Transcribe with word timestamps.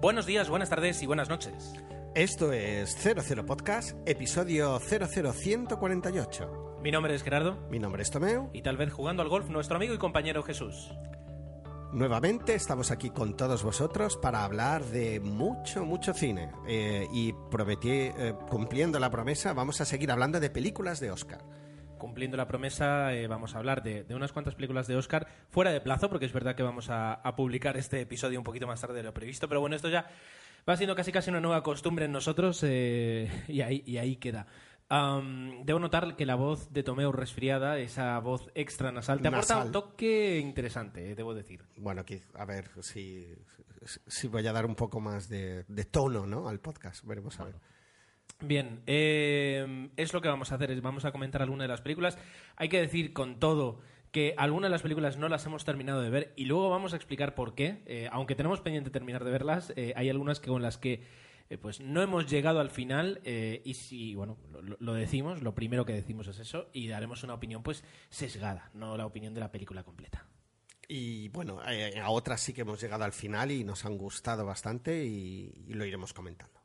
Buenos 0.00 0.26
días, 0.26 0.48
buenas 0.48 0.70
tardes 0.70 1.02
y 1.02 1.06
buenas 1.06 1.28
noches. 1.28 1.74
Esto 2.14 2.52
es 2.52 2.96
00 2.96 3.46
Podcast, 3.46 3.96
episodio 4.06 4.78
00148. 4.78 6.78
Mi 6.82 6.90
nombre 6.90 7.14
es 7.14 7.22
Gerardo 7.22 7.58
Mi 7.70 7.78
nombre 7.78 8.02
es 8.02 8.10
Tomeu. 8.10 8.50
y 8.52 8.62
tal 8.62 8.76
vez 8.76 8.92
jugando 8.92 9.22
al 9.22 9.28
golf 9.28 9.48
nuestro 9.48 9.76
amigo 9.76 9.94
y 9.94 9.98
compañero 9.98 10.42
Jesús. 10.42 10.92
Nuevamente 11.92 12.54
estamos 12.54 12.90
aquí 12.90 13.10
con 13.10 13.36
todos 13.36 13.62
vosotros 13.62 14.16
para 14.16 14.44
hablar 14.44 14.84
de 14.84 15.20
mucho, 15.20 15.84
mucho 15.84 16.12
cine. 16.12 16.50
Eh, 16.66 17.06
y 17.12 17.32
prometí, 17.50 17.90
eh, 17.90 18.34
cumpliendo 18.50 18.98
la 18.98 19.10
promesa, 19.10 19.54
vamos 19.54 19.80
a 19.80 19.84
seguir 19.84 20.10
hablando 20.10 20.40
de 20.40 20.50
películas 20.50 21.00
de 21.00 21.10
Oscar. 21.10 21.42
Cumpliendo 21.98 22.36
la 22.36 22.46
promesa, 22.46 23.14
eh, 23.14 23.26
vamos 23.26 23.54
a 23.54 23.58
hablar 23.58 23.82
de, 23.82 24.04
de 24.04 24.14
unas 24.14 24.32
cuantas 24.32 24.54
películas 24.54 24.86
de 24.86 24.96
Oscar 24.96 25.26
fuera 25.50 25.72
de 25.72 25.80
plazo, 25.80 26.08
porque 26.08 26.26
es 26.26 26.32
verdad 26.32 26.54
que 26.54 26.62
vamos 26.62 26.90
a, 26.90 27.14
a 27.14 27.36
publicar 27.36 27.76
este 27.76 28.00
episodio 28.00 28.38
un 28.38 28.44
poquito 28.44 28.66
más 28.66 28.80
tarde 28.80 28.96
de 28.96 29.02
lo 29.02 29.14
previsto, 29.14 29.48
pero 29.48 29.60
bueno, 29.60 29.76
esto 29.76 29.88
ya 29.88 30.06
va 30.68 30.76
siendo 30.76 30.94
casi 30.94 31.12
casi 31.12 31.30
una 31.30 31.40
nueva 31.40 31.62
costumbre 31.62 32.06
en 32.06 32.12
nosotros 32.12 32.60
eh, 32.64 33.30
y, 33.48 33.60
ahí, 33.60 33.82
y 33.86 33.98
ahí 33.98 34.16
queda. 34.16 34.46
Am, 34.88 35.64
debo 35.64 35.80
notar 35.80 36.14
que 36.14 36.26
la 36.26 36.36
voz 36.36 36.72
de 36.72 36.84
Tomeo 36.84 37.10
resfriada, 37.10 37.78
esa 37.78 38.18
voz 38.20 38.50
extra 38.54 38.92
nasal, 38.92 39.20
te 39.20 39.28
aporta 39.28 39.64
un 39.64 39.72
toque 39.72 40.38
interesante, 40.38 41.10
eh, 41.10 41.14
debo 41.14 41.34
decir. 41.34 41.64
Bueno, 41.76 42.02
aquí, 42.02 42.20
a 42.34 42.44
ver 42.44 42.70
si, 42.82 43.34
si 44.06 44.28
voy 44.28 44.46
a 44.46 44.52
dar 44.52 44.64
un 44.64 44.76
poco 44.76 45.00
más 45.00 45.28
de, 45.28 45.64
de 45.66 45.84
tono 45.84 46.26
¿no? 46.26 46.48
al 46.48 46.60
podcast. 46.60 47.04
Veremos 47.04 47.38
a 47.40 47.44
ver. 47.44 47.54
Bien, 48.40 48.82
eh, 48.86 49.88
es 49.96 50.12
lo 50.12 50.20
que 50.20 50.28
vamos 50.28 50.52
a 50.52 50.56
hacer, 50.56 50.70
es 50.70 50.82
vamos 50.82 51.04
a 51.04 51.12
comentar 51.12 51.42
algunas 51.42 51.64
de 51.64 51.68
las 51.68 51.80
películas. 51.80 52.18
Hay 52.56 52.68
que 52.68 52.80
decir 52.80 53.12
con 53.12 53.40
todo 53.40 53.80
que 54.16 54.34
algunas 54.38 54.68
de 54.68 54.72
las 54.72 54.80
películas 54.80 55.18
no 55.18 55.28
las 55.28 55.44
hemos 55.44 55.66
terminado 55.66 56.00
de 56.00 56.08
ver 56.08 56.32
y 56.36 56.46
luego 56.46 56.70
vamos 56.70 56.94
a 56.94 56.96
explicar 56.96 57.34
por 57.34 57.54
qué. 57.54 57.82
Eh, 57.84 58.08
aunque 58.10 58.34
tenemos 58.34 58.62
pendiente 58.62 58.88
terminar 58.88 59.22
de 59.24 59.30
verlas, 59.30 59.74
eh, 59.76 59.92
hay 59.94 60.08
algunas 60.08 60.40
que 60.40 60.48
con 60.48 60.62
las 60.62 60.78
que 60.78 61.02
eh, 61.50 61.58
pues 61.58 61.80
no 61.80 62.00
hemos 62.00 62.26
llegado 62.26 62.60
al 62.60 62.70
final 62.70 63.20
y 63.24 63.74
si, 63.74 64.14
bueno, 64.14 64.38
lo, 64.78 64.94
decimos, 64.94 65.42
lo 65.42 65.54
primero 65.54 65.84
que 65.84 65.92
decimos 65.92 66.28
es 66.28 66.38
eso 66.38 66.70
y 66.72 66.88
daremos 66.88 67.24
una 67.24 67.34
opinión 67.34 67.62
pues 67.62 67.84
sesgada, 68.08 68.70
no 68.72 68.96
la 68.96 69.04
opinión 69.04 69.34
de 69.34 69.40
la 69.40 69.52
película 69.52 69.82
completa. 69.82 70.26
Y 70.88 71.28
bueno, 71.28 71.60
a 71.60 72.10
otras 72.10 72.40
sí 72.40 72.54
que 72.54 72.62
hemos 72.62 72.80
llegado 72.80 73.04
al 73.04 73.12
final 73.12 73.50
y 73.50 73.64
nos 73.64 73.84
han 73.84 73.98
gustado 73.98 74.46
bastante 74.46 75.04
y 75.04 75.52
lo 75.68 75.84
iremos 75.84 76.14
comentando. 76.14 76.55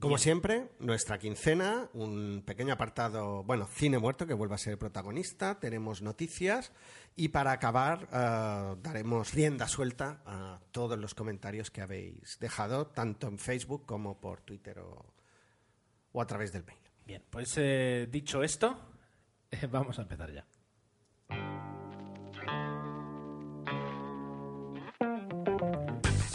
Como 0.00 0.18
siempre, 0.18 0.70
nuestra 0.80 1.18
quincena, 1.18 1.88
un 1.92 2.42
pequeño 2.44 2.72
apartado, 2.72 3.44
bueno, 3.44 3.66
cine 3.66 3.98
muerto 3.98 4.26
que 4.26 4.34
vuelve 4.34 4.54
a 4.54 4.58
ser 4.58 4.72
el 4.72 4.78
protagonista, 4.78 5.60
tenemos 5.60 6.02
noticias 6.02 6.72
y 7.14 7.28
para 7.28 7.52
acabar 7.52 8.08
eh, 8.12 8.76
daremos 8.82 9.32
rienda 9.32 9.68
suelta 9.68 10.22
a 10.24 10.60
todos 10.72 10.98
los 10.98 11.14
comentarios 11.14 11.70
que 11.70 11.82
habéis 11.82 12.38
dejado, 12.40 12.86
tanto 12.86 13.28
en 13.28 13.38
Facebook 13.38 13.84
como 13.86 14.18
por 14.18 14.40
Twitter 14.40 14.78
o, 14.80 15.04
o 16.12 16.22
a 16.22 16.26
través 16.26 16.52
del 16.52 16.64
mail. 16.64 16.78
Bien, 17.04 17.22
pues 17.28 17.54
eh, 17.58 18.08
dicho 18.10 18.42
esto, 18.42 18.78
vamos 19.70 19.98
a 19.98 20.02
empezar 20.02 20.32
ya. 20.32 20.44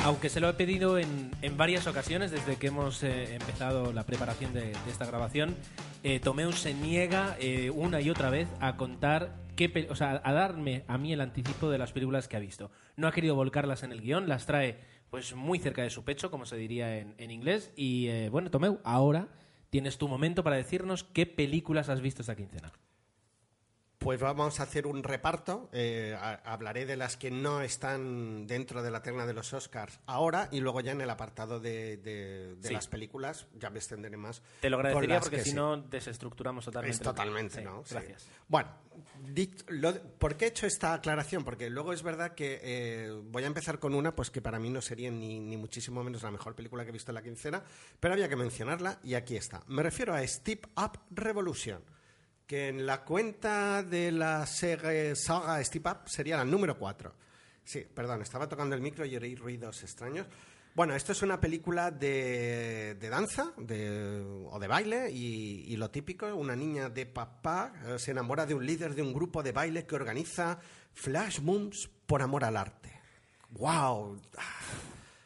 Aunque 0.08 0.30
se 0.30 0.39
lo 0.39 0.47
he 0.47 0.53
pedido 0.53 0.97
en, 0.97 1.31
en 1.41 1.58
varias 1.58 1.86
ocasiones 1.86 2.31
desde 2.31 2.55
que 2.55 2.67
hemos 2.67 3.03
eh, 3.03 3.36
empezado 3.36 3.91
la 3.91 4.05
preparación 4.05 4.53
de, 4.53 4.72
esta 4.89 5.05
grabación, 5.05 5.53
eh, 6.02 6.22
Tomeu 6.22 6.53
se 6.53 6.73
niega 6.73 7.36
eh, 7.41 7.72
una 7.72 7.99
y 7.99 8.09
otra 8.09 8.30
vez 8.30 8.47
a 8.61 8.77
contar 8.77 9.36
qué, 9.58 9.86
o 9.89 9.95
sea, 9.95 10.22
a 10.23 10.31
darme 10.31 10.86
a 10.88 10.97
mí 10.97 11.11
el 11.11 11.19
anticipo 11.19 11.69
de 11.69 11.77
las 11.77 11.91
películas 11.91 12.30
que 12.30 12.38
ha 12.38 12.39
visto. 12.39 12.72
No 12.95 13.09
ha 13.09 13.11
querido 13.11 13.36
volcarlas 13.36 13.83
en 13.83 13.91
el 13.91 13.99
guion, 13.99 14.30
las 14.30 14.45
trae 14.45 14.80
pues 15.09 15.36
muy 15.36 15.59
cerca 15.59 15.81
de 15.81 15.89
su 15.89 16.05
pecho, 16.05 16.31
como 16.31 16.45
se 16.45 16.55
diría 16.55 16.99
en, 16.99 17.14
en 17.17 17.30
inglés. 17.30 17.73
Y 17.75 18.08
eh, 18.08 18.30
bueno, 18.30 18.49
Tomeu, 18.49 18.80
ahora 18.86 19.27
tienes 19.70 19.98
tu 19.98 20.08
momento 20.08 20.42
para 20.42 20.55
decirnos 20.55 21.03
qué 21.03 21.26
películas 21.26 21.89
has 21.89 21.99
visto 21.99 22.21
esta 22.21 22.37
quincena. 22.37 22.71
Pues 23.99 24.19
vamos 24.21 24.59
a 24.59 24.63
hacer 24.63 24.85
un 24.85 25.02
reparto. 25.03 25.69
eh, 25.73 26.15
a- 26.19 26.35
hablaré 26.53 26.85
de 26.85 26.95
las 26.95 27.17
que 27.17 27.31
no 27.31 27.61
están 27.61 28.45
dentro 28.47 28.83
de 28.83 28.91
la 28.91 29.02
terna 29.02 29.25
de 29.25 29.33
los 29.33 29.52
Oscars 29.53 29.99
ahora 30.05 30.47
y 30.52 30.59
luego 30.59 30.81
ya 30.81 30.91
en 30.91 31.02
el 31.02 31.09
apartado 31.09 31.59
de, 31.59 31.97
de- 31.97 32.55
de 32.55 32.67
Sí. 32.67 32.73
las 32.73 32.87
películas 32.87 33.47
ya 33.55 33.69
me 33.71 33.80
extenderé 33.80 34.15
más. 34.15 34.41
Te 34.61 34.69
lo 34.69 34.77
agradecería 34.77 35.19
porque 35.19 35.37
que 35.37 35.43
si 35.43 35.49
sí. 35.49 35.55
no 35.55 35.77
desestructuramos 35.77 36.65
totalmente. 36.65 36.95
Es 36.95 37.02
totalmente, 37.02 37.61
¿no? 37.63 37.83
Sí. 37.85 37.95
Gracias. 37.95 38.27
Bueno, 38.47 38.69
lo- 39.69 39.99
¿por 40.19 40.37
qué 40.37 40.45
he 40.45 40.47
hecho 40.49 40.67
esta 40.67 40.93
aclaración? 40.93 41.43
Porque 41.43 41.69
luego 41.69 41.91
es 41.91 42.03
verdad 42.03 42.33
que 42.35 42.59
eh, 42.64 43.11
voy 43.25 43.43
a 43.43 43.47
empezar 43.47 43.79
con 43.79 43.93
una 43.95 44.15
pues 44.15 44.29
que 44.29 44.41
para 44.41 44.59
mí 44.59 44.69
no 44.69 44.81
sería 44.81 45.09
ni, 45.11 45.39
ni 45.39 45.58
muchísimo 45.58 46.03
menos 46.03 46.21
la 46.23 46.31
mejor 46.31 46.55
película 46.55 46.83
que 46.83 46.89
he 46.89 46.93
visto 46.93 47.11
en 47.11 47.15
la 47.15 47.23
quincena, 47.23 47.64
pero 47.99 48.14
había 48.14 48.29
que 48.29 48.35
mencionarla 48.35 48.99
y 49.03 49.15
aquí 49.15 49.35
está. 49.35 49.64
Me 49.67 49.81
refiero 49.83 50.14
a 50.14 50.25
Step 50.25 50.67
Up 50.77 50.99
Revolution, 51.11 51.81
que 52.47 52.69
en 52.69 52.85
la 52.85 53.03
cuenta 53.03 53.83
de 53.83 54.11
la 54.11 54.45
serie- 54.45 55.15
saga 55.15 55.61
Step 55.63 55.85
Up 55.85 55.97
sería 56.09 56.37
la 56.37 56.45
número 56.45 56.77
4. 56.80 57.13
Sí, 57.63 57.85
perdón, 57.93 58.21
estaba 58.21 58.47
tocando 58.47 58.73
el 58.75 58.81
micro 58.81 59.05
y 59.05 59.15
oí 59.17 59.35
ruidos 59.35 59.83
extraños. 59.83 60.25
Bueno, 60.73 60.95
esto 60.95 61.11
es 61.11 61.21
una 61.23 61.41
película 61.41 61.91
de, 61.91 62.95
de 62.99 63.09
danza 63.09 63.52
de- 63.58 64.45
o 64.49 64.58
de 64.59 64.67
baile 64.67 65.09
y, 65.11 65.65
y 65.67 65.75
lo 65.75 65.89
típico, 65.89 66.27
una 66.35 66.55
niña 66.55 66.87
de 66.89 67.05
papá 67.05 67.73
eh, 67.85 67.99
se 67.99 68.11
enamora 68.11 68.45
de 68.45 68.53
un 68.53 68.65
líder 68.65 68.95
de 68.95 69.02
un 69.02 69.11
grupo 69.11 69.43
de 69.43 69.52
baile 69.52 69.85
que 69.85 69.95
organiza 69.95 70.59
flash 70.93 71.41
moons 71.41 71.89
por 72.05 72.21
amor 72.21 72.43
al 72.45 72.55
arte. 72.58 72.93
¡Wow! 73.49 74.21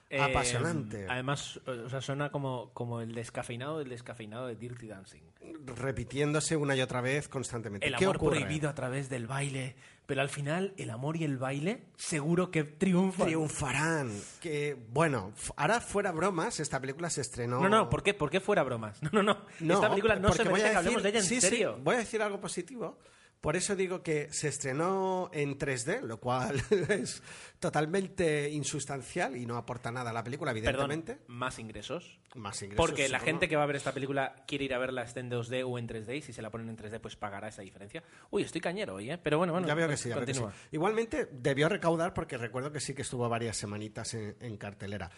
Eh, 0.10 0.20
Apasionante. 0.20 1.06
además, 1.10 1.58
o 1.68 1.90
sea, 1.90 2.02
suena 2.02 2.30
como, 2.32 2.72
como 2.74 3.02
el 3.02 3.14
descafeinado 3.14 3.80
del 3.80 3.90
descafeinado 3.90 4.48
de 4.48 4.56
Dirty 4.56 4.88
Dancing. 4.88 5.22
Repitiéndose 5.66 6.56
una 6.56 6.76
y 6.76 6.82
otra 6.82 7.02
vez 7.02 7.28
constantemente. 7.28 7.88
El 7.88 7.96
¿Qué 7.96 8.06
amor 8.06 8.20
prohibido 8.20 8.70
a 8.70 8.76
través 8.76 9.10
del 9.10 9.28
baile. 9.28 9.76
Pero 10.06 10.22
al 10.22 10.30
final, 10.30 10.74
el 10.78 10.90
amor 10.90 11.16
y 11.16 11.24
el 11.24 11.38
baile 11.38 11.84
seguro 11.96 12.52
que 12.52 12.64
triunfan. 12.66 13.28
Triunfarán. 13.28 14.12
Que, 14.42 14.76
bueno, 14.92 15.32
ahora 15.56 15.80
fuera 15.80 16.12
bromas, 16.12 16.60
esta 16.60 16.82
película 16.82 17.10
se 17.10 17.22
estrenó... 17.22 17.62
No, 17.62 17.70
no, 17.70 17.90
¿por 17.90 18.04
qué, 18.04 18.14
¿por 18.14 18.30
qué 18.30 18.42
fuera 18.42 18.64
bromas? 18.64 19.02
No, 19.04 19.10
no, 19.14 19.24
no. 19.24 19.38
No, 19.62 19.74
Esta 19.76 19.90
película 19.90 20.16
no 20.18 20.34
se 20.34 20.44
merece 20.44 20.72
que 20.72 20.76
hablemos 20.76 21.04
de 21.04 21.10
ella 21.10 21.20
en 21.20 21.26
sí, 21.26 21.36
sí, 21.36 21.50
serio. 21.50 21.80
voy 21.82 21.96
a 21.96 22.00
decir 22.00 22.22
algo 22.22 22.42
positivo. 22.42 22.98
Por 23.42 23.56
eso 23.56 23.76
digo 23.76 24.04
que 24.04 24.32
se 24.32 24.50
estrenó 24.50 25.32
en 25.34 25.58
3D, 25.58 26.02
lo 26.02 26.20
cual 26.20 26.62
es 26.90 27.24
totalmente 27.60 28.52
insustancial 28.52 29.36
y 29.36 29.48
no 29.48 29.58
aporta 29.58 29.92
nada 29.92 30.12
a 30.12 30.14
la 30.14 30.24
película, 30.24 30.52
evidentemente. 30.52 31.14
Perdón, 31.16 31.38
más 31.38 31.58
ingresos. 31.58 32.20
Más 32.36 32.62
ingresos. 32.62 32.86
Porque 32.86 33.10
la 33.10 33.20
gente 33.20 33.50
que 33.50 33.56
va 33.56 33.64
a 33.64 33.66
ver 33.66 33.78
esta 33.78 33.94
película 33.94 34.36
quiere 34.46 34.66
ir 34.66 34.74
a 34.76 34.78
verla 34.78 35.08
en 35.16 35.32
2D 35.32 35.64
o 35.66 35.80
en 35.80 35.88
3D 35.88 36.18
y 36.18 36.22
si 36.22 36.34
se 36.34 36.42
la 36.44 36.52
ponen 36.52 36.70
en 36.70 36.78
3D 36.78 37.00
pues 37.00 37.16
pagará 37.16 37.48
esa 37.48 37.64
diferencia. 37.64 38.04
Uy, 38.30 38.44
estoy 38.44 38.62
cañero 38.62 38.96
hoy, 38.96 39.10
¿eh? 39.10 39.18
Pero 39.18 39.40
bueno, 39.40 39.54
bueno. 39.54 39.68
ya 39.68 39.74
veo 39.74 39.88
que 39.88 39.98
sí, 39.98 40.10
ya 40.10 40.16
veo 40.16 40.26
que 40.26 40.36
sí. 40.36 40.40
continúa. 40.40 40.62
Igualmente 40.72 41.28
debió 41.32 41.68
recaudar 41.68 42.14
porque 42.14 42.38
recuerdo 42.38 42.72
que 42.72 42.80
sí 42.80 42.94
que 42.94 43.02
estuvo 43.02 43.28
varias 43.28 43.58
semanitas 43.58 44.14
en, 44.14 44.36
en 44.40 44.58
cartelera. 44.58 45.10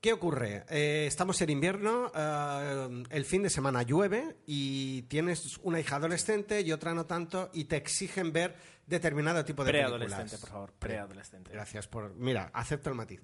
¿Qué 0.00 0.14
ocurre? 0.14 0.64
Eh, 0.70 1.04
estamos 1.06 1.38
en 1.42 1.50
invierno, 1.50 2.10
eh, 2.14 3.02
el 3.10 3.24
fin 3.26 3.42
de 3.42 3.50
semana 3.50 3.82
llueve 3.82 4.36
y 4.46 5.02
tienes 5.02 5.58
una 5.62 5.78
hija 5.78 5.96
adolescente 5.96 6.62
y 6.62 6.72
otra 6.72 6.94
no 6.94 7.04
tanto 7.04 7.50
y 7.52 7.64
te 7.64 7.76
exigen 7.76 8.32
ver 8.32 8.56
determinado 8.86 9.44
tipo 9.44 9.62
de 9.62 9.72
películas. 9.72 9.98
Preadolescente, 9.98 10.38
por 10.40 10.48
favor, 10.50 10.72
preadolescente. 10.78 11.50
Gracias 11.52 11.86
por... 11.86 12.14
Mira, 12.14 12.50
acepto 12.54 12.88
el 12.88 12.96
matiz. 12.96 13.20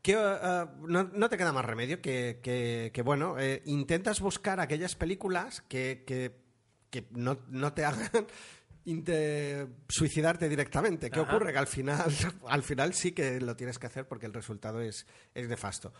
Que, 0.00 0.12
eh, 0.12 0.66
no, 0.86 1.02
no 1.12 1.28
te 1.28 1.36
queda 1.36 1.52
más 1.52 1.64
remedio 1.64 2.00
que, 2.00 2.38
que- 2.40 2.92
que, 2.94 3.02
bueno, 3.02 3.36
eh, 3.38 3.62
intentas 3.66 4.20
buscar 4.20 4.60
aquellas 4.60 4.94
películas 4.94 5.62
que, 5.62 6.04
que- 6.06 6.38
que 6.90 7.06
no, 7.10 7.38
no 7.48 7.72
te 7.72 7.84
hagan 7.84 8.08
suicidarte 9.88 10.48
directamente. 10.48 11.10
¿Qué 11.10 11.20
Ajá. 11.20 11.30
ocurre? 11.30 11.52
Que 11.52 11.58
al 11.58 11.66
final, 11.66 12.06
al 12.48 12.62
final 12.62 12.94
sí 12.94 13.12
que 13.12 13.40
lo 13.40 13.56
tienes 13.56 13.78
que 13.78 13.86
hacer 13.86 14.08
porque 14.08 14.26
el 14.26 14.32
resultado 14.32 14.80
es, 14.80 15.06
es 15.34 15.48
nefasto. 15.48 15.92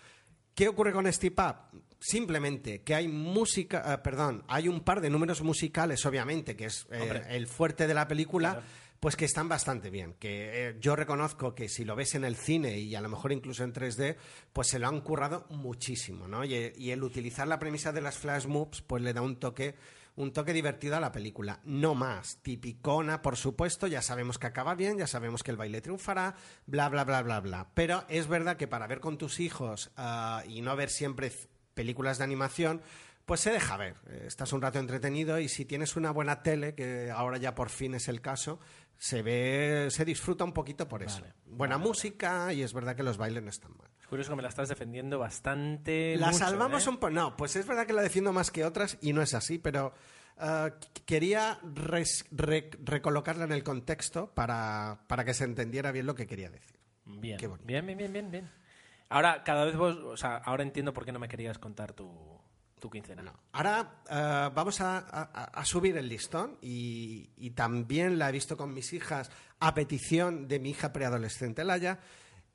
¿Qué 0.54 0.68
ocurre 0.68 0.92
con 0.92 1.10
Step 1.12 1.38
Up? 1.38 1.80
Simplemente 1.98 2.82
que 2.82 2.94
hay 2.94 3.08
música, 3.08 3.84
eh, 3.94 3.98
perdón, 3.98 4.42
hay 4.48 4.68
un 4.68 4.80
par 4.80 5.00
de 5.00 5.10
números 5.10 5.42
musicales, 5.42 6.04
obviamente, 6.06 6.56
que 6.56 6.66
es 6.66 6.86
eh, 6.90 7.22
el 7.28 7.46
fuerte 7.46 7.86
de 7.86 7.94
la 7.94 8.08
película, 8.08 8.52
Claro. 8.52 8.66
pues 9.00 9.16
que 9.16 9.26
están 9.26 9.48
bastante 9.48 9.90
bien. 9.90 10.14
Que 10.18 10.68
eh, 10.70 10.76
yo 10.80 10.96
reconozco 10.96 11.54
que 11.54 11.68
si 11.68 11.84
lo 11.84 11.94
ves 11.96 12.14
en 12.14 12.24
el 12.24 12.36
cine 12.36 12.78
y 12.78 12.94
a 12.94 13.00
lo 13.02 13.08
mejor 13.10 13.32
incluso 13.32 13.64
en 13.64 13.72
3D, 13.74 14.16
pues 14.52 14.68
se 14.68 14.78
lo 14.78 14.88
han 14.88 15.00
currado 15.02 15.46
muchísimo, 15.50 16.26
¿no? 16.26 16.44
Y, 16.44 16.72
y 16.76 16.90
el 16.90 17.02
utilizar 17.02 17.46
la 17.46 17.58
premisa 17.58 17.92
de 17.92 18.00
las 18.00 18.16
flash 18.18 18.46
moves, 18.46 18.80
pues 18.82 19.02
le 19.02 19.12
da 19.12 19.20
un 19.22 19.36
toque, 19.36 19.74
un 20.20 20.32
toque 20.32 20.52
divertido 20.52 20.96
a 20.96 21.00
la 21.00 21.12
película. 21.12 21.60
No 21.64 21.94
más. 21.94 22.36
Tipicona, 22.42 23.22
por 23.22 23.36
supuesto, 23.36 23.86
ya 23.86 24.02
sabemos 24.02 24.38
que 24.38 24.46
acaba 24.46 24.74
bien, 24.74 24.98
ya 24.98 25.06
sabemos 25.06 25.42
que 25.42 25.50
el 25.50 25.56
baile 25.56 25.80
triunfará, 25.80 26.34
bla, 26.66 26.88
bla, 26.88 27.04
bla, 27.04 27.22
bla, 27.22 27.40
bla. 27.40 27.70
Pero 27.74 28.04
es 28.08 28.28
verdad 28.28 28.56
que 28.56 28.68
para 28.68 28.86
ver 28.86 29.00
con 29.00 29.18
tus 29.18 29.40
hijos 29.40 29.90
ah, 29.96 30.42
y 30.46 30.60
no 30.60 30.76
ver 30.76 30.90
siempre 30.90 31.32
películas 31.74 32.18
de 32.18 32.24
animación, 32.24 32.82
pues 33.24 33.40
se 33.40 33.50
deja 33.50 33.76
ver. 33.76 33.96
Eh, 34.08 34.24
Estás 34.26 34.52
un 34.52 34.60
rato 34.60 34.78
entretenido 34.78 35.38
y 35.38 35.48
si 35.48 35.64
tienes 35.64 35.96
una 35.96 36.10
buena 36.10 36.42
tele, 36.42 36.74
que 36.74 37.10
ahora 37.10 37.38
ya 37.38 37.54
por 37.54 37.70
fin 37.70 37.94
es 37.94 38.08
el 38.08 38.20
caso, 38.20 38.60
se 38.98 39.22
ve, 39.22 39.88
se 39.90 40.04
disfruta 40.04 40.44
un 40.44 40.52
poquito 40.52 40.86
por 40.88 41.02
eso. 41.02 41.20
Vale, 41.22 41.34
Buena 41.46 41.78
música 41.78 42.52
y 42.52 42.62
es 42.62 42.74
verdad 42.74 42.94
que 42.94 43.02
los 43.02 43.16
bailes 43.16 43.42
no 43.42 43.50
están 43.50 43.76
mal. 43.76 43.89
Curioso 44.10 44.30
que 44.32 44.36
me 44.36 44.42
la 44.42 44.48
estás 44.50 44.68
defendiendo 44.68 45.18
bastante. 45.18 46.16
La 46.18 46.26
mucho, 46.26 46.38
salvamos 46.40 46.84
¿eh? 46.86 46.90
un 46.90 46.96
poco. 46.96 47.10
No, 47.10 47.36
pues 47.36 47.56
es 47.56 47.66
verdad 47.66 47.86
que 47.86 47.92
la 47.94 48.02
defiendo 48.02 48.32
más 48.32 48.50
que 48.50 48.64
otras 48.64 48.98
y 49.00 49.12
no 49.14 49.22
es 49.22 49.32
así, 49.34 49.58
pero 49.58 49.94
qu- 50.36 50.74
quería 51.06 51.58
res- 51.74 52.26
re- 52.32 52.70
recolocarla 52.84 53.44
en 53.44 53.52
el 53.52 53.62
contexto 53.62 54.32
para, 54.34 55.00
para 55.06 55.24
que 55.24 55.32
se 55.32 55.44
entendiera 55.44 55.92
bien 55.92 56.06
lo 56.06 56.14
que 56.14 56.26
quería 56.26 56.50
decir. 56.50 56.76
Bien, 57.06 57.38
Qué 57.38 57.46
bonito. 57.46 57.66
bien, 57.66 57.86
bien, 57.86 57.98
bien, 57.98 58.12
bien, 58.12 58.30
bien. 58.30 58.50
Ahora, 59.08 59.42
cada 59.44 59.64
vez 59.64 59.76
vos, 59.76 59.96
o 59.96 60.16
sea, 60.16 60.36
ahora 60.36 60.62
entiendo 60.62 60.92
por 60.92 61.04
qué 61.04 61.12
no 61.12 61.18
me 61.18 61.28
querías 61.28 61.58
contar 61.58 61.92
tu, 61.92 62.38
tu 62.78 62.88
quincena. 62.90 63.32
Ahora 63.52 64.02
eh, 64.08 64.50
vamos 64.54 64.80
a, 64.80 64.98
a- 64.98 65.44
a 65.44 65.64
subir 65.64 65.96
el 65.96 66.08
listón 66.08 66.58
y, 66.60 67.30
y 67.36 67.50
también 67.50 68.18
la 68.18 68.28
he 68.28 68.32
visto 68.32 68.56
con 68.56 68.72
mis 68.74 68.92
hijas 68.92 69.30
a 69.60 69.74
petición 69.74 70.46
de 70.48 70.58
mi 70.60 70.70
hija 70.70 70.92
preadolescente 70.92 71.64
Laia. 71.64 71.98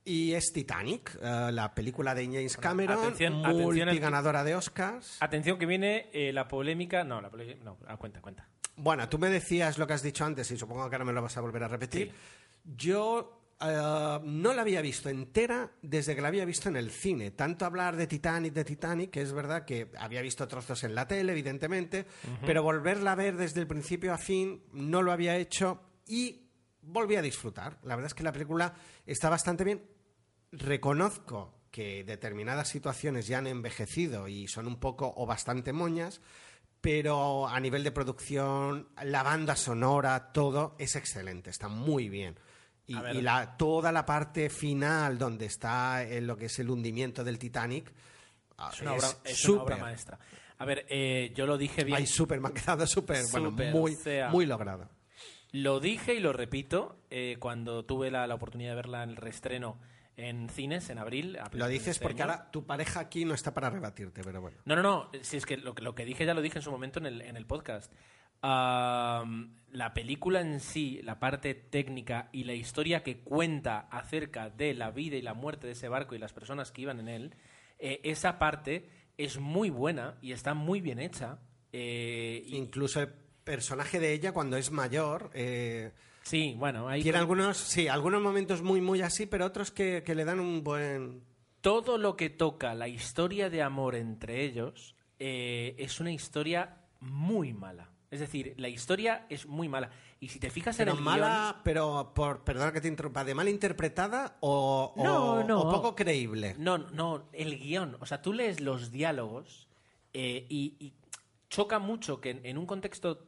Y 0.08 0.34
es 0.34 0.52
Titanic, 0.54 1.18
eh, 1.20 1.50
la 1.52 1.74
película 1.74 2.14
de 2.14 2.26
James 2.26 2.58
Cameron, 2.58 3.00
atención- 3.00 3.44
al- 3.44 3.56
multiganadora 3.56 4.44
de 4.44 4.54
Oscars. 4.56 5.18
Atención 5.20 5.58
que 5.58 5.66
viene 5.66 6.10
eh, 6.14 6.32
la 6.32 6.48
polémica. 6.48 7.04
No, 7.04 7.20
la 7.22 7.30
polémica. 7.32 7.64
No, 7.64 7.78
ah, 7.88 7.98
cuenta, 7.98 8.22
cuenta. 8.22 8.48
Bueno, 8.78 9.10
tú 9.10 9.18
me 9.18 9.30
decías 9.30 9.78
lo 9.80 9.88
que 9.88 9.94
has 9.94 10.04
dicho 10.04 10.24
antes 10.24 10.52
y 10.52 10.58
supongo 10.58 10.88
que 10.90 10.96
ahora 10.96 11.06
me 11.06 11.14
lo 11.14 11.22
vas 11.24 11.36
a 11.38 11.42
volver 11.42 11.64
a 11.64 11.68
repetir. 11.68 12.12
Yo 12.64 13.42
eh, 13.62 14.20
no 14.24 14.54
la 14.54 14.62
había 14.62 14.82
visto 14.82 15.10
entera 15.10 15.72
desde 15.82 16.14
que 16.16 16.22
la 16.22 16.28
había 16.28 16.46
visto 16.46 16.70
en 16.70 16.76
el 16.76 16.92
cine. 16.92 17.32
Tanto 17.32 17.66
hablar 17.66 17.96
de 17.96 18.06
Titanic, 18.06 18.54
de 18.54 18.66
Titanic, 18.66 19.10
que 19.12 19.22
es 19.22 19.34
verdad 19.34 19.66
que 19.66 19.90
había 19.98 20.22
visto 20.22 20.48
trozos 20.48 20.84
en 20.84 20.94
la 20.94 21.08
tele, 21.08 21.32
evidentemente, 21.32 22.06
pero 22.46 22.62
volverla 22.64 23.14
a 23.14 23.16
ver 23.16 23.38
desde 23.38 23.62
el 23.62 23.68
principio 23.68 24.14
a 24.14 24.18
fin 24.18 24.62
no 24.74 25.02
lo 25.02 25.12
había 25.12 25.36
hecho 25.38 25.82
y 26.06 26.42
volví 26.82 27.16
a 27.16 27.22
disfrutar. 27.22 27.80
La 27.84 27.96
verdad 27.96 28.08
es 28.08 28.14
que 28.14 28.24
la 28.24 28.32
película 28.34 28.74
está 29.06 29.30
bastante 29.30 29.64
bien. 29.64 29.82
Reconozco 30.52 31.54
que 31.76 32.06
determinadas 32.06 32.70
situaciones 32.70 33.28
ya 33.28 33.40
han 33.40 33.48
envejecido 33.48 34.30
y 34.30 34.48
son 34.48 34.66
un 34.66 34.80
poco 34.80 35.14
o 35.18 35.26
bastante 35.26 35.74
moñas, 35.74 36.22
pero 36.80 37.48
a 37.48 37.60
nivel 37.60 37.84
de 37.84 37.92
producción, 37.92 38.88
la 39.04 39.24
banda 39.24 39.58
sonora, 39.58 40.32
todo 40.32 40.76
es 40.80 40.96
excelente, 40.96 41.50
está 41.50 41.68
muy 41.68 42.08
bien. 42.08 42.40
Y, 42.88 42.94
la, 43.22 43.58
toda 43.58 43.92
la 43.92 44.06
parte 44.06 44.50
final 44.50 45.18
donde 45.18 45.48
está 45.48 46.04
eh, 46.04 46.22
lo 46.22 46.38
que 46.38 46.46
es 46.46 46.60
el 46.60 46.70
hundimiento 46.70 47.24
del 47.24 47.40
Titanic 47.40 47.92
ah, 48.58 48.70
Es 48.72 48.82
una, 48.82 48.94
obra, 48.94 49.08
es 49.24 49.46
una 49.50 49.64
obra 49.64 49.78
maestra. 49.78 50.20
A 50.60 50.66
ver, 50.66 50.86
eh, 50.88 51.34
yo 51.36 51.46
lo 51.46 51.58
dije 51.58 51.84
bien. 51.84 51.98
Ay, 51.98 52.06
súper, 52.06 52.40
me 52.40 52.50
ha 52.50 52.54
quedado 52.54 52.88
súper, 52.88 53.26
bueno, 53.32 53.52
muy, 53.52 53.96
o 53.96 53.98
sea. 53.98 54.30
muy 54.30 54.46
logrado. 54.46 54.88
Lo 55.52 55.80
dije 55.80 56.14
y 56.14 56.20
lo 56.20 56.32
repito 56.32 57.00
eh, 57.10 57.36
cuando 57.40 57.84
tuve 57.84 58.12
la, 58.12 58.28
la 58.28 58.36
oportunidad 58.36 58.70
de 58.72 58.76
verla 58.76 59.04
en 59.04 59.10
el 59.10 59.16
reestreno 59.18 59.78
en 60.18 60.50
cines 60.50 60.90
en 60.90 60.98
abril. 60.98 61.38
a 61.38 61.50
Lo 61.54 61.68
dices 61.68 61.90
este 61.90 62.04
porque 62.04 62.24
año. 62.24 62.32
ahora 62.34 62.52
tu 62.52 62.66
pareja 62.66 63.00
aquí 63.02 63.26
no 63.26 63.34
está 63.34 63.54
para 63.54 63.70
rebatirte, 63.70 64.22
pero 64.24 64.42
bueno. 64.42 64.58
No, 64.66 64.76
no, 64.76 64.82
no. 64.82 65.10
Si 65.22 65.38
es 65.38 65.46
que 65.46 65.58
lo, 65.58 65.76
que- 65.76 65.84
lo 65.84 65.94
que 65.96 66.06
dije 66.06 66.26
ya 66.26 66.34
lo 66.34 66.42
dije 66.42 66.60
en 66.60 66.64
su 66.64 66.72
momento 66.72 67.00
en 67.00 67.06
el, 67.08 67.22
en 67.22 67.36
el 67.38 67.46
podcast. 67.46 67.92
La 69.72 69.94
película 69.94 70.40
en 70.42 70.60
sí, 70.60 71.02
la 71.04 71.20
parte 71.20 71.54
técnica 71.54 72.30
y 72.32 72.44
la 72.46 72.54
historia 72.54 73.04
que 73.04 73.20
cuenta 73.20 73.80
acerca 73.92 74.50
de 74.50 74.74
la 74.74 74.92
vida 74.92 75.16
y 75.18 75.22
la 75.22 75.34
muerte 75.34 75.68
de 75.68 75.74
ese 75.74 75.90
barco 75.90 76.16
y 76.16 76.20
las 76.20 76.32
personas 76.34 76.72
que 76.72 76.82
iban 76.84 77.00
en 77.00 77.08
él, 77.10 77.36
eh, 77.80 78.00
esa 78.04 78.40
parte 78.40 78.90
es 79.18 79.40
muy 79.40 79.70
buena 79.70 80.18
y 80.22 80.32
está 80.32 80.54
muy 80.54 80.80
bien 80.82 81.00
hecha. 81.00 81.40
eh, 81.74 82.44
Incluso 82.48 83.02
el 83.02 83.10
personaje 83.44 84.00
de 84.00 84.14
ella 84.14 84.32
cuando 84.32 84.58
es 84.58 84.72
mayor 84.72 85.30
eh, 85.34 85.92
sí, 86.26 86.56
bueno, 86.58 86.90
hay 86.90 87.02
tiene 87.02 87.18
algunos, 87.20 87.56
sí, 87.58 87.88
algunos 87.88 88.22
momentos 88.22 88.62
muy, 88.62 88.82
muy 88.82 89.02
así, 89.02 89.26
pero 89.26 89.46
otros 89.46 89.72
que, 89.72 90.04
que 90.04 90.14
le 90.16 90.26
dan 90.26 90.40
un 90.42 90.64
buen... 90.64 91.22
todo 91.62 91.98
lo 91.98 92.18
que 92.18 92.30
toca 92.30 92.74
la 92.74 92.88
historia 92.90 93.50
de 93.50 93.62
amor 93.62 93.96
entre 93.96 94.44
ellos 94.44 94.96
eh, 95.20 95.76
es 95.78 96.00
una 96.02 96.12
historia 96.12 96.80
muy 97.00 97.54
mala. 97.54 97.90
Es 98.12 98.20
decir, 98.20 98.54
la 98.58 98.70
historia 98.70 99.26
es 99.30 99.46
muy 99.46 99.68
mala. 99.68 99.90
Y 100.22 100.30
si 100.30 100.40
te 100.40 100.50
fijas 100.50 100.80
en 100.80 100.86
Pero 100.86 100.98
el 100.98 101.04
mala, 101.04 101.62
pero 101.64 102.14
por, 102.16 102.44
perdona 102.44 102.72
que 102.72 102.80
te 102.80 102.88
interrumpa, 102.88 103.24
¿de 103.26 103.36
mal 103.36 103.50
interpretada 103.50 104.38
o, 104.42 104.94
o- 104.96 105.04
No, 105.04 105.44
no. 105.44 105.62
o 105.62 105.70
poco 105.72 105.96
creíble? 105.96 106.56
No, 106.58 106.78
no, 106.78 107.28
el 107.34 107.60
guion. 107.60 107.98
O 108.00 108.06
sea, 108.06 108.22
tú 108.22 108.32
lees 108.32 108.62
los 108.62 108.92
diálogos 108.92 109.68
eh, 110.14 110.46
y, 110.50 110.76
y 110.80 110.94
choca 111.50 111.80
mucho 111.80 112.22
que 112.22 112.30
en, 112.30 112.46
en 112.46 112.58
un 112.58 112.66
contexto 112.66 113.26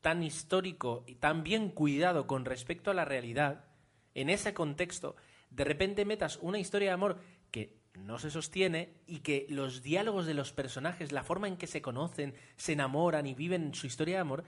tan 0.00 0.22
histórico 0.22 1.04
y 1.06 1.16
tan 1.16 1.42
bien 1.42 1.70
cuidado 1.70 2.26
con 2.26 2.44
respecto 2.44 2.90
a 2.90 2.94
la 2.94 3.04
realidad, 3.04 3.64
en 4.14 4.30
ese 4.30 4.54
contexto, 4.54 5.16
de 5.50 5.64
repente 5.64 6.04
metas 6.04 6.38
una 6.42 6.58
historia 6.58 6.88
de 6.88 6.94
amor 6.94 7.18
que 7.50 7.78
no 7.94 8.18
se 8.18 8.30
sostiene 8.30 8.92
y 9.06 9.20
que 9.20 9.46
los 9.48 9.82
diálogos 9.82 10.26
de 10.26 10.34
los 10.34 10.52
personajes, 10.52 11.10
la 11.10 11.24
forma 11.24 11.48
en 11.48 11.56
que 11.56 11.66
se 11.66 11.82
conocen, 11.82 12.34
se 12.56 12.74
enamoran 12.74 13.26
y 13.26 13.34
viven 13.34 13.74
su 13.74 13.86
historia 13.88 14.16
de 14.16 14.20
amor, 14.20 14.44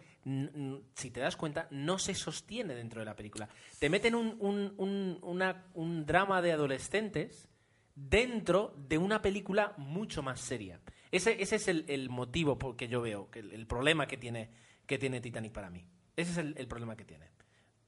si 0.94 1.10
te 1.10 1.18
das 1.20 1.36
cuenta, 1.36 1.66
no 1.70 1.98
se 1.98 2.14
sostiene 2.14 2.74
dentro 2.74 3.00
de 3.00 3.06
la 3.06 3.16
película. 3.16 3.48
Te 3.80 3.88
meten 3.90 4.14
un, 4.14 4.36
un- 4.38 4.74
un- 4.76 5.54
un 5.74 6.06
drama 6.06 6.42
de 6.42 6.52
adolescentes 6.52 7.48
dentro 7.96 8.72
de 8.88 8.98
una 8.98 9.20
película 9.20 9.74
mucho 9.78 10.22
más 10.22 10.40
seria. 10.40 10.80
Ese, 11.10 11.42
ese 11.42 11.56
es 11.56 11.66
el, 11.68 11.84
el 11.88 12.08
motivo 12.08 12.56
que 12.76 12.86
yo 12.88 13.00
veo, 13.02 13.28
el, 13.34 13.52
el 13.52 13.66
problema 13.66 14.06
que 14.06 14.16
tiene, 14.16 14.50
que 14.90 14.98
tiene 14.98 15.20
Titanic 15.20 15.52
para 15.52 15.70
mí. 15.70 15.86
Ese 16.16 16.32
es 16.32 16.38
el, 16.38 16.54
el 16.58 16.66
problema 16.66 16.96
que 16.96 17.04
tiene. 17.04 17.26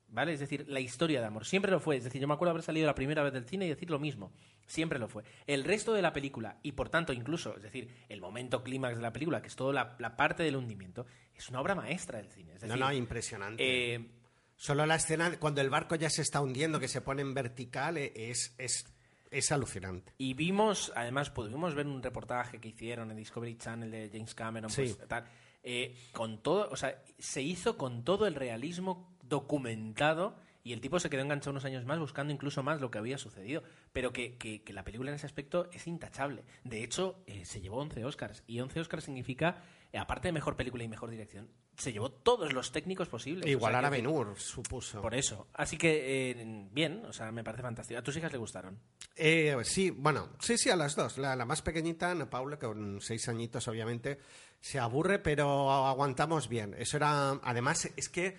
¿Vale? 0.08 0.34
Es 0.34 0.40
decir, 0.40 0.66
la 0.68 0.78
historia 0.78 1.20
de 1.20 1.26
amor. 1.26 1.44
Siempre 1.46 1.70
lo 1.72 1.80
fue. 1.80 1.96
Es 1.96 2.04
decir, 2.04 2.20
yo 2.20 2.28
me 2.28 2.34
acuerdo 2.34 2.50
haber 2.50 2.62
salido 2.62 2.86
la 2.86 2.94
primera 2.94 3.22
vez 3.22 3.32
del 3.32 3.44
cine 3.46 3.64
y 3.64 3.68
decir 3.70 3.90
lo 3.90 3.98
mismo. 3.98 4.30
Siempre 4.66 4.98
lo 4.98 5.08
fue. 5.08 5.24
El 5.46 5.64
resto 5.64 5.94
de 5.94 6.02
la 6.02 6.12
película, 6.12 6.58
y 6.62 6.72
por 6.72 6.90
tanto 6.90 7.12
incluso, 7.14 7.56
es 7.56 7.62
decir, 7.62 7.88
el 8.10 8.20
momento 8.20 8.62
clímax 8.62 8.96
de 8.96 9.02
la 9.02 9.12
película, 9.12 9.40
que 9.40 9.48
es 9.48 9.56
toda 9.56 9.72
la, 9.72 9.96
la 9.98 10.14
parte 10.16 10.42
del 10.42 10.56
hundimiento, 10.56 11.06
es 11.34 11.48
una 11.48 11.60
obra 11.60 11.74
maestra 11.74 12.18
del 12.18 12.28
cine. 12.28 12.52
Es 12.54 12.62
No, 12.62 12.68
decir, 12.68 12.80
no, 12.80 12.92
impresionante. 12.92 13.94
eh, 13.94 14.10
Solo 14.54 14.86
la 14.86 14.94
escena 14.96 15.38
cuando 15.40 15.60
el 15.60 15.70
barco 15.70 15.96
ya 15.96 16.08
se 16.10 16.22
está 16.22 16.40
hundiendo, 16.40 16.78
que 16.78 16.88
se 16.88 17.00
pone 17.00 17.22
en 17.22 17.32
vertical, 17.34 17.96
eh, 17.96 18.12
es, 18.14 18.54
es, 18.58 18.84
es 19.30 19.50
alucinante. 19.50 20.12
Y 20.18 20.34
vimos, 20.34 20.92
además, 20.94 21.30
pudimos 21.30 21.74
ver 21.74 21.86
un 21.86 22.02
reportaje 22.02 22.60
que 22.60 22.68
hicieron 22.68 23.10
en 23.10 23.16
Discovery 23.16 23.56
Channel 23.56 23.90
de 23.90 24.10
James 24.12 24.34
Cameron, 24.34 24.70
Sí. 24.70 24.82
pues, 24.94 25.08
tal, 25.08 25.24
eh, 25.62 25.96
con 26.12 26.38
todo, 26.42 26.68
o 26.70 26.76
sea, 26.76 27.02
se 27.18 27.42
hizo 27.42 27.76
con 27.76 28.04
todo 28.04 28.26
el 28.26 28.34
realismo 28.34 29.12
documentado 29.22 30.36
y 30.64 30.72
el 30.72 30.80
tipo 30.80 31.00
se 31.00 31.10
quedó 31.10 31.22
enganchado 31.22 31.50
unos 31.50 31.64
años 31.64 31.84
más 31.84 31.98
buscando 31.98 32.32
incluso 32.32 32.62
más 32.62 32.80
lo 32.80 32.90
que 32.90 32.98
había 32.98 33.18
sucedido. 33.18 33.62
Pero 33.92 34.12
que, 34.12 34.36
que- 34.36 34.62
la 34.72 34.84
película 34.84 35.10
en 35.10 35.16
ese 35.16 35.26
aspecto 35.26 35.68
es 35.72 35.86
intachable. 35.88 36.44
De 36.64 36.84
hecho, 36.84 37.22
eh, 37.26 37.44
se 37.44 37.60
llevó 37.60 37.78
11 37.78 38.04
Oscars. 38.04 38.44
Y 38.46 38.60
11 38.60 38.80
Oscars 38.80 39.04
significa, 39.04 39.62
eh, 39.92 39.98
aparte 39.98 40.28
de 40.28 40.32
mejor 40.32 40.56
película 40.56 40.84
y 40.84 40.88
mejor 40.88 41.10
dirección, 41.10 41.48
se 41.82 41.92
llevó 41.92 42.10
todos 42.10 42.52
los 42.52 42.70
técnicos 42.72 43.08
posibles. 43.08 43.44
O 43.56 43.58
sea, 43.68 43.78
a 43.78 43.90
Ben-Hur, 43.90 44.38
supuso. 44.38 45.02
Por 45.02 45.14
eso. 45.14 45.48
Así 45.54 45.76
que, 45.76 46.30
eh, 46.30 46.68
bien, 46.72 47.04
o 47.06 47.12
sea, 47.12 47.32
me 47.32 47.42
parece 47.42 47.62
fantástico. 47.62 47.98
¿A 47.98 48.02
tus 48.02 48.16
hijas 48.16 48.30
le 48.32 48.38
gustaron? 48.38 48.78
Eh, 49.16 49.56
sí, 49.64 49.90
bueno, 49.90 50.30
sí, 50.40 50.56
sí, 50.56 50.70
a 50.70 50.76
las 50.76 50.94
dos. 50.94 51.18
La, 51.18 51.34
la 51.36 51.44
más 51.44 51.60
pequeñita, 51.62 52.10
Ana 52.10 52.30
Paula, 52.30 52.58
con 52.58 53.00
seis 53.00 53.28
añitos, 53.28 53.66
obviamente, 53.68 54.18
se 54.60 54.78
aburre, 54.78 55.18
pero 55.18 55.70
aguantamos 55.72 56.48
bien. 56.48 56.74
Eso 56.78 56.96
era, 56.96 57.32
además, 57.42 57.88
es 57.96 58.08
que 58.08 58.38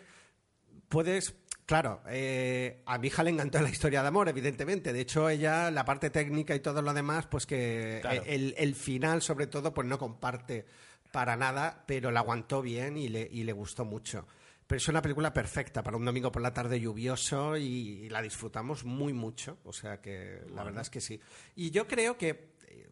puedes, 0.88 1.36
claro, 1.66 2.02
eh, 2.08 2.82
a 2.86 2.98
mi 2.98 3.08
hija 3.08 3.24
le 3.24 3.32
encantó 3.32 3.62
la 3.62 3.70
historia 3.70 4.02
de 4.02 4.08
amor, 4.08 4.30
evidentemente. 4.30 4.94
De 4.94 5.02
hecho, 5.02 5.30
ella, 5.30 5.70
la 5.72 5.86
parte 5.86 6.10
técnica 6.10 6.56
y 6.56 6.60
todo 6.60 6.82
lo 6.82 6.94
demás, 6.94 7.28
pues 7.28 7.46
que 7.46 8.00
Claro. 8.02 8.24
el, 8.26 8.56
el 8.58 8.76
final, 8.76 9.22
sobre 9.22 9.48
todo, 9.48 9.74
pues 9.74 9.88
no 9.88 9.98
comparte 10.00 10.66
para 11.14 11.36
nada, 11.36 11.84
pero 11.86 12.10
la 12.10 12.22
aguantó 12.22 12.64
bien 12.64 12.98
y 12.98 13.08
le, 13.08 13.30
y 13.32 13.44
le 13.44 13.54
gustó 13.54 13.86
mucho. 13.86 14.26
Pero 14.66 14.78
es 14.78 14.88
una 14.88 15.00
película 15.00 15.32
perfecta 15.32 15.84
para 15.84 15.96
un 15.96 16.04
domingo 16.04 16.32
por 16.32 16.42
la 16.42 16.52
tarde 16.52 16.80
lluvioso 16.80 17.56
y, 17.56 17.62
y 17.64 18.10
la 18.10 18.20
disfrutamos 18.20 18.84
muy 18.84 19.14
mucho. 19.14 19.60
O 19.64 19.72
sea 19.72 20.02
que 20.02 20.42
la 20.56 20.64
verdad 20.64 20.82
es 20.82 20.90
que 20.90 21.02
sí. 21.02 21.22
Y 21.56 21.70
yo 21.70 21.88
creo 21.88 22.18
que 22.18 22.56
eh, 22.68 22.90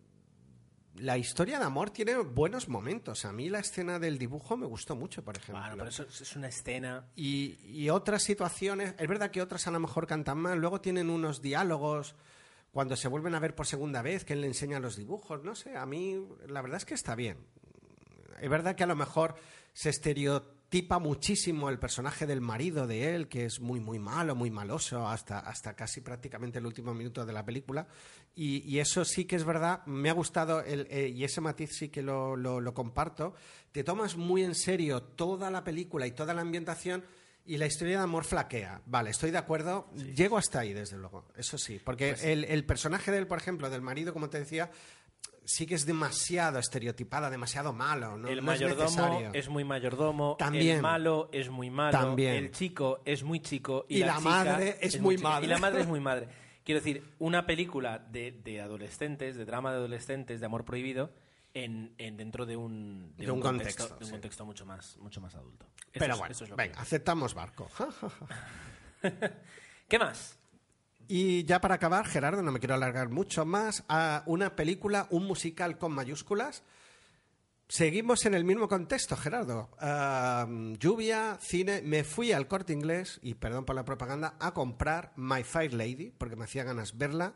la 0.98 1.18
historia 1.18 1.58
de 1.58 1.66
amor 1.66 1.90
tiene 1.90 2.16
buenos 2.18 2.70
momentos. 2.70 3.26
A 3.26 3.32
mí 3.34 3.50
la 3.50 3.58
escena 3.58 3.98
del 3.98 4.20
dibujo 4.20 4.56
me 4.56 4.68
gustó 4.68 4.96
mucho, 4.96 5.24
por 5.24 5.38
ejemplo. 5.38 5.60
Bueno, 5.60 5.78
pero 5.78 5.90
eso 5.90 6.04
es 6.04 6.22
es 6.22 6.36
una 6.36 6.50
escena 6.50 7.08
Y, 7.16 7.58
y 7.64 7.90
otras 7.90 8.22
situaciones, 8.22 8.94
es 9.00 9.08
verdad 9.08 9.32
que 9.32 9.42
otras 9.42 9.66
a 9.66 9.72
lo 9.72 9.80
mejor 9.80 10.06
cantan 10.06 10.38
mal, 10.38 10.60
luego 10.60 10.80
tienen 10.80 11.10
unos 11.10 11.42
diálogos 11.42 12.14
cuando 12.72 12.96
se 12.96 13.08
vuelven 13.08 13.34
a 13.34 13.40
ver 13.40 13.56
por 13.56 13.66
segunda 13.66 14.04
vez, 14.04 14.24
que 14.26 14.34
él 14.34 14.42
le 14.42 14.48
enseña 14.48 14.80
los 14.80 14.96
dibujos, 14.96 15.44
no 15.44 15.56
sé, 15.56 15.76
a 15.76 15.88
mí 15.88 16.24
la 16.48 16.62
verdad 16.62 16.78
es 16.78 16.86
que 16.86 16.94
está 16.94 17.16
bien. 17.16 17.38
Es 18.42 18.50
verdad 18.50 18.76
que 18.76 18.84
a 18.84 18.88
lo 18.88 18.96
mejor 18.96 19.36
se 19.74 19.90
estereotipa 19.90 21.00
muchísimo 21.00 21.70
el 21.70 21.80
personaje 21.80 22.26
del 22.26 22.42
marido 22.42 22.88
de 22.88 23.16
él, 23.16 23.28
que 23.28 23.46
es 23.46 23.60
muy, 23.60 23.80
muy 23.80 24.00
malo, 24.00 24.36
muy 24.36 24.52
maloso, 24.52 25.08
hasta, 25.08 25.40
hasta 25.40 25.76
casi 25.76 26.02
prácticamente 26.02 26.60
el 26.60 26.66
último 26.66 26.94
minuto 26.94 27.26
de 27.26 27.34
la 27.34 27.46
película. 27.46 27.88
Y, 28.36 28.60
y 28.70 28.80
eso 28.80 29.06
sí 29.06 29.26
que 29.26 29.36
es 29.36 29.44
verdad, 29.44 29.86
me 29.86 30.10
ha 30.10 30.14
gustado, 30.14 30.62
el, 30.62 30.88
eh, 30.90 31.10
y 31.10 31.24
ese 31.24 31.42
matiz 31.42 31.72
sí 31.76 31.90
que 31.90 32.02
lo, 32.02 32.36
lo, 32.36 32.62
lo 32.62 32.74
comparto. 32.74 33.34
Te 33.72 33.84
tomas 33.84 34.16
muy 34.16 34.44
en 34.44 34.56
serio 34.56 35.02
toda 35.04 35.52
la 35.52 35.64
película 35.64 36.08
y 36.08 36.12
toda 36.12 36.34
la 36.34 36.42
ambientación. 36.42 37.04
Y 37.44 37.58
la 37.58 37.66
historia 37.66 37.98
de 37.98 38.04
amor 38.04 38.24
flaquea. 38.24 38.84
Vale, 38.86 39.10
estoy 39.10 39.32
de 39.32 39.40
acuerdo. 39.40 39.90
Llego 39.96 40.38
hasta 40.38 40.60
ahí, 40.60 40.74
desde 40.74 40.96
luego. 40.96 41.26
Eso 41.36 41.58
sí. 41.58 41.82
Porque 41.84 42.10
Pues 42.10 42.24
el, 42.24 42.46
el 42.46 42.64
personaje 42.66 43.12
del, 43.12 43.26
por 43.26 43.40
ejemplo, 43.40 43.68
del 43.72 43.82
marido, 43.82 44.14
como 44.14 44.30
te 44.30 44.38
decía, 44.38 44.70
sí 45.44 45.66
que 45.66 45.76
es 45.76 45.86
demasiado 45.86 46.60
estereotipada, 46.60 47.30
demasiado 47.30 47.74
malo. 47.74 48.18
No, 48.18 48.28
el 48.28 48.38
no 48.38 48.44
mayordomo 48.44 49.32
es, 49.34 49.50
muy 49.50 49.64
mayordomo, 49.64 50.36
También. 50.38 50.78
el 50.78 50.82
malo 50.82 51.30
es 51.32 51.50
muy 51.50 51.70
malo, 51.70 51.92
También. 51.98 52.36
el 52.36 52.52
chico 52.52 53.02
es 53.06 53.24
muy 53.24 53.40
chico 53.40 53.86
y, 53.90 53.98
Y 53.98 54.00
la 54.00 54.18
chica 54.18 54.30
madre 54.30 54.78
es 54.82 55.00
muy 55.00 55.16
chica. 55.18 55.30
madre. 55.30 55.46
Y 55.46 55.50
la 55.50 55.58
madre 55.58 55.82
es 55.82 55.88
muy 55.88 56.00
madre. 56.00 56.28
Quiero 56.64 56.80
decir, 56.80 57.04
una 57.20 57.46
película 57.48 57.98
de, 58.00 58.32
de 58.44 58.62
adolescentes, 58.62 59.36
de 59.36 59.46
drama 59.46 59.72
de 59.72 59.78
adolescentes, 59.78 60.40
de 60.40 60.46
amor 60.46 60.64
prohibido, 60.64 61.12
en, 61.54 61.94
en 61.98 62.16
dentro 62.18 62.46
de 62.46 62.56
un, 62.56 63.14
De 63.18 63.30
un 63.30 63.42
contexto, 63.42 63.88
de 63.88 63.96
un 63.96 64.06
sí. 64.06 64.12
contexto 64.12 64.46
mucho 64.46 64.66
más, 64.66 64.96
mucho 65.00 65.20
más 65.20 65.34
adulto. 65.36 65.66
Eso 65.66 65.90
Pero 66.00 66.14
es- 66.14 66.20
bueno, 66.20 66.32
eso 66.32 66.44
es 66.46 66.50
lo 66.52 66.56
que 66.56 66.62
venga, 66.62 66.74
creo. 66.76 66.84
aceptamos 66.84 67.34
barco. 67.34 67.68
¿Qué 69.90 70.00
más? 70.00 70.38
Y 71.08 71.44
ya 71.44 71.60
para 71.60 71.76
acabar, 71.76 72.06
Gerardo, 72.08 72.42
no 72.42 72.52
me 72.52 72.60
quiero 72.60 72.76
alargar 72.76 73.10
mucho 73.10 73.46
más, 73.46 73.84
a 73.90 74.24
una 74.26 74.56
película, 74.56 75.08
un 75.10 75.26
musical 75.26 75.78
con 75.78 75.92
mayúsculas. 75.92 76.64
Seguimos 77.68 78.26
en 78.26 78.34
el 78.34 78.44
mismo 78.44 78.68
contexto, 78.68 79.16
Gerardo. 79.16 79.70
Lluvia, 80.80 81.38
cine. 81.42 81.82
Me 81.82 82.04
fui 82.04 82.32
al 82.32 82.48
corte 82.48 82.74
inglés, 82.74 83.20
y 83.24 83.34
perdón 83.34 83.66
por 83.66 83.76
la 83.76 83.86
propaganda, 83.86 84.36
a 84.40 84.54
comprar 84.54 85.14
My 85.16 85.44
Fair 85.44 85.74
Lady, 85.74 86.12
porque 86.18 86.36
me 86.36 86.46
hacía 86.46 86.64
ganas 86.64 86.98
verla 86.98 87.34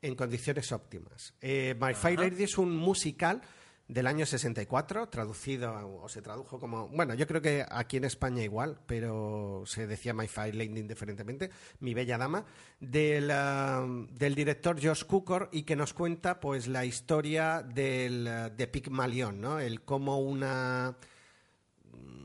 en 0.00 0.14
condiciones 0.14 0.70
óptimas. 0.72 1.34
Eh, 1.40 1.76
My 1.80 1.94
Fair 1.94 2.18
Lady 2.18 2.44
es 2.44 2.58
un 2.58 2.76
musical 2.76 3.42
del 3.88 4.06
año 4.06 4.24
64, 4.24 5.08
traducido 5.08 6.00
o 6.02 6.08
se 6.08 6.22
tradujo 6.22 6.58
como. 6.58 6.88
Bueno, 6.88 7.14
yo 7.14 7.26
creo 7.26 7.42
que 7.42 7.64
aquí 7.68 7.98
en 7.98 8.04
España 8.04 8.42
igual, 8.42 8.78
pero 8.86 9.64
se 9.66 9.86
decía 9.86 10.14
My 10.14 10.28
Fair 10.28 10.54
Lady 10.54 10.78
indiferentemente, 10.78 11.50
Mi 11.80 11.92
Bella 11.94 12.18
Dama, 12.18 12.44
del, 12.80 13.30
ah, 13.30 13.86
del 14.10 14.34
director 14.34 14.82
Josh 14.82 15.04
Cukor 15.04 15.48
y 15.52 15.64
que 15.64 15.76
nos 15.76 15.92
cuenta 15.92 16.40
pues 16.40 16.68
la 16.68 16.84
historia 16.84 17.62
del, 17.62 18.52
de 18.56 18.66
Pigmalión, 18.66 19.40
¿no? 19.40 19.58
El 19.58 19.82
cómo 19.82 20.18
una 20.18 20.96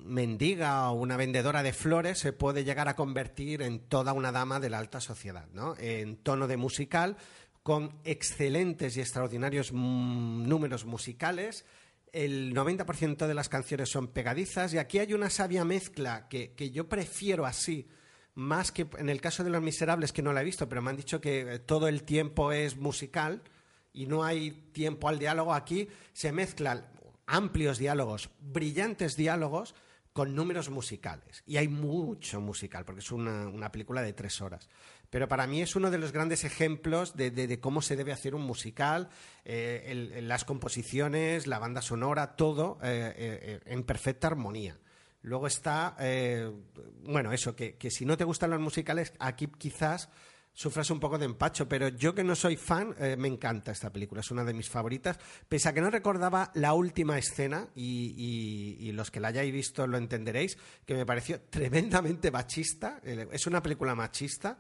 mendiga 0.08 0.90
o 0.90 0.94
una 0.94 1.18
vendedora 1.18 1.64
de 1.64 1.74
flores 1.74 2.20
se 2.20 2.34
puede 2.34 2.64
llegar 2.64 2.88
a 2.88 2.96
convertir 2.96 3.62
en 3.62 3.80
toda 3.80 4.14
una 4.14 4.32
dama 4.32 4.60
de 4.60 4.70
la 4.70 4.80
alta 4.80 5.02
sociedad, 5.02 5.48
¿no? 5.54 5.76
En 5.78 6.18
tono 6.18 6.48
de 6.48 6.58
musical, 6.58 7.18
con 7.68 8.00
excelentes 8.06 8.96
y 8.96 9.02
extraordinarios 9.02 9.74
mm, 9.74 10.48
números 10.48 10.86
musicales. 10.86 11.66
El 12.14 12.56
90% 12.56 13.28
de 13.28 13.34
las 13.34 13.50
canciones 13.50 13.90
son 13.90 14.08
pegadizas 14.08 14.74
y 14.74 14.78
aquí 14.78 15.00
hay 15.00 15.14
una 15.14 15.30
sabia 15.30 15.66
mezcla 15.66 16.30
que, 16.30 16.54
que 16.54 16.72
yo 16.72 16.88
prefiero 16.88 17.46
así, 17.46 17.90
más 18.36 18.72
que 18.72 18.88
en 18.98 19.10
el 19.10 19.20
caso 19.20 19.44
de 19.44 19.50
Los 19.50 19.62
Miserables, 19.62 20.14
que 20.14 20.22
no 20.22 20.32
la 20.32 20.44
he 20.44 20.46
visto, 20.46 20.70
pero 20.70 20.82
me 20.82 20.92
han 20.92 20.96
dicho 20.96 21.20
que 21.20 21.42
eh, 21.42 21.60
todo 21.60 21.90
el 21.90 22.04
tiempo 22.04 22.54
es 22.54 22.78
musical 22.78 23.42
y 23.92 24.06
no 24.06 24.24
hay 24.24 24.52
tiempo 24.72 25.10
al 25.10 25.20
diálogo. 25.20 25.54
Aquí 25.54 25.90
se 26.14 26.32
mezclan 26.32 26.86
amplios 27.26 27.80
diálogos, 27.80 28.30
brillantes 28.40 29.18
diálogos 29.18 29.76
con 30.14 30.34
números 30.34 30.70
musicales. 30.70 31.44
Y 31.46 31.58
hay 31.58 31.68
mucho 31.68 32.40
musical, 32.40 32.86
porque 32.86 33.02
es 33.02 33.12
una, 33.12 33.50
una 33.50 33.74
película 33.74 34.02
de 34.02 34.14
tres 34.14 34.42
horas. 34.42 34.70
Pero 35.10 35.28
para 35.28 35.48
mí 35.48 35.62
es 35.62 35.76
uno 35.76 35.90
de 35.90 35.98
los 35.98 36.12
grandes 36.12 36.44
ejemplos 36.44 37.16
de, 37.16 37.60
cómo 37.62 37.82
se 37.82 37.96
debe 37.96 38.12
hacer 38.12 38.36
un 38.36 38.42
musical, 38.42 39.10
eh, 39.46 40.20
las 40.22 40.44
composiciones, 40.44 41.48
la 41.48 41.60
banda 41.60 41.82
sonora, 41.82 42.36
todo 42.36 42.78
eh, 42.84 43.14
eh, 43.16 43.60
en 43.66 43.84
perfecta 43.84 44.28
armonía. 44.28 44.78
Luego 45.22 45.48
está, 45.48 45.96
bueno, 47.04 47.34
eso, 47.34 47.56
que, 47.56 47.76
que 47.76 47.92
si 47.92 48.06
no 48.06 48.16
te 48.18 48.24
gustan 48.24 48.50
los 48.50 48.60
musicales, 48.62 49.14
aquí 49.20 49.48
quizás 49.58 50.10
sufras 50.54 50.90
un 50.90 51.00
poco 51.00 51.18
de 51.20 51.26
empacho, 51.26 51.68
pero 51.68 51.90
yo 51.90 52.16
que 52.16 52.24
no 52.24 52.34
soy 52.36 52.56
fan, 52.56 52.96
me 53.18 53.28
encanta 53.28 53.72
esta 53.72 53.92
película, 53.92 54.22
es 54.22 54.32
una 54.32 54.44
de 54.44 54.54
mis 54.54 54.70
favoritas, 54.70 55.20
pese 55.50 55.70
a 55.70 55.74
que 55.74 55.82
no 55.82 55.90
recordaba 55.90 56.52
la 56.56 56.74
última 56.74 57.18
escena, 57.18 57.68
y, 57.76 58.78
y- 58.80 58.92
los 58.94 59.12
que 59.12 59.20
la 59.20 59.28
hayáis 59.28 59.52
visto 59.54 59.86
lo 59.86 59.98
entenderéis, 59.98 60.58
que 60.86 60.96
me 60.96 61.06
pareció 61.06 61.42
tremendamente 61.42 62.32
machista, 62.32 63.00
es 63.04 63.46
una 63.48 63.62
película 63.62 63.94
machista, 63.96 64.58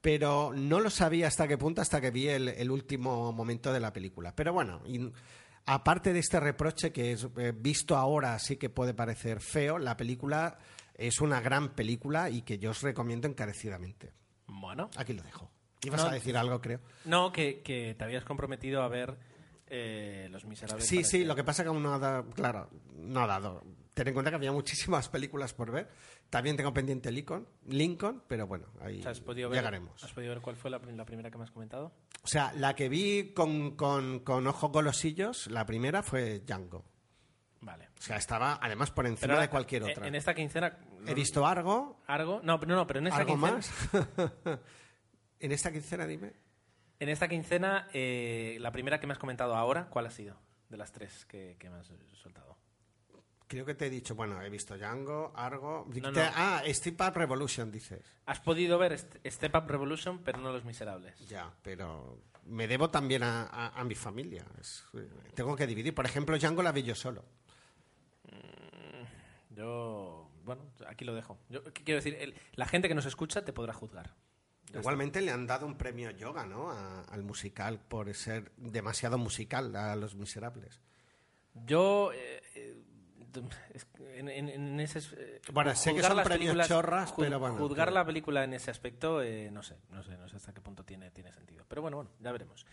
pero 0.00 0.52
no 0.54 0.80
lo 0.80 0.90
sabía 0.90 1.26
hasta 1.28 1.46
qué 1.48 1.58
punto, 1.58 1.80
hasta 1.82 2.00
que 2.00 2.10
vi 2.10 2.28
el, 2.28 2.48
el 2.48 2.70
último 2.70 3.32
momento 3.32 3.72
de 3.72 3.80
la 3.80 3.92
película. 3.92 4.34
Pero 4.34 4.52
bueno, 4.52 4.80
y 4.86 5.10
aparte 5.66 6.12
de 6.12 6.18
este 6.20 6.40
reproche 6.40 6.92
que 6.92 7.12
es 7.12 7.26
eh, 7.36 7.52
visto 7.54 7.96
ahora 7.96 8.38
sí 8.38 8.56
que 8.56 8.70
puede 8.70 8.94
parecer 8.94 9.40
feo, 9.40 9.78
la 9.78 9.96
película 9.96 10.58
es 10.94 11.20
una 11.20 11.40
gran 11.40 11.74
película 11.74 12.30
y 12.30 12.42
que 12.42 12.58
yo 12.58 12.70
os 12.70 12.82
recomiendo 12.82 13.28
encarecidamente. 13.28 14.12
Bueno, 14.46 14.90
Aquí 14.96 15.12
lo 15.12 15.22
dejo. 15.22 15.50
Ibas 15.82 16.02
No, 16.02 16.08
a 16.10 16.12
decir 16.12 16.36
algo, 16.36 16.60
creo. 16.60 16.80
no, 17.06 17.32
que, 17.32 17.62
que 17.62 17.94
te 17.94 18.04
habías 18.04 18.24
comprometido 18.24 18.82
a 18.82 18.88
ver 18.88 19.16
eh, 19.66 20.28
Los 20.30 20.44
Miserables. 20.44 20.86
Sí, 20.86 20.96
sí, 20.96 21.02
este- 21.18 21.24
lo 21.24 21.34
que 21.34 21.44
pasa 21.44 21.62
que 21.62 21.68
aún 21.68 21.82
no 21.82 21.94
ha 21.94 21.98
dado, 21.98 22.28
claro, 22.30 22.68
no 22.96 23.20
ha 23.22 23.26
dado. 23.26 23.62
Ten 23.94 24.06
en 24.08 24.14
cuenta 24.14 24.30
que 24.30 24.36
había 24.36 24.52
muchísimas 24.52 25.08
películas 25.08 25.52
por 25.52 25.70
ver. 25.72 25.88
También 26.30 26.56
tengo 26.56 26.72
pendiente 26.72 27.10
Lincoln, 27.10 27.46
Lincoln 27.66 28.22
pero 28.28 28.46
bueno, 28.46 28.66
ahí 28.80 29.00
O 29.00 29.02
sea, 29.02 29.10
¿has 29.12 29.20
podido 29.20 29.50
ver, 29.50 29.58
llegaremos. 29.58 30.02
¿Has 30.04 30.12
podido 30.12 30.32
ver 30.32 30.40
cuál 30.42 30.56
fue 30.56 30.70
la, 30.70 30.78
prim- 30.80 30.96
la 30.96 31.04
primera 31.04 31.30
que 31.30 31.38
me 31.38 31.44
has 31.44 31.50
comentado? 31.50 31.92
O 32.22 32.26
sea, 32.28 32.52
la 32.52 32.74
que 32.76 32.88
vi 32.88 33.32
con, 33.34 33.76
con, 33.76 34.20
con 34.20 34.46
ojos 34.46 34.70
golosillos, 34.70 35.48
la 35.48 35.66
primera 35.66 36.02
fue 36.02 36.40
Django. 36.40 36.84
Vale. 37.62 37.88
O 37.98 38.00
sea, 38.00 38.16
estaba 38.16 38.58
además 38.62 38.90
por 38.90 39.06
encima 39.06 39.34
ahora, 39.34 39.42
de 39.42 39.50
cualquier 39.50 39.82
eh, 39.82 39.92
otra. 39.92 40.06
En 40.06 40.14
esta 40.14 40.34
quincena... 40.34 40.78
He 41.06 41.12
visto 41.14 41.44
Argo, 41.46 42.00
¿Argo? 42.06 42.40
No, 42.44 42.58
pero 42.60 42.74
no, 42.76 42.86
pero 42.86 43.00
en 43.00 43.08
esta 43.08 43.18
algo 43.20 43.34
quincena... 43.34 43.52
más. 43.56 44.58
en 45.40 45.52
esta 45.52 45.72
quincena, 45.72 46.06
dime. 46.06 46.32
En 47.00 47.08
esta 47.08 47.28
quincena, 47.28 47.88
eh, 47.92 48.56
la 48.60 48.70
primera 48.72 49.00
que 49.00 49.06
me 49.06 49.12
has 49.14 49.18
comentado 49.18 49.56
ahora, 49.56 49.88
¿cuál 49.90 50.06
ha 50.06 50.10
sido? 50.10 50.36
De 50.68 50.76
las 50.76 50.92
tres 50.92 51.24
que, 51.26 51.56
que 51.58 51.68
me 51.70 51.76
has 51.78 51.90
soltado. 52.22 52.56
Creo 53.50 53.66
que 53.66 53.74
te 53.74 53.86
he 53.86 53.90
dicho, 53.90 54.14
bueno, 54.14 54.40
he 54.40 54.48
visto 54.48 54.76
Django, 54.78 55.32
Argo. 55.34 55.84
No, 55.88 56.12
Te- 56.12 56.20
no. 56.20 56.30
Ah, 56.36 56.62
Step 56.68 57.00
Up 57.00 57.16
Revolution, 57.16 57.72
dices. 57.72 58.00
Has 58.26 58.38
podido 58.38 58.78
ver 58.78 58.92
St- 58.92 59.28
Step 59.28 59.52
Up 59.56 59.64
Revolution, 59.68 60.20
pero 60.22 60.38
no 60.38 60.52
Los 60.52 60.64
Miserables. 60.64 61.18
Ya, 61.28 61.52
pero 61.60 62.20
me 62.44 62.68
debo 62.68 62.90
también 62.90 63.24
a, 63.24 63.42
a- 63.46 63.80
a 63.80 63.82
mi 63.82 63.96
familia. 63.96 64.44
Es- 64.60 64.84
eh, 64.94 65.08
tengo 65.34 65.56
que 65.56 65.66
dividir. 65.66 65.92
Por 65.92 66.06
ejemplo, 66.06 66.36
Django 66.38 66.62
la 66.62 66.70
vi 66.70 66.84
yo 66.84 66.94
solo. 66.94 67.24
Yo, 69.50 70.30
bueno, 70.44 70.62
aquí 70.86 71.04
lo 71.04 71.14
dejo. 71.14 71.36
Yo 71.48 71.64
qu- 71.64 71.72
quiero 71.84 71.96
decir, 71.96 72.14
el- 72.20 72.34
la 72.54 72.66
gente 72.66 72.86
que 72.88 72.94
nos 72.94 73.06
escucha 73.06 73.44
te 73.44 73.52
podrá 73.52 73.72
juzgar. 73.72 74.14
Igualmente 74.72 75.20
le 75.20 75.32
han 75.32 75.48
dado 75.48 75.66
un 75.66 75.76
premio 75.76 76.12
yoga, 76.12 76.46
¿no? 76.46 76.70
A- 76.70 77.02
al 77.02 77.24
musical 77.24 77.80
por 77.80 78.14
ser 78.14 78.52
demasiado 78.56 79.18
musical 79.18 79.74
a 79.74 79.96
Los 79.96 80.14
Miserables. 80.14 80.80
Yo, 81.66 82.12
eh, 82.12 82.40
eh, 82.54 82.80
en, 84.16 84.28
en- 84.28 84.48
en 84.48 84.80
ese... 84.80 84.98
eh, 85.16 85.40
Bueno, 85.52 85.74
sé 85.74 85.94
que 85.94 86.02
son 86.02 86.12
premios 86.22 86.28
películas- 86.28 86.68
chorras, 86.68 87.14
pero 87.16 87.38
bueno, 87.38 87.56
Juzgar 87.56 87.92
la 87.92 88.04
película 88.04 88.44
en 88.44 88.54
ese 88.54 88.70
aspecto, 88.70 89.22
eh, 89.22 89.50
no 89.50 89.62
sé, 89.62 89.76
no 89.90 90.02
sé, 90.02 90.16
no 90.16 90.28
sé 90.28 90.36
hasta 90.36 90.52
qué 90.52 90.60
punto 90.60 90.84
tiene, 90.84 91.10
tiene 91.10 91.32
sentido. 91.32 91.64
Pero 91.68 91.82
bueno, 91.82 91.96
bueno, 91.98 92.10
ya 92.20 92.32
veremos. 92.32 92.66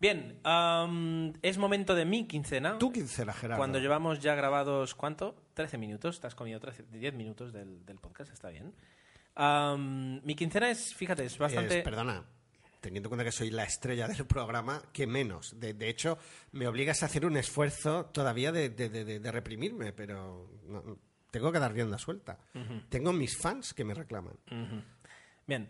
Bien, 0.00 0.40
am, 0.42 1.32
es 1.40 1.56
momento 1.56 1.94
de 1.94 2.04
mi 2.04 2.26
quincena. 2.26 2.78
Tú 2.78 2.92
quincena, 2.92 3.32
Gerardo. 3.32 3.58
Cuando 3.58 3.78
llevamos 3.78 4.18
ya 4.18 4.34
grabados, 4.34 4.94
¿cuánto? 4.94 5.36
13 5.54 5.78
minutos. 5.78 6.20
Te 6.20 6.26
has 6.26 6.34
comido 6.34 6.58
13, 6.60 6.84
10 6.90 7.14
minutos 7.14 7.52
del, 7.52 7.86
del 7.86 7.98
podcast, 7.98 8.32
está 8.32 8.48
bien. 8.50 8.74
Am, 9.36 10.20
mi 10.24 10.34
quincena 10.34 10.70
es, 10.70 10.94
fíjate, 10.94 11.24
es 11.24 11.38
bastante... 11.38 11.78
Es- 11.78 11.84
perdona, 11.84 12.24
teniendo 12.84 13.08
en 13.08 13.10
cuenta 13.10 13.24
que 13.24 13.32
soy 13.32 13.50
la 13.50 13.64
estrella 13.64 14.06
del 14.08 14.26
programa, 14.26 14.82
que 14.92 15.06
menos. 15.06 15.58
De, 15.58 15.74
de 15.74 15.88
hecho, 15.88 16.18
me 16.52 16.66
obligas 16.66 17.02
a 17.02 17.06
hacer 17.06 17.24
un 17.26 17.36
esfuerzo 17.36 18.06
todavía 18.06 18.52
de, 18.52 19.20
reprimirme, 19.32 19.92
pero 19.92 20.50
no- 20.66 20.98
tengo 21.30 21.50
que 21.50 21.58
dar 21.58 21.72
rienda 21.72 21.98
suelta. 21.98 22.38
Tengo 22.88 23.12
mis 23.12 23.36
fans 23.36 23.74
que 23.74 23.84
me 23.84 23.94
reclaman. 23.94 24.36
Bien, 25.46 25.68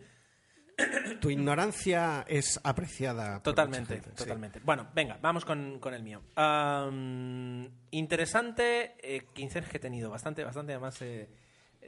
Tu 1.21 1.31
ignorancia 1.31 2.25
es 2.29 2.61
apreciada. 2.65 3.41
totalmente, 3.43 3.95
gente, 3.95 4.11
sí. 4.11 4.17
totalmente. 4.17 4.61
Bueno, 4.65 4.89
venga, 4.95 5.19
vamos 5.23 5.45
con, 5.45 5.79
con 5.79 5.95
el 5.95 6.03
mío. 6.03 6.21
Interesante 7.91 8.97
eh, 9.03 9.23
que 9.35 9.77
he 9.77 9.81
tenido, 9.81 10.11
bastante, 10.11 10.45
bastante 10.45 10.73
además 10.73 11.01
eh, 11.03 11.29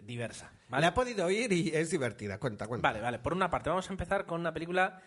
diversa. 0.05 0.53
¿vale? 0.69 0.83
La 0.83 0.89
he 0.89 0.93
podido 0.93 1.27
oír 1.27 1.53
y 1.53 1.69
es 1.75 1.91
divertida. 1.91 2.39
Cuenta, 2.39 2.67
cuenta. 2.67 2.89
Vale, 2.89 3.01
vale. 3.01 3.19
Por 3.19 3.33
una 3.35 3.51
parte, 3.51 3.71
vamos 3.71 3.89
a 3.89 3.93
empezar 3.93 4.25
con 4.25 4.41
una 4.41 4.53
película. 4.53 5.03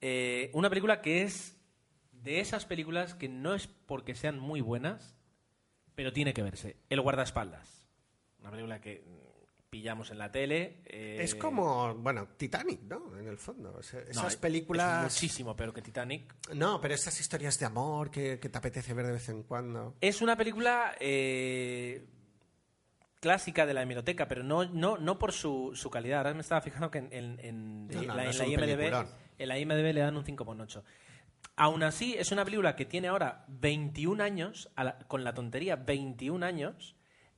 Eh, 0.00 0.50
una 0.54 0.68
película 0.68 1.00
que 1.00 1.22
es 1.22 1.56
de 2.12 2.40
esas 2.40 2.66
películas 2.66 3.14
que 3.14 3.28
no 3.28 3.54
es 3.54 3.66
porque 3.66 4.14
sean 4.14 4.38
muy 4.38 4.60
buenas, 4.60 5.14
pero 5.94 6.12
tiene 6.12 6.34
que 6.34 6.42
verse. 6.42 6.76
El 6.90 7.00
guardaespaldas. 7.00 7.88
Una 8.40 8.50
película 8.50 8.80
que 8.80 9.04
mm, 9.06 9.68
pillamos 9.70 10.10
en 10.10 10.18
la 10.18 10.30
tele. 10.32 10.80
eh, 10.86 11.18
Es 11.20 11.34
como, 11.34 11.94
bueno, 11.96 12.28
Titanic, 12.36 12.82
¿no? 12.82 13.18
En 13.18 13.26
el 13.28 13.36
fondo. 13.38 13.74
O 13.76 13.82
sea, 13.82 14.00
no, 14.00 14.10
esas 14.10 14.32
es- 14.34 14.36
películas... 14.36 15.06
Es 15.06 15.14
muchísimo 15.22 15.54
peor 15.56 15.72
que 15.74 15.82
Titanic. 15.82 16.34
No, 16.54 16.80
pero 16.80 16.94
esas 16.94 17.18
historias 17.20 17.58
de 17.58 17.66
amor 17.66 18.10
que, 18.10 18.38
que 18.40 18.48
te 18.48 18.58
apetece 18.58 18.94
ver 18.94 19.06
de 19.06 19.12
vez 19.12 19.28
en 19.28 19.42
cuando. 19.42 19.96
Es 20.00 20.22
una 20.22 20.36
película 20.36 20.94
eh, 21.00 22.06
clásica 23.20 23.66
de 23.66 23.74
la 23.74 23.82
hemeroteca, 23.82 24.28
pero 24.28 24.42
no, 24.44 24.64
no, 24.66 24.96
no 24.98 25.18
por 25.18 25.32
su, 25.32 25.72
su 25.74 25.90
calidad. 25.90 26.18
Ahora 26.18 26.34
me 26.34 26.40
estaba 26.40 26.60
fijando 26.60 26.90
que 26.90 26.98
en, 26.98 27.08
en- 27.12 27.40
en- 27.40 27.88
No, 27.88 28.02
no, 28.02 28.14
la, 28.14 28.30
en 28.30 28.50
IMDb. 28.50 29.06
En 29.38 29.48
la 29.48 29.58
IMDb 29.58 29.92
le 29.92 30.00
dan 30.00 30.16
un 30.16 30.24
5,8. 30.24 30.82
Aún 31.56 31.82
así, 31.82 32.14
es 32.18 32.30
una 32.30 32.44
película 32.44 32.76
que 32.76 32.84
tiene 32.84 33.08
ahora 33.08 33.44
21 33.48 34.22
años, 34.22 34.70
con 35.08 35.24
la 35.24 35.34
tontería 35.34 35.76
21 35.76 36.44
años, 36.44 36.96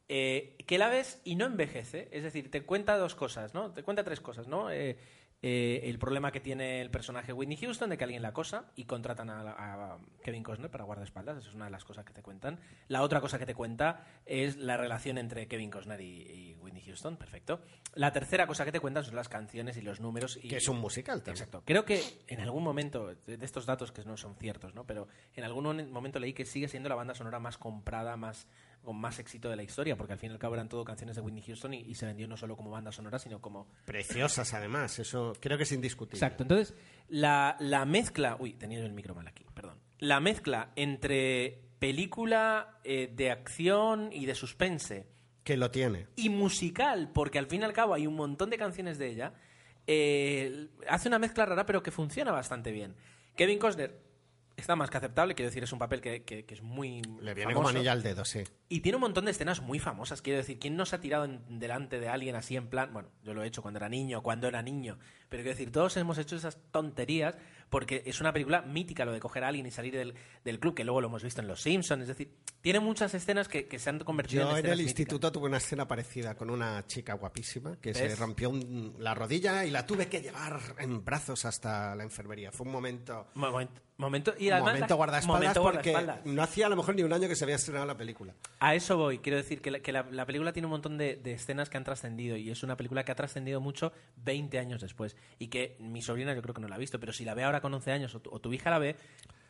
eh, 0.08 0.56
que 0.66 0.76
la 0.76 0.88
ves 0.88 1.20
y 1.24 1.36
no 1.36 1.46
envejece. 1.46 2.08
Es 2.12 2.22
decir, 2.22 2.50
te 2.50 2.62
cuenta 2.62 2.98
dos 2.98 3.14
cosas, 3.14 3.54
¿no? 3.54 3.72
Te 3.72 3.82
cuenta 3.82 4.04
tres 4.04 4.20
cosas, 4.20 4.48
¿no? 4.48 4.70
Eh, 4.70 4.98
eh, 5.42 5.80
el 5.84 5.98
problema 5.98 6.32
que 6.32 6.40
tiene 6.40 6.82
el 6.82 6.90
personaje 6.90 7.32
Whitney 7.32 7.56
Houston 7.56 7.88
de 7.88 7.96
que 7.96 8.04
alguien 8.04 8.20
la 8.20 8.28
acosa 8.28 8.66
y 8.76 8.84
contratan 8.84 9.30
a, 9.30 9.40
a 9.40 9.98
Kevin 10.22 10.42
Costner 10.42 10.70
para 10.70 10.84
guardaespaldas. 10.84 11.38
Eso 11.38 11.48
es 11.48 11.54
una 11.54 11.64
de 11.64 11.70
las 11.70 11.84
cosas 11.84 12.04
que 12.04 12.12
te 12.12 12.22
cuentan. 12.22 12.58
La 12.88 13.02
otra 13.02 13.20
cosa 13.20 13.38
que 13.38 13.46
te 13.46 13.54
cuenta 13.54 14.04
es 14.26 14.58
la 14.58 14.76
relación 14.76 15.16
entre 15.16 15.48
Kevin 15.48 15.70
Costner 15.70 16.00
y, 16.00 16.22
y 16.22 16.54
Whitney 16.60 16.82
Houston. 16.82 17.16
Perfecto. 17.16 17.60
La 17.94 18.12
tercera 18.12 18.46
cosa 18.46 18.64
que 18.64 18.72
te 18.72 18.80
cuentan 18.80 19.04
son 19.04 19.16
las 19.16 19.28
canciones 19.30 19.76
y 19.78 19.82
los 19.82 20.00
números. 20.00 20.38
Y, 20.42 20.48
Que 20.48 20.58
es 20.58 20.68
un 20.68 20.78
musical 20.78 21.22
también. 21.22 21.36
Exacto. 21.36 21.62
Creo 21.64 21.84
que 21.84 22.02
en 22.28 22.40
algún 22.40 22.62
momento, 22.62 23.14
de 23.14 23.44
estos 23.44 23.64
datos 23.64 23.92
que 23.92 24.04
no 24.04 24.16
son 24.18 24.36
ciertos, 24.36 24.74
¿no? 24.74 24.86
Pero 24.86 25.08
en 25.34 25.44
algún 25.44 25.90
momento 25.90 26.18
leí 26.18 26.34
que 26.34 26.44
sigue 26.44 26.68
siendo 26.68 26.88
la 26.88 26.94
banda 26.94 27.14
sonora 27.14 27.38
más 27.38 27.56
comprada, 27.56 28.16
más 28.16 28.46
con 28.82 28.96
más 28.96 29.18
éxito 29.18 29.48
de 29.50 29.56
la 29.56 29.62
historia, 29.62 29.96
porque 29.96 30.12
al 30.14 30.18
fin 30.18 30.30
y 30.30 30.32
al 30.32 30.38
cabo 30.38 30.54
eran 30.54 30.68
todo 30.68 30.84
canciones 30.84 31.16
de 31.16 31.22
Whitney 31.22 31.42
Houston 31.42 31.74
y, 31.74 31.80
y 31.80 31.94
se 31.94 32.06
vendió 32.06 32.26
no 32.26 32.36
solo 32.36 32.56
como 32.56 32.70
banda 32.70 32.90
sonora, 32.92 33.18
sino 33.18 33.40
como... 33.40 33.68
Preciosas, 33.84 34.54
además. 34.54 34.98
Eso 34.98 35.32
creo 35.40 35.56
que 35.56 35.64
es 35.64 35.72
indiscutible. 35.72 36.16
Exacto. 36.18 36.42
Entonces, 36.44 36.74
la, 37.08 37.56
la 37.60 37.84
mezcla... 37.84 38.36
Uy, 38.38 38.54
tenía 38.54 38.78
el 38.80 38.92
micro 38.92 39.14
mal 39.14 39.26
aquí, 39.28 39.44
perdón. 39.54 39.78
La 39.98 40.20
mezcla 40.20 40.72
entre 40.76 41.60
película 41.78 42.78
eh, 42.84 43.10
de 43.14 43.30
acción 43.30 44.10
y 44.12 44.26
de 44.26 44.34
suspense 44.34 45.06
Que 45.44 45.56
lo 45.56 45.70
tiene. 45.70 46.06
y 46.16 46.28
musical, 46.28 47.10
porque 47.12 47.38
al 47.38 47.46
fin 47.46 47.60
y 47.62 47.64
al 47.64 47.72
cabo 47.72 47.94
hay 47.94 48.06
un 48.06 48.14
montón 48.14 48.50
de 48.50 48.58
canciones 48.58 48.98
de 48.98 49.08
ella, 49.08 49.34
eh, 49.86 50.68
hace 50.88 51.08
una 51.08 51.18
mezcla 51.18 51.46
rara 51.46 51.66
pero 51.66 51.82
que 51.82 51.90
funciona 51.90 52.32
bastante 52.32 52.70
bien. 52.72 52.94
Kevin 53.36 53.58
Costner 53.58 53.98
está 54.56 54.76
más 54.76 54.90
que 54.90 54.96
aceptable, 54.98 55.34
quiero 55.34 55.48
decir, 55.48 55.62
es 55.62 55.72
un 55.72 55.78
papel 55.78 56.00
que, 56.00 56.22
que- 56.24 56.44
que 56.44 56.54
es 56.54 56.62
muy 56.62 57.02
Le 57.20 57.34
viene 57.34 57.52
famoso. 57.52 57.54
como 57.54 57.68
anilla 57.68 57.92
al 57.92 58.02
dedo, 58.02 58.24
sí. 58.24 58.44
Y 58.68 58.80
tiene 58.80 58.96
un 58.96 59.02
montón 59.02 59.24
de 59.24 59.30
escenas 59.30 59.60
muy 59.62 59.78
famosas, 59.78 60.22
quiero 60.22 60.38
decir, 60.38 60.58
¿quién 60.58 60.76
no 60.76 60.84
se 60.86 60.96
ha 60.96 61.00
tirado 61.00 61.24
en- 61.24 61.58
delante 61.58 61.98
de 62.00 62.08
alguien 62.08 62.36
así 62.36 62.56
en 62.56 62.68
plan? 62.68 62.92
Bueno, 62.92 63.10
yo 63.22 63.34
lo 63.34 63.42
he 63.42 63.46
hecho 63.46 63.62
cuando 63.62 63.78
era 63.78 63.88
niño, 63.88 64.22
cuando 64.22 64.46
era 64.48 64.62
niño, 64.62 64.98
pero 65.30 65.42
quiero 65.42 65.56
decir, 65.56 65.72
todos 65.72 65.96
hemos 65.96 66.18
hecho 66.18 66.36
esas 66.36 66.58
tonterías 66.70 67.34
porque 67.70 68.02
es 68.04 68.20
una 68.20 68.32
película 68.32 68.62
mítica 68.62 69.04
lo 69.04 69.12
de 69.12 69.20
coger 69.20 69.44
a 69.44 69.48
alguien 69.48 69.64
y 69.64 69.70
salir 69.70 69.94
del, 69.94 70.12
del 70.44 70.58
club, 70.58 70.74
que 70.74 70.82
luego 70.82 71.00
lo 71.00 71.06
hemos 71.06 71.22
visto 71.22 71.40
en 71.40 71.46
Los 71.46 71.62
Simpsons, 71.62 72.02
es 72.02 72.08
decir, 72.08 72.34
tiene 72.60 72.80
muchas 72.80 73.14
escenas 73.14 73.46
que, 73.46 73.68
que 73.68 73.78
se 73.78 73.88
han 73.90 74.00
convertido 74.00 74.42
Yo 74.42 74.48
en 74.48 74.50
en 74.50 74.56
escenas 74.58 74.72
el 74.72 74.78
míticas. 74.84 75.00
instituto 75.00 75.30
tuve 75.32 75.46
una 75.46 75.58
escena 75.58 75.86
parecida 75.86 76.34
con 76.34 76.50
una 76.50 76.84
chica 76.88 77.14
guapísima 77.14 77.76
que 77.80 77.94
se 77.94 78.16
rompió 78.16 78.50
un- 78.50 78.96
la 78.98 79.14
rodilla 79.14 79.64
y 79.64 79.70
la 79.70 79.86
tuve 79.86 80.08
que 80.08 80.20
llevar 80.20 80.58
en 80.78 81.04
brazos 81.04 81.44
hasta 81.44 81.94
la 81.94 82.02
enfermería. 82.02 82.50
Fue 82.50 82.66
un 82.66 82.72
momento, 82.72 83.28
Momento, 83.34 83.80
momento, 83.98 84.34
y 84.36 84.50
además 84.50 84.72
momento 84.74 84.96
guardaespaldas 84.96 85.40
momento 85.40 85.62
porque 85.62 85.90
guardaespaldas. 85.92 86.26
no 86.34 86.42
hacía 86.42 86.66
a 86.66 86.70
lo 86.70 86.76
mejor 86.76 86.96
ni 86.96 87.04
un 87.04 87.12
año 87.12 87.28
que 87.28 87.36
se 87.36 87.44
había 87.44 87.54
estrenado 87.56 87.86
la 87.86 87.96
película. 87.96 88.34
A 88.58 88.74
eso 88.74 88.96
voy. 88.96 89.18
Quiero 89.20 89.36
decir 89.38 89.62
que 89.62 89.70
la, 89.70 89.78
que 89.78 89.92
la- 89.92 90.08
la 90.10 90.26
película 90.26 90.52
tiene 90.52 90.66
un 90.66 90.72
montón 90.72 90.98
de, 90.98 91.14
de 91.14 91.34
escenas 91.34 91.70
que 91.70 91.76
han 91.76 91.84
trascendido 91.84 92.36
y 92.36 92.50
es 92.50 92.64
una 92.64 92.76
película 92.76 93.04
que 93.04 93.12
ha 93.12 93.14
trascendido 93.14 93.60
mucho 93.60 93.92
20 94.16 94.58
años 94.58 94.80
después 94.80 95.16
y 95.38 95.48
que 95.48 95.76
mi 95.80 96.02
sobrina 96.02 96.34
yo 96.34 96.42
creo 96.42 96.54
que 96.54 96.60
no 96.60 96.68
la 96.68 96.76
ha 96.76 96.78
visto, 96.78 96.98
pero 97.00 97.12
si 97.12 97.24
la 97.24 97.34
ve 97.34 97.44
ahora 97.44 97.60
con 97.60 97.72
11 97.74 97.92
años 97.92 98.14
o 98.14 98.20
tu, 98.20 98.30
o 98.30 98.40
tu 98.40 98.52
hija 98.52 98.70
la 98.70 98.78
ve, 98.78 98.96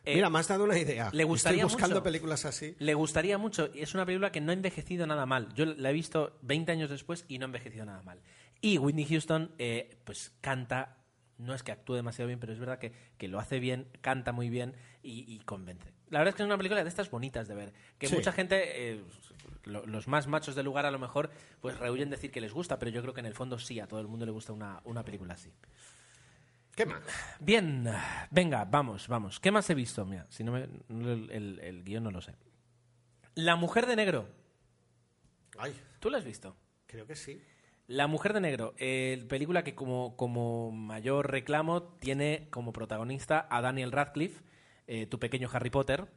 eh, 0.03 0.15
Mira, 0.15 0.29
me 0.31 0.39
has 0.39 0.47
dado 0.47 0.63
una 0.63 0.77
idea. 0.79 1.09
le 1.13 1.23
gustaría 1.25 1.61
Estoy 1.61 1.73
buscando 1.73 1.95
mucho. 1.97 2.03
películas 2.03 2.45
así. 2.45 2.75
le 2.79 2.93
gustaría 2.95 3.37
mucho. 3.37 3.69
y 3.73 3.81
Es 3.81 3.93
una 3.93 4.05
película 4.05 4.31
que 4.31 4.41
no 4.41 4.49
ha 4.51 4.53
envejecido 4.53 5.05
nada 5.05 5.25
mal. 5.27 5.53
Yo 5.53 5.65
la 5.65 5.91
he 5.91 5.93
visto 5.93 6.37
20 6.41 6.71
años 6.71 6.89
después 6.89 7.23
y 7.27 7.37
no 7.37 7.45
ha 7.45 7.49
envejecido 7.49 7.85
nada 7.85 8.01
mal. 8.01 8.19
Y 8.61 8.77
Whitney 8.79 9.05
Houston, 9.05 9.51
eh, 9.59 9.97
pues 10.03 10.31
canta, 10.41 10.97
no 11.37 11.53
es 11.53 11.61
que 11.61 11.71
actúe 11.71 11.93
demasiado 11.95 12.27
bien, 12.27 12.39
pero 12.39 12.51
es 12.51 12.57
verdad 12.59 12.79
que, 12.79 12.93
que 13.17 13.27
lo 13.27 13.39
hace 13.39 13.59
bien, 13.59 13.87
canta 14.01 14.31
muy 14.31 14.49
bien 14.49 14.75
y, 15.03 15.23
y 15.31 15.39
convence. 15.41 15.91
La 16.11 16.19
verdad 16.19 16.29
es 16.29 16.35
que 16.35 16.43
es 16.43 16.45
una 16.45 16.57
película 16.57 16.83
de 16.83 16.87
estas 16.89 17.09
bonitas 17.09 17.47
de 17.47 17.55
ver. 17.55 17.73
Que 17.97 18.07
Sí. 18.07 18.15
mucha 18.15 18.31
gente, 18.31 18.91
eh, 18.93 19.01
lo- 19.63 19.85
los 19.87 20.07
más 20.07 20.27
machos 20.27 20.53
del 20.55 20.65
lugar 20.65 20.85
a 20.85 20.91
lo 20.91 20.99
mejor, 20.99 21.31
pues 21.61 21.77
rehuyen 21.79 22.09
decir 22.11 22.31
que 22.31 22.41
les 22.41 22.53
gusta, 22.53 22.77
pero 22.77 22.91
yo 22.91 23.01
creo 23.01 23.13
que 23.13 23.21
en 23.21 23.25
el 23.25 23.33
fondo 23.33 23.57
sí, 23.57 23.79
a 23.79 23.87
todo 23.87 23.99
el 23.99 24.07
mundo 24.07 24.25
le 24.25 24.31
gusta 24.31 24.53
una, 24.53 24.81
una 24.85 25.03
película 25.03 25.33
así. 25.33 25.51
¿Qué 26.75 26.85
más? 26.85 27.01
Bien, 27.39 27.85
venga, 28.29 28.63
vamos, 28.65 29.07
vamos. 29.07 29.39
¿Qué 29.39 29.51
más 29.51 29.69
he 29.69 29.73
visto? 29.75 30.05
Mira, 30.05 30.25
si 30.29 30.43
no 30.43 30.51
me, 30.53 30.67
no- 30.87 31.11
el, 31.11 31.29
el- 31.31 31.59
el 31.59 31.83
guion 31.83 32.03
no 32.03 32.11
lo 32.11 32.21
sé. 32.21 32.33
La 33.35 33.55
mujer 33.55 33.85
de 33.87 33.95
negro. 33.95 34.27
Ay, 35.57 35.73
¿Tú 35.99 36.09
la 36.09 36.17
has 36.17 36.25
visto? 36.25 36.55
creo 36.87 37.05
que 37.07 37.15
sí. 37.15 37.41
La 37.87 38.07
Mujer 38.07 38.31
de 38.33 38.39
Negro, 38.39 38.73
eh, 38.77 39.25
película 39.27 39.63
que 39.65 39.75
como, 39.75 40.15
como 40.15 40.71
mayor 40.71 41.29
reclamo 41.29 41.83
tiene 41.83 42.47
como 42.49 42.71
protagonista 42.71 43.47
a 43.49 43.59
Daniel 43.61 43.91
Radcliffe, 43.91 44.41
eh, 44.87 45.05
tu 45.07 45.19
pequeño 45.19 45.49
Harry 45.51 45.69
Potter. 45.69 46.07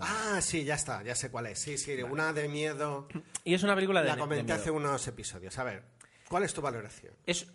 Ah, 0.00 0.40
sí, 0.40 0.64
ya 0.64 0.74
está, 0.74 1.02
ya 1.02 1.14
sé 1.14 1.30
cuál 1.30 1.46
es. 1.46 1.58
Sí, 1.58 1.78
sí, 1.78 2.02
una 2.02 2.32
de 2.32 2.48
miedo. 2.48 3.08
Y 3.44 3.54
es 3.54 3.62
una 3.62 3.74
película 3.74 4.02
de, 4.02 4.08
La 4.08 4.16
comenté 4.16 4.52
hace 4.52 4.70
unos 4.70 5.06
episodios. 5.08 5.58
A 5.58 5.64
ver, 5.64 5.84
¿cuál 6.28 6.42
es 6.42 6.52
tu 6.52 6.60
valoración? 6.60 7.14
Es, 7.24 7.46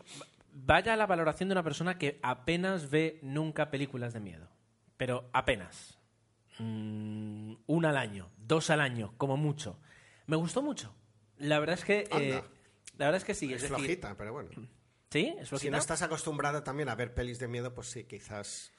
vaya 0.52 0.96
la 0.96 1.06
valoración 1.06 1.50
de 1.50 1.54
una 1.54 1.64
persona 1.64 1.98
que 1.98 2.20
apenas 2.24 2.90
ve 2.90 3.20
nunca 3.22 3.70
películas 3.70 4.14
de 4.14 4.20
miedo. 4.20 4.50
Pero 4.98 5.30
apenas. 5.34 6.00
Mm, 6.60 7.56
una 7.68 7.90
al 7.90 7.98
año, 7.98 8.32
dos 8.38 8.70
al 8.70 8.82
año, 8.82 9.14
como 9.18 9.38
mucho. 9.38 9.80
Me 10.26 10.36
gustó 10.36 10.62
mucho. 10.62 10.96
La 11.38 11.60
verdad 11.60 11.78
es 11.78 11.86
que... 11.86 12.08
eh, 12.12 12.42
la 12.98 13.06
verdad 13.06 13.18
es 13.18 13.26
que 13.26 13.34
sí. 13.34 13.54
Es, 13.54 13.64
Es, 13.64 13.70
decir, 13.70 13.78
flojita, 13.78 14.16
pero 14.18 14.34
bueno. 14.34 14.50
¿Sí? 15.10 15.34
¿Es 15.38 15.42
Si 15.42 15.46
flojita? 15.48 15.72
no 15.72 15.78
estás 15.78 16.02
acostumbrado 16.02 16.64
también 16.64 16.90
a 16.90 16.96
ver 16.96 17.14
pelis 17.14 17.40
de 17.40 17.48
miedo, 17.48 17.74
pues 17.74 17.88
sí, 17.88 18.04
quizás. 18.04 18.72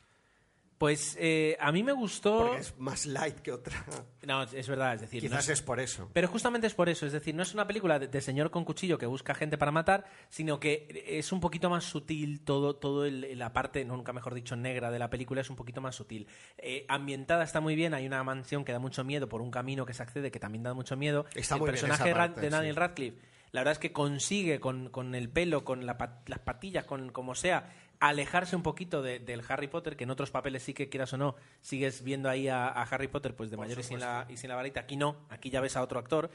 Pues 0.83 1.17
eh, 1.21 1.57
a 1.61 1.71
mí 1.71 1.85
me 1.85 1.93
gustó... 1.93 2.39
Porque 2.39 2.59
es 2.61 2.77
más 2.77 3.07
light 3.07 3.37
que 3.39 3.53
otra. 3.53 3.85
No, 4.27 4.43
es 4.43 4.67
verdad, 4.67 4.95
es 4.97 5.03
decir... 5.03 5.23
no 5.23 5.29
Quizás 5.29 5.45
es- 5.45 5.61
es 5.61 5.63
por 5.63 5.79
eso. 5.79 6.11
Pero 6.13 6.27
justamente 6.27 6.67
es 6.67 6.75
por 6.75 6.89
eso, 6.89 7.07
es 7.07 7.13
decir, 7.13 7.37
no 7.37 7.45
es 7.45 7.55
una 7.55 7.69
película 7.69 8.01
de, 8.01 8.09
de 8.09 8.21
señor 8.21 8.51
con 8.51 8.65
cuchillo 8.65 8.99
que 8.99 9.07
busca 9.07 9.33
gente 9.33 9.57
para 9.57 9.71
matar, 9.71 10.05
sino 10.29 10.59
que 10.59 11.05
es 11.07 11.31
un 11.31 11.39
poquito 11.39 11.71
más 11.71 11.85
sutil 11.85 12.41
todo, 12.45 12.75
todo 12.75 13.05
el- 13.07 13.39
la 13.39 13.53
parte, 13.53 13.85
nunca 13.85 14.13
mejor 14.13 14.35
dicho, 14.35 14.57
negra 14.57 14.91
de 14.91 14.99
la 14.99 15.09
película 15.09 15.41
es 15.43 15.51
un 15.51 15.57
poquito 15.57 15.81
más 15.81 15.95
sutil. 15.95 16.27
Eh, 16.59 16.85
ambientada 16.89 17.45
está 17.45 17.61
muy 17.61 17.77
bien, 17.77 17.95
hay 17.95 18.05
una 18.05 18.25
mansión 18.25 18.65
que 18.65 18.73
da 18.73 18.81
mucho 18.81 19.05
miedo 19.05 19.29
por 19.29 19.41
un 19.41 19.53
camino 19.53 19.87
que 19.87 19.95
se 19.95 20.03
accede 20.03 20.33
que 20.33 20.41
también 20.41 20.65
da 20.65 20.75
mucho 20.75 20.97
miedo. 20.97 21.27
Está 21.37 21.55
el 21.55 21.61
muy 21.61 21.67
bien 21.71 21.75
personaje 21.81 22.09
esa 22.11 22.19
Ra- 22.19 22.27
parte, 22.27 22.41
de 22.41 22.51
Daniel 22.51 22.75
sí. 22.75 22.81
Radcliffe, 22.81 23.19
la 23.53 23.61
verdad 23.61 23.73
es 23.73 23.79
que 23.79 23.93
consigue 23.93 24.59
con, 24.61 24.89
con 24.89 25.15
el 25.15 25.29
pelo, 25.29 25.63
con 25.65 25.85
la 25.87 25.97
las 26.27 26.39
patillas, 26.41 26.87
con 26.87 27.11
como 27.13 27.35
sea, 27.37 27.71
alejarse 28.09 28.57
un 28.57 28.63
poquito 28.63 29.01
de- 29.03 29.19
del 29.21 29.43
Harry 29.49 29.69
Potter, 29.69 29.97
que 29.97 30.05
en 30.05 30.11
otros 30.11 30.31
papeles 30.31 30.63
sí 30.63 30.75
que 30.75 30.89
quieras 30.89 31.13
o 31.13 31.17
no, 31.17 31.37
sigues 31.61 32.03
viendo 32.03 32.29
ahí 32.29 32.49
a, 32.49 32.67
a 32.69 32.83
Harry 32.83 33.09
Potter 33.09 33.35
pues 33.37 33.51
de 33.51 33.57
mayor 33.57 33.79
y 33.79 33.83
sin, 33.85 34.01
la, 34.01 34.27
y 34.29 34.37
sin 34.37 34.49
la 34.49 34.57
varita. 34.57 34.81
Aquí 34.81 34.97
no, 34.97 35.17
aquí 35.31 35.51
ya 35.51 35.61
ves 35.61 35.77
a 35.77 35.83
otro 35.83 35.99
actor. 35.99 36.31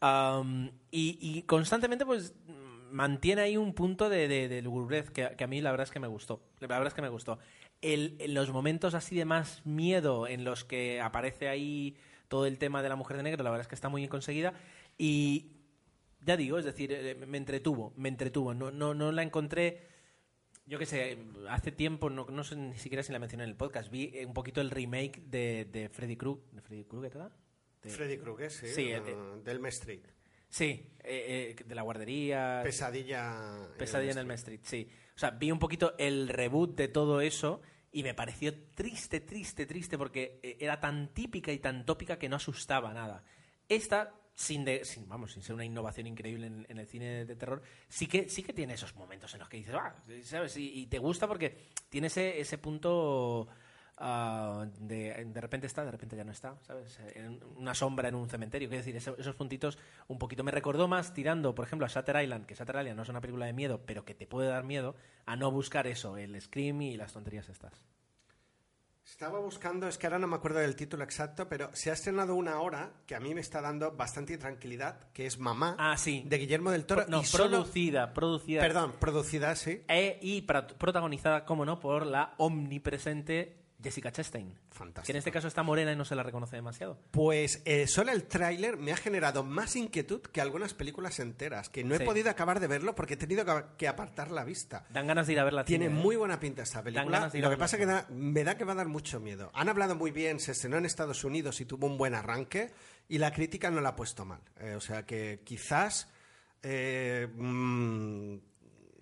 Am, 0.00 0.70
y, 0.90 1.18
y 1.20 1.42
constantemente 1.42 2.04
pues 2.06 2.34
mantiene 2.90 3.42
ahí 3.42 3.56
un 3.56 3.72
punto 3.74 4.08
de, 4.08 4.26
de, 4.28 4.48
de 4.48 4.62
lugubrez 4.62 5.10
que, 5.10 5.34
que 5.36 5.44
a 5.44 5.46
mí 5.46 5.60
la 5.60 5.70
verdad 5.70 5.84
es 5.86 5.90
que 5.92 6.00
me 6.00 6.08
gustó. 6.08 6.42
La 6.60 6.66
verdad 6.68 6.86
es 6.88 6.94
que 6.94 7.02
me 7.02 7.08
gustó. 7.08 7.38
El, 7.80 8.16
en 8.18 8.34
los 8.34 8.50
momentos 8.50 8.94
así 8.94 9.14
de 9.16 9.24
más 9.24 9.60
miedo 9.66 10.26
en 10.26 10.44
los 10.44 10.64
que 10.64 11.00
aparece 11.00 11.48
ahí 11.48 11.96
todo 12.28 12.46
el 12.46 12.58
tema 12.58 12.82
de 12.82 12.88
la 12.88 12.96
mujer 12.96 13.16
de 13.18 13.22
negro, 13.24 13.42
la 13.44 13.50
verdad 13.50 13.62
es 13.62 13.68
que 13.68 13.74
está 13.74 13.88
muy 13.88 14.00
bien 14.00 14.08
conseguida. 14.10 14.54
Y 14.98 15.52
ya 16.24 16.36
digo, 16.36 16.58
es 16.58 16.64
decir, 16.64 16.92
eh, 16.92 17.14
me 17.26 17.36
entretuvo, 17.38 17.92
me 17.96 18.08
entretuvo. 18.08 18.54
No, 18.54 18.70
no, 18.70 18.94
no 18.94 19.10
la 19.12 19.22
encontré, 19.22 19.82
yo 20.66 20.78
qué 20.78 20.86
sé, 20.86 21.18
hace 21.48 21.72
tiempo, 21.72 22.08
no, 22.10 22.26
no 22.26 22.44
sé 22.44 22.56
ni 22.56 22.76
siquiera 22.76 23.02
si 23.02 23.12
la 23.12 23.18
mencioné 23.18 23.44
en 23.44 23.50
el 23.50 23.56
podcast, 23.56 23.90
vi 23.90 24.10
eh, 24.14 24.26
un 24.26 24.34
poquito 24.34 24.60
el 24.60 24.70
remake 24.70 25.20
de, 25.26 25.64
de 25.66 25.88
Freddy 25.88 26.16
Krueger, 26.16 26.44
¿de 26.52 26.60
Freddy 26.62 26.84
Krueger, 26.84 27.12
¿verdad? 27.12 27.32
De- 27.82 27.90
Freddy 27.90 28.18
Krueger, 28.18 28.50
sí. 28.50 28.68
Sí, 28.68 28.92
eh, 28.92 29.02
eh, 29.04 29.16
del 29.44 29.64
Street. 29.66 30.02
Sí, 30.48 30.92
eh, 31.02 31.56
eh, 31.58 31.64
de 31.64 31.74
la 31.74 31.82
guardería. 31.82 32.60
Pesadilla. 32.62 33.68
Pesadilla 33.78 34.12
en 34.12 34.18
el 34.18 34.30
Street, 34.32 34.60
sí. 34.62 34.88
O 35.16 35.18
sea, 35.18 35.30
vi 35.30 35.50
un 35.50 35.58
poquito 35.58 35.94
el 35.98 36.28
reboot 36.28 36.76
de 36.76 36.88
todo 36.88 37.20
eso 37.20 37.62
y 37.90 38.02
me 38.02 38.14
pareció 38.14 38.54
triste, 38.74 39.20
triste, 39.20 39.66
triste 39.66 39.98
porque 39.98 40.40
era 40.60 40.78
tan 40.80 41.12
típica 41.12 41.52
y 41.52 41.58
tan 41.58 41.84
tópica 41.84 42.18
que 42.18 42.28
no 42.28 42.36
asustaba 42.36 42.92
nada. 42.92 43.24
Esta, 43.68 44.14
sin, 44.42 44.64
de, 44.64 44.84
sin, 44.84 45.08
vamos, 45.08 45.32
sin 45.32 45.42
ser 45.42 45.54
una 45.54 45.64
innovación 45.64 46.08
increíble 46.08 46.48
en, 46.48 46.78
el 46.78 46.86
cine 46.88 47.24
de 47.24 47.36
terror, 47.36 47.62
sí 47.88 48.08
que, 48.08 48.28
sí 48.28 48.42
que 48.42 48.52
tiene 48.52 48.74
esos 48.74 48.94
momentos 48.96 49.32
en 49.34 49.40
los 49.40 49.48
que 49.48 49.58
dices, 49.58 49.74
ah, 49.74 49.94
¿sabes? 50.24 50.56
Y, 50.56 50.86
te 50.86 50.98
gusta 50.98 51.28
porque 51.28 51.56
tiene 51.88 52.08
ese, 52.08 52.40
ese 52.40 52.58
punto 52.58 53.46
ah, 53.98 54.66
de, 54.80 55.24
de 55.26 55.40
repente 55.40 55.68
está, 55.68 55.84
de 55.84 55.92
repente 55.92 56.16
ya 56.16 56.24
no 56.24 56.32
está, 56.32 56.58
¿sabes? 56.66 56.98
En 57.14 57.40
una 57.56 57.72
sombra 57.72 58.08
en 58.08 58.16
un 58.16 58.28
cementerio. 58.28 58.68
Quiero 58.68 58.80
decir, 58.80 58.96
eso- 58.96 59.16
esos 59.16 59.36
puntitos 59.36 59.78
un 60.08 60.18
poquito 60.18 60.42
me 60.42 60.50
recordó 60.50 60.88
más 60.88 61.14
tirando, 61.14 61.54
por 61.54 61.64
ejemplo, 61.64 61.86
a 61.86 61.88
Shutter 61.88 62.20
Island, 62.20 62.44
que 62.44 62.56
Shutter 62.56 62.74
Island 62.74 62.96
no 62.96 63.02
es 63.04 63.08
una 63.10 63.20
película 63.20 63.46
de 63.46 63.52
miedo, 63.52 63.80
pero 63.86 64.04
que 64.04 64.14
te 64.14 64.26
puede 64.26 64.48
dar 64.48 64.64
miedo, 64.64 64.96
a 65.24 65.36
no 65.36 65.52
buscar 65.52 65.86
eso, 65.86 66.16
el 66.16 66.40
scream 66.40 66.82
y 66.82 66.96
las 66.96 67.12
tonterías 67.12 67.48
estas. 67.48 67.84
Estaba 69.12 69.38
buscando, 69.40 69.86
es 69.88 69.98
que 69.98 70.06
ahora 70.06 70.18
no 70.18 70.26
me 70.26 70.36
acuerdo 70.36 70.58
del 70.60 70.74
título 70.74 71.04
exacto, 71.04 71.46
pero 71.46 71.68
se 71.74 71.90
ha 71.90 71.92
estrenado 71.92 72.34
una 72.34 72.58
hora 72.62 72.92
que 73.06 73.14
a 73.14 73.20
mí 73.20 73.34
me 73.34 73.42
está 73.42 73.60
dando 73.60 73.92
bastante 73.92 74.38
tranquilidad, 74.38 75.00
que 75.12 75.26
es 75.26 75.38
Mamá, 75.38 75.76
Ah, 75.78 75.98
sí. 75.98 76.24
de 76.26 76.38
Guillermo 76.38 76.70
del 76.70 76.86
Toro. 76.86 77.04
no, 77.08 77.20
y 77.20 77.24
solo- 77.26 77.58
producida, 77.58 78.14
producida. 78.14 78.62
Perdón, 78.62 78.94
producida, 78.98 79.54
sí. 79.54 79.84
E- 79.86 80.18
y 80.22 80.46
pra- 80.46 80.66
protagonizada, 80.66 81.44
como 81.44 81.66
no, 81.66 81.78
por 81.78 82.06
la 82.06 82.32
omnipresente 82.38 83.61
Jessica 83.82 84.12
Chastain. 84.12 84.54
Fantástico. 84.70 85.06
Que 85.06 85.12
en 85.12 85.16
este 85.18 85.32
caso 85.32 85.48
está 85.48 85.62
morena 85.62 85.92
y 85.92 85.96
no 85.96 86.04
se 86.04 86.14
la 86.14 86.22
reconoce 86.22 86.56
demasiado. 86.56 86.98
Pues 87.10 87.62
eh, 87.64 87.86
solo 87.86 88.12
el 88.12 88.24
tráiler 88.24 88.76
me 88.76 88.92
ha 88.92 88.96
generado 88.96 89.42
más 89.44 89.76
inquietud 89.76 90.20
que 90.22 90.40
algunas 90.40 90.74
películas 90.74 91.18
enteras, 91.20 91.68
que 91.68 91.84
no 91.84 91.94
he 91.94 91.98
Sí. 91.98 92.04
podido 92.04 92.30
acabar 92.30 92.60
de 92.60 92.66
verlo 92.66 92.94
porque 92.94 93.14
he 93.14 93.16
tenido 93.16 93.44
que- 93.44 93.64
que 93.76 93.88
apartar 93.88 94.30
la 94.30 94.44
vista. 94.44 94.84
Dan 94.90 95.06
ganas 95.06 95.26
de 95.26 95.32
ir 95.34 95.40
a 95.40 95.44
verla. 95.44 95.64
Tiene 95.64 95.86
cine, 95.86 95.98
¿eh? 95.98 96.02
muy 96.02 96.16
buena 96.16 96.38
pinta 96.38 96.62
esta 96.62 96.82
película. 96.82 97.10
ganas 97.18 97.32
de 97.32 97.38
ir 97.38 97.44
Lo 97.44 97.50
que 97.50 97.56
pasa 97.56 97.76
que 97.78 97.86
da- 97.86 98.06
me 98.10 98.44
da 98.44 98.56
que 98.56 98.64
va 98.64 98.72
a 98.72 98.76
dar 98.76 98.88
mucho 98.88 99.20
miedo. 99.20 99.50
Han 99.54 99.68
hablado 99.68 99.96
muy 99.96 100.10
bien, 100.10 100.38
se 100.40 100.52
estrenó 100.52 100.76
en 100.78 100.86
Estados 100.86 101.24
Unidos 101.24 101.60
y 101.60 101.64
tuvo 101.64 101.86
un 101.86 101.98
buen 101.98 102.14
arranque 102.14 102.70
y 103.08 103.18
la 103.18 103.32
crítica 103.32 103.70
no 103.70 103.80
la 103.80 103.90
ha 103.90 103.96
puesto 103.96 104.24
mal. 104.24 104.40
Eh, 104.60 104.74
o 104.76 104.80
sea 104.80 105.04
que 105.04 105.40
quizás 105.44 106.08
mm, 106.64 108.36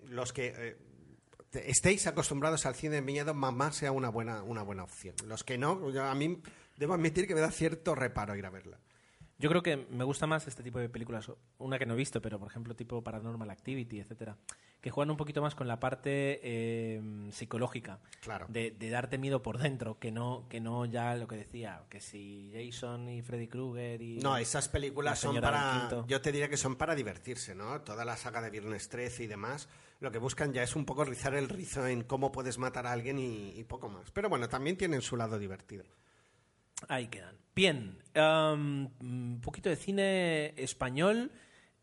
los 0.09 0.33
que 0.33 0.77
estéis 1.53 2.07
acostumbrados 2.07 2.65
al 2.65 2.75
cine 2.75 2.95
de 2.95 3.01
miedo, 3.01 3.33
mamá 3.33 3.71
sea 3.71 3.91
una 3.91 4.09
buena, 4.09 4.43
una 4.43 4.63
buena 4.63 4.83
opción. 4.83 5.15
Los 5.27 5.43
que 5.43 5.57
no, 5.57 5.79
a 6.01 6.15
mí 6.15 6.41
debo 6.77 6.93
admitir 6.93 7.27
que 7.27 7.35
me 7.35 7.41
da 7.41 7.51
cierto 7.51 7.95
reparo 7.95 8.35
ir 8.35 8.45
a 8.45 8.49
verla. 8.49 8.77
Yo 9.41 9.49
creo 9.49 9.63
que 9.63 9.75
me 9.89 10.03
gusta 10.03 10.27
más 10.27 10.47
este 10.47 10.61
tipo 10.61 10.77
de 10.77 10.87
películas, 10.87 11.31
una 11.57 11.79
que 11.79 11.85
no 11.87 11.95
he 11.95 11.97
visto, 11.97 12.21
pero 12.21 12.37
por 12.39 12.47
ejemplo 12.47 12.75
tipo 12.75 13.03
Paranormal 13.03 13.49
Activity, 13.49 13.99
etcétera, 13.99 14.37
que 14.79 14.91
juegan 14.91 15.09
un 15.09 15.17
poquito 15.17 15.41
más 15.41 15.55
con 15.55 15.67
la 15.67 15.79
parte 15.79 16.39
eh, 16.43 17.01
psicológica, 17.31 17.99
Claro. 18.21 18.45
de, 18.49 18.69
de 18.71 18.89
darte 18.91 19.17
miedo 19.17 19.41
por 19.41 19.57
dentro, 19.57 19.97
que 19.97 20.11
no, 20.11 20.45
que 20.47 20.61
no 20.61 20.85
ya 20.85 21.15
lo 21.15 21.27
que 21.27 21.37
decía, 21.37 21.81
que 21.89 21.99
si 22.01 22.51
Jason 22.53 23.09
y 23.09 23.23
Freddy 23.23 23.47
Krueger 23.47 24.01
y... 24.01 24.19
No, 24.19 24.37
esas 24.37 24.69
películas 24.69 25.23
La 25.23 25.31
son 25.31 25.41
para. 25.41 26.05
Yo 26.07 26.21
te 26.21 26.31
diría 26.31 26.47
que 26.47 26.57
son 26.57 26.75
para 26.75 26.93
divertirse, 26.93 27.55
¿no? 27.55 27.81
Toda 27.81 28.05
la 28.05 28.17
saga 28.17 28.41
de 28.41 28.51
Viernes 28.51 28.89
13 28.89 29.23
y 29.23 29.27
demás, 29.27 29.67
lo 29.99 30.11
que 30.11 30.19
buscan 30.19 30.53
ya 30.53 30.61
es 30.61 30.75
un 30.75 30.85
poco 30.85 31.03
rizar 31.03 31.33
el 31.33 31.49
rizo 31.49 31.87
en 31.87 32.03
cómo 32.03 32.31
puedes 32.31 32.59
matar 32.59 32.85
a 32.85 32.91
alguien 32.91 33.17
y, 33.17 33.57
y 33.57 33.63
poco 33.63 33.89
más. 33.89 34.11
Pero 34.11 34.29
bueno, 34.29 34.47
también 34.49 34.77
tienen 34.77 35.01
su 35.01 35.17
lado 35.17 35.39
divertido. 35.39 35.83
Ahí 36.87 37.07
quedan. 37.07 37.37
Bien, 37.55 37.99
un 38.15 39.39
poquito 39.43 39.69
de 39.69 39.75
cine 39.75 40.53
español 40.57 41.31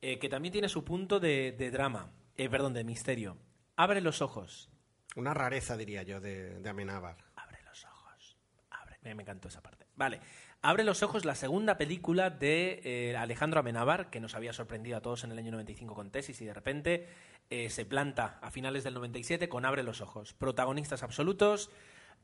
eh, 0.01 0.19
que 0.19 0.29
también 0.29 0.53
tiene 0.53 0.69
su 0.69 0.85
punto 0.85 1.21
de, 1.21 1.53
de 1.53 1.71
drama, 1.71 2.13
eh, 2.37 2.49
perdón, 2.49 2.73
de 2.73 2.85
misterio. 2.85 3.37
Abre 3.77 4.01
los 4.01 4.23
ojos. 4.23 4.71
Una 5.17 5.35
rareza, 5.35 5.77
diría 5.77 6.03
yo, 6.03 6.21
de, 6.21 6.61
de 6.61 6.69
Amenábar. 6.69 7.17
Abre 7.37 7.59
los 7.65 7.85
ojos. 7.85 8.37
Abre. 8.71 8.99
Me, 9.03 9.15
me 9.15 9.23
encantó 9.23 9.49
esa 9.49 9.63
parte. 9.63 9.87
Vale. 9.97 10.21
Abre 10.61 10.83
los 10.83 11.05
ojos 11.05 11.25
la 11.25 11.37
segunda 11.37 11.79
película 11.79 12.31
de 12.31 12.81
eh, 12.83 13.17
Alejandro 13.17 13.61
Amenábar, 13.61 14.11
que 14.11 14.19
nos 14.19 14.35
había 14.35 14.53
sorprendido 14.53 14.97
a 14.97 15.03
todos 15.03 15.23
en 15.23 15.31
el 15.31 15.39
año 15.39 15.53
95 15.53 15.95
con 15.95 16.11
Tesis 16.11 16.41
y 16.41 16.47
de 16.47 16.55
repente 16.55 17.09
eh, 17.49 17.71
se 17.71 17.85
planta 17.87 18.39
a 18.43 18.51
finales 18.51 18.83
del 18.83 18.95
97 18.95 19.49
con 19.49 19.65
Abre 19.65 19.85
los 19.85 20.01
ojos. 20.01 20.35
Protagonistas 20.35 21.05
absolutos. 21.05 21.71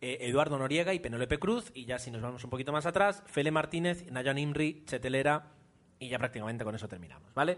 Eh, 0.07 0.19
Eduardo 0.29 0.59
Noriega 0.59 0.93
y 0.93 0.99
Penélope 1.01 1.38
Cruz, 1.38 1.71
y 1.75 1.87
ya 1.87 1.99
si 1.99 2.11
nos 2.11 2.21
vamos 2.21 2.45
un 2.45 2.51
poquito 2.51 2.73
más 2.73 2.85
atrás, 2.85 3.23
Fele 3.27 3.51
Martínez, 3.51 4.05
Nayan 4.11 4.37
Imri, 4.38 4.85
Chetelera, 4.87 5.53
y 5.99 6.09
ya 6.11 6.19
prácticamente 6.19 6.62
con 6.64 6.75
eso 6.75 6.87
terminamos, 6.88 7.33
¿vale? 7.33 7.57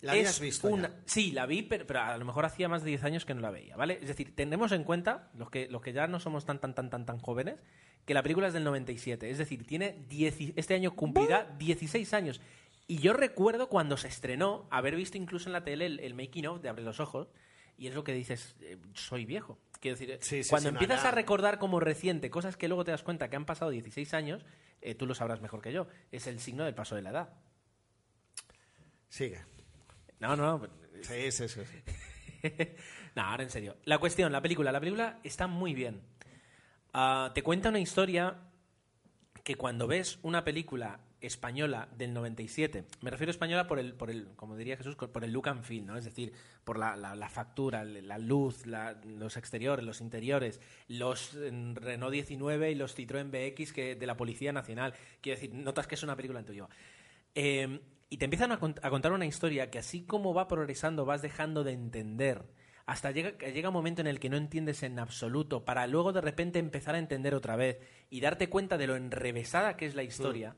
¿La 0.00 0.12
habías 0.12 0.40
visto 0.40 0.68
una- 0.68 0.88
ya? 0.88 0.94
Sí, 1.06 1.32
la 1.32 1.46
vi, 1.46 1.62
pero, 1.62 1.86
pero 1.86 2.00
a 2.00 2.16
lo 2.16 2.24
mejor 2.24 2.44
hacía 2.44 2.68
más 2.68 2.82
de 2.82 2.90
10 2.90 3.04
años 3.04 3.24
que 3.24 3.34
no 3.34 3.40
la 3.40 3.50
veía, 3.50 3.76
¿vale? 3.76 3.98
Es 4.00 4.08
decir, 4.08 4.34
tenemos 4.34 4.72
en 4.72 4.84
cuenta, 4.84 5.30
los 5.34 5.50
que, 5.50 5.68
los 5.68 5.80
que 5.82 5.92
ya 5.92 6.06
no 6.06 6.20
somos 6.20 6.44
tan, 6.44 6.58
tan, 6.58 6.74
tan, 6.74 6.90
tan, 6.90 7.04
tan 7.06 7.18
jóvenes, 7.18 7.56
que 8.04 8.12
la 8.14 8.22
película 8.22 8.48
es 8.48 8.52
del 8.54 8.64
97. 8.64 9.30
Es 9.30 9.38
decir, 9.38 9.66
tiene 9.66 10.04
10 10.08 10.52
este 10.56 10.74
año 10.74 10.94
cumplirá 10.94 11.54
16 11.58 12.12
años. 12.12 12.40
Y 12.86 12.98
yo 12.98 13.14
recuerdo 13.14 13.68
cuando 13.70 13.96
se 13.96 14.08
estrenó, 14.08 14.66
haber 14.70 14.94
visto 14.94 15.16
incluso 15.16 15.48
en 15.48 15.54
la 15.54 15.64
tele 15.64 15.86
el, 15.86 16.00
el 16.00 16.14
making 16.14 16.46
of 16.46 16.60
de 16.60 16.68
Abre 16.68 16.82
los 16.82 17.00
Ojos, 17.00 17.28
y 17.78 17.86
es 17.86 17.94
lo 17.94 18.04
que 18.04 18.12
dices, 18.12 18.56
eh, 18.60 18.76
soy 18.92 19.24
viejo. 19.24 19.58
Quiero 19.84 19.98
decir, 19.98 20.18
Sí, 20.22 20.42
sí, 20.42 20.48
cuando 20.48 20.70
sí, 20.70 20.74
empiezas 20.76 21.04
a 21.04 21.10
recordar 21.10 21.58
como 21.58 21.78
reciente 21.78 22.30
cosas 22.30 22.56
que 22.56 22.68
luego 22.68 22.86
te 22.86 22.90
das 22.90 23.02
cuenta 23.02 23.28
que 23.28 23.36
han 23.36 23.44
pasado 23.44 23.70
16 23.70 24.14
años, 24.14 24.42
eh, 24.80 24.94
tú 24.94 25.04
lo 25.04 25.14
sabrás 25.14 25.42
mejor 25.42 25.60
que 25.60 25.74
yo. 25.74 25.88
Es 26.10 26.26
el 26.26 26.40
signo 26.40 26.64
del 26.64 26.74
paso 26.74 26.96
de 26.96 27.02
la 27.02 27.10
edad. 27.10 27.34
Sigue. 29.10 29.44
No, 30.20 30.36
no, 30.36 30.66
sí, 31.02 31.30
sí. 31.30 31.48
sí. 31.48 31.60
no, 33.14 33.22
ahora 33.24 33.42
en 33.42 33.50
serio. 33.50 33.76
La 33.84 33.98
cuestión, 33.98 34.32
la 34.32 34.40
película. 34.40 34.72
La 34.72 34.80
película 34.80 35.20
está 35.22 35.48
muy 35.48 35.74
bien. 35.74 36.00
Ah, 36.94 37.32
te 37.34 37.42
cuenta 37.42 37.68
una 37.68 37.78
historia 37.78 38.38
que 39.42 39.56
cuando 39.56 39.86
ves 39.86 40.18
una 40.22 40.44
película 40.44 40.98
española 41.26 41.88
del 41.96 42.12
97, 42.14 42.84
me 43.00 43.10
refiero 43.10 43.30
a 43.30 43.32
española 43.32 43.66
por 43.66 43.78
el, 43.78 43.94
por 43.94 44.10
el 44.10 44.28
como 44.36 44.56
diría 44.56 44.76
Jesús, 44.76 44.96
por 44.96 45.24
el 45.24 45.32
look 45.32 45.48
and 45.48 45.62
feel, 45.64 45.84
¿no? 45.86 45.96
Es 45.96 46.04
decir, 46.04 46.32
por 46.64 46.78
la, 46.78 46.96
la- 46.96 47.28
factura, 47.28 47.84
la 47.84 48.18
luz, 48.18 48.64
los 48.66 49.36
exteriores, 49.36 49.84
los 49.84 50.00
interiores, 50.00 50.60
los 50.88 51.34
mm, 51.34 51.74
Renault 51.74 52.12
19 52.12 52.70
y 52.70 52.74
los 52.74 52.96
Citroën 52.96 53.30
BX 53.30 53.72
que, 53.72 53.94
de 53.96 54.06
la 54.06 54.16
Policía 54.16 54.52
Nacional. 54.52 54.94
Quiero 55.20 55.40
decir, 55.40 55.54
notas 55.54 55.86
que 55.86 55.94
es 55.96 56.02
una 56.02 56.16
película 56.16 56.40
en 56.40 56.46
tuyo. 56.46 56.68
Eh, 57.34 57.80
y 58.10 58.16
te 58.18 58.26
empiezan 58.26 58.52
a, 58.52 58.60
cont- 58.60 58.78
a 58.82 58.90
contar 58.90 59.12
una 59.12 59.26
historia 59.26 59.70
que 59.70 59.78
así 59.78 60.02
como 60.04 60.34
va 60.34 60.46
progresando 60.46 61.04
vas 61.04 61.22
dejando 61.22 61.64
de 61.64 61.72
entender. 61.72 62.44
Hasta 62.86 63.10
llega, 63.12 63.30
llega 63.38 63.70
un 63.70 63.72
momento 63.74 64.02
en 64.02 64.06
el 64.06 64.20
que 64.20 64.28
no 64.28 64.36
entiendes 64.36 64.82
en 64.82 64.98
absoluto, 64.98 65.64
para 65.64 65.86
luego 65.86 66.12
de 66.12 66.20
repente 66.20 66.58
empezar 66.58 66.94
a 66.94 66.98
entender 66.98 67.34
otra 67.34 67.56
vez 67.56 67.78
y 68.10 68.20
darte 68.20 68.50
cuenta 68.50 68.76
de 68.76 68.86
lo 68.86 68.94
enrevesada 68.94 69.76
que 69.78 69.86
es 69.86 69.94
la 69.94 70.02
historia. 70.02 70.54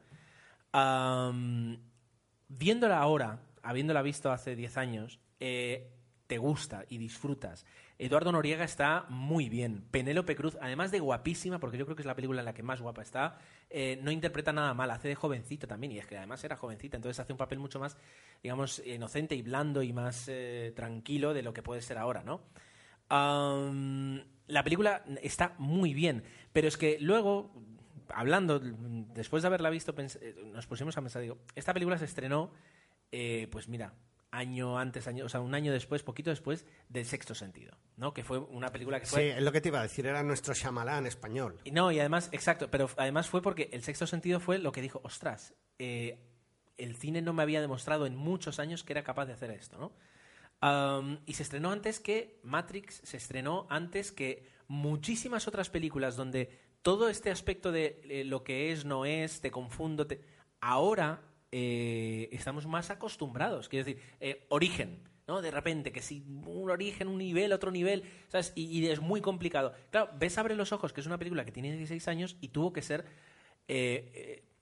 Viéndola 2.49 2.99
ahora, 2.99 3.41
habiéndola 3.63 4.03
visto 4.03 4.31
hace 4.31 4.55
10 4.55 4.77
años, 4.77 5.21
eh, 5.41 5.93
te 6.27 6.39
gusta 6.39 6.85
y 6.89 6.99
disfrutas. 6.99 7.65
Eduardo 7.99 8.31
Noriega 8.31 8.65
está 8.65 9.07
muy 9.09 9.49
bien. 9.49 9.85
Penélope 9.91 10.37
Cruz, 10.37 10.57
además 10.61 10.91
de 10.91 11.01
guapísima, 11.01 11.59
porque 11.59 11.79
yo 11.79 11.87
creo 11.87 11.97
que 11.97 12.03
es 12.03 12.07
la 12.07 12.15
película 12.15 12.41
en 12.41 12.45
la 12.45 12.55
que 12.55 12.63
más 12.63 12.81
guapa 12.81 13.03
está, 13.03 13.39
eh, 13.71 13.99
no 14.03 14.11
interpreta 14.11 14.53
nada 14.53 14.75
mal, 14.75 14.91
hace 14.91 15.09
de 15.09 15.15
jovencita 15.15 15.67
también, 15.67 15.93
y 15.93 15.99
es 15.99 16.07
que 16.07 16.19
además 16.19 16.43
era 16.45 16.57
jovencita, 16.57 16.97
entonces 16.97 17.19
hace 17.21 17.33
un 17.33 17.39
papel 17.39 17.59
mucho 17.59 17.81
más, 17.81 17.97
digamos, 18.43 18.83
inocente 18.85 19.35
y 19.35 19.43
blando 19.43 19.83
y 19.83 19.93
más 19.93 20.29
eh, 20.29 20.73
tranquilo 20.77 21.33
de 21.33 21.43
lo 21.43 21.55
que 21.55 21.63
puede 21.63 21.81
ser 21.81 21.99
ahora, 21.99 22.23
¿no? 22.23 22.43
La 24.49 24.63
película 24.63 25.05
está 25.23 25.55
muy 25.59 25.95
bien, 25.95 26.23
pero 26.53 26.69
es 26.69 26.77
que 26.77 26.99
luego, 27.01 27.53
hablando, 28.15 28.61
después 28.61 29.43
de 29.43 29.49
haberla 29.49 29.71
visto, 29.71 29.95
eh, 29.97 30.35
nos 30.53 30.67
pusimos 30.67 30.97
a 30.97 31.03
pensar, 31.03 31.23
digo, 31.23 31.39
esta 31.55 31.73
película 31.73 31.99
se 31.99 32.05
estrenó, 32.05 32.53
eh, 33.13 33.49
pues 33.51 33.69
mira, 33.69 33.95
año 34.31 34.79
antes, 34.79 35.07
año, 35.07 35.25
o 35.25 35.29
sea, 35.29 35.41
un 35.41 35.55
año 35.55 35.73
después, 35.73 36.03
poquito 36.03 36.31
después 36.31 36.67
del 36.89 37.07
Sexto 37.07 37.35
Sentido, 37.35 37.77
¿no? 37.97 38.13
Que 38.13 38.25
fue 38.25 38.39
una 38.39 38.69
película 38.69 39.01
que 39.01 39.07
Sí, 39.07 39.15
fue... 39.15 39.31
es 39.31 39.43
lo 39.43 39.53
que 39.53 39.61
te 39.61 39.69
iba 39.69 39.81
a 39.81 39.83
decir, 39.83 40.07
era 40.07 40.23
nuestro 40.23 40.55
Shyamalan 40.55 41.07
español. 41.07 41.61
Y 41.65 41.71
No, 41.71 41.91
y 41.93 42.01
además, 42.01 42.29
exacto, 42.33 42.71
pero 42.71 42.91
además 42.97 43.29
fue 43.29 43.43
porque 43.43 43.71
el 43.73 43.83
sexto 43.83 44.07
sentido 44.07 44.41
fue 44.41 44.59
lo 44.59 44.73
que 44.73 44.83
dijo, 44.83 45.01
ostras, 45.05 45.55
eh, 45.79 46.19
el 46.77 46.97
cine 46.97 47.23
no 47.23 47.33
me 47.33 47.43
había 47.43 47.61
demostrado 47.61 48.07
en 48.07 48.17
muchos 48.17 48.59
años 48.59 48.85
que 48.85 48.93
era 48.93 49.03
capaz 49.03 49.27
de 49.27 49.33
hacer 49.33 49.51
esto, 49.51 49.79
¿no? 49.79 49.93
Y 51.27 51.35
se 51.35 51.43
estrenó 51.43 51.71
antes 51.71 52.01
que 52.01 52.41
Matrix, 52.43 53.01
se 53.05 53.19
estrenó 53.19 53.67
antes 53.69 54.11
que 54.11 54.49
muchísimas 54.69 55.47
otras 55.47 55.71
películas 55.71 56.17
donde 56.17 56.66
todo 56.87 57.09
este 57.09 57.33
aspecto 57.33 57.73
de 57.73 58.01
eh, 58.05 58.23
lo 58.23 58.45
que 58.45 58.71
es, 58.71 58.85
no 58.85 59.07
es, 59.07 59.41
te 59.41 59.51
confundo, 59.51 60.07
te... 60.07 60.21
ahora 60.61 61.21
eh, 61.51 62.29
estamos 62.31 62.65
más 62.69 62.91
acostumbrados. 62.91 63.69
Quiero 63.69 63.85
decir, 63.85 64.01
eh, 64.21 64.47
origen, 64.51 65.03
¿no? 65.27 65.43
De 65.43 65.51
repente, 65.51 65.91
que 65.91 66.01
si 66.01 66.21
un 66.47 66.71
origen, 66.71 67.09
un 67.09 67.19
nivel, 67.19 67.53
otro 67.53 67.73
nivel, 67.73 68.05
¿sabes? 68.29 68.53
Y, 68.55 68.87
es 68.87 69.01
muy 69.01 69.21
complicado. 69.21 69.75
Claro, 69.91 70.11
ves 70.17 70.39
Abre 70.39 70.55
los 70.55 70.71
Ojos, 70.71 70.93
que 70.93 71.01
es 71.01 71.09
una 71.09 71.19
película 71.19 71.45
que 71.45 71.51
tiene 71.51 71.73
16 71.73 72.07
años 72.07 72.37
y 72.41 72.51
tuvo 72.51 72.73
que 72.73 72.83
ser... 72.83 73.05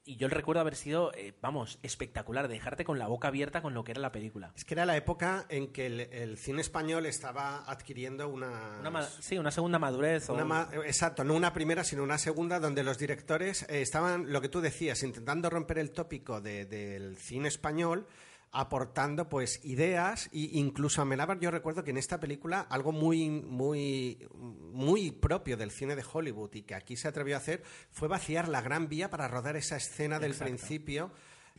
y 0.06 0.16
yo 0.16 0.28
recuerdo 0.28 0.60
haber 0.60 0.76
sido, 0.76 1.12
eh, 1.14 1.32
vamos, 1.40 1.78
espectacular, 1.82 2.46
dejarte 2.48 2.84
con 2.84 2.98
la 2.98 3.06
boca 3.06 3.28
abierta 3.28 3.62
con 3.62 3.72
lo 3.74 3.84
que 3.84 3.92
era 3.92 4.00
la 4.02 4.12
película. 4.12 4.52
Es 4.56 4.64
que 4.64 4.74
era 4.74 4.84
la 4.84 4.96
época 4.96 5.46
en 5.48 5.68
que 5.72 5.86
el, 5.86 6.00
el 6.00 6.36
cine 6.36 6.60
español 6.60 7.06
estaba 7.06 7.64
adquiriendo 7.70 8.28
una... 8.28 8.80
Sí, 9.20 9.38
una 9.38 9.50
segunda 9.50 9.78
madurez. 9.78 10.28
o- 10.28 10.34
Una 10.34 10.44
ma- 10.44 10.68
exacto, 10.84 11.24
no 11.24 11.34
una 11.34 11.52
primera, 11.52 11.84
sino 11.84 12.02
una 12.02 12.18
segunda, 12.18 12.60
donde 12.60 12.82
los 12.82 12.98
directores 12.98 13.62
eh, 13.68 13.80
estaban, 13.80 14.30
lo 14.32 14.40
que 14.40 14.48
tú 14.50 14.60
decías, 14.60 15.02
intentando 15.02 15.48
romper 15.48 15.78
el 15.78 15.90
tópico 15.92 16.40
de- 16.40 16.66
del 16.66 17.16
cine 17.16 17.48
español, 17.48 18.06
aportando 18.54 19.28
pues 19.28 19.60
ideas 19.64 20.26
e 20.32 20.50
incluso 20.52 21.02
Amenábar 21.02 21.40
yo 21.40 21.50
recuerdo 21.50 21.84
que 21.84 21.90
en 21.90 21.98
esta 21.98 22.20
película 22.20 22.60
algo 22.70 22.92
muy 22.92 23.28
muy 23.28 24.26
muy 24.72 25.10
propio 25.10 25.56
del 25.56 25.70
cine 25.70 25.96
de 25.96 26.04
Hollywood 26.10 26.54
y 26.54 26.62
que 26.62 26.74
aquí 26.74 26.96
se 26.96 27.08
atrevió 27.08 27.34
a 27.34 27.38
hacer 27.38 27.62
fue 27.90 28.08
vaciar 28.08 28.48
la 28.48 28.62
Gran 28.62 28.88
Vía 28.88 29.10
para 29.10 29.28
rodar 29.28 29.56
esa 29.56 29.76
escena 29.76 30.18
del 30.18 30.32
Exacto. 30.32 30.54
principio 30.54 31.12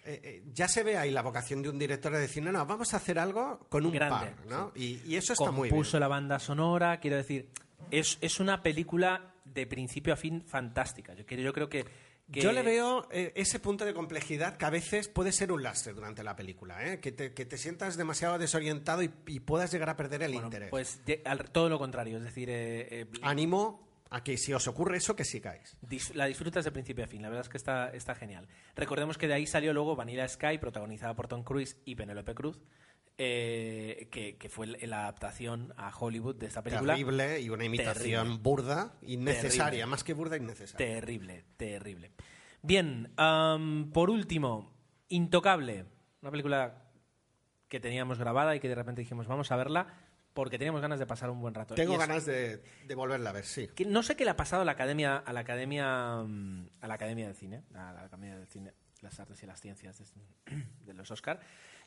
Eh, 0.08 0.22
eh, 0.24 0.44
ya 0.54 0.68
se 0.68 0.84
ve 0.84 0.98
ahí 0.98 1.10
la 1.10 1.24
vocación 1.24 1.64
de 1.64 1.70
un 1.70 1.80
director 1.80 2.14
de 2.14 2.20
decir 2.20 2.44
no 2.44 2.52
no 2.52 2.64
vamos 2.66 2.94
a 2.94 2.98
hacer 2.98 3.18
algo 3.18 3.66
con 3.70 3.86
un 3.86 3.92
Grande, 3.92 4.36
par 4.36 4.46
¿no? 4.46 4.72
y, 4.76 5.02
y 5.06 5.16
eso 5.16 5.34
está 5.34 5.50
muy 5.52 5.64
bien 5.64 5.76
Compuso 5.76 6.00
la 6.00 6.08
banda 6.08 6.38
sonora, 6.38 7.00
quiero 7.00 7.18
decir, 7.18 7.50
es, 7.90 8.18
es 8.22 8.40
una 8.40 8.62
película 8.62 9.34
de 9.44 9.66
principio 9.68 10.14
a 10.14 10.18
fin 10.18 10.44
fantástica. 10.46 11.14
Yo, 11.14 11.24
yo 11.24 11.54
creo 11.54 11.70
que, 11.70 11.86
que- 12.32 12.42
Yo 12.42 12.52
le 12.52 12.64
veo 12.64 13.08
eh, 13.12 13.32
ese 13.36 13.60
punto 13.60 13.86
de 13.86 13.94
complejidad 13.94 14.58
que 14.58 14.66
a 14.66 14.70
veces 14.70 15.08
puede 15.08 15.32
ser 15.32 15.52
un 15.52 15.62
lastre 15.64 15.94
durante 15.94 16.24
la 16.24 16.36
película, 16.36 16.86
¿eh? 16.86 17.00
que, 17.00 17.12
te, 17.12 17.34
que 17.34 17.46
te 17.46 17.58
sientas 17.58 17.98
demasiado 17.98 18.38
desorientado 18.38 19.04
y, 19.04 19.12
y 19.28 19.40
puedas 19.42 19.72
llegar 19.72 19.90
a 19.90 19.96
perder 19.96 20.24
el 20.24 20.32
bueno, 20.34 20.48
interés. 20.48 20.70
Pues 20.70 21.06
de- 21.06 21.22
al- 21.26 21.50
todo 21.52 21.70
lo 21.70 21.78
contrario, 21.78 22.18
es 22.18 22.24
decir, 22.24 22.50
eh, 22.50 22.88
eh, 23.02 23.06
Animo 23.22 23.86
a 24.10 24.24
que 24.24 24.38
si 24.38 24.54
os 24.54 24.68
ocurre 24.68 24.98
eso, 24.98 25.16
que 25.16 25.26
sigáis. 25.26 25.76
Dis- 25.82 26.14
la 26.14 26.26
disfrutas 26.26 26.64
de 26.64 26.72
principio 26.72 27.04
a 27.04 27.08
fin, 27.08 27.22
la 27.22 27.30
verdad 27.30 27.44
es 27.46 27.50
que 27.50 27.58
está, 27.58 27.90
está 27.90 28.16
genial. 28.16 28.48
Recordemos 28.76 29.18
que 29.18 29.28
de 29.28 29.34
ahí 29.34 29.46
salió 29.48 29.74
luego 29.74 29.96
Vanilla 29.96 30.28
Sky, 30.28 30.58
protagonizada 30.60 31.16
por 31.16 31.28
Tom 31.28 31.44
Cruise 31.44 31.78
y 31.86 31.96
Penélope 31.96 32.34
Cruz, 32.36 32.60
eh, 33.18 34.08
que, 34.12 34.38
que 34.38 34.50
fue 34.50 34.68
la 34.68 35.02
adaptación 35.02 35.74
a 35.78 35.96
Hollywood 35.96 36.36
de 36.36 36.48
esta 36.48 36.62
película. 36.62 36.94
Terrible 36.96 37.40
y 37.40 37.50
una 37.50 37.64
imitación 37.66 38.24
Terrible. 38.24 38.42
burda, 38.42 38.94
innecesaria, 39.02 39.66
Terrible. 39.66 39.86
más 39.86 40.04
que 40.04 40.14
burda, 40.14 40.38
innecesaria. 40.38 40.88
Terrible, 40.88 41.46
terrible. 41.58 42.12
Bien, 42.62 43.14
por 43.94 44.10
último, 44.10 44.76
Intocable, 45.08 45.86
una 46.22 46.32
película 46.32 46.82
que 47.70 47.80
teníamos 47.80 48.18
grabada 48.18 48.56
y 48.56 48.60
que 48.60 48.68
de 48.68 48.76
repente 48.76 49.02
dijimos 49.02 49.28
vamos 49.28 49.52
a 49.52 49.56
verla 49.56 49.88
porque 50.34 50.58
teníamos 50.58 50.82
ganas 50.82 51.00
de 51.00 51.06
pasar 51.06 51.30
un 51.30 51.40
buen 51.40 51.54
rato. 51.54 51.76
Tengo 51.76 51.98
ganas 51.98 52.26
de, 52.26 52.64
de 52.86 52.96
volverla 52.96 53.30
a 53.30 53.34
ver, 53.34 53.46
sí. 53.46 53.70
que 53.74 53.86
no 53.86 54.04
sé 54.04 54.16
qué 54.16 54.26
le 54.26 54.32
ha 54.32 54.36
pasado 54.36 54.64
a 54.64 54.66
la 54.66 54.74
academia 54.74 55.18
a 55.18 55.32
la 55.32 55.42
academia 55.42 56.20
a 56.20 56.88
la 56.88 56.94
academia 56.94 57.28
del 57.28 57.36
cine 57.36 57.64
a 57.74 57.94
la 57.94 58.02
academia 58.02 58.36
del 58.38 58.48
cine 58.48 58.74
las 59.02 59.20
artes 59.20 59.42
y 59.44 59.46
las 59.46 59.62
ciencias 59.62 59.98
de, 60.00 60.66
de 60.86 60.94
los 60.94 61.12
Oscar 61.12 61.40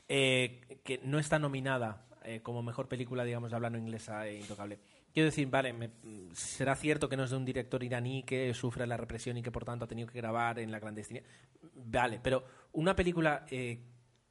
eh, 0.08 0.80
que 0.84 1.00
no 1.04 1.18
está 1.18 1.38
nominada 1.38 2.06
eh, 2.24 2.40
como 2.42 2.62
mejor 2.62 2.88
película 2.88 3.24
digamos 3.24 3.50
de 3.50 3.56
habla 3.56 3.70
no 3.70 3.78
inglesa 3.78 4.26
e 4.26 4.36
intocable 4.38 4.78
quiero 5.12 5.26
decir 5.26 5.48
vale 5.48 5.72
me- 5.72 5.90
será 6.32 6.74
cierto 6.76 7.08
que 7.08 7.16
no 7.16 7.24
es 7.24 7.30
de 7.30 7.36
un 7.36 7.44
director 7.44 7.82
iraní 7.82 8.22
que 8.22 8.52
sufre 8.54 8.86
la 8.86 8.96
represión 8.96 9.36
y 9.36 9.42
que 9.42 9.50
por 9.52 9.64
tanto 9.64 9.84
ha 9.84 9.88
tenido 9.88 10.08
que 10.08 10.18
grabar 10.18 10.58
en 10.58 10.70
la 10.70 10.80
clandestinidad 10.80 11.26
vale 11.74 12.20
pero 12.22 12.44
una 12.72 12.94
película 12.96 13.44
eh, 13.50 13.80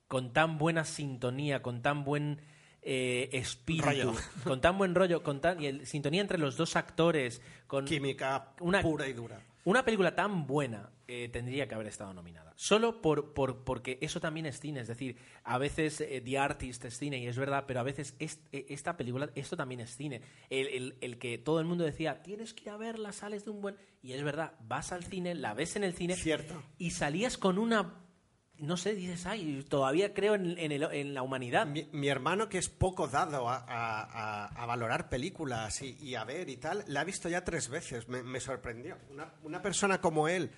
con 0.07 0.33
tan 0.33 0.57
buena 0.57 0.83
sintonía 0.83 1.61
con 1.61 1.81
tan 1.81 2.03
buen 2.03 2.39
eh, 2.81 3.29
espíritu, 3.33 3.85
Rollo. 3.87 4.13
con 4.45 4.61
tan 4.61 4.77
buen 4.77 4.95
rollo, 4.95 5.21
con 5.21 5.41
tan, 5.41 5.61
y 5.61 5.65
el, 5.65 5.85
sintonía 5.85 6.21
entre 6.21 6.37
los 6.37 6.55
dos 6.55 6.77
actores, 6.77 7.41
con 7.65 7.83
Química 7.83 8.53
Una- 8.61 8.81
pura 8.81 9.05
y 9.09 9.11
dura. 9.13 9.41
una 9.65 9.83
película 9.83 10.15
tan 10.15 10.47
buena 10.47 10.89
eh, 11.05 11.27
tendría 11.27 11.67
que 11.67 11.75
haber 11.75 11.87
estado 11.87 12.13
nominada. 12.13 12.46
Solo 12.59 13.03
por, 13.03 13.35
por- 13.35 13.63
porque 13.63 13.99
eso 14.01 14.19
también 14.19 14.47
es 14.47 14.59
cine. 14.59 14.79
Es 14.79 14.87
decir, 14.87 15.15
a 15.43 15.59
veces 15.59 16.01
eh, 16.01 16.21
The 16.25 16.39
Artist 16.39 16.83
es 16.85 16.97
cine 16.97 17.19
y 17.19 17.27
es 17.27 17.37
verdad, 17.37 17.65
pero 17.67 17.79
a 17.79 17.83
veces 17.83 18.15
est- 18.17 18.41
eh, 18.51 18.65
esta 18.69 18.97
película, 18.97 19.29
esto 19.35 19.55
también 19.55 19.79
es 19.79 19.95
cine. 19.95 20.21
El, 20.49 20.67
el- 20.69 20.97
el 21.01 21.19
que 21.19 21.37
todo 21.37 21.59
el 21.59 21.67
mundo 21.67 21.83
decía, 21.83 22.23
tienes 22.23 22.55
que 22.55 22.63
ir 22.63 22.69
a 22.71 22.77
verla, 22.77 23.11
sales 23.13 23.45
de 23.45 23.51
un 23.51 23.61
buen... 23.61 23.77
Y 24.01 24.13
es 24.13 24.23
verdad, 24.23 24.53
vas 24.67 24.91
al 24.91 25.03
cine, 25.03 25.35
la 25.35 25.53
ves 25.53 25.75
en 25.75 25.83
el 25.83 25.93
cine 25.93 26.15
Cierto. 26.15 26.61
y 26.79 26.89
salías 26.91 27.37
con 27.37 27.59
una... 27.59 28.03
No 28.59 28.75
sé, 28.75 28.95
dices, 28.95 29.27
ay, 29.27 29.63
todavía 29.69 30.15
creo 30.15 30.33
en, 30.33 30.57
en 30.57 30.71
el- 30.71 30.81
en 30.91 31.13
la 31.13 31.21
humanidad. 31.21 31.67
Mi, 31.67 31.87
mi 31.91 32.07
hermano, 32.07 32.49
que 32.49 32.57
es 32.57 32.69
poco 32.69 33.07
dado 33.07 33.47
a, 33.47 33.57
a- 33.57 34.01
a- 34.01 34.45
a 34.47 34.65
valorar 34.65 35.09
películas 35.09 35.79
y, 35.83 35.95
y 36.01 36.15
a 36.15 36.23
ver 36.23 36.49
y 36.49 36.57
tal, 36.57 36.83
la 36.87 37.01
ha 37.01 37.03
visto 37.03 37.29
ya 37.29 37.43
tres 37.43 37.69
veces. 37.69 38.07
Me, 38.09 38.23
me 38.23 38.39
sorprendió. 38.39 38.97
Una, 39.11 39.31
una 39.43 39.61
persona 39.61 40.01
como 40.01 40.27
él, 40.27 40.49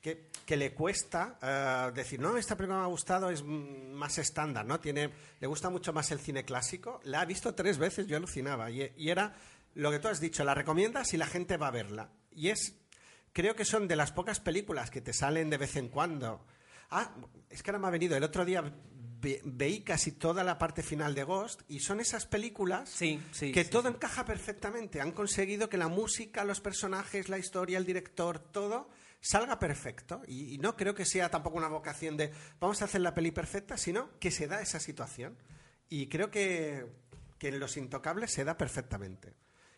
que, 0.00 0.28
que 0.46 0.56
le 0.56 0.72
cuesta 0.72 1.38
eh, 1.42 1.92
decir, 1.94 2.20
no, 2.20 2.36
esta 2.36 2.56
película 2.56 2.78
me 2.78 2.84
ha 2.84 2.88
gustado, 2.88 3.30
es 3.30 3.42
más 3.44 4.16
estándar, 4.18 4.64
¿no? 4.64 4.80
Tiene, 4.80 5.10
le 5.40 5.46
gusta 5.46 5.68
mucho 5.70 5.92
más 5.92 6.10
el 6.10 6.20
cine 6.20 6.44
clásico. 6.44 7.00
La 7.04 7.20
ha 7.20 7.24
visto 7.26 7.54
tres 7.54 7.76
veces, 7.78 8.06
yo 8.06 8.16
alucinaba. 8.16 8.70
Y, 8.70 8.92
y 8.96 9.10
era 9.10 9.34
lo 9.74 9.90
que 9.90 9.98
tú 9.98 10.08
has 10.08 10.20
dicho, 10.20 10.42
la 10.44 10.54
recomiendas 10.54 11.12
y 11.14 11.16
la 11.16 11.26
gente 11.26 11.56
va 11.56 11.68
a 11.68 11.72
verla. 11.72 12.08
Y 12.32 12.48
es, 12.48 12.74
creo 13.32 13.54
que 13.54 13.64
son 13.64 13.88
de 13.88 13.96
las 13.96 14.10
pocas 14.12 14.40
películas 14.40 14.90
que 14.90 15.00
te 15.00 15.12
salen 15.12 15.50
de 15.50 15.58
vez 15.58 15.76
en 15.76 15.88
cuando. 15.88 16.44
Ah, 16.90 17.14
es 17.50 17.62
que 17.62 17.70
ahora 17.70 17.78
me 17.80 17.86
ha 17.88 17.90
venido. 17.90 18.16
El 18.16 18.24
otro 18.24 18.44
día 18.44 18.62
ve- 19.20 19.42
veí 19.44 19.82
casi 19.82 20.12
toda 20.12 20.42
la 20.42 20.58
parte 20.58 20.82
final 20.82 21.14
de 21.14 21.24
Ghost 21.24 21.60
y 21.68 21.80
son 21.80 22.00
esas 22.00 22.24
películas 22.26 22.88
Sí, 22.88 23.20
sí, 23.32 23.52
que 23.52 23.64
sí, 23.64 23.70
todo 23.70 23.88
encaja 23.88 24.24
perfectamente. 24.24 25.00
Han 25.00 25.12
conseguido 25.12 25.68
que 25.68 25.76
la 25.76 25.88
música, 25.88 26.42
los 26.44 26.60
personajes, 26.60 27.28
la 27.28 27.38
historia, 27.38 27.76
el 27.78 27.84
director, 27.86 28.38
todo 28.38 28.88
salga 29.20 29.58
perfecto. 29.58 30.22
Y, 30.26 30.54
y 30.54 30.58
no 30.58 30.76
creo 30.76 30.94
que 30.94 31.04
sea 31.04 31.28
tampoco 31.28 31.58
una 31.58 31.68
vocación 31.68 32.16
de 32.16 32.32
vamos 32.58 32.82
a 32.82 32.86
hacer 32.86 33.00
la 33.00 33.14
peli 33.14 33.30
perfecta, 33.30 33.76
sino 33.76 34.10
que 34.18 34.30
se 34.30 34.46
da 34.46 34.60
esa 34.60 34.80
situación. 34.80 35.36
Y 35.88 36.06
creo 36.06 36.30
que, 36.30 36.86
que 37.38 37.48
en 37.48 37.58
Los 37.58 37.76
Intocables 37.76 38.32
se 38.32 38.44
da 38.44 38.56
perfectamente. 38.56 39.34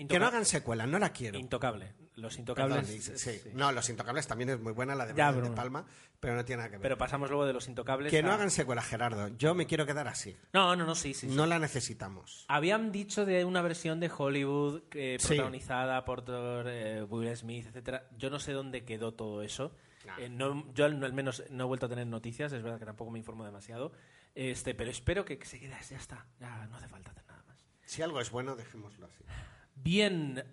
Que 0.08 0.18
no 0.18 0.26
hagan 0.26 0.44
secuela, 0.44 0.86
no 0.86 0.98
la 0.98 1.12
quiero. 1.12 1.38
Intocable. 1.38 1.94
Los 2.16 2.38
intocables. 2.38 2.86
sí, 2.86 3.00
sí. 3.00 3.16
sí. 3.16 3.50
No, 3.54 3.72
Los 3.72 3.88
Intocables 3.88 4.26
también 4.26 4.50
es 4.50 4.60
muy 4.60 4.72
buena, 4.72 4.94
la 4.94 5.06
de 5.06 5.14
Ya, 5.14 5.32
De. 5.32 5.48
Palma, 5.50 5.86
pero 6.20 6.34
no 6.36 6.44
tiene 6.44 6.58
nada 6.58 6.68
que 6.70 6.76
ver. 6.76 6.82
Pero 6.82 6.98
pasamos 6.98 7.30
luego 7.30 7.46
de 7.46 7.52
los 7.54 7.68
intocables. 7.68 8.10
que 8.10 8.22
no 8.22 8.30
a- 8.30 8.34
hagan 8.34 8.50
secuela, 8.50 8.82
Gerardo. 8.82 9.28
Yo 9.38 9.54
me 9.54 9.66
quiero 9.66 9.86
quedar 9.86 10.08
así. 10.08 10.36
No, 10.52 10.76
no, 10.76 10.84
no, 10.84 10.94
sí, 10.94 11.14
sí. 11.14 11.28
sí. 11.30 11.34
No 11.34 11.46
la 11.46 11.58
necesitamos. 11.58 12.44
Habían 12.48 12.92
dicho 12.92 13.24
de 13.24 13.44
una 13.46 13.62
versión 13.62 13.98
de 13.98 14.10
Hollywood 14.14 14.82
eh, 14.92 15.16
Sí. 15.18 15.28
protagonizada 15.28 16.04
por 16.04 16.24
eh, 16.28 17.02
Will 17.08 17.34
Smith, 17.36 17.66
etcétera. 17.68 18.06
Yo 18.18 18.28
no 18.28 18.38
sé 18.38 18.52
dónde 18.52 18.84
quedó 18.84 19.14
todo 19.14 19.42
eso. 19.42 19.74
Nah. 20.04 20.18
Eh, 20.18 20.28
no- 20.28 20.70
yo 20.74 20.84
al, 20.84 21.12
menos 21.14 21.42
no 21.50 21.64
he 21.64 21.66
vuelto 21.66 21.86
a 21.86 21.88
tener 21.88 22.06
noticias, 22.06 22.52
es 22.52 22.62
verdad 22.62 22.78
que 22.78 22.84
tampoco 22.86 23.10
me 23.10 23.18
informo 23.18 23.44
demasiado. 23.44 23.92
Este, 24.34 24.74
pero 24.74 24.90
espero 24.90 25.24
que, 25.24 25.38
que 25.38 25.46
se 25.46 25.58
quede, 25.60 25.74
ya 25.88 25.96
está, 25.96 26.26
ya 26.40 26.66
no 26.66 26.76
hace 26.76 26.88
falta 26.88 27.10
hacer 27.10 27.24
nada 27.26 27.42
más. 27.46 27.64
Si 27.84 28.02
algo 28.02 28.20
es 28.20 28.30
bueno, 28.30 28.54
dejémoslo 28.56 29.06
así. 29.06 29.24
Bien, 29.74 30.44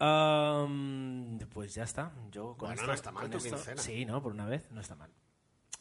pues 1.50 1.76
ya 1.76 1.84
está. 1.84 2.12
Yo 2.32 2.56
con 2.58 2.70
Bueno, 2.70 2.74
esto- 2.76 2.88
no 2.88 2.94
está 2.94 3.12
mal 3.12 3.30
tu 3.30 3.38
esto- 3.38 3.50
quincena. 3.56 3.82
Sí, 3.82 4.06
no, 4.06 4.22
por 4.24 4.32
una 4.34 4.46
vez 4.46 4.70
no 4.72 4.82
está 4.82 4.96
mal. 4.96 5.12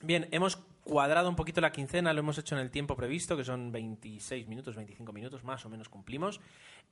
Bien, 0.01 0.29
hemos 0.31 0.57
cuadrado 0.85 1.29
un 1.29 1.35
poquito 1.37 1.61
la 1.61 1.72
quincena, 1.72 2.12
lo 2.12 2.20
hemos 2.20 2.38
hecho 2.38 2.55
en 2.55 2.61
el 2.61 2.70
tiempo 2.70 2.94
previsto, 2.96 3.37
que 3.37 3.44
son 3.44 3.72
26 3.72 4.46
minutos, 4.46 4.77
25 4.77 5.12
minutos, 5.12 5.42
más 5.44 5.64
o 5.66 5.68
menos 5.68 5.88
cumplimos. 5.88 6.40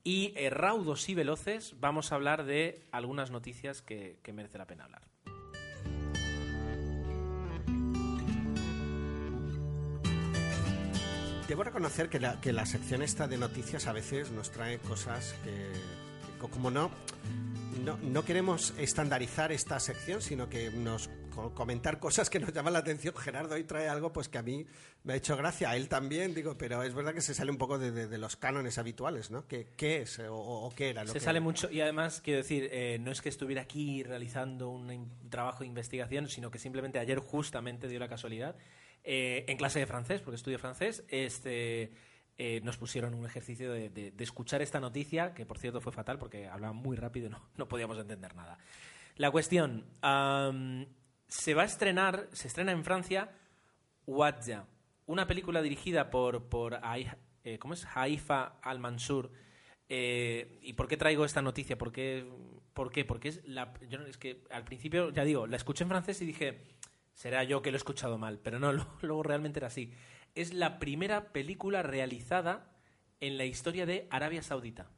Y 0.03 0.33
eh, 0.37 0.51
raudos 0.51 1.09
y 1.09 1.15
veloces 1.15 1.77
vamos 1.79 2.11
a 2.11 2.17
hablar 2.17 2.45
de 2.45 2.85
algunas 2.91 3.31
noticias 3.31 3.81
que, 3.83 4.19
que 4.23 4.33
merece 4.33 4.59
la 4.59 4.67
pena 4.67 4.85
hablar. 4.85 5.03
Debo 11.49 11.63
reconocer 11.63 12.09
que 12.09 12.19
la, 12.19 12.41
que 12.41 12.53
la 12.53 12.67
sección 12.67 13.03
esta 13.03 13.29
de 13.29 13.39
noticias 13.39 13.87
a 13.87 13.93
veces 13.93 14.33
nos 14.33 14.51
trae 14.51 14.79
cosas 14.79 15.35
que, 15.45 15.73
como 16.51 16.71
no, 16.71 16.91
no, 17.85 17.97
no 17.99 18.25
queremos 18.25 18.75
estandarizar 18.79 19.53
esta 19.53 19.79
sección, 19.81 20.21
sino 20.23 20.49
que 20.49 20.71
nos 20.71 21.09
co- 21.35 21.55
comentar 21.55 21.99
cosas 22.01 22.31
que 22.31 22.41
nos 22.41 22.53
llaman 22.53 22.73
la 22.73 22.81
atención. 22.81 23.15
Gerardo 23.15 23.55
hoy 23.55 23.65
trae 23.65 23.89
algo 23.89 24.13
pues 24.13 24.29
que 24.29 24.39
a 24.39 24.43
mí 24.43 24.67
me 25.05 25.13
ha 25.13 25.17
hecho 25.17 25.37
gracia, 25.37 25.71
a 25.71 25.77
él 25.77 25.89
también, 25.89 26.35
digo, 26.35 26.57
pero 26.59 26.83
es 26.83 26.95
verdad 26.95 27.15
que 27.15 27.21
se 27.21 27.33
sale 27.35 27.51
un 27.51 27.59
poco 27.59 27.79
de, 27.79 27.93
de- 27.93 28.09
de 28.09 28.19
los 28.19 28.37
cánones 28.37 28.79
habituales, 28.79 29.31
¿no? 29.31 29.47
¿Qué, 29.47 29.69
qué 29.77 30.03
es 30.03 30.19
o, 30.19 30.35
o 30.35 30.75
qué 30.75 30.91
era? 30.91 31.03
Lo 31.05 31.09
Se 31.13 31.19
que- 31.21 31.25
sale 31.25 31.41
mucho 31.41 31.71
y 31.71 31.81
además 31.81 32.21
quiero 32.25 32.39
decir, 32.39 32.69
eh, 32.73 32.99
no 33.01 33.13
es 33.13 33.21
que 33.23 33.29
estuviera 33.29 33.63
aquí 33.63 34.03
realizando 34.03 34.69
un 34.71 35.11
trabajo 35.31 35.61
de 35.61 35.67
investigación, 35.67 36.29
sino 36.29 36.51
que 36.51 36.59
simplemente 36.59 36.99
ayer 36.99 37.19
justamente 37.21 37.87
dio 37.89 38.01
la 38.01 38.09
casualidad, 38.09 38.57
eh, 39.05 39.45
en 39.47 39.57
clase 39.57 39.79
de 39.79 39.87
francés, 39.87 40.21
porque 40.23 40.35
estudio 40.37 40.59
francés, 40.59 41.05
este, 41.09 41.93
eh, 42.39 42.61
nos 42.63 42.77
pusieron 42.77 43.15
un 43.15 43.25
ejercicio 43.25 43.73
de, 43.73 44.13
escuchar 44.19 44.61
esta 44.61 44.79
noticia, 44.79 45.33
que 45.33 45.47
por 45.47 45.59
cierto 45.59 45.81
fue 45.81 45.93
fatal 45.93 46.19
porque 46.19 46.49
hablaba 46.49 46.75
muy 46.75 46.97
rápido 46.97 47.29
y 47.29 47.31
no, 47.57 47.69
podíamos 47.69 47.99
entender 47.99 48.35
nada. 48.35 48.59
La 49.17 49.31
cuestión, 49.31 49.87
am, 50.03 50.87
se 51.29 51.55
va 51.55 51.63
a 51.63 51.67
estrenar, 51.67 52.29
se 52.33 52.49
estrena 52.49 52.73
en 52.73 52.85
Francia, 52.85 53.31
Wadja, 54.07 54.67
una 55.07 55.27
película 55.27 55.63
dirigida 55.63 56.11
por, 56.11 56.45
por 56.49 56.79
eh, 57.45 57.59
¿cómo 57.59 57.75
es? 57.75 57.87
Haifa 57.95 58.59
Al-Mansur. 58.61 59.31
Eh, 59.89 60.59
¿Y 60.63 60.73
por 60.75 60.89
qué 60.89 60.97
traigo 60.97 61.25
esta 61.25 61.43
noticia? 61.43 61.79
¿Por 61.79 61.93
qué? 61.93 62.29
¿Por 62.75 62.91
qué? 62.91 63.05
Porque 63.05 63.29
es, 63.29 63.45
la, 63.47 63.73
es 64.09 64.19
que 64.19 64.45
al 64.51 64.65
principio, 64.65 65.11
ya 65.11 65.25
digo, 65.25 65.47
la 65.47 65.57
escuché 65.57 65.85
en 65.85 65.89
francés 65.89 66.21
y 66.21 66.27
dije, 66.27 66.61
será 67.15 67.45
yo 67.45 67.63
que 67.63 67.71
lo 67.71 67.77
he 67.77 67.79
escuchado 67.79 68.19
mal, 68.19 68.41
pero 68.43 68.59
no, 68.59 68.73
luego 69.01 69.23
realmente 69.23 69.61
era 69.61 69.69
así. 69.69 69.93
Es 70.37 70.55
la 70.55 70.79
primera 70.79 71.33
película 71.33 71.83
realizada 71.83 72.71
en 73.21 73.39
la 73.39 73.45
historia 73.45 73.87
de 73.87 74.07
Arabia 74.11 74.43
Saudita. 74.43 74.91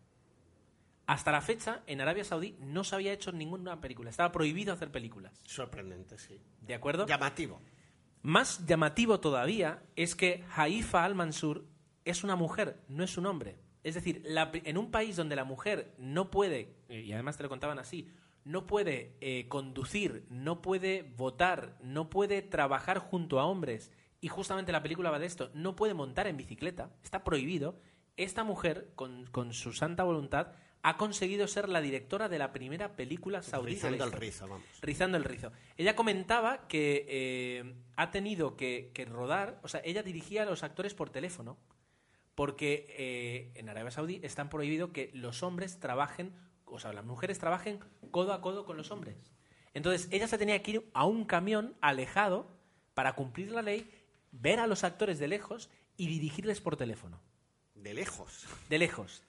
Hasta 1.07 1.33
la 1.33 1.40
fecha, 1.40 1.83
en 1.87 2.03
Arabia 2.03 2.24
Saudí 2.24 2.57
no 2.61 2.85
se 2.85 2.94
había 2.94 3.14
hecho 3.14 3.33
ninguna 3.33 3.81
película. 3.81 4.11
Estaba 4.11 4.31
prohibido 4.31 4.74
hacer 4.74 4.90
películas. 4.90 5.40
Sorprendente, 5.44 6.18
sí. 6.18 6.38
¿De 6.61 6.74
acuerdo? 6.74 7.07
Llamativo. 7.07 7.62
Más 8.20 8.66
llamativo 8.66 9.20
todavía 9.20 9.83
es 9.96 10.14
que 10.14 10.44
Haifa 10.55 11.05
al-Mansur 11.05 11.64
es 12.05 12.24
una 12.24 12.37
mujer, 12.37 12.83
no 12.88 13.05
es 13.05 13.16
un 13.16 13.24
hombre. 13.24 13.59
Es 13.85 13.94
decir, 13.94 14.22
la 14.27 14.51
en 14.53 14.77
un 14.77 14.90
país 14.90 15.16
donde 15.16 15.37
la 15.37 15.44
mujer 15.44 15.94
no 15.98 16.31
puede, 16.31 16.77
eh, 16.88 17.01
y 17.01 17.12
además 17.12 17.37
te 17.37 17.44
lo 17.44 17.48
contaban 17.48 17.79
así, 17.79 18.11
no 18.44 18.66
puede 18.66 19.16
eh, 19.20 19.46
conducir, 19.48 20.27
no 20.31 20.61
puede 20.61 21.03
votar, 21.16 21.79
no 21.81 22.11
puede 22.11 22.42
trabajar 22.42 22.98
junto 22.98 23.40
a 23.40 23.46
hombres, 23.46 23.92
y 24.20 24.28
justamente 24.28 24.72
la 24.72 24.83
película 24.83 25.11
va 25.11 25.18
de 25.18 25.26
esto, 25.26 25.50
no 25.54 25.76
puede 25.76 25.94
montar 25.94 26.26
en 26.26 26.37
bicicleta, 26.37 26.90
está 27.02 27.24
prohibido, 27.24 27.81
esta 28.16 28.44
mujer, 28.44 28.90
con, 28.96 29.26
con 29.26 29.52
su 29.52 29.72
santa 29.72 30.02
voluntad, 30.02 30.52
ha 30.83 30.96
conseguido 30.96 31.46
ser 31.46 31.68
la 31.68 31.81
directora 31.81 32.28
de 32.28 32.38
la 32.38 32.52
primera 32.52 32.96
película 32.96 33.42
la 33.50 33.59
Rizando 33.61 34.04
el 34.04 34.12
rizo, 34.12 34.48
vamos. 34.48 34.66
Rizando 34.81 35.16
el 35.16 35.24
rizo. 35.24 35.52
Ella 35.76 35.96
comentaba 35.96 36.66
que 36.68 37.07
eh, 37.09 37.74
ha 37.96 38.11
tenido 38.11 38.57
que, 38.57 38.90
que 38.94 39.04
rodar, 39.04 39.61
o 39.62 39.68
sea, 39.68 39.81
ella 39.85 40.02
dirigía 40.02 40.42
a 40.42 40.46
los 40.46 40.62
actores 40.62 40.94
por 40.94 41.11
teléfono, 41.11 41.59
porque 42.35 42.87
eh, 42.96 43.50
en 43.57 43.68
Arabia 43.68 43.90
Saudí 43.90 44.20
están 44.22 44.48
prohibido 44.48 44.92
que 44.92 45.11
los 45.12 45.42
hombres 45.42 45.81
trabajen, 45.81 46.33
o 46.64 46.78
sea, 46.78 46.92
las 46.92 47.04
mujeres 47.04 47.38
trabajen 47.38 47.81
codo 48.11 48.33
a 48.33 48.40
codo 48.40 48.64
con 48.64 48.76
los 48.76 48.90
hombres. 48.90 49.16
Entonces, 49.74 50.09
ella 50.12 50.28
se 50.28 50.38
tenía 50.38 50.62
que 50.62 50.70
ir 50.70 50.90
a 50.94 51.04
un 51.04 51.24
camión 51.24 51.76
alejado 51.81 52.57
para 52.94 53.14
cumplir 53.14 53.50
la 53.50 53.62
ley, 53.62 53.90
ver 54.32 54.60
a 54.60 54.66
los 54.66 54.84
actores 54.84 55.18
de 55.18 55.28
lejos 55.28 55.70
y 55.96 56.06
dirigirles 56.08 56.60
por 56.60 56.76
teléfono 56.76 57.20
De 57.74 57.94
lejos. 57.94 58.46
de 58.68 58.78
lejos, 58.78 59.22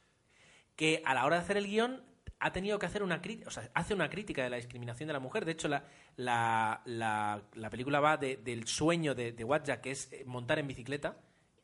que 0.76 1.02
a 1.06 1.14
la 1.14 1.26
hora 1.26 1.38
de 1.38 1.42
hacer 1.44 1.58
el 1.58 1.68
guion 1.68 2.04
ha 2.42 2.54
tenido 2.54 2.80
que 2.80 2.86
hacer 2.86 3.04
una 3.04 3.22
crítica, 3.22 3.50
o 3.50 3.52
sea, 3.52 3.70
hace 3.74 3.94
una 3.94 4.10
crítica 4.10 4.44
de 4.44 4.50
la 4.50 4.56
discriminación 4.56 5.08
de 5.08 5.14
la 5.14 5.20
mujer. 5.20 5.44
De 5.44 5.52
hecho, 5.52 5.68
la, 5.68 5.84
la, 6.16 6.82
la- 6.86 7.42
la 7.54 7.70
película 7.70 8.00
va 8.00 8.16
de- 8.16 8.38
del 8.38 8.66
sueño 8.66 9.14
de, 9.14 9.34
de 9.34 9.44
Wadja, 9.44 9.82
que 9.82 9.92
es 9.92 10.12
eh, 10.14 10.24
montar 10.26 10.58
en 10.60 10.68
bicicleta, 10.68 11.18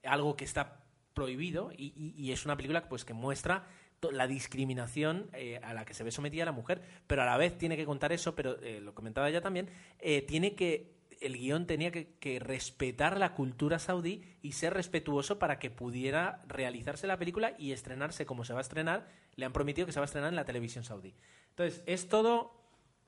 algo 0.04 0.36
que 0.36 0.44
está 0.44 0.84
prohibido, 1.14 1.72
y, 1.78 1.94
y- 1.96 2.14
y 2.22 2.32
es 2.34 2.44
una 2.46 2.58
película 2.58 2.90
pues, 2.90 3.06
que 3.06 3.14
muestra 3.14 3.66
la 4.12 4.28
discriminación 4.28 5.30
eh, 5.34 5.60
a 5.64 5.74
la 5.74 5.86
que 5.86 5.94
se 5.94 6.04
ve 6.04 6.12
sometida 6.12 6.44
la 6.46 6.52
mujer, 6.52 6.82
pero 7.08 7.22
a 7.22 7.26
la 7.26 7.38
vez 7.38 7.58
tiene 7.58 7.78
que 7.78 7.86
contar 7.86 8.12
eso, 8.12 8.36
pero 8.36 8.62
eh, 8.62 8.82
lo 8.82 8.94
comentaba 8.94 9.30
ella 9.30 9.42
también, 9.42 9.70
eh, 10.00 10.22
tiene 10.24 10.56
que 10.56 10.95
el 11.26 11.38
guion 11.38 11.66
tenía 11.68 11.92
que, 11.92 12.16
que 12.20 12.40
respetar 12.40 13.18
la 13.18 13.34
cultura 13.34 13.80
saudí 13.80 14.24
y 14.42 14.54
ser 14.54 14.74
respetuoso 14.74 15.40
para 15.40 15.60
que 15.60 15.70
pudiera 15.72 16.44
realizarse 16.48 17.08
la 17.08 17.18
película 17.18 17.54
y 17.58 17.72
estrenarse 17.72 18.26
como 18.26 18.44
se 18.46 18.54
va 18.54 18.60
a 18.60 18.62
estrenar. 18.62 19.08
Le 19.36 19.46
han 19.46 19.54
prometido 19.54 19.86
que 19.86 19.92
se 19.94 20.00
va 20.00 20.04
a 20.04 20.06
estrenar 20.06 20.30
en 20.30 20.36
la 20.36 20.46
televisión 20.46 20.84
saudí. 20.84 21.16
Entonces, 21.50 21.84
es 21.86 22.08
todo, 22.10 22.54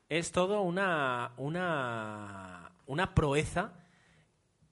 es 0.10 0.32
todo 0.32 0.62
una, 0.62 1.34
una, 1.38 2.72
una 2.86 3.14
proeza 3.16 3.74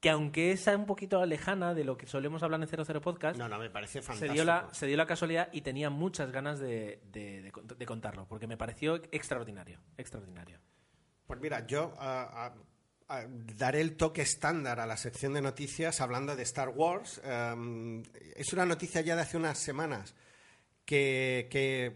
que 0.02 0.10
aunque 0.12 0.52
es 0.52 0.68
un 0.68 0.86
poquito 0.86 1.26
lejana 1.26 1.74
de 1.74 1.84
lo 1.84 1.98
que 1.98 2.06
solemos 2.06 2.44
hablar 2.44 2.62
en 2.62 2.68
00 2.68 3.02
Podcast, 3.02 3.40
No, 3.40 3.50
no, 3.50 3.58
me 3.58 3.72
parece 3.72 3.94
se 3.94 4.02
fantástico. 4.04 4.34
dio, 4.34 4.46
la, 4.46 4.68
se 4.72 4.86
dio 4.86 4.98
la 4.98 5.08
casualidad 5.08 5.50
y 5.52 5.62
tenía 5.62 5.90
muchas 5.90 6.32
ganas 6.32 6.60
de, 6.60 7.02
de- 7.12 7.42
de 7.42 7.52
cont- 7.52 7.76
de 7.76 7.86
contarlo, 7.88 8.28
porque 8.28 8.46
me 8.46 8.56
pareció 8.56 8.96
extraordinario, 9.12 9.80
extraordinario. 9.98 10.60
Pues 11.26 11.40
mira, 11.40 11.66
yo 11.66 11.96
ah, 11.98 12.30
ah, 12.32 12.54
daré 13.08 13.82
el 13.82 13.96
toque 13.96 14.22
estándar 14.22 14.80
a 14.80 14.86
la 14.86 14.98
sección 14.98 15.34
de 15.34 15.42
noticias 15.42 16.02
hablando 16.02 16.36
de 16.36 16.44
Star 16.44 16.70
Wars. 16.70 17.22
Em, 17.24 18.04
es 18.36 18.52
una 18.54 18.66
noticia 18.66 19.02
ya 19.02 19.16
de 19.16 19.22
hace 19.22 19.38
unas 19.38 19.60
semanas 19.60 20.16
que, 20.86 21.48
que, 21.52 21.96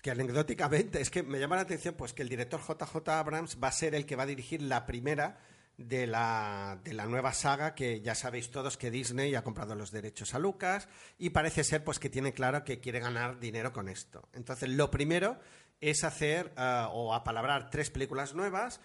que 0.00 0.10
anecdóticamente 0.10 1.00
es 1.00 1.10
que 1.10 1.22
me 1.22 1.38
llama 1.38 1.56
la 1.56 1.62
atención 1.62 1.94
pues 1.94 2.12
que 2.12 2.22
el 2.22 2.28
director 2.28 2.60
JJ 2.60 3.08
Abrams 3.08 3.58
va 3.62 3.68
a 3.68 3.72
ser 3.72 3.94
el 3.94 4.06
que 4.06 4.16
va 4.16 4.22
a 4.22 4.26
dirigir 4.26 4.62
la 4.62 4.86
primera 4.86 5.38
de 5.78 6.08
la, 6.08 6.80
de 6.82 6.92
la 6.92 7.06
nueva 7.06 7.32
saga 7.32 7.74
que 7.74 8.00
ya 8.00 8.14
sabéis 8.14 8.50
todos 8.50 8.76
que 8.76 8.90
Disney 8.90 9.34
ha 9.36 9.44
comprado 9.44 9.76
los 9.76 9.92
derechos 9.92 10.34
a 10.34 10.38
Lucas 10.38 10.88
y 11.18 11.30
parece 11.30 11.62
ser 11.64 11.84
pues 11.84 11.98
que 12.00 12.10
tiene 12.10 12.32
claro 12.32 12.64
que 12.64 12.80
quiere 12.80 12.98
ganar 12.98 13.38
dinero 13.38 13.72
con 13.72 13.88
esto. 13.88 14.28
Entonces, 14.32 14.70
lo 14.70 14.90
primero 14.90 15.38
es 15.80 16.02
hacer 16.02 16.52
ah, 16.56 16.90
o 16.92 17.14
apalabrar 17.14 17.70
tres 17.70 17.90
películas 17.90 18.34
nuevas. 18.34 18.80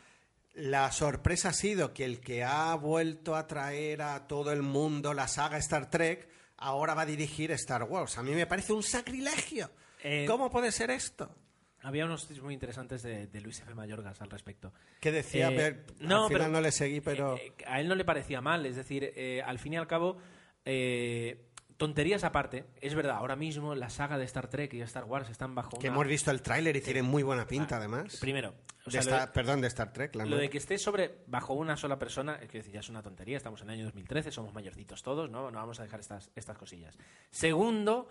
La 0.54 0.92
sorpresa 0.92 1.50
ha 1.50 1.54
sido 1.54 1.94
que 1.94 2.06
el 2.06 2.20
que 2.20 2.44
ha 2.44 2.76
vuelto 2.76 3.36
a 3.36 3.48
traer 3.48 4.02
a 4.04 4.28
todo 4.28 4.52
el 4.52 4.62
mundo 4.62 5.14
la 5.14 5.28
saga 5.28 5.58
Star 5.58 5.90
Trek 5.90 6.30
ahora 6.58 6.94
va 6.94 7.02
a 7.02 7.06
dirigir 7.08 7.52
Star 7.52 7.84
Wars. 7.84 8.18
A 8.20 8.24
mí 8.24 8.32
me 8.34 8.46
parece 8.46 8.72
un 8.74 8.84
sacrilegio. 8.84 9.72
Eh, 10.04 10.26
¿Cómo 10.28 10.52
puede 10.52 10.72
ser 10.72 10.92
esto? 10.92 11.36
Había 11.82 12.06
unos 12.06 12.28
tweets 12.28 12.42
muy 12.44 12.54
interesantes 12.54 13.02
de, 13.04 13.28
de 13.28 13.42
Luis 13.42 13.60
F. 13.60 13.74
Mayorgas 13.74 14.22
al 14.22 14.30
respecto. 14.30 14.72
Que 15.02 15.12
decía, 15.12 15.50
Eh, 15.50 15.56
pero 15.56 15.96
no, 16.08 16.24
al 16.24 16.28
final 16.30 16.42
pero- 16.44 16.52
no 16.54 16.62
le 16.62 16.72
seguí, 16.72 17.02
pero... 17.02 17.36
Eh, 17.38 17.54
a 17.66 17.82
él 17.82 17.88
no 17.88 17.96
le 17.96 18.06
parecía 18.06 18.40
mal, 18.40 18.66
es 18.66 18.76
decir, 18.76 19.12
al 19.46 19.60
fin 19.60 19.74
y 19.74 19.78
al 19.78 19.88
cabo, 19.88 20.18
eh, 20.66 21.50
tonterías 21.78 22.24
aparte, 22.24 22.66
es 22.82 22.96
verdad, 22.96 23.16
ahora 23.18 23.36
mismo 23.36 23.76
la 23.76 23.90
saga 23.90 24.18
de 24.18 24.26
Star 24.26 24.48
Trek 24.50 24.74
y 24.74 24.82
Star 24.82 25.06
Wars 25.06 25.30
están 25.30 25.56
bajo 25.56 25.72
que 25.80 25.88
una... 25.88 25.96
hemos 25.96 26.08
visto 26.08 26.32
el 26.32 26.42
tráiler 26.42 26.76
y 26.76 26.82
tiene 26.82 27.02
muy 27.04 27.24
buena 27.24 27.48
pinta, 27.48 27.78
además. 27.78 28.18
Primero, 28.20 28.54
o 28.86 28.90
De 28.92 29.02
sea, 29.02 29.26
de- 29.26 29.32
perdón, 29.32 29.62
de 29.62 29.68
Star 29.68 29.92
Trek. 29.94 30.16
La 30.16 30.24
Lo 30.24 30.32
nueva. 30.32 30.42
de 30.44 30.50
que 30.50 30.58
esté 30.58 30.78
sobre 30.78 31.24
bajo 31.28 31.54
una 31.54 31.76
sola 31.78 31.98
persona, 32.00 32.36
es 32.42 32.50
que 32.50 32.60
decir, 32.60 32.74
ya 32.74 32.80
es 32.82 32.90
una 32.90 33.02
tontería, 33.02 33.38
estamos 33.38 33.62
en 33.62 33.70
el 33.70 33.76
año 33.76 33.86
2013, 33.86 34.32
somos 34.32 34.54
mayorcitos 34.54 35.04
todos, 35.04 35.30
¿no? 35.30 35.50
No 35.52 35.58
vamos 35.60 35.80
a 35.80 35.84
dejar 35.84 36.00
estas, 36.00 36.32
estas 36.36 36.58
cosillas. 36.58 36.98
Segundo, 37.32 38.08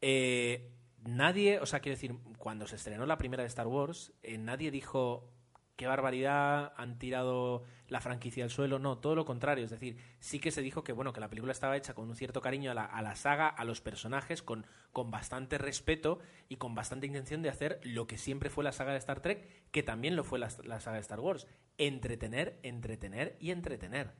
eh, 0.00 0.70
nadie, 1.04 1.58
o 1.60 1.66
sea, 1.66 1.80
quiero 1.80 1.96
decir, 1.96 2.14
cuando 2.38 2.66
se 2.66 2.76
estrenó 2.76 3.06
la 3.06 3.18
primera 3.18 3.42
de 3.42 3.48
Star 3.48 3.66
Wars, 3.66 4.12
eh, 4.22 4.38
nadie 4.38 4.70
dijo 4.70 5.31
qué 5.76 5.86
barbaridad, 5.86 6.72
han 6.76 6.98
tirado 6.98 7.64
la 7.88 8.00
franquicia 8.00 8.44
al 8.44 8.50
suelo, 8.50 8.78
no, 8.78 8.98
todo 8.98 9.14
lo 9.14 9.24
contrario, 9.24 9.64
es 9.64 9.70
decir, 9.70 9.96
sí 10.20 10.38
que 10.38 10.50
se 10.50 10.62
dijo 10.62 10.84
que 10.84 10.92
bueno, 10.92 11.12
que 11.12 11.20
la 11.20 11.28
película 11.28 11.52
estaba 11.52 11.76
hecha 11.76 11.94
con 11.94 12.08
un 12.08 12.14
cierto 12.16 12.40
cariño 12.40 12.70
a 12.70 12.74
la, 12.74 12.84
a 12.84 13.02
la 13.02 13.16
saga, 13.16 13.48
a 13.48 13.64
los 13.64 13.80
personajes, 13.80 14.42
con, 14.42 14.66
con 14.92 15.10
bastante 15.10 15.58
respeto 15.58 16.18
y 16.48 16.56
con 16.56 16.74
bastante 16.74 17.06
intención 17.06 17.42
de 17.42 17.48
hacer 17.50 17.80
lo 17.82 18.06
que 18.06 18.18
siempre 18.18 18.48
fue 18.50 18.64
la 18.64 18.72
saga 18.72 18.92
de 18.92 18.98
Star 18.98 19.20
Trek, 19.20 19.70
que 19.70 19.82
también 19.82 20.14
lo 20.16 20.24
fue 20.24 20.38
la, 20.38 20.48
la 20.64 20.80
saga 20.80 20.96
de 20.96 21.00
Star 21.02 21.20
Wars, 21.20 21.46
entretener, 21.78 22.58
entretener 22.62 23.36
y 23.40 23.50
entretener. 23.50 24.12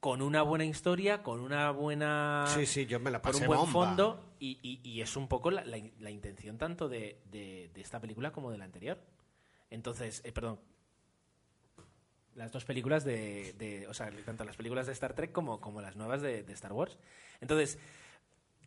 Con 0.00 0.20
una 0.20 0.42
buena 0.42 0.66
historia, 0.66 1.22
con 1.22 1.40
una 1.40 1.70
buena 1.70 2.44
Sí, 2.48 2.66
sí, 2.66 2.84
yo 2.86 3.00
me 3.00 3.10
la 3.10 3.22
con 3.22 3.32
pasé 3.32 3.44
un 3.44 3.46
buen 3.48 3.60
bomba. 3.60 3.72
fondo 3.88 4.34
y, 4.38 4.58
y- 4.62 4.86
y 4.88 5.00
es 5.00 5.16
un 5.16 5.28
poco 5.28 5.50
la, 5.50 5.64
la- 5.64 5.78
la 5.98 6.10
intención 6.10 6.58
tanto 6.58 6.90
de, 6.90 7.22
de- 7.30 7.70
de 7.72 7.80
esta 7.80 8.00
película 8.00 8.30
como 8.30 8.50
de 8.50 8.58
la 8.58 8.64
anterior. 8.66 8.98
Entonces, 9.70 10.20
eh, 10.24 10.30
perdón, 10.32 10.60
las 12.34 12.50
dos 12.52 12.64
películas 12.64 13.04
de, 13.04 13.52
de- 13.54 13.86
o 13.88 13.94
sea, 13.94 14.10
tanto 14.24 14.44
las 14.44 14.56
películas 14.56 14.86
de 14.86 14.92
Star 14.92 15.14
Trek 15.14 15.32
como, 15.32 15.60
como 15.60 15.80
las 15.80 15.96
nuevas 15.96 16.20
de, 16.22 16.42
de 16.42 16.52
Star 16.52 16.72
Wars. 16.72 16.98
Entonces, 17.40 17.78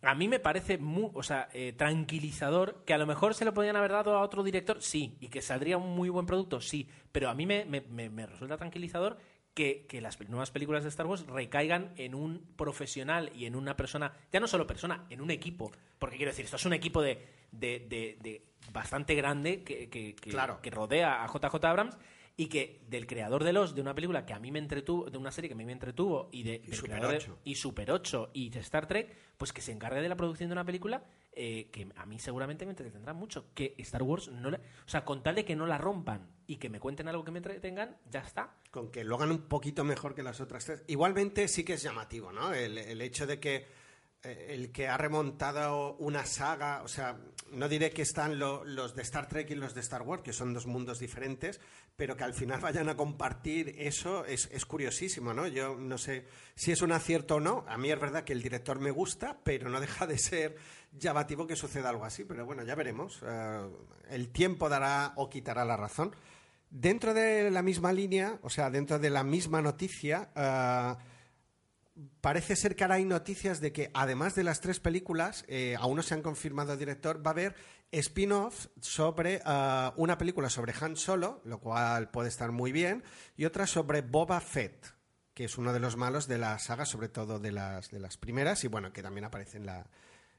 a 0.01 0.13
mí 0.15 0.27
me 0.27 0.39
parece 0.39 0.77
muy, 0.77 1.09
o 1.13 1.23
sea, 1.23 1.49
eh, 1.53 1.73
tranquilizador 1.73 2.83
que 2.85 2.93
a 2.93 2.97
lo 2.97 3.05
mejor 3.07 3.33
se 3.33 3.45
lo 3.45 3.53
podían 3.53 3.75
haber 3.75 3.91
dado 3.91 4.15
a 4.15 4.21
otro 4.21 4.43
director, 4.43 4.81
sí, 4.81 5.17
y 5.19 5.27
que 5.29 5.41
saldría 5.41 5.77
un 5.77 5.95
muy 5.95 6.09
buen 6.09 6.25
producto, 6.25 6.61
sí, 6.61 6.87
pero 7.11 7.29
a 7.29 7.33
mí 7.33 7.45
me, 7.45 7.65
me- 7.65 7.81
me- 7.81 8.09
me 8.09 8.25
resulta 8.25 8.57
tranquilizador 8.57 9.17
que, 9.53 9.87
que 9.87 10.01
las 10.01 10.19
nuevas 10.29 10.51
películas 10.51 10.83
de 10.83 10.89
Star 10.89 11.07
Wars 11.07 11.25
recaigan 11.25 11.91
en 11.97 12.13
un 12.13 12.45
profesional 12.55 13.31
y 13.35 13.45
en 13.47 13.55
una 13.55 13.75
persona, 13.75 14.13
ya 14.31 14.39
no 14.39 14.47
solo 14.47 14.67
persona, 14.67 15.05
en 15.09 15.19
un 15.19 15.31
equipo, 15.31 15.71
porque 15.97 16.17
quiero 16.17 16.31
decir, 16.31 16.45
esto 16.45 16.57
es 16.57 16.65
un 16.67 16.73
equipo 16.73 17.01
de, 17.01 17.25
de- 17.51 17.79
de- 17.89 18.17
de 18.21 18.43
bastante 18.71 19.15
grande 19.15 19.63
que, 19.63 19.89
que- 19.89 20.15
que- 20.15 20.29
Claro. 20.29 20.61
que 20.61 20.69
rodea 20.69 21.23
a 21.23 21.27
JJ 21.27 21.55
Abrams 21.65 21.97
y 22.39 22.47
que 22.49 22.81
del 22.87 23.07
creador 23.07 23.43
de 23.43 23.51
los 23.51 23.73
de 23.73 23.81
una 23.81 23.95
película 23.95 24.23
que 24.25 24.33
a 24.33 24.39
mí 24.39 24.51
me 24.51 24.59
entretuvo 24.59 25.09
de 25.09 25.17
una 25.17 25.31
serie 25.31 25.49
que 25.49 25.55
a 25.55 25.57
mí 25.57 25.65
me 25.65 25.71
entretuvo 25.71 26.29
y 26.31 26.43
de 26.43 26.55
Y 26.55 26.67
del 26.67 26.73
Super 26.75 26.91
creador 26.91 27.11
de- 27.11 27.17
8. 27.17 27.39
y 27.43 27.55
Super 27.55 27.91
8 27.91 28.29
y 28.33 28.49
de 28.51 28.59
Star 28.59 28.87
Trek 28.87 29.15
pues 29.37 29.51
que 29.53 29.61
se 29.61 29.71
encargue 29.71 30.01
de 30.01 30.07
la 30.09 30.15
producción 30.15 30.49
de 30.49 30.53
una 30.53 30.63
película 30.63 31.03
eh, 31.33 31.69
que 31.71 31.87
a 31.95 32.05
mí 32.05 32.19
seguramente 32.19 32.65
me 32.65 32.71
entretendrá 32.71 33.13
mucho 33.13 33.53
que 33.55 33.73
Star 33.79 34.03
Wars 34.03 34.27
no 34.29 34.51
la- 34.51 34.57
o 34.59 34.87
sea 34.89 35.03
con 35.03 35.23
tal 35.23 35.33
de 35.35 35.45
que 35.45 35.55
no 35.55 35.65
la 35.65 35.79
rompan 35.79 36.27
y 36.45 36.57
que 36.57 36.69
me 36.69 36.79
cuenten 36.79 37.07
algo 37.07 37.23
que 37.23 37.31
me 37.31 37.39
entretengan 37.39 37.97
ya 38.09 38.19
está 38.19 38.55
Con 38.69 38.91
que 38.91 39.03
lo 39.03 39.15
hagan 39.15 39.31
un 39.31 39.41
poquito 39.47 39.83
mejor 39.83 40.13
que 40.13 40.21
las 40.23 40.39
otras 40.39 40.63
tres. 40.63 40.83
Igualmente 40.87 41.47
sí 41.47 41.63
que 41.63 41.73
es 41.73 41.81
llamativo, 41.81 42.31
¿no? 42.31 42.53
El, 42.53 42.77
el 42.77 43.01
hecho 43.01 43.25
de 43.25 43.39
que 43.39 43.65
el 44.31 44.71
que 44.71 44.87
ha 44.87 44.97
remontado 44.97 45.95
una 45.97 46.25
saga, 46.25 46.81
o 46.83 46.87
sea, 46.87 47.17
no 47.51 47.69
diré 47.69 47.91
que 47.91 48.01
están 48.01 48.39
lo- 48.39 48.63
los 48.65 48.93
de 48.95 49.01
Star 49.03 49.27
Trek 49.27 49.49
y 49.51 49.55
los 49.55 49.73
de 49.73 49.81
Star 49.81 50.01
Wars, 50.01 50.21
que 50.23 50.33
son 50.33 50.53
dos 50.53 50.65
mundos 50.67 50.99
diferentes, 50.99 51.59
pero 51.95 52.15
que 52.17 52.23
al 52.23 52.33
final 52.33 52.59
vayan 52.61 52.89
a 52.89 52.97
compartir 52.97 53.75
eso 53.77 54.25
es, 54.25 54.49
es 54.51 54.65
curiosísimo, 54.65 55.33
¿no? 55.33 55.47
Yo 55.47 55.75
no 55.77 55.97
sé 55.97 56.25
si 56.55 56.71
es 56.71 56.81
un 56.81 56.91
acierto 56.91 57.35
o 57.35 57.39
no. 57.39 57.63
A 57.67 57.77
mí 57.77 57.89
es 57.91 57.99
verdad 57.99 58.23
que 58.23 58.33
el 58.33 58.41
director 58.41 58.79
me 58.79 58.91
gusta, 58.91 59.37
pero 59.43 59.69
no 59.69 59.79
deja 59.79 60.05
de 60.07 60.17
ser 60.17 60.55
llamativo 60.91 61.47
que 61.47 61.55
suceda 61.55 61.89
algo 61.89 62.05
así. 62.05 62.23
Pero 62.25 62.45
bueno, 62.45 62.63
ya 62.63 62.75
veremos. 62.75 63.21
Eh, 63.25 63.67
el 64.09 64.29
tiempo 64.29 64.67
dará 64.69 65.13
o 65.15 65.29
quitará 65.29 65.63
la 65.65 65.77
razón. 65.77 66.13
Dentro 66.69 67.13
de 67.13 67.49
la 67.49 67.61
misma 67.61 67.93
línea, 67.93 68.39
o 68.41 68.49
sea, 68.49 68.69
dentro 68.69 68.99
de 68.99 69.09
la 69.09 69.23
misma 69.23 69.61
noticia, 69.61 70.29
eh, 70.35 70.95
parece 72.21 72.55
ser 72.55 72.75
que 72.75 72.83
ahora 72.83 72.95
hay 72.95 73.05
noticias 73.05 73.61
de 73.61 73.71
que 73.71 73.91
además 73.93 74.35
de 74.35 74.43
las 74.43 74.61
tres 74.61 74.79
películas, 74.79 75.45
eh, 75.47 75.75
aún 75.79 75.97
no 75.97 76.03
se 76.03 76.13
han 76.13 76.21
confirmado 76.21 76.77
director, 76.77 77.25
va 77.25 77.31
a 77.31 77.33
haber 77.33 77.55
spin-off 77.91 78.67
sobre 78.81 79.41
eh, 79.45 79.91
una 79.95 80.17
película 80.17 80.49
sobre 80.49 80.73
Han 80.79 80.95
Solo, 80.95 81.41
lo 81.45 81.59
cual 81.59 82.09
puede 82.09 82.29
estar 82.29 82.51
muy 82.51 82.71
bien, 82.71 83.03
y 83.35 83.45
otra 83.45 83.67
sobre 83.67 84.01
Boba 84.01 84.39
Fett, 84.39 84.93
que 85.33 85.45
es 85.45 85.57
uno 85.57 85.73
de 85.73 85.79
los 85.79 85.97
malos 85.97 86.27
de 86.27 86.37
la 86.37 86.57
saga, 86.59 86.85
sobre 86.85 87.09
todo 87.09 87.39
de 87.39 87.51
las, 87.51 87.91
de 87.91 87.99
las 87.99 88.17
primeras, 88.17 88.63
y 88.63 88.67
bueno, 88.67 88.91
que 88.91 89.03
también 89.03 89.25
aparece 89.25 89.57
en, 89.57 89.65
la, 89.65 89.87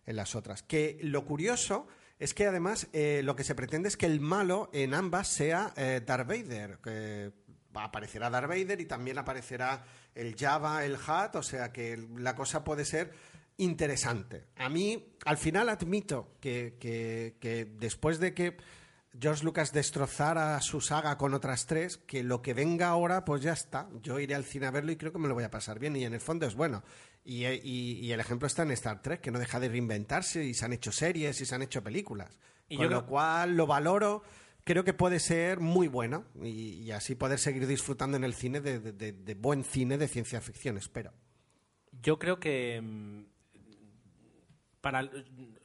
en 0.07 0.17
las 0.17 0.35
otras. 0.35 0.63
Que 0.63 0.99
lo 1.03 1.25
curioso 1.25 1.87
es 2.19 2.35
que 2.35 2.47
además 2.47 2.89
eh, 2.93 3.23
lo 3.25 3.37
que 3.37 3.45
se 3.45 3.55
pretende 3.55 3.89
es 3.89 3.97
que 3.97 4.07
el 4.07 4.21
malo 4.21 4.71
en 4.73 4.95
ambas 4.95 5.29
sea 5.29 5.73
Darth 5.77 6.27
Vader. 6.27 6.81
Aparecerá 7.75 8.31
Darth 8.31 8.49
Vader 8.49 8.81
y 8.81 8.87
también 8.87 9.19
aparecerá 9.19 9.85
el 10.15 10.35
Java, 10.37 10.85
el 10.85 10.97
Hat, 11.07 11.37
o 11.37 11.43
sea 11.43 11.73
que 11.73 11.97
la 12.17 12.35
cosa 12.35 12.65
puede 12.65 12.85
ser 12.85 13.13
interesante. 13.57 14.45
A 14.57 14.69
mí, 14.69 15.15
al 15.25 15.37
final 15.37 15.69
admito 15.69 16.37
que, 16.41 16.77
que, 16.81 17.37
que 17.41 17.65
después 17.65 18.19
de 18.21 18.33
que 18.35 18.57
George 19.21 19.45
Lucas 19.45 19.73
destrozara 19.73 20.61
su 20.61 20.81
saga 20.81 21.19
con 21.19 21.35
otras 21.35 21.67
tres, 21.67 21.97
que 21.97 22.23
lo 22.23 22.41
que 22.41 22.55
venga 22.55 22.89
ahora, 22.89 23.25
pues 23.25 23.43
ya 23.43 23.53
está. 23.53 23.89
Yo 24.03 24.21
iré 24.21 24.35
al 24.35 24.45
cine 24.45 24.67
a 24.67 24.71
verlo 24.71 24.93
y 24.93 24.97
creo 24.97 25.13
que 25.13 25.19
me 25.19 25.29
lo 25.29 25.35
voy 25.35 25.45
a 25.45 25.51
pasar 25.51 25.79
bien. 25.79 25.97
Y 25.97 26.05
en 26.05 26.15
el 26.15 26.21
fondo 26.21 26.47
es 26.47 26.55
bueno. 26.55 26.85
Y, 27.25 27.45
y- 27.47 27.99
y 28.01 28.13
el 28.13 28.21
ejemplo 28.21 28.47
está 28.47 28.63
en 28.63 28.71
Star 28.73 29.03
Trek, 29.03 29.21
que 29.21 29.31
no 29.31 29.39
deja 29.39 29.59
de 29.59 29.69
reinventarse 29.69 30.45
y 30.45 30.55
se 30.55 30.65
han 30.65 30.73
hecho 30.73 30.93
series 30.93 31.41
y 31.41 31.47
se 31.47 31.55
han 31.55 31.63
hecho 31.63 31.83
películas. 31.83 32.39
Y 32.69 32.77
con 32.77 32.85
yo 32.85 32.91
lo 32.91 32.99
creo- 33.01 33.09
cual 33.11 33.57
lo 33.57 33.67
valoro. 33.67 34.23
Creo 34.69 34.85
que 34.85 34.93
puede 34.93 35.19
ser 35.19 35.61
muy 35.61 35.89
bueno 35.89 36.27
y, 36.43 36.91
así 36.91 37.15
poder 37.15 37.39
seguir 37.39 37.67
disfrutando 37.67 38.19
en 38.19 38.25
el 38.25 38.35
cine 38.35 38.61
de, 38.61 39.35
buen 39.35 39.65
cine 39.65 39.97
de 39.97 40.09
ciencia 40.09 40.43
ficción, 40.43 40.77
espero. 40.77 41.15
Yo 42.03 42.19
creo 42.19 42.39
que 42.39 42.79
mm, 42.79 43.23
para 44.83 45.09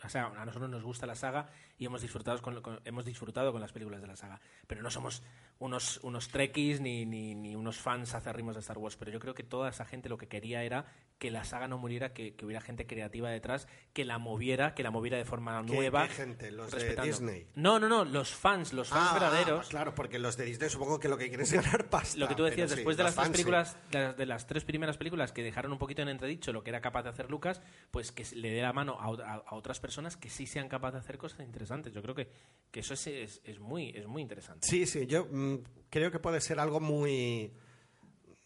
o 0.05 0.07
sea, 0.07 0.27
a 0.27 0.45
nosotros 0.45 0.69
nos 0.69 0.83
gusta 0.83 1.05
la 1.05 1.15
saga 1.15 1.49
y 1.77 1.85
hemos 1.85 2.01
disfrutado 2.01 2.41
con, 2.41 2.61
hemos 2.85 3.03
disfrutado 3.03 3.51
con 3.51 3.59
las 3.59 3.73
películas 3.73 3.99
de 3.99 4.07
la 4.07 4.15
saga, 4.15 4.39
pero 4.67 4.81
no 4.81 4.89
somos 4.89 5.21
unos 5.59 5.99
unos 6.01 6.29
trekkies 6.29 6.79
ni, 6.79 7.05
ni, 7.05 7.35
ni 7.35 7.57
unos 7.57 7.79
fans 7.79 8.15
acérrimos 8.15 8.55
de 8.55 8.61
Star 8.61 8.77
Wars, 8.77 8.95
pero 8.95 9.11
yo 9.11 9.19
creo 9.19 9.33
que 9.33 9.43
toda 9.43 9.67
esa 9.67 9.83
gente 9.83 10.07
lo 10.07 10.17
que 10.17 10.29
quería 10.29 10.63
era 10.63 10.85
que 11.23 11.31
la 11.31 11.45
saga 11.45 11.69
no 11.69 11.77
muriera, 11.77 12.11
que, 12.13 12.35
que 12.35 12.45
hubiera 12.45 12.59
gente 12.59 12.85
creativa 12.85 13.29
detrás, 13.29 13.69
que 13.93 14.03
la 14.03 14.17
moviera, 14.17 14.75
que 14.75 14.83
la 14.83 14.91
moviera 14.91 15.17
de 15.17 15.23
forma 15.23 15.63
¿Qué- 15.65 15.71
nueva. 15.73 16.05
qué 16.09 16.13
gente? 16.15 16.51
¿Los 16.51 16.69
de. 16.71 16.97
Disney? 17.01 17.47
No, 17.55 17.79
no, 17.79 17.87
no, 17.87 18.03
los 18.03 18.31
fans, 18.35 18.73
los 18.73 18.89
fans 18.89 19.07
Ah, 19.09 19.13
verdaderos. 19.13 19.67
ah, 19.67 19.69
claro, 19.69 19.95
porque 19.95 20.19
los 20.19 20.35
de 20.35 20.43
Disney 20.43 20.69
supongo 20.69 20.99
que 20.99 21.07
lo 21.07 21.17
que 21.17 21.29
quieren 21.29 21.45
es 21.45 21.53
ganar 21.53 21.89
pasta. 21.89 22.19
Lo 22.19 22.27
que 22.27 22.35
tú 22.35 22.43
decías, 22.43 22.69
sí, 22.71 22.75
después 22.75 22.97
de 22.97 23.03
las 23.03 23.15
tres 23.15 23.27
sí. 23.27 23.31
películas, 23.31 23.77
de 23.89 23.99
las, 23.99 24.17
de 24.17 24.25
las 24.25 24.47
tres 24.47 24.65
primeras 24.65 24.97
películas 24.97 25.31
que 25.31 25.43
dejaron 25.43 25.71
un 25.71 25.77
poquito 25.77 26.01
en 26.01 26.09
entredicho 26.09 26.51
lo 26.51 26.61
que 26.61 26.71
era 26.71 26.81
capaz 26.81 27.03
de 27.03 27.09
hacer 27.11 27.31
Lucas, 27.31 27.61
pues 27.89 28.11
que 28.11 28.25
le 28.35 28.49
dé 28.51 28.61
la 28.61 28.73
mano 28.73 28.97
a, 28.99 29.07
ot- 29.07 29.23
a- 29.23 29.43
a 29.47 29.55
otras 29.55 29.79
personas 29.79 30.17
que 30.17 30.29
sí 30.29 30.45
sean 30.45 30.67
capaces 30.67 30.95
de 30.95 30.99
hacer 30.99 31.17
cosas 31.17 31.39
interesantes. 31.39 31.93
Yo 31.93 32.01
creo 32.01 32.15
que, 32.15 32.27
que 32.69 32.81
eso 32.81 32.95
es, 32.95 33.07
es, 33.07 33.41
es 33.45 33.59
muy, 33.61 33.91
es 33.95 34.07
muy 34.07 34.21
interesante. 34.21 34.67
Sí, 34.67 34.85
sí, 34.85 35.07
yo 35.07 35.25
mm, 35.31 35.59
creo 35.89 36.11
que 36.11 36.19
puede 36.19 36.41
ser 36.41 36.59
algo 36.59 36.81
muy 36.81 37.53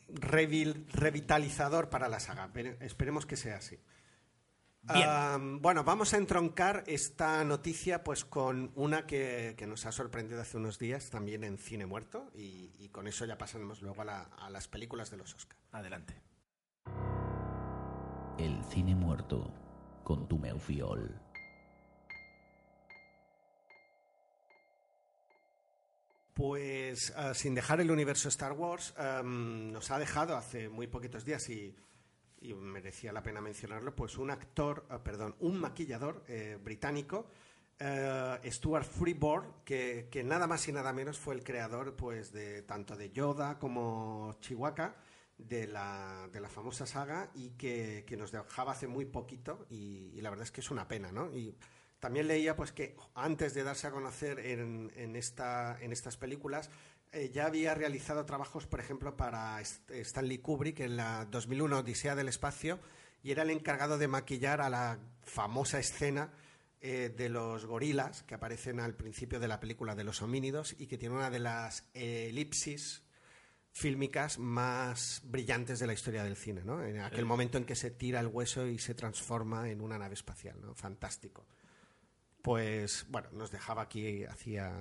revitalizador 0.10 1.90
para 1.90 2.08
la 2.10 2.20
saga. 2.20 2.50
esperemos 2.82 3.26
que 3.26 3.36
sea 3.36 3.58
así. 3.58 3.78
Bien. 4.94 5.62
Bueno, 5.62 5.84
vamos 5.84 6.14
a 6.14 6.18
entroncar 6.18 6.84
esta 6.88 7.44
noticia 7.44 8.04
pues 8.06 8.24
con 8.24 8.72
una 8.76 9.06
que, 9.06 9.56
que 9.58 9.68
nos 9.68 9.86
ha 9.86 9.92
sorprendido 9.92 10.40
hace 10.40 10.56
unos 10.56 10.80
días 10.80 11.10
también 11.10 11.44
en 11.44 11.58
Cine 11.58 11.86
Muerto 11.86 12.32
y, 12.34 12.72
y 12.80 12.88
con 12.90 13.08
eso 13.08 13.26
ya 13.26 13.38
pasaremos 13.38 13.82
luego 13.82 14.02
a, 14.04 14.06
la- 14.06 14.22
a 14.38 14.50
las 14.50 14.70
películas 14.70 15.12
de 15.12 15.18
los 15.18 15.34
Oscar. 15.36 15.58
Adelante. 15.74 16.14
El 18.38 18.64
cine 18.66 18.96
muerto 18.96 19.52
con 20.04 20.28
tu 20.30 20.38
Pues 26.38 27.14
ah, 27.16 27.34
sin 27.34 27.56
dejar 27.56 27.82
el 27.82 27.90
universo 27.90 28.30
Star 28.30 28.52
Wars, 28.54 28.94
am, 28.96 29.72
nos 29.72 29.90
ha 29.90 29.98
dejado 29.98 30.38
hace 30.38 30.70
muy 30.70 30.86
poquitos 30.86 31.26
días 31.26 31.50
y, 31.50 31.76
y 32.42 32.54
merecía 32.54 33.12
la 33.12 33.24
pena 33.24 33.42
mencionarlo, 33.42 33.96
pues 33.96 34.20
un 34.20 34.30
actor, 34.30 34.86
ah, 34.92 35.04
perdón, 35.04 35.36
un 35.40 35.60
maquillador 35.60 36.24
eh, 36.28 36.60
británico, 36.64 37.32
eh, 37.80 38.40
Stuart 38.52 38.86
Freeborn, 38.86 39.64
que, 39.66 40.08
nada 40.24 40.46
más 40.46 40.68
y 40.68 40.74
nada 40.74 40.94
menos 40.94 41.18
fue 41.18 41.34
el 41.34 41.44
creador 41.44 41.96
pues 41.96 42.32
de 42.32 42.62
tanto 42.62 42.96
de 42.96 43.10
Yoda 43.10 43.58
como 43.58 44.38
Chihuahua 44.40 44.96
de 45.40 45.66
la, 45.66 46.30
de 46.32 46.40
la 46.40 46.50
famosa 46.50 46.86
saga 46.86 47.32
y 47.34 47.50
que, 47.58 48.06
que 48.06 48.16
nos 48.16 48.32
dejaba 48.32 48.74
hace 48.74 48.86
muy 48.86 49.06
poquito 49.06 49.66
y, 49.72 50.12
y 50.14 50.22
la 50.22 50.30
verdad 50.30 50.44
es 50.44 50.52
que 50.52 50.62
es 50.62 50.70
una 50.70 50.88
pena, 50.88 51.12
¿no? 51.12 51.32
Y 51.32 51.58
también 52.00 52.28
leía 52.28 52.56
pues 52.56 52.72
que 52.72 52.96
antes 53.16 53.54
de 53.54 53.64
darse 53.64 53.88
a 53.88 53.92
conocer 53.92 54.40
en, 54.40 54.92
en, 54.96 55.16
esta, 55.16 55.78
en 55.82 55.92
estas 55.92 56.18
películas 56.18 56.70
eh, 57.12 57.32
ya 57.34 57.46
había 57.46 57.74
realizado 57.74 58.26
trabajos, 58.26 58.68
por 58.68 58.80
ejemplo, 58.80 59.16
para 59.16 59.60
Stanley 59.62 60.40
Kubrick 60.40 60.82
en 60.82 60.98
la 60.98 61.26
2001 61.26 61.80
Odisea 61.80 62.16
del 62.16 62.28
Espacio 62.28 62.80
y 63.24 63.32
era 63.32 63.44
el 63.44 63.50
encargado 63.50 63.98
de 63.98 64.08
maquillar 64.08 64.62
a 64.62 64.70
la 64.70 65.00
famosa 65.24 65.80
escena 65.80 66.32
eh, 66.82 67.14
de 67.16 67.30
los 67.30 67.66
gorilas 67.66 68.24
que 68.24 68.36
aparecen 68.36 68.80
al 68.80 68.94
principio 68.94 69.40
de 69.40 69.48
la 69.48 69.60
película 69.60 69.96
de 69.96 70.04
los 70.04 70.22
homínidos 70.22 70.76
y 70.78 70.88
que 70.88 70.98
tiene 70.98 71.16
una 71.16 71.30
de 71.30 71.40
las 71.40 71.90
elipsis 71.94 73.04
fílmicas 73.72 74.38
más 74.38 75.22
brillantes 75.24 75.80
de 75.80 75.88
la 75.88 75.94
historia 75.94 76.24
del 76.24 76.36
cine, 76.36 76.64
¿no? 76.64 76.84
En 76.84 77.00
aquel 77.00 77.26
momento 77.26 77.58
en 77.58 77.66
que 77.66 77.76
se 77.76 77.92
tira 77.92 78.20
el 78.20 78.28
hueso 78.28 78.68
y 78.68 78.80
se 78.80 78.96
transforma 78.96 79.70
en 79.70 79.82
una 79.82 79.98
nave 79.98 80.16
espacial, 80.16 80.60
¿no? 80.60 80.74
Fantástico. 80.74 81.46
Pues 82.48 83.06
bueno, 83.10 83.28
nos 83.34 83.52
dejaba 83.52 83.82
aquí 83.82 84.24
hacía 84.24 84.72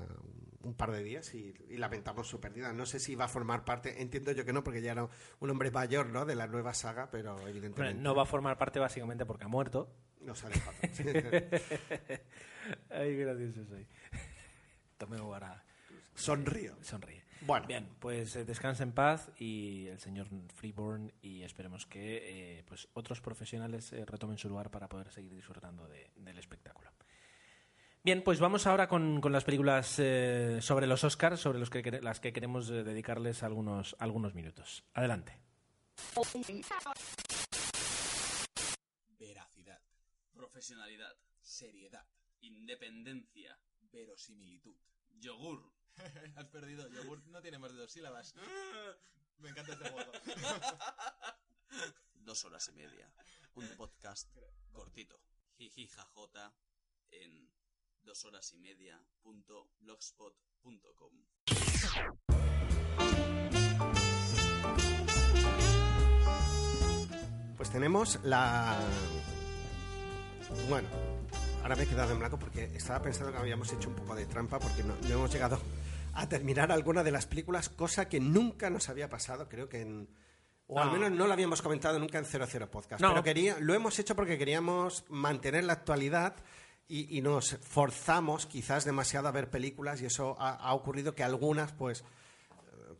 un 0.62 0.74
par 0.74 0.92
de 0.92 1.02
días 1.02 1.34
y, 1.34 1.52
y 1.68 1.78
lamentamos 1.78 2.28
su 2.28 2.40
pérdida. 2.40 2.72
No 2.72 2.86
sé 2.86 3.00
si 3.00 3.16
va 3.16 3.24
a 3.24 3.28
formar 3.28 3.64
parte, 3.64 4.00
entiendo 4.02 4.30
yo 4.30 4.44
que 4.44 4.52
no, 4.52 4.62
porque 4.62 4.80
ya 4.82 4.92
era 4.92 5.08
un 5.40 5.50
hombre 5.50 5.72
mayor, 5.72 6.06
¿no? 6.06 6.24
De 6.24 6.36
la 6.36 6.46
nueva 6.46 6.74
saga, 6.74 7.10
pero 7.10 7.36
evidentemente 7.48 8.00
no 8.00 8.14
va 8.14 8.22
a 8.22 8.26
formar 8.26 8.56
parte 8.56 8.78
básicamente 8.78 9.26
porque 9.26 9.44
ha 9.44 9.48
muerto. 9.48 9.90
nos 10.20 10.44
ha 10.44 10.48
dejado. 10.48 10.76
Ay, 12.90 13.16
gracioso 13.16 13.64
soy. 13.64 13.86
Tomé 14.98 15.16
ahora. 15.18 15.64
Sonrío. 16.14 16.76
Sonríe. 16.82 17.24
Bueno. 17.42 17.66
Bien, 17.66 17.88
pues 18.00 18.34
eh, 18.36 18.44
descansa 18.44 18.82
en 18.84 18.92
paz 18.92 19.30
y 19.38 19.88
el 19.88 19.98
señor 19.98 20.28
Freeborn 20.54 21.12
y 21.20 21.42
esperemos 21.42 21.84
que 21.84 22.58
eh, 22.58 22.64
pues 22.66 22.88
otros 22.94 23.20
profesionales 23.20 23.92
eh, 23.92 24.04
retomen 24.06 24.38
su 24.38 24.48
lugar 24.48 24.70
para 24.70 24.88
poder 24.88 25.10
seguir 25.10 25.34
disfrutando 25.34 25.86
de- 25.88 26.10
del 26.16 26.38
espectáculo. 26.38 26.90
Bien, 28.06 28.22
pues 28.22 28.38
vamos 28.38 28.68
ahora 28.68 28.86
con, 28.86 29.20
con 29.20 29.32
las 29.32 29.42
películas 29.42 29.96
eh, 29.98 30.60
sobre 30.62 30.86
los 30.86 31.02
Oscars, 31.02 31.40
sobre 31.40 31.58
los 31.58 31.70
que, 31.70 31.82
las 32.00 32.20
que 32.20 32.32
queremos 32.32 32.70
eh, 32.70 32.84
dedicarles 32.84 33.42
algunos, 33.42 33.96
algunos 33.98 34.32
minutos. 34.32 34.84
Adelante. 34.94 35.36
Veracidad, 39.18 39.82
profesionalidad, 40.32 41.16
seriedad, 41.40 42.06
independencia, 42.42 43.58
verosimilitud, 43.90 44.76
yogur. 45.18 45.68
Has 46.36 46.46
perdido. 46.46 46.88
Yogurt 46.88 47.26
no 47.26 47.42
tiene 47.42 47.58
más 47.58 47.72
de 47.72 47.78
dos 47.78 47.90
sílabas. 47.90 48.36
Me 49.38 49.48
encanta 49.48 49.72
este 49.72 49.90
juego. 49.90 50.12
Dos 52.14 52.44
horas 52.44 52.68
y 52.68 52.72
media. 52.72 53.10
Un 53.56 53.66
podcast 53.76 54.30
cortito. 54.70 55.18
Jiji 55.58 55.88
jajota 55.88 56.54
en 57.10 57.50
dos 58.06 58.24
horas 58.24 58.52
y 58.52 58.58
media 58.58 58.98
punto. 59.22 59.68
Pues 67.56 67.70
tenemos 67.70 68.18
la. 68.22 68.76
Bueno, 70.68 70.88
ahora 71.62 71.74
me 71.76 71.82
he 71.84 71.86
quedado 71.86 72.12
en 72.12 72.18
blanco 72.18 72.38
porque 72.38 72.64
estaba 72.74 73.02
pensando 73.02 73.32
que 73.32 73.38
habíamos 73.38 73.72
hecho 73.72 73.88
un 73.88 73.96
poco 73.96 74.14
de 74.14 74.26
trampa 74.26 74.58
porque 74.58 74.82
no, 74.84 74.94
no 75.02 75.08
hemos 75.14 75.32
llegado 75.32 75.60
a 76.14 76.28
terminar 76.28 76.70
alguna 76.70 77.02
de 77.02 77.10
las 77.10 77.26
películas, 77.26 77.68
cosa 77.68 78.08
que 78.08 78.20
nunca 78.20 78.70
nos 78.70 78.88
había 78.88 79.08
pasado, 79.08 79.48
creo 79.48 79.68
que 79.68 79.80
en. 79.80 80.08
O 80.68 80.80
al 80.80 80.88
No. 80.88 80.92
menos 80.94 81.12
no 81.12 81.26
lo 81.28 81.32
habíamos 81.32 81.62
comentado 81.62 81.98
nunca 81.98 82.18
en 82.18 82.24
00 82.24 82.70
Podcast. 82.70 83.00
No. 83.00 83.10
Pero 83.10 83.22
quería, 83.22 83.56
lo 83.60 83.72
hemos 83.72 83.98
hecho 83.98 84.14
porque 84.16 84.36
queríamos 84.36 85.04
mantener 85.08 85.64
la 85.64 85.74
actualidad 85.74 86.34
y, 86.88 87.18
y 87.18 87.20
nos 87.22 87.56
forzamos 87.58 88.46
quizás 88.46 88.84
demasiado 88.84 89.28
a 89.28 89.32
ver 89.32 89.50
películas 89.50 90.00
y 90.02 90.06
eso 90.06 90.36
ha, 90.38 90.54
ha 90.54 90.72
ocurrido 90.74 91.14
que 91.14 91.22
algunas, 91.24 91.72
pues. 91.72 92.04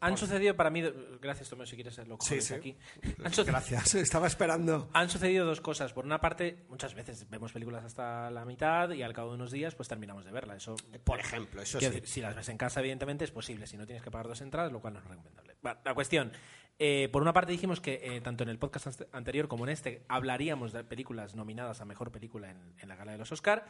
Han 0.01 0.19
sucedido 0.19 0.55
para 0.55 0.69
mí... 0.69 0.83
Gracias, 1.23 1.49
Tomeo, 1.49 1.65
si 1.65 1.75
quieres 1.75 1.97
lo 2.07 2.19
Sí, 2.21 2.43
sí. 2.43 2.53
aquí. 2.53 2.77
Sucedido- 3.31 3.45
Gracias, 3.47 3.95
estaba 3.95 4.27
esperando. 4.27 4.91
Han 4.93 5.09
sucedido 5.09 5.47
dos 5.47 5.63
cosas. 5.63 5.95
Por 5.95 6.05
una 6.05 6.21
parte, 6.21 6.65
muchas 6.69 6.93
veces 6.95 7.27
vemos 7.31 7.53
películas 7.53 7.83
hasta 7.83 8.31
la 8.31 8.45
mitad 8.45 8.91
y 8.91 9.03
al 9.03 9.15
cabo 9.15 9.31
de 9.31 9.37
unos 9.37 9.51
días 9.51 9.75
pues 9.75 9.89
terminamos 9.89 10.27
de 10.27 10.33
verla. 10.33 10.55
Eso, 10.57 10.77
Por 11.03 11.19
ejemplo, 11.19 11.63
eso 11.63 11.81
sí. 11.81 11.87
decir, 11.87 12.07
si 12.07 12.21
las 12.21 12.35
ves 12.37 12.49
en 12.51 12.59
casa, 12.59 12.81
evidentemente 12.81 13.25
es 13.25 13.31
posible. 13.31 13.67
Si 13.67 13.79
no 13.79 13.87
tienes 13.87 14.03
que 14.03 14.11
pagar 14.11 14.29
dos 14.29 14.43
entradas, 14.43 14.71
lo 14.71 14.81
cual 14.81 14.93
no 14.95 14.99
es 15.01 15.07
recomendable. 15.07 15.55
Va, 15.67 15.81
la 15.83 15.95
cuestión, 15.95 16.31
eh, 16.79 17.09
por 17.11 17.23
una 17.23 17.33
parte 17.33 17.53
dijimos 17.53 17.81
que 17.81 18.01
eh, 18.03 18.21
tanto 18.21 18.43
en 18.43 18.51
el 18.51 18.59
podcast 18.59 18.87
ante- 18.89 19.09
anterior 19.13 19.49
como 19.49 19.65
en 19.65 19.71
este 19.71 20.05
hablaríamos 20.09 20.73
de 20.73 20.85
películas 20.85 21.35
nominadas 21.35 21.81
a 21.81 21.85
mejor 21.85 22.13
película 22.13 22.51
en, 22.51 22.89
la 22.89 22.97
gala 22.97 23.13
de 23.13 23.19
los 23.19 23.33
Oscar. 23.33 23.65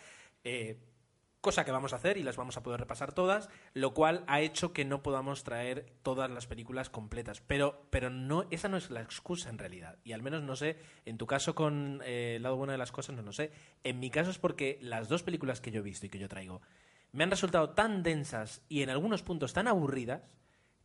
Eh, 0.45 0.79
cosa 1.41 1.65
que 1.65 1.71
vamos 1.71 1.93
a 1.93 1.97
hacer 1.97 2.17
y 2.17 2.25
las 2.25 2.37
vamos 2.37 2.57
a 2.57 2.65
poder 2.65 2.81
repasar 2.81 3.13
todas, 3.13 3.49
lo 3.73 3.95
cual 3.95 4.25
ha 4.27 4.41
hecho 4.41 4.73
que 4.73 4.85
no 4.85 5.05
podamos 5.05 5.45
traer 5.45 5.87
todas 6.03 6.29
las 6.29 6.49
películas 6.49 6.91
completas. 6.91 7.41
Pero, 7.41 7.87
pero 7.91 8.11
no, 8.11 8.47
esa 8.51 8.69
no 8.69 8.77
es 8.77 8.91
la 8.91 9.01
excusa 9.03 9.49
en 9.49 9.59
realidad. 9.59 9.99
Y 10.03 10.13
al 10.13 10.23
menos 10.23 10.43
no 10.43 10.57
sé, 10.57 10.77
en 11.05 11.19
tu 11.19 11.29
caso 11.29 11.55
con 11.55 12.03
el 12.05 12.43
lado 12.43 12.57
bueno 12.57 12.73
de 12.73 12.79
las 12.79 12.91
cosas, 12.91 13.15
no 13.15 13.23
lo 13.23 13.33
sé. 13.33 13.53
En 13.85 14.01
mi 14.01 14.11
caso 14.11 14.31
es 14.31 14.39
porque 14.39 14.79
las 14.83 15.09
dos 15.09 15.23
películas 15.23 15.61
que 15.61 15.71
yo 15.71 15.81
he 15.81 15.85
visto 15.85 16.07
y 16.07 16.09
que 16.09 16.19
yo 16.19 16.29
traigo 16.29 16.63
me 17.13 17.23
han 17.23 17.31
resultado 17.31 17.71
tan 17.71 18.03
densas 18.03 18.63
y 18.69 18.83
en 18.83 18.91
algunos 18.91 19.23
puntos 19.23 19.53
tan 19.53 19.69
aburridas 19.69 20.23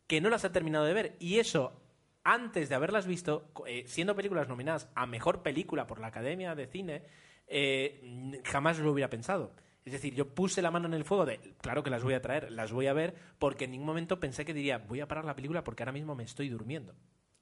que 0.05 0.21
no 0.21 0.29
las 0.29 0.43
he 0.43 0.49
terminado 0.51 0.85
de 0.85 0.93
ver. 0.93 1.15
Y 1.19 1.39
eso, 1.39 1.80
antes 2.23 2.69
de 2.69 2.75
haberlas 2.75 3.07
visto, 3.07 3.51
eh, 3.65 3.83
siendo 3.87 4.15
películas 4.15 4.47
nominadas 4.47 4.89
a 4.95 5.05
Mejor 5.05 5.41
Película 5.41 5.87
por 5.87 5.99
la 5.99 6.07
Academia 6.07 6.55
de 6.55 6.67
Cine, 6.67 7.03
eh, 7.47 8.41
jamás 8.43 8.79
lo 8.79 8.91
hubiera 8.91 9.09
pensado. 9.09 9.53
Es 9.83 9.93
decir, 9.93 10.13
yo 10.13 10.27
puse 10.27 10.61
la 10.61 10.69
mano 10.69 10.87
en 10.87 10.93
el 10.93 11.05
fuego 11.05 11.25
de, 11.25 11.39
claro 11.59 11.81
que 11.81 11.89
las 11.89 12.03
voy 12.03 12.13
a 12.13 12.21
traer, 12.21 12.51
las 12.51 12.71
voy 12.71 12.87
a 12.87 12.93
ver, 12.93 13.15
porque 13.39 13.65
en 13.65 13.71
ningún 13.71 13.87
momento 13.87 14.19
pensé 14.19 14.45
que 14.45 14.53
diría, 14.53 14.77
voy 14.77 14.99
a 15.01 15.07
parar 15.07 15.25
la 15.25 15.35
película 15.35 15.63
porque 15.63 15.83
ahora 15.83 15.91
mismo 15.91 16.15
me 16.15 16.23
estoy 16.23 16.49
durmiendo. 16.49 16.95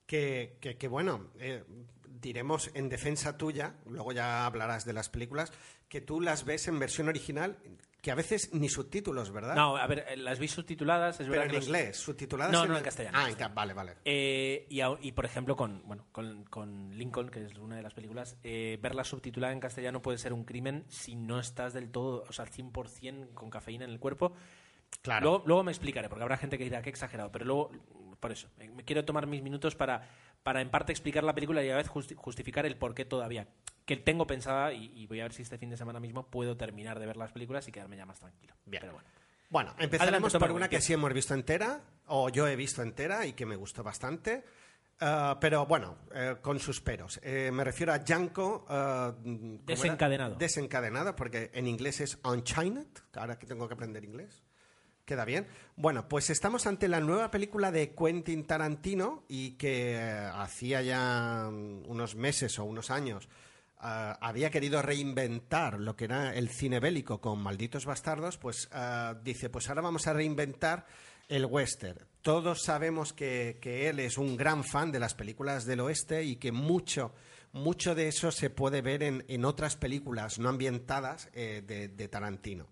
Que, 0.06 0.58
bueno, 0.90 1.28
eh, 1.38 1.64
diremos 2.08 2.72
en 2.74 2.90
defensa 2.90 3.38
tuya, 3.38 3.76
luego 3.86 4.12
ya 4.12 4.46
hablarás 4.46 4.86
de 4.86 4.94
las 4.94 5.10
películas, 5.10 5.52
que 5.88 6.02
tú 6.02 6.22
las 6.22 6.46
ves 6.46 6.68
en 6.68 6.80
versión 6.80 7.10
original, 7.10 7.58
que 8.02 8.12
a 8.12 8.16
veces 8.16 8.54
ni 8.54 8.70
subtítulos, 8.70 9.32
¿verdad? 9.32 9.56
No, 9.56 9.76
a 9.76 9.86
ver, 9.88 10.06
eh, 10.10 10.18
las 10.18 10.40
vi 10.40 10.48
subtituladas, 10.48 11.16
es 11.20 11.28
pero 11.28 11.32
verdad 11.32 11.46
en 11.46 11.52
que 11.52 11.58
los- 11.58 11.66
inglés, 11.68 11.98
subtituladas 11.98 12.52
No, 12.54 12.66
no, 12.66 12.78
en 12.78 12.84
castellano. 12.84 13.18
Ah, 13.20 13.30
en 13.30 13.56
vale, 13.56 13.74
vale. 13.74 13.96
Eh, 14.06 14.66
y, 14.70 14.80
a- 14.82 14.98
y, 15.02 15.12
por 15.12 15.26
ejemplo, 15.26 15.56
con, 15.56 15.82
bueno, 15.86 16.06
con, 16.12 16.46
con 16.46 16.98
Lincoln, 16.98 17.30
que 17.30 17.44
es 17.46 17.58
una 17.58 17.76
de 17.76 17.82
las 17.84 17.94
películas, 17.94 18.38
eh, 18.44 18.78
verla 18.82 19.04
subtitulada 19.04 19.52
en 19.54 19.60
castellano 19.60 20.02
puede 20.02 20.18
ser 20.18 20.32
un 20.34 20.46
crimen 20.46 20.86
si 20.88 21.16
no 21.16 21.40
estás 21.40 21.74
del 21.74 21.92
todo, 21.92 22.24
o 22.28 22.32
sea, 22.32 22.46
al 22.46 22.52
100% 22.52 23.34
con 23.34 23.50
cafeína 23.50 23.84
en 23.86 23.92
el 23.92 24.00
cuerpo. 24.00 24.34
Claro. 25.02 25.24
Luego, 25.30 25.44
luego 25.46 25.64
me 25.64 25.72
explicaré, 25.72 26.10
porque 26.10 26.24
habrá 26.24 26.38
gente 26.38 26.58
que 26.58 26.64
dirá 26.64 26.82
que 26.82 26.90
exagerado, 26.90 27.32
pero 27.32 27.46
luego, 27.46 27.72
por 28.20 28.32
eso, 28.32 28.48
me 28.58 28.70
me 28.70 28.84
quiero 28.84 29.06
tomar 29.06 29.28
mis 29.28 29.42
minutos 29.42 29.76
para, 29.76 30.08
para 30.44 30.62
en 30.62 30.70
parte 30.70 30.92
explicar 30.92 31.24
la 31.24 31.34
película 31.34 31.64
y 31.64 31.68
a 31.70 31.72
la 31.72 31.78
vez 31.78 31.90
justi- 31.90 32.16
justificar 32.16 32.66
el 32.66 32.76
por 32.78 32.94
qué 32.94 33.06
todavía. 33.06 33.48
Que 33.86 33.98
tengo 33.98 34.28
pensada, 34.28 34.72
y, 34.72 34.92
y 34.96 35.08
voy 35.08 35.20
a 35.20 35.24
ver 35.24 35.34
si 35.34 35.42
este 35.42 35.58
fin 35.58 35.70
de 35.72 35.78
semana 35.78 36.00
mismo 36.00 36.28
puedo 36.30 36.56
terminar 36.56 37.00
de 37.00 37.08
ver 37.08 37.18
las 37.18 37.32
películas 37.32 37.68
y 37.68 37.72
quedarme 37.72 37.98
ya 37.98 38.06
más 38.06 38.20
tranquilo. 38.20 38.54
Bien. 38.66 38.82
Pero 38.82 38.94
bueno. 38.94 39.10
Bueno, 39.50 39.74
empezaremos 39.80 40.32
por 40.38 40.52
una 40.52 40.70
que 40.70 40.80
sí 40.80 40.94
hemos 40.94 41.12
visto 41.12 41.34
entera, 41.34 41.82
o 42.06 42.30
yo 42.30 42.48
he 42.48 42.56
visto 42.56 42.84
entera 42.84 43.26
y 43.26 43.34
que 43.34 43.48
me 43.48 43.56
gustó 43.56 43.82
bastante. 43.82 44.44
Ah, 45.00 45.38
pero 45.42 45.66
bueno, 45.66 45.98
eh, 46.14 46.36
con 46.42 46.60
sus 46.60 46.82
peros. 46.82 47.20
Eh, 47.24 47.50
me 47.52 47.64
refiero 47.64 47.92
a 47.94 47.98
Django. 48.00 48.66
ah, 48.70 49.16
¿cómo 49.24 49.38
era? 49.56 49.64
Desencadenado. 49.66 50.36
Desencadenado, 50.36 51.16
porque 51.16 51.50
en 51.54 51.68
inglés 51.68 52.00
es 52.02 52.20
Unchained. 52.24 52.86
Ahora 53.16 53.40
que 53.40 53.48
tengo 53.48 53.68
que 53.68 53.74
aprender 53.74 54.04
inglés. 54.04 54.44
Queda 55.10 55.26
bien. 55.26 55.48
Bueno, 55.76 56.08
pues 56.08 56.30
estamos 56.30 56.68
ante 56.68 56.88
la 56.88 57.00
nueva 57.00 57.32
película 57.32 57.72
de 57.72 57.96
Quentin 57.96 58.46
Tarantino 58.46 59.24
y 59.28 59.54
que 59.54 59.96
eh, 59.96 60.30
hacía 60.36 60.84
ya 60.84 61.50
mm, 61.52 61.90
unos 61.90 62.14
meses 62.14 62.60
o 62.60 62.66
unos 62.66 62.92
años 62.92 63.28
ah, 63.80 64.20
había 64.22 64.52
querido 64.52 64.84
reinventar 64.84 65.80
lo 65.80 65.96
que 65.96 66.06
era 66.06 66.36
el 66.36 66.50
cine 66.50 66.80
bélico 66.80 67.20
con 67.20 67.42
Malditos 67.42 67.88
Bastardos, 67.88 68.38
pues 68.38 68.70
ah, 68.72 69.16
dice, 69.24 69.50
pues 69.50 69.68
ahora 69.70 69.82
vamos 69.82 70.06
a 70.06 70.14
reinventar 70.14 70.86
el 71.28 71.48
western. 71.48 72.06
Todos 72.22 72.62
sabemos 72.62 73.12
que, 73.12 73.58
él 73.64 74.00
es 74.00 74.20
un 74.20 74.38
gran 74.38 74.64
fan 74.64 74.92
de 74.92 75.00
las 75.00 75.16
películas 75.16 75.66
del 75.66 75.80
oeste 75.80 76.24
y 76.24 76.36
que 76.36 76.52
mucho, 76.52 77.16
mucho 77.52 77.96
de 77.96 78.10
eso 78.10 78.32
se 78.32 78.52
puede 78.52 78.84
ver 78.84 79.02
en, 79.02 79.26
en 79.28 79.44
otras 79.44 79.76
películas 79.76 80.38
no 80.38 80.50
ambientadas 80.50 81.30
eh, 81.34 81.64
de 81.66 82.08
Tarantino. 82.10 82.68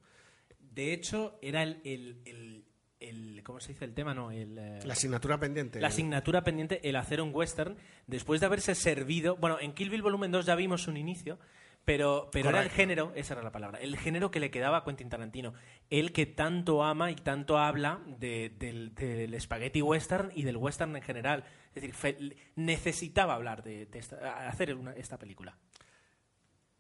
De 0.78 0.94
hecho, 0.94 1.40
era 1.42 1.64
el, 1.64 1.82
el, 1.84 2.22
el- 2.26 2.64
el- 3.00 3.42
¿cómo 3.44 3.60
se 3.60 3.74
dice 3.74 3.84
el 3.86 3.94
tema? 3.96 4.14
No, 4.14 4.30
el, 4.32 4.58
eh, 4.58 4.80
La 4.86 4.94
asignatura 4.94 5.40
pendiente. 5.40 5.80
la 5.82 5.88
asignatura 5.88 6.44
pendiente, 6.44 6.88
el 6.88 6.96
hacer 6.96 7.20
un 7.20 7.32
western, 7.34 7.76
después 8.06 8.40
de 8.40 8.46
haberse 8.46 8.76
servido. 8.76 9.36
Bueno, 9.38 9.58
en 9.60 9.74
Kill 9.74 9.90
Bill 9.90 10.04
Volumen 10.04 10.32
2 10.32 10.46
ya 10.46 10.54
vimos 10.56 10.88
un 10.88 10.98
inicio, 10.98 11.40
pero, 11.84 12.30
pero 12.32 12.50
era 12.50 12.62
el 12.62 12.70
género, 12.70 13.12
esa 13.16 13.34
era 13.34 13.42
la 13.44 13.52
palabra, 13.52 13.80
el 13.80 13.98
género 13.98 14.30
que 14.30 14.40
le 14.40 14.52
quedaba 14.52 14.78
a 14.78 14.84
Quentin 14.84 15.10
Tarantino. 15.10 15.54
El 15.90 16.12
que 16.12 16.26
tanto 16.26 16.84
ama 16.84 17.10
y 17.12 17.16
tanto 17.16 17.58
habla 17.58 18.02
de- 18.20 18.50
del, 18.58 18.94
del 18.94 19.40
spaghetti 19.42 19.82
western 19.82 20.32
y 20.36 20.44
del 20.44 20.58
western 20.58 20.96
en 20.96 21.02
general. 21.02 21.44
Es 21.70 21.82
decir, 21.82 21.94
fe- 21.94 22.18
necesitaba 22.56 23.36
hablar 23.36 23.64
de, 23.64 23.86
de 23.86 24.00
esta- 24.00 24.48
hacer 24.48 24.76
una- 24.76 24.94
esta 24.94 25.18
película. 25.18 25.58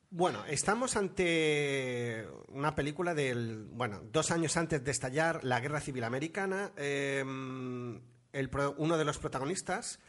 Bueno, 0.09 0.45
estamos 0.45 0.95
ante 0.95 2.25
una 2.47 2.73
película 2.75 3.13
del. 3.13 3.65
Bueno, 3.65 4.01
dos 4.11 4.31
años 4.31 4.55
antes 4.55 4.81
de 4.83 4.91
estallar 4.91 5.43
la 5.43 5.59
Guerra 5.59 5.81
Civil 5.81 6.05
Americana. 6.05 6.71
eh, 6.77 7.23
el 8.33 8.49
uno 8.77 8.97
de 8.97 9.05
los 9.05 9.17
protagonistas, 9.17 9.99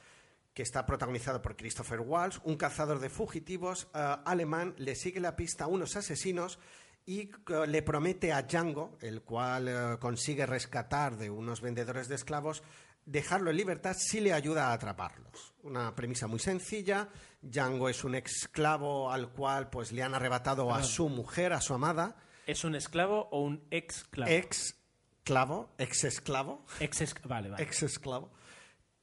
que 0.54 0.62
está 0.62 0.86
protagonizado 0.86 1.40
por 1.40 1.56
Christopher 1.56 2.00
Walsh, 2.00 2.38
un 2.44 2.56
cazador 2.56 3.00
de 3.00 3.08
fugitivos 3.08 3.88
eh, 3.94 4.16
alemán, 4.24 4.74
le 4.76 4.94
sigue 4.94 5.18
la 5.18 5.34
pista 5.34 5.64
a 5.64 5.68
unos 5.68 5.96
asesinos 5.96 6.58
y 7.06 7.30
le 7.66 7.82
promete 7.82 8.32
a 8.32 8.42
Django, 8.42 8.98
el 9.00 9.22
cual 9.22 9.68
eh, 9.68 9.96
consigue 9.98 10.44
rescatar 10.44 11.16
de 11.16 11.30
unos 11.30 11.62
vendedores 11.62 12.06
de 12.08 12.16
esclavos, 12.16 12.62
dejarlo 13.10 13.50
en 13.50 13.56
libertad 13.56 13.96
si 13.98 14.20
le 14.20 14.32
ayuda 14.32 14.68
a 14.68 14.72
atraparlos. 14.74 15.54
Una 15.62 15.94
premisa 15.94 16.26
muy 16.26 16.38
sencilla. 16.38 17.08
Django 17.42 17.88
es 17.88 18.04
un 18.04 18.14
esclavo 18.14 19.10
al 19.10 19.30
cual 19.30 19.70
pues 19.70 19.92
le 19.92 20.02
han 20.02 20.14
arrebatado 20.14 20.72
a 20.74 20.82
su 20.82 21.08
mujer, 21.08 21.52
a 21.52 21.60
su 21.60 21.74
amada, 21.74 22.16
¿Es 22.46 22.64
un 22.64 22.74
esclavo 22.74 23.28
o 23.30 23.42
un 23.42 23.62
esclavo? 23.70 24.30
ex-clavo, 24.32 25.74
ex-esclavo, 25.76 26.64
Ex 26.80 27.02
esc- 27.02 27.26
vale, 27.28 27.50
vale. 27.50 27.62
ex-esclavo. 27.62 28.30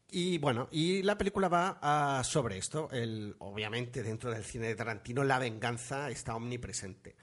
Y 0.10 0.38
bueno, 0.40 0.68
y 0.72 1.04
la 1.04 1.18
película 1.18 1.48
va 1.48 1.78
ah, 1.82 2.24
sobre 2.24 2.58
esto. 2.58 2.90
El, 2.92 3.36
obviamente, 3.40 4.02
dentro 4.02 4.32
del 4.32 4.44
cine 4.44 4.68
de 4.68 4.76
Tarantino, 4.76 5.24
la 5.24 5.40
venganza 5.40 6.10
está 6.10 6.36
omnipresente. 6.36 7.16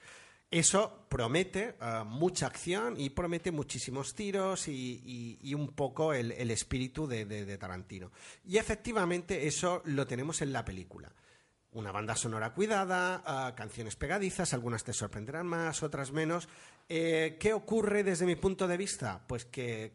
Eso 0.53 1.07
promete 1.09 1.77
ah, 1.81 2.05
mucha 2.05 2.47
acción 2.47 3.01
y 3.01 3.09
promete 3.09 3.51
muchísimos 3.51 4.15
tiros 4.15 4.69
y, 4.69 5.55
un 5.55 5.69
poco 5.69 6.13
el, 6.13 6.51
espíritu 6.51 7.07
de, 7.07 7.57
Tarantino. 7.57 8.13
Y 8.45 8.59
efectivamente 8.59 9.47
eso 9.47 9.81
lo 9.87 10.07
tenemos 10.07 10.43
en 10.43 10.53
la 10.53 10.63
película. 10.63 11.11
Una 11.73 11.91
banda 11.91 12.15
sonora 12.15 12.53
cuidada, 12.53 13.23
ah, 13.25 13.55
canciones 13.57 13.97
pegadizas, 13.97 14.53
algunas 14.53 14.85
te 14.85 14.93
sorprenderán 14.93 15.47
más, 15.47 15.83
otras 15.83 16.13
menos. 16.13 16.51
Eh, 16.87 17.39
¿Qué 17.41 17.55
ocurre 17.55 18.05
desde 18.05 18.27
mi 18.27 18.37
punto 18.37 18.69
de 18.69 18.77
vista? 18.77 19.25
Pues 19.27 19.47
que, 19.47 19.95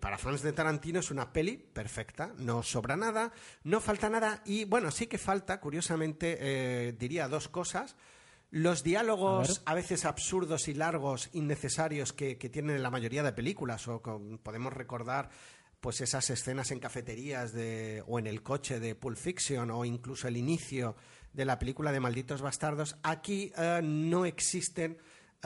para 0.00 0.16
fans 0.16 0.40
de 0.40 0.54
Tarantino 0.54 1.00
es 1.00 1.10
una 1.10 1.34
peli 1.34 1.58
perfecta, 1.58 2.32
no 2.38 2.62
sobra 2.62 2.96
nada, 2.96 3.30
no 3.64 3.82
falta 3.82 4.08
nada 4.08 4.40
y 4.46 4.64
bueno, 4.64 4.90
sí 4.90 5.06
que 5.06 5.18
falta, 5.18 5.60
curiosamente, 5.60 6.38
eh, 6.40 6.92
diría 6.98 7.28
dos 7.28 7.48
cosas. 7.48 7.94
Los 8.56 8.82
diálogos 8.82 9.62
a, 9.66 9.74
veces 9.74 10.06
absurdos 10.06 10.68
y 10.68 10.72
largos, 10.74 11.28
innecesarios 11.34 12.14
que, 12.14 12.38
que 12.38 12.48
tienen 12.48 12.76
en 12.76 12.82
la 12.82 12.90
mayoría 12.90 13.22
de 13.22 13.32
películas, 13.32 13.86
o 13.86 14.00
con- 14.00 14.38
podemos 14.38 14.72
recordar 14.72 15.28
pues 15.80 16.00
esas 16.00 16.30
escenas 16.30 16.70
en 16.70 16.80
cafeterías 16.80 17.52
de, 17.52 18.02
o 18.06 18.18
en 18.18 18.26
el 18.26 18.42
coche 18.42 18.80
de 18.80 18.94
Pulp 18.94 19.18
Fiction 19.18 19.70
o 19.70 19.84
incluso 19.84 20.26
el 20.26 20.38
inicio 20.38 20.96
de 21.34 21.44
la 21.44 21.58
película 21.58 21.92
de 21.92 22.00
Malditos 22.00 22.40
Bastardos, 22.40 22.96
aquí 23.02 23.52
eh, 23.58 23.80
no 23.84 24.24
existen 24.24 24.96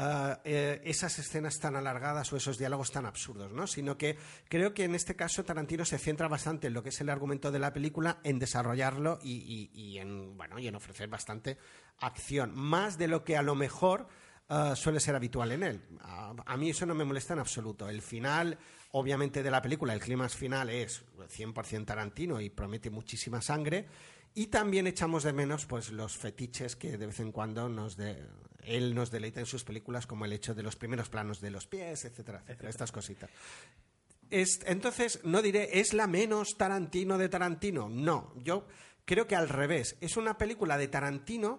eh, 0.02 0.36
eh, 0.44 0.80
esas 0.84 1.18
escenas 1.18 1.58
tan 1.58 1.76
alargadas 1.76 2.32
o 2.32 2.36
esos 2.36 2.56
diálogos 2.56 2.90
tan 2.90 3.04
absurdos, 3.04 3.52
¿no? 3.52 3.66
Sino 3.66 3.98
que 3.98 4.16
creo 4.48 4.72
que 4.72 4.84
en 4.84 4.94
este 4.94 5.14
caso 5.14 5.44
Tarantino 5.44 5.84
se 5.84 5.98
centra 5.98 6.26
bastante 6.26 6.68
en 6.68 6.72
lo 6.72 6.82
que 6.82 6.88
es 6.88 7.00
el 7.02 7.10
argumento 7.10 7.52
de 7.52 7.58
la 7.58 7.74
película, 7.74 8.18
en 8.24 8.38
desarrollarlo 8.38 9.18
y, 9.22 9.98
en 9.98 10.38
bueno 10.38 10.58
y 10.58 10.68
en 10.68 10.74
ofrecer 10.74 11.08
bastante 11.08 11.58
acción, 11.98 12.54
más 12.54 12.96
de 12.96 13.08
lo 13.08 13.24
que 13.24 13.36
a 13.36 13.42
lo 13.42 13.54
mejor 13.54 14.08
eh, 14.48 14.72
suele 14.74 15.00
ser 15.00 15.16
habitual 15.16 15.52
en 15.52 15.64
él. 15.64 15.82
A, 16.00 16.56
mí 16.56 16.70
eso 16.70 16.86
no 16.86 16.94
me 16.94 17.04
molesta 17.04 17.34
en 17.34 17.40
absoluto. 17.40 17.86
El 17.86 18.00
final, 18.00 18.56
obviamente, 18.92 19.42
de 19.42 19.50
la 19.50 19.60
película, 19.60 19.92
el 19.92 20.00
clímax 20.00 20.34
final 20.34 20.70
es 20.70 21.04
100% 21.18 21.84
Tarantino 21.84 22.40
y 22.40 22.48
promete 22.48 22.88
muchísima 22.88 23.42
sangre. 23.42 23.86
Y 24.32 24.46
también 24.46 24.86
echamos 24.86 25.24
de 25.24 25.34
menos 25.34 25.66
pues 25.66 25.90
los 25.90 26.16
fetiches 26.16 26.74
que 26.74 26.96
de 26.96 27.06
vez 27.06 27.20
en 27.20 27.32
cuando 27.32 27.68
nos 27.68 27.98
de, 27.98 28.24
él 28.70 28.94
nos 28.94 29.10
deleita 29.10 29.40
en 29.40 29.46
sus 29.46 29.64
películas, 29.64 30.06
como 30.06 30.24
el 30.24 30.32
hecho 30.32 30.54
de 30.54 30.62
los 30.62 30.76
primeros 30.76 31.08
planos 31.08 31.40
de 31.40 31.50
los 31.50 31.66
pies, 31.66 32.04
etcétera, 32.04 32.40
etcétera, 32.46 32.70
estas 32.70 32.92
cositas. 32.92 33.30
Es- 34.30 34.60
entonces, 34.66 35.20
no 35.24 35.42
diré, 35.42 35.80
¿es 35.80 35.92
la 35.92 36.06
menos 36.06 36.56
Tarantino 36.56 37.18
de 37.18 37.28
Tarantino? 37.28 37.88
No, 37.88 38.32
yo 38.42 38.66
creo 39.04 39.26
que 39.26 39.36
al 39.36 39.48
revés. 39.48 39.96
Es 40.00 40.16
una 40.16 40.38
película 40.38 40.78
de 40.78 40.88
Tarantino 40.88 41.58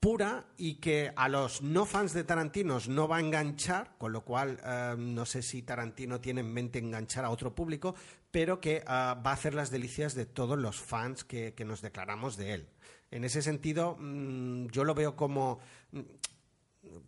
pura 0.00 0.46
y 0.56 0.76
que 0.80 1.12
a 1.14 1.28
los 1.28 1.62
no 1.62 1.84
fans 1.86 2.12
de 2.12 2.24
Tarantino 2.24 2.78
no 2.88 3.06
va 3.06 3.18
a 3.18 3.20
enganchar, 3.20 3.94
con 3.98 4.10
lo 4.12 4.24
cual 4.24 4.58
eh, 4.64 4.94
no 4.98 5.24
sé 5.26 5.42
si 5.42 5.62
Tarantino 5.62 6.20
tiene 6.20 6.40
en 6.40 6.52
mente 6.52 6.78
enganchar 6.80 7.24
a 7.24 7.30
otro 7.30 7.54
público, 7.54 7.94
pero 8.30 8.58
que 8.60 8.78
eh, 8.78 8.84
va 8.86 9.12
a 9.30 9.32
hacer 9.32 9.54
las 9.54 9.70
delicias 9.70 10.14
de 10.14 10.26
todos 10.26 10.58
los 10.58 10.80
fans 10.80 11.22
que, 11.24 11.54
que 11.54 11.64
nos 11.64 11.82
declaramos 11.82 12.36
de 12.36 12.54
él. 12.54 12.68
En 13.12 13.24
ese 13.24 13.42
sentido, 13.42 13.96
mm, 14.00 14.68
yo 14.68 14.82
lo 14.84 14.94
veo 14.94 15.14
como... 15.14 15.60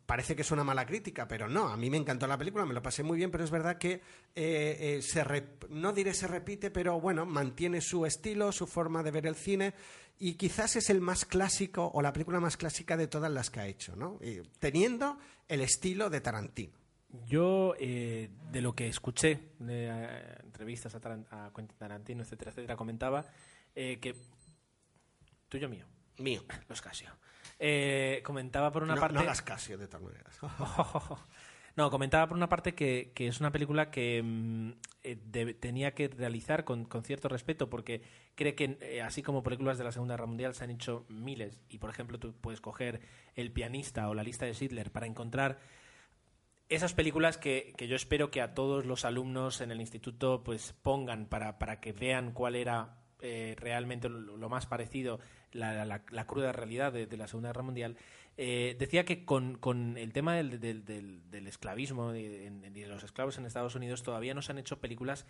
parece 0.07 0.35
que 0.37 0.43
es 0.43 0.51
una 0.51 0.65
mala 0.65 0.87
crítica, 0.87 1.27
pero 1.29 1.49
no, 1.49 1.69
a 1.69 1.77
mí 1.77 1.91
me 1.91 1.97
encantó 1.97 2.27
la 2.27 2.39
película, 2.39 2.65
me 2.67 2.75
lo 2.75 2.83
pasé 2.83 3.03
muy 3.03 3.17
bien, 3.19 3.31
pero 3.31 3.45
es 3.45 3.51
verdad 3.51 3.79
que 3.79 3.93
eh, 3.93 4.01
eh, 4.35 5.03
se 5.03 5.25
rep- 5.25 5.69
no 5.69 5.93
diré 5.93 6.15
se 6.15 6.27
repite, 6.27 6.71
pero 6.71 7.01
bueno, 7.01 7.27
mantiene 7.27 7.81
su 7.81 8.07
estilo, 8.07 8.53
su 8.53 8.67
forma 8.67 9.03
de 9.03 9.11
ver 9.11 9.27
el 9.27 9.35
cine 9.37 9.75
y 10.19 10.35
quizás 10.35 10.77
es 10.77 10.91
el 10.91 11.01
más 11.01 11.25
clásico 11.25 11.91
o 11.93 12.01
la 12.03 12.13
película 12.13 12.41
más 12.41 12.57
clásica 12.57 12.97
de 12.97 13.09
todas 13.09 13.31
las 13.33 13.51
que 13.51 13.61
ha 13.61 13.67
hecho, 13.67 13.97
¿no? 13.97 14.19
Y 14.23 14.41
teniendo 14.59 15.19
el 15.49 15.61
estilo 15.61 16.09
de 16.11 16.21
Tarantino. 16.21 16.79
Yo, 17.27 17.75
eh, 17.79 18.29
de 18.51 18.61
lo 18.61 18.75
que 18.75 18.89
escuché 18.89 19.51
de 19.61 19.89
eh, 19.89 20.37
entrevistas 20.43 20.95
a, 20.95 21.01
Taran- 21.01 21.27
a 21.31 21.53
Quentin 21.55 21.79
Tarantino, 21.79 22.23
etcétera, 22.23 22.51
etcétera, 22.51 22.77
comentaba 22.77 23.25
eh, 23.75 23.99
que. 24.01 24.15
Tuyo 25.49 25.69
mío, 25.69 25.87
Mío. 26.19 26.43
los 26.69 26.81
Casio. 26.83 27.11
Eh, 27.67 28.21
comentaba 28.23 28.71
por 28.71 28.83
una 28.83 28.95
no, 28.95 29.01
parte. 29.01 29.15
no 29.15 29.21
hagas 29.21 29.41
Casio, 29.41 29.79
de 29.79 29.89
todas 29.89 30.03
maneras. 30.03 30.39
No, 31.77 31.91
comentaba 31.91 32.29
por 32.29 32.37
una 32.37 32.49
parte 32.49 32.73
que, 32.73 33.11
que 33.17 33.27
es 33.27 33.41
una 33.41 33.51
película 33.51 33.91
que 33.91 34.23
mm, 34.23 34.71
eh, 35.03 35.57
tenía 35.59 35.93
que 35.93 36.07
realizar 36.07 36.63
con, 36.63 36.85
con 36.85 37.03
cierto 37.03 37.29
respeto 37.29 37.69
porque 37.69 38.01
cree 38.37 38.55
que, 38.55 38.79
eh, 38.81 39.03
así 39.03 39.25
como 39.25 39.43
películas 39.43 39.77
de 39.77 39.83
la 39.83 39.91
Segunda 39.91 40.15
Guerra 40.15 40.27
Mundial, 40.27 40.55
se 40.55 40.63
han 40.63 40.71
hecho 40.71 41.05
miles. 41.09 41.61
Y, 41.69 41.79
por 41.79 41.91
ejemplo, 41.91 42.21
tú 42.21 42.33
puedes 42.33 42.61
coger 42.61 43.01
El 43.35 43.51
pianista 43.51 44.09
o 44.09 44.15
la 44.15 44.23
lista 44.23 44.47
de 44.47 44.55
Schindler 44.55 44.93
para 44.93 45.07
encontrar 45.07 45.59
esas 46.69 46.95
películas 46.95 47.39
que, 47.39 47.75
que 47.77 47.89
yo 47.89 47.97
espero 47.97 48.31
que 48.31 48.41
a 48.41 48.55
todos 48.55 48.87
los 48.87 49.05
alumnos 49.05 49.61
en 49.61 49.73
el 49.73 49.81
instituto 49.81 50.45
pues 50.45 50.75
pongan 50.75 51.27
para, 51.27 51.59
para 51.59 51.81
que 51.81 51.93
vean 51.93 52.31
cuál 52.31 52.55
era 52.55 53.04
eh, 53.25 53.57
realmente 53.59 54.09
lo, 54.09 54.37
lo 54.37 54.49
más 54.49 54.67
parecido, 54.67 55.19
la, 55.53 55.85
la- 55.85 56.03
la 56.11 56.27
cruda 56.27 56.53
realidad 56.53 56.93
de, 56.93 57.07
de 57.07 57.17
la 57.17 57.27
Segunda 57.27 57.49
Guerra 57.49 57.63
Mundial. 57.63 57.97
Eh, 58.37 58.77
decía 58.79 59.05
que 59.05 59.25
con, 59.25 59.57
con 59.57 59.97
el 59.97 60.13
tema 60.13 60.35
del, 60.37 60.61
del- 60.61 60.85
del- 60.85 61.31
del 61.31 61.47
esclavismo 61.47 62.15
y 62.15 62.27
de, 62.29 62.87
los 62.87 63.03
esclavos 63.05 63.39
en 63.39 63.47
Estados 63.47 63.75
Unidos 63.75 64.03
todavía 64.03 64.35
no 64.35 64.43
se 64.43 64.53
han 64.53 64.59
hecho 64.59 64.81
películas 64.81 65.27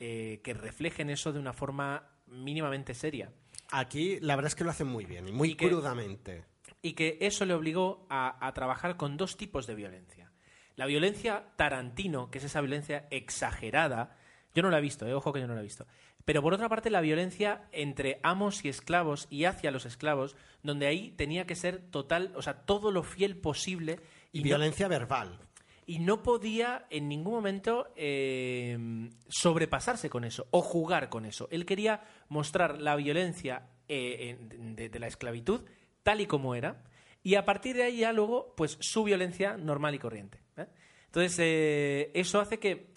eh, 0.00 0.40
que 0.42 0.54
reflejen 0.54 1.08
eso 1.10 1.32
de 1.32 1.38
una 1.38 1.52
forma 1.52 2.08
mínimamente 2.26 2.92
seria. 2.94 3.30
Aquí 3.70 4.18
la 4.20 4.36
verdad 4.36 4.48
es 4.48 4.54
que 4.54 4.64
lo 4.64 4.70
hacen 4.70 4.86
muy 4.88 5.04
bien 5.06 5.28
y 5.28 5.32
muy 5.32 5.50
Y 5.50 5.54
que- 5.54 5.68
crudamente. 5.68 6.44
Y 6.82 6.92
que 6.94 7.18
eso 7.20 7.44
le 7.44 7.54
obligó 7.54 8.06
a, 8.10 8.44
a 8.46 8.52
trabajar 8.54 8.96
con 8.96 9.16
dos 9.16 9.36
tipos 9.36 9.66
de 9.66 9.74
violencia. 9.74 10.30
La 10.76 10.86
violencia 10.86 11.44
Tarantino, 11.56 12.30
que 12.30 12.38
es 12.38 12.44
esa 12.44 12.60
violencia 12.60 13.06
exagerada, 13.10 14.16
yo 14.54 14.62
no 14.62 14.70
la 14.70 14.78
he 14.78 14.82
visto, 14.82 15.06
eh, 15.06 15.14
ojo 15.14 15.32
que 15.32 15.40
yo 15.40 15.46
no 15.46 15.54
la 15.54 15.60
he 15.60 15.64
visto. 15.64 15.86
Pero 16.26 16.42
por 16.42 16.52
otra 16.52 16.68
parte, 16.68 16.90
la 16.90 17.00
violencia 17.00 17.68
entre 17.72 18.20
amos 18.22 18.62
y 18.64 18.68
esclavos 18.68 19.26
y 19.30 19.44
hacia 19.44 19.70
los 19.70 19.86
esclavos, 19.86 20.36
donde 20.62 20.86
ahí 20.86 21.12
tenía 21.12 21.46
que 21.46 21.54
ser 21.54 21.78
total, 21.90 22.32
o 22.36 22.42
sea, 22.42 22.66
todo 22.66 22.90
lo 22.90 23.02
fiel 23.02 23.38
posible. 23.38 24.00
Y, 24.32 24.42
violencia 24.42 24.88
verbal. 24.88 25.38
y 25.86 26.00
no 26.00 26.22
podía 26.22 26.84
en 26.90 27.08
ningún 27.08 27.32
momento 27.32 27.88
eh, 27.96 29.08
sobrepasarse 29.28 30.10
con 30.10 30.24
eso 30.24 30.46
o 30.50 30.60
jugar 30.60 31.08
con 31.08 31.24
eso. 31.24 31.48
Él 31.50 31.64
quería 31.64 32.02
mostrar 32.28 32.82
la 32.82 32.96
violencia 32.96 33.70
eh, 33.88 34.36
de, 34.38 34.90
de 34.90 34.98
la 34.98 35.06
esclavitud 35.06 35.62
tal 36.02 36.20
y 36.20 36.26
como 36.26 36.54
era 36.54 36.82
y 37.26 37.34
a 37.34 37.44
partir 37.44 37.74
de 37.74 37.82
ahí 37.82 37.96
ya 37.98 38.12
luego 38.12 38.54
pues 38.56 38.78
su 38.80 39.02
violencia 39.02 39.56
normal 39.56 39.96
y 39.96 39.98
corriente. 39.98 40.38
¿eh? 40.56 40.66
Entonces 41.06 41.36
eh, 41.40 42.12
eso 42.14 42.40
hace 42.40 42.60
que 42.60 42.92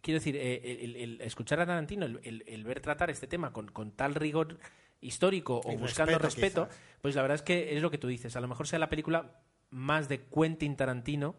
quiero 0.00 0.18
decir 0.20 0.36
eh, 0.36 0.80
el, 0.84 0.96
el 0.96 1.20
escuchar 1.20 1.60
a 1.60 1.66
Tarantino, 1.66 2.06
el, 2.06 2.20
el- 2.22 2.44
el 2.46 2.64
ver 2.64 2.80
tratar 2.80 3.10
este 3.10 3.26
tema 3.26 3.52
con, 3.52 3.68
con 3.70 3.92
tal 3.92 4.14
rigor 4.14 4.58
histórico 5.00 5.60
o 5.64 5.72
Y 5.72 5.76
buscando 5.76 6.12
respeto, 6.18 6.68
pues 7.00 7.14
la 7.14 7.22
verdad 7.22 7.36
es 7.36 7.42
que 7.42 7.76
es 7.76 7.82
lo 7.82 7.90
que 7.90 7.98
tú 7.98 8.08
dices. 8.08 8.34
A 8.36 8.40
lo 8.40 8.48
mejor 8.48 8.66
sea 8.66 8.78
la 8.78 8.88
película 8.90 9.40
más 9.70 10.08
de 10.08 10.24
Quentin 10.26 10.76
Tarantino 10.76 11.36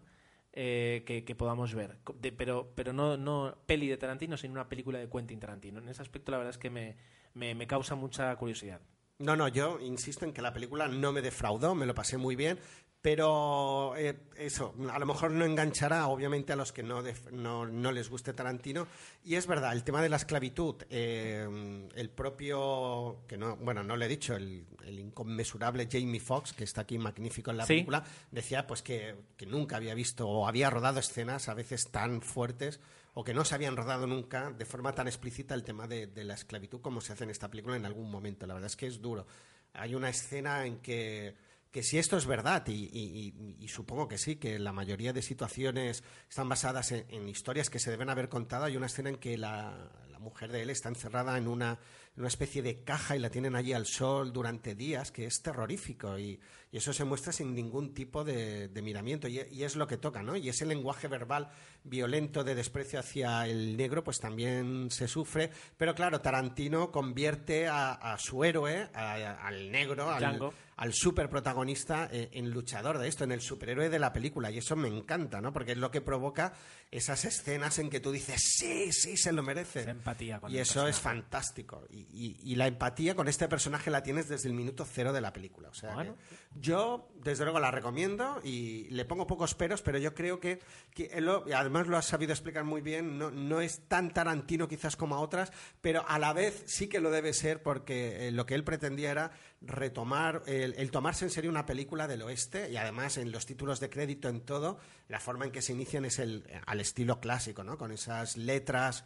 eh, 0.54 1.04
que, 1.06 1.24
que 1.26 1.36
podamos 1.36 1.74
ver. 1.76 1.98
De- 2.20 2.32
pero 2.32 2.72
pero 2.76 2.94
no, 2.94 3.18
no 3.18 3.58
peli 3.66 3.88
de 3.88 3.98
Tarantino, 3.98 4.38
sino 4.38 4.54
una 4.54 4.70
película 4.70 5.00
de 5.00 5.10
Quentin 5.10 5.40
Tarantino. 5.40 5.80
En 5.80 5.90
ese 5.90 6.02
aspecto 6.02 6.32
la 6.32 6.38
verdad 6.38 6.52
es 6.52 6.58
que 6.58 6.70
me, 6.70 6.96
me, 7.34 7.54
me 7.56 7.68
causa 7.68 7.96
mucha 7.96 8.36
curiosidad. 8.36 8.82
No, 9.20 9.36
no, 9.36 9.48
yo 9.50 9.80
insisto 9.82 10.26
en 10.26 10.32
que 10.34 10.42
la 10.42 10.54
película 10.54 10.88
no 10.88 11.12
me 11.12 11.22
defraudó, 11.22 11.76
me 11.76 11.86
lo 11.86 11.94
pasé 11.94 12.18
muy 12.18 12.38
bien, 12.38 12.58
pero 13.02 13.96
eh, 13.98 14.18
eso, 14.38 14.74
a 14.92 14.98
lo 15.00 15.06
mejor 15.06 15.32
no 15.32 15.44
enganchará 15.44 16.08
obviamente 16.08 16.54
a 16.54 16.56
los 16.56 16.72
que 16.72 16.84
no, 16.84 17.02
def- 17.04 17.30
no, 17.32 17.66
no 17.66 17.92
les 17.92 18.10
guste 18.10 18.34
Tarantino. 18.34 18.88
Y 19.26 19.36
es 19.36 19.46
verdad, 19.46 19.74
el 19.74 19.84
tema 19.84 20.02
de 20.02 20.08
la 20.10 20.16
esclavitud, 20.18 20.76
eh, 20.90 21.90
el 21.96 22.10
propio, 22.10 23.22
que 23.28 23.38
no, 23.38 23.58
bueno, 23.58 23.84
no 23.84 23.98
le 23.98 24.06
he 24.06 24.10
dicho, 24.10 24.36
el, 24.36 24.66
el 24.86 25.00
inconmensurable 25.00 25.90
Jamie 25.92 26.20
Foxx, 26.22 26.54
que 26.54 26.64
está 26.64 26.82
aquí 26.82 26.98
magnífico 26.98 27.52
en 27.52 27.58
la 27.58 27.66
Sí. 27.66 27.74
película, 27.74 28.04
decía 28.32 28.68
pues 28.68 28.82
que, 28.82 29.16
que 29.36 29.46
nunca 29.46 29.76
había 29.78 29.96
visto 29.96 30.28
o 30.28 30.48
había 30.48 30.70
rodado 30.70 31.00
escenas 31.00 31.50
a 31.50 31.54
veces 31.54 31.90
tan 31.92 32.22
fuertes 32.22 32.80
o 33.20 33.24
que 33.26 33.34
no 33.34 33.44
se 33.44 33.54
habían 33.54 33.76
rodado 33.76 34.08
nunca 34.08 34.50
de 34.50 34.64
forma 34.64 34.94
tan 34.96 35.10
explícita 35.10 35.54
el 35.54 35.62
tema 35.62 35.88
de, 35.88 36.10
la 36.24 36.36
esclavitud 36.36 36.80
como 36.80 37.02
se 37.02 37.12
hace 37.12 37.26
en 37.26 37.32
esta 37.32 37.50
película 37.50 37.76
en 37.76 37.86
algún 37.86 38.10
momento. 38.10 38.48
La 38.48 38.54
verdad 38.54 38.68
es 38.68 38.78
que 38.78 38.88
es 38.88 39.02
duro. 39.02 39.28
Hay 39.74 39.94
una 39.94 40.08
escena 40.08 40.66
en 40.66 40.78
que, 40.78 41.36
que 41.70 41.84
si 41.84 41.98
esto 41.98 42.16
es 42.16 42.26
verdad, 42.26 42.66
y, 42.66 43.68
supongo 43.68 44.08
que 44.08 44.18
sí, 44.18 44.38
que 44.38 44.58
la 44.58 44.72
mayoría 44.72 45.12
de 45.12 45.22
situaciones 45.22 46.02
están 46.30 46.48
basadas 46.48 46.94
en, 46.94 47.28
historias 47.28 47.70
que 47.70 47.80
se 47.80 47.92
deben 47.92 48.10
haber 48.10 48.30
contado, 48.30 48.64
hay 48.64 48.78
una 48.78 48.86
escena 48.86 49.10
en 49.10 49.18
que 49.18 49.38
la 49.38 49.92
mujer 50.20 50.50
de 50.54 50.62
él 50.62 50.70
está 50.70 50.88
encerrada 50.88 51.38
en 51.38 51.50
una, 51.50 51.78
una 52.20 52.28
especie 52.28 52.62
de 52.62 52.84
caja 52.84 53.16
y 53.16 53.20
la 53.20 53.30
tienen 53.30 53.56
allí 53.56 53.72
al 53.72 53.86
sol 53.86 54.34
durante 54.34 54.76
días, 54.76 55.12
que 55.12 55.26
es 55.26 55.42
terrorífico. 55.42 56.20
Y, 56.20 56.40
eso 56.72 56.94
se 56.94 57.04
muestra 57.04 57.34
sin 57.34 57.56
ningún 57.56 57.96
tipo 57.96 58.24
de, 58.24 58.70
miramiento. 58.84 59.28
Y, 59.28 59.40
es 59.40 59.76
lo 59.76 59.88
que 59.88 59.98
toca, 59.98 60.22
¿no? 60.22 60.36
Y 60.36 60.50
ese 60.50 60.68
lenguaje 60.68 61.08
verbal 61.08 61.50
violento 61.84 62.44
de 62.44 62.54
desprecio 62.54 63.00
hacia 63.00 63.48
el 63.48 63.76
negro, 63.76 64.04
pues 64.04 64.20
también 64.20 64.92
se 64.92 65.08
sufre. 65.08 65.50
Pero 65.78 65.96
claro, 65.96 66.22
Tarantino 66.22 66.92
convierte 66.92 67.68
a, 67.68 68.16
su 68.20 68.44
héroe, 68.44 68.90
al 68.94 69.72
negro, 69.72 70.12
al, 70.12 70.20
Django. 70.20 70.54
Al 70.82 70.94
superprotagonista 70.94 72.08
eh, 72.12 72.30
en 72.32 72.52
luchador 72.52 72.98
de 73.00 73.10
esto, 73.10 73.26
en 73.26 73.34
el 73.34 73.42
superhéroe 73.42 73.90
de 73.90 74.00
la 74.00 74.14
película. 74.14 74.50
Y 74.50 74.60
eso 74.60 74.78
me 74.78 74.88
encanta, 74.88 75.42
¿no? 75.42 75.52
Porque 75.52 75.74
es 75.74 75.78
lo 75.78 75.92
que 75.92 76.00
provoca 76.00 76.54
esas 76.90 77.26
escenas 77.26 77.80
en 77.80 77.90
que 77.90 78.00
tú 78.00 78.12
dices, 78.14 78.42
sí, 78.58 78.92
sí, 78.94 79.18
se 79.18 79.34
lo 79.34 79.44
merece. 79.44 79.82
Esa 79.82 79.92
empatía 79.92 80.40
con 80.40 80.50
Y 80.52 80.58
eso 80.58 80.88
es 80.88 80.98
fantástico. 80.98 81.86
Y, 81.90 82.08
y- 82.12 82.38
y 82.44 82.56
la 82.56 82.68
empatía 82.68 83.14
con 83.14 83.28
este 83.28 83.48
personaje 83.50 83.92
la 83.92 84.04
tienes 84.04 84.30
desde 84.30 84.48
el 84.48 84.56
minuto 84.56 84.86
cero 84.90 85.12
de 85.12 85.20
la 85.22 85.34
película. 85.34 85.68
O 85.70 85.74
sea, 85.74 85.94
Bueno. 85.94 86.16
que 86.16 86.36
yo, 86.56 87.10
desde 87.16 87.44
luego, 87.46 87.60
la 87.60 87.72
recomiendo 87.72 88.42
y 88.44 88.90
le 88.90 89.06
pongo 89.06 89.28
pocos 89.28 89.54
peros, 89.56 89.82
pero 89.82 89.98
yo 89.98 90.14
creo 90.16 90.40
que, 90.40 90.60
que 90.94 91.22
lo- 91.22 91.46
además 91.56 91.88
lo 91.88 91.96
has 91.96 92.06
sabido 92.08 92.34
explicar 92.34 92.64
muy 92.64 92.82
bien, 92.82 93.18
no, 93.18 93.30
no 93.32 93.62
es 93.62 93.88
tan 93.88 94.12
tarantino 94.12 94.68
quizás 94.68 94.96
como 94.98 95.16
a 95.16 95.20
otras, 95.22 95.54
pero 95.80 96.04
a 96.08 96.18
la 96.20 96.34
vez 96.34 96.64
sí 96.66 96.88
que 96.90 97.00
lo 97.00 97.12
debe 97.12 97.34
ser 97.34 97.62
porque 97.62 98.28
eh, 98.28 98.32
lo 98.32 98.46
que 98.46 98.56
él 98.56 98.64
pretendía 98.64 99.12
era 99.12 99.32
retomar, 99.62 100.44
el, 100.48 100.92
tomarse 100.92 101.24
en 101.26 101.32
serio 101.32 101.52
una 101.52 101.66
película 101.66 102.08
del 102.08 102.24
oeste 102.24 102.70
y 102.72 102.78
además 102.78 103.18
en 103.18 103.32
los 103.32 103.46
títulos 103.46 103.80
de 103.80 103.90
crédito, 103.90 104.28
en 104.28 104.42
todo, 104.42 104.80
la 105.08 105.20
forma 105.20 105.46
en 105.46 105.52
que 105.52 105.62
se 105.62 105.74
inician 105.74 106.04
es 106.04 106.20
el, 106.20 106.46
al 106.66 106.80
estilo 106.82 107.20
clásico, 107.22 107.64
¿no? 107.64 107.78
Con 107.78 107.92
esas 107.92 108.36
letras 108.38 109.06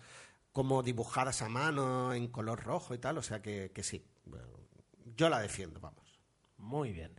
como 0.54 0.82
dibujadas 0.82 1.42
a 1.42 1.50
mano 1.50 2.14
en 2.14 2.28
color 2.30 2.64
rojo 2.64 2.94
y 2.94 3.00
tal, 3.00 3.18
o 3.18 3.22
sea 3.22 3.42
que, 3.42 3.72
que 3.74 3.84
sí, 3.84 4.06
yo 5.16 5.30
la 5.30 5.40
defiendo, 5.40 5.80
vamos. 5.80 6.20
Muy 6.58 6.94
bien. 6.94 7.12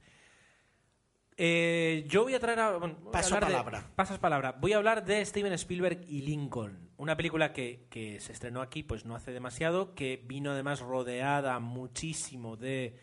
Eh, 1.37 2.05
yo 2.09 2.23
voy 2.23 2.35
a 2.35 2.41
traer 2.41 2.61
a, 2.61 2.77
bueno, 2.77 2.97
a 3.09 3.11
Paso 3.11 3.35
de- 3.35 3.41
palabra. 3.41 3.91
pasas 3.97 4.19
palabra. 4.19 4.53
Voy 4.53 4.73
a 4.73 4.77
hablar 4.77 5.05
de 5.05 5.25
Steven 5.25 5.53
Spielberg 5.55 6.05
y 6.07 6.23
Lincoln, 6.23 6.91
una 6.97 7.17
película 7.17 7.53
que, 7.53 7.87
que 7.91 8.21
se 8.21 8.33
estrenó 8.33 8.61
aquí 8.63 8.83
pues 8.85 9.05
no 9.05 9.17
hace 9.17 9.33
demasiado, 9.33 9.95
que 9.95 10.23
vino 10.25 10.53
además 10.53 10.81
rodeada 10.81 11.59
muchísimo 11.59 12.57
de 12.57 12.99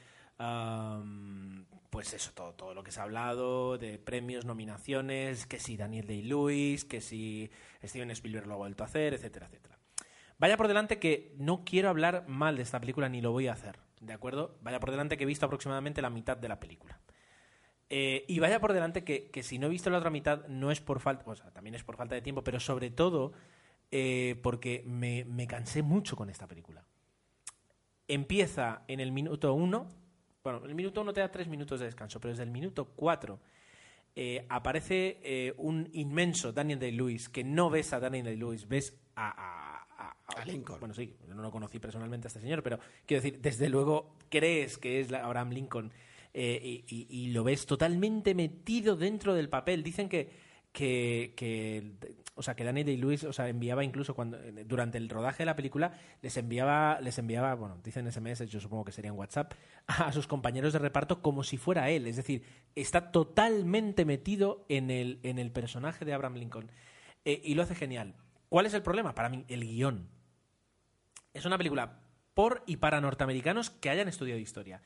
pues 1.91 2.13
eso, 2.13 2.31
todo, 2.33 2.53
todo 2.53 2.73
lo 2.73 2.83
que 2.83 2.91
se 2.91 2.99
ha 2.99 3.03
hablado, 3.03 3.77
de 3.77 3.99
premios, 3.99 4.43
nominaciones, 4.45 5.45
que 5.45 5.59
si 5.59 5.77
Daniel 5.77 6.07
Day-Lewis, 6.07 6.83
que 6.85 6.99
si 7.01 7.51
Steven 7.83 8.09
Spielberg 8.11 8.47
lo 8.47 8.53
ha 8.55 8.57
vuelto 8.57 8.83
a 8.83 8.87
hacer, 8.87 9.13
etcétera, 9.13 9.45
etcétera. 9.47 9.77
Vaya 10.39 10.57
por 10.57 10.67
delante 10.67 10.97
que 10.97 11.35
no 11.37 11.63
quiero 11.63 11.89
hablar 11.89 12.25
mal 12.27 12.55
de 12.55 12.63
esta 12.63 12.79
película 12.79 13.07
ni 13.09 13.21
lo 13.21 13.31
voy 13.31 13.47
a 13.49 13.53
hacer, 13.53 13.77
¿de 13.99 14.13
acuerdo? 14.13 14.57
Vaya 14.61 14.79
por 14.79 14.89
delante 14.89 15.15
que 15.17 15.25
he 15.25 15.27
visto 15.27 15.45
aproximadamente 15.45 16.01
la 16.01 16.09
mitad 16.09 16.37
de 16.37 16.47
la 16.49 16.59
película. 16.59 16.99
Eh, 17.93 18.23
y 18.29 18.39
vaya 18.39 18.61
por 18.61 18.71
delante 18.71 19.03
que, 19.03 19.29
que 19.31 19.43
si 19.43 19.59
no 19.59 19.67
he 19.67 19.69
visto 19.69 19.89
la 19.89 19.97
otra 19.97 20.09
mitad 20.09 20.47
no 20.47 20.71
es 20.71 20.79
por 20.79 21.01
falta, 21.01 21.29
o 21.29 21.35
sea, 21.35 21.51
también 21.51 21.75
es 21.75 21.83
por 21.83 21.97
falta 21.97 22.15
de 22.15 22.21
tiempo, 22.21 22.41
pero 22.41 22.57
sobre 22.61 22.89
todo 22.89 23.33
eh, 23.91 24.39
porque 24.41 24.81
me, 24.85 25.25
me 25.25 25.45
cansé 25.45 25.83
mucho 25.83 26.15
con 26.15 26.29
esta 26.29 26.47
película. 26.47 26.85
Empieza 28.07 28.83
en 28.87 28.99
el 29.01 29.11
minuto 29.11 29.53
uno, 29.53 29.87
bueno, 30.43 30.65
el 30.65 30.75
minuto 30.75 31.01
uno 31.01 31.13
te 31.13 31.21
da 31.21 31.31
tres 31.31 31.47
minutos 31.47 31.79
de 31.79 31.85
descanso, 31.87 32.19
pero 32.21 32.29
desde 32.31 32.43
el 32.43 32.51
minuto 32.51 32.85
cuatro 32.95 33.39
eh, 34.15 34.45
aparece 34.49 35.53
un 35.57 35.89
inmenso 35.93 36.51
Daniel 36.51 36.79
Day-Lewis, 36.79 37.27
que 37.29 37.43
no 37.43 37.69
ves 37.69 37.93
a 37.93 37.99
Daniel 37.99 38.25
Day-Lewis, 38.25 38.67
ves 38.67 38.97
a, 39.15 39.29
a- 39.29 39.87
a- 40.07 40.41
A 40.41 40.45
Lincoln. 40.45 40.79
Bueno, 40.79 40.93
sí, 40.93 41.15
yo 41.27 41.33
no 41.35 41.41
lo 41.41 41.51
conocí 41.51 41.79
personalmente 41.79 42.27
a 42.27 42.29
este 42.29 42.39
señor, 42.41 42.63
pero 42.63 42.79
quiero 43.05 43.21
decir, 43.21 43.39
desde 43.41 43.67
luego 43.69 44.15
crees 44.29 44.77
que 44.77 44.99
es 45.01 45.11
la- 45.11 45.25
Abraham 45.25 45.51
Lincoln. 45.51 45.91
Eh, 46.33 46.83
y, 46.87 47.07
y- 47.09 47.31
lo 47.31 47.43
ves 47.43 47.65
totalmente 47.65 48.33
metido 48.35 48.95
dentro 48.95 49.33
del 49.33 49.49
papel. 49.49 49.83
Dicen 49.83 50.07
que, 50.09 50.31
que, 50.71 51.33
que, 51.35 51.93
o 52.35 52.43
sea, 52.43 52.55
que 52.55 52.63
Danny 52.63 52.83
Day-Lewis 52.83 53.25
o 53.25 53.33
sea, 53.33 53.49
enviaba 53.49 53.83
incluso 53.83 54.15
cuando 54.15 54.37
durante 54.65 54.97
el 54.97 55.09
rodaje 55.09 55.39
de 55.39 55.45
la 55.45 55.55
película 55.55 55.99
les 56.21 56.37
enviaba, 56.37 56.99
les 57.01 57.17
enviaba, 57.17 57.53
bueno, 57.55 57.79
dicen 57.83 58.09
SMS, 58.11 58.47
yo 58.49 58.59
supongo 58.59 58.85
que 58.85 58.91
serían 58.91 59.15
WhatsApp, 59.17 59.53
a 59.87 60.11
sus 60.13 60.27
compañeros 60.27 60.73
de 60.73 60.79
reparto 60.79 61.21
como 61.21 61.43
si 61.43 61.57
fuera 61.57 61.89
él. 61.89 62.07
Es 62.07 62.15
decir, 62.15 62.43
está 62.75 63.11
totalmente 63.11 64.05
metido 64.05 64.65
en 64.69 64.89
el, 64.91 65.19
en 65.23 65.39
el 65.39 65.51
personaje 65.51 66.05
de 66.05 66.13
Abraham 66.13 66.35
Lincoln. 66.35 66.71
Eh, 67.25 67.41
y 67.43 67.53
lo 67.55 67.63
hace 67.63 67.75
genial. 67.75 68.15
¿Cuál 68.49 68.65
es 68.65 68.73
el 68.73 68.81
problema? 68.81 69.13
Para 69.13 69.29
mí, 69.29 69.45
el 69.47 69.61
guion. 69.65 70.07
Es 71.33 71.45
una 71.45 71.57
película 71.57 71.99
por 72.33 72.63
y 72.65 72.77
para 72.77 73.01
norteamericanos 73.01 73.69
que 73.69 73.89
hayan 73.89 74.07
estudiado 74.07 74.39
historia. 74.39 74.81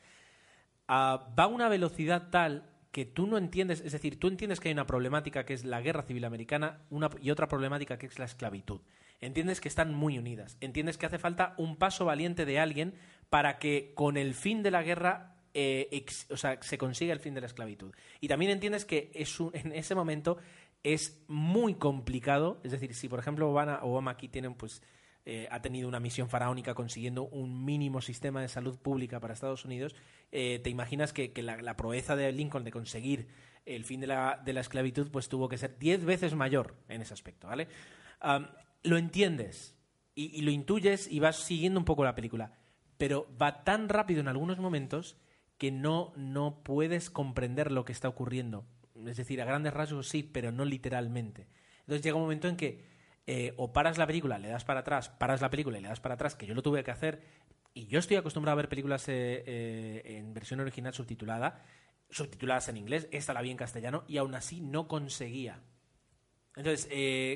Va 0.88 1.24
a 1.36 1.46
una 1.46 1.68
velocidad 1.68 2.30
tal 2.30 2.70
que 2.92 3.04
tú 3.04 3.26
no 3.26 3.36
entiendes, 3.36 3.82
es 3.82 3.92
decir, 3.92 4.18
tú 4.18 4.28
entiendes 4.28 4.58
que 4.60 4.68
hay 4.68 4.72
una 4.72 4.86
problemática 4.86 5.44
que 5.44 5.52
es 5.54 5.64
la 5.64 5.82
guerra 5.82 6.02
civil 6.02 6.24
americana 6.24 6.80
y 7.20 7.30
otra 7.30 7.48
problemática 7.48 7.98
que 7.98 8.06
es 8.06 8.18
la 8.18 8.24
esclavitud. 8.24 8.80
Entiendes 9.20 9.60
que 9.60 9.68
están 9.68 9.94
muy 9.94 10.18
unidas. 10.18 10.56
Entiendes 10.60 10.96
que 10.96 11.06
hace 11.06 11.18
falta 11.18 11.54
un 11.58 11.76
paso 11.76 12.04
valiente 12.04 12.44
de 12.44 12.58
alguien 12.58 12.94
para 13.28 13.58
que 13.58 13.92
con 13.94 14.16
el 14.16 14.34
fin 14.34 14.62
de 14.62 14.70
la 14.70 14.82
guerra 14.82 15.36
eh, 15.58 16.04
o 16.30 16.36
sea, 16.36 16.58
se 16.62 16.76
consiga 16.76 17.14
el 17.14 17.20
fin 17.20 17.32
de 17.34 17.40
la 17.40 17.46
esclavitud. 17.46 17.94
Y 18.20 18.28
también 18.28 18.50
entiendes 18.50 18.84
que 18.84 19.10
es 19.14 19.40
un- 19.40 19.50
en 19.56 19.72
ese 19.72 19.94
momento 19.94 20.36
es 20.82 21.24
muy 21.28 21.74
complicado. 21.74 22.60
Es 22.62 22.72
decir, 22.72 22.94
si 22.94 23.08
por 23.08 23.18
ejemplo 23.18 23.50
Obama, 23.50 23.80
Obama 23.82 24.10
aquí 24.12 24.28
tienen 24.28 24.54
pues 24.54 24.82
eh, 25.28 25.48
ha 25.50 25.60
tenido 25.60 25.88
una 25.88 25.98
misión 25.98 26.28
faraónica 26.28 26.74
consiguiendo 26.74 27.24
un 27.24 27.64
mínimo 27.64 28.00
sistema 28.00 28.40
de 28.40 28.46
salud 28.46 28.78
pública 28.78 29.18
para 29.18 29.34
Estados 29.34 29.64
Unidos, 29.64 29.96
eh, 30.30 30.60
te 30.62 30.70
imaginas 30.70 31.12
que, 31.12 31.32
la, 31.42 31.76
proeza 31.76 32.14
de 32.14 32.30
Lincoln 32.30 32.62
de 32.62 32.70
conseguir 32.70 33.26
el 33.64 33.84
fin 33.84 33.98
de 33.98 34.06
la, 34.06 34.40
esclavitud 34.46 35.10
pues 35.10 35.28
tuvo 35.28 35.48
que 35.48 35.58
ser 35.58 35.78
diez 35.80 36.04
veces 36.04 36.36
mayor 36.36 36.76
en 36.88 37.02
ese 37.02 37.12
aspecto, 37.12 37.48
¿vale? 37.48 37.66
Lo 38.84 38.96
entiendes 38.98 39.76
y, 40.14 40.26
y 40.26 40.42
lo 40.42 40.52
intuyes 40.52 41.10
y 41.10 41.18
vas 41.18 41.36
siguiendo 41.36 41.80
un 41.80 41.84
poco 41.84 42.04
la 42.04 42.14
película, 42.14 42.52
pero 42.96 43.26
va 43.36 43.64
tan 43.64 43.88
rápido 43.88 44.20
en 44.20 44.28
algunos 44.28 44.58
momentos 44.58 45.16
que 45.58 45.72
no, 45.72 46.12
no 46.14 46.62
puedes 46.62 47.10
comprender 47.10 47.72
lo 47.72 47.84
que 47.84 47.92
está 47.92 48.08
ocurriendo. 48.08 48.64
Es 49.04 49.16
decir, 49.16 49.42
a 49.42 49.44
grandes 49.44 49.74
rasgos 49.74 50.08
sí, 50.08 50.22
pero 50.22 50.52
no 50.52 50.64
literalmente. 50.64 51.48
Entonces 51.80 52.02
llega 52.02 52.16
un 52.16 52.22
momento 52.22 52.46
en 52.46 52.56
que 52.56 52.95
eh, 53.26 53.54
o 53.56 53.72
paras 53.72 53.98
la 53.98 54.06
película, 54.06 54.38
le 54.38 54.48
das 54.48 54.64
para 54.64 54.80
atrás, 54.80 55.08
paras 55.08 55.40
la 55.40 55.50
película 55.50 55.78
y 55.78 55.82
le 55.82 55.88
das 55.88 56.00
para 56.00 56.14
atrás, 56.14 56.34
que 56.34 56.46
yo 56.46 56.54
lo 56.54 56.62
tuve 56.62 56.84
que 56.84 56.90
hacer, 56.90 57.22
y 57.74 57.86
yo 57.86 57.98
estoy 57.98 58.16
acostumbrado 58.16 58.54
a 58.54 58.56
ver 58.62 58.68
películas 58.68 59.08
eh, 59.08 59.42
eh, 59.46 60.18
en 60.18 60.32
versión 60.32 60.60
original 60.60 60.94
subtitulada, 60.94 61.64
subtituladas 62.08 62.68
en 62.68 62.76
inglés, 62.76 63.08
esta 63.10 63.34
la 63.34 63.42
vi 63.42 63.50
en 63.50 63.56
castellano, 63.56 64.04
y 64.06 64.18
aún 64.18 64.34
así 64.34 64.60
no 64.60 64.86
conseguía. 64.88 65.60
Entonces, 66.54 66.88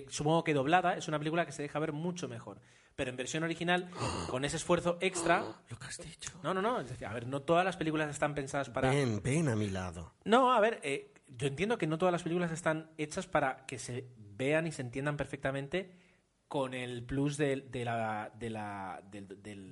supongo 0.08 0.44
que 0.44 0.54
doblada 0.54 0.96
es 0.96 1.06
una 1.06 1.18
película 1.18 1.44
que 1.44 1.52
se 1.52 1.60
deja 1.60 1.78
ver 1.78 1.92
mucho 1.92 2.26
mejor. 2.26 2.60
Pero 3.00 3.10
en 3.10 3.16
versión 3.16 3.42
original, 3.44 3.90
con 4.28 4.44
ese 4.44 4.56
esfuerzo 4.56 4.98
extra. 5.00 5.42
Lo 5.70 5.78
que 5.78 5.86
has 5.86 5.98
dicho. 5.98 6.32
No, 6.42 6.52
no, 6.52 6.60
no. 6.60 6.80
Es 6.80 6.88
decir, 6.90 7.06
a 7.06 7.14
ver, 7.14 7.26
no 7.26 7.40
todas 7.40 7.64
las 7.64 7.78
películas 7.78 8.10
están 8.10 8.34
pensadas 8.34 8.68
para. 8.68 8.90
Ven, 8.90 9.22
ven 9.22 9.48
a 9.48 9.56
mi 9.56 9.70
lado. 9.70 10.12
No, 10.24 10.52
a 10.52 10.60
ver, 10.60 10.80
eh, 10.82 11.14
yo 11.26 11.46
entiendo 11.46 11.78
que 11.78 11.86
no 11.86 11.96
todas 11.96 12.12
las 12.12 12.22
películas 12.22 12.52
están 12.52 12.90
hechas 12.98 13.26
para 13.26 13.64
que 13.66 13.78
se 13.78 14.06
vean 14.40 14.66
y 14.66 14.72
se 14.72 14.82
entiendan 14.82 15.16
perfectamente 15.18 15.92
con 16.48 16.74
el 16.74 17.04
plus 17.04 17.36
del- 17.36 17.68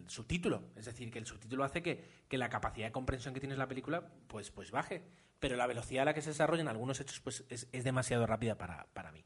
subtítulo. 0.06 0.62
Es 0.76 0.84
decir, 0.84 1.10
que 1.10 1.18
el 1.18 1.26
subtítulo 1.26 1.64
hace 1.64 1.82
que, 1.82 2.04
la 2.30 2.48
capacidad 2.50 2.86
de 2.86 2.92
comprensión 2.92 3.34
que 3.34 3.40
tienes 3.40 3.58
la 3.58 3.66
película 3.66 4.06
pues, 4.28 4.50
pues 4.50 4.70
baje. 4.70 5.02
Pero 5.40 5.56
la 5.56 5.66
velocidad 5.66 6.02
a 6.02 6.04
la 6.06 6.14
que 6.14 6.22
se 6.22 6.30
desarrollan 6.30 6.68
algunos 6.68 7.00
hechos 7.00 7.20
pues, 7.20 7.44
es, 7.48 7.68
es 7.72 7.84
demasiado 7.84 8.26
rápida 8.26 8.58
para, 8.58 8.86
para 8.92 9.10
mí. 9.10 9.24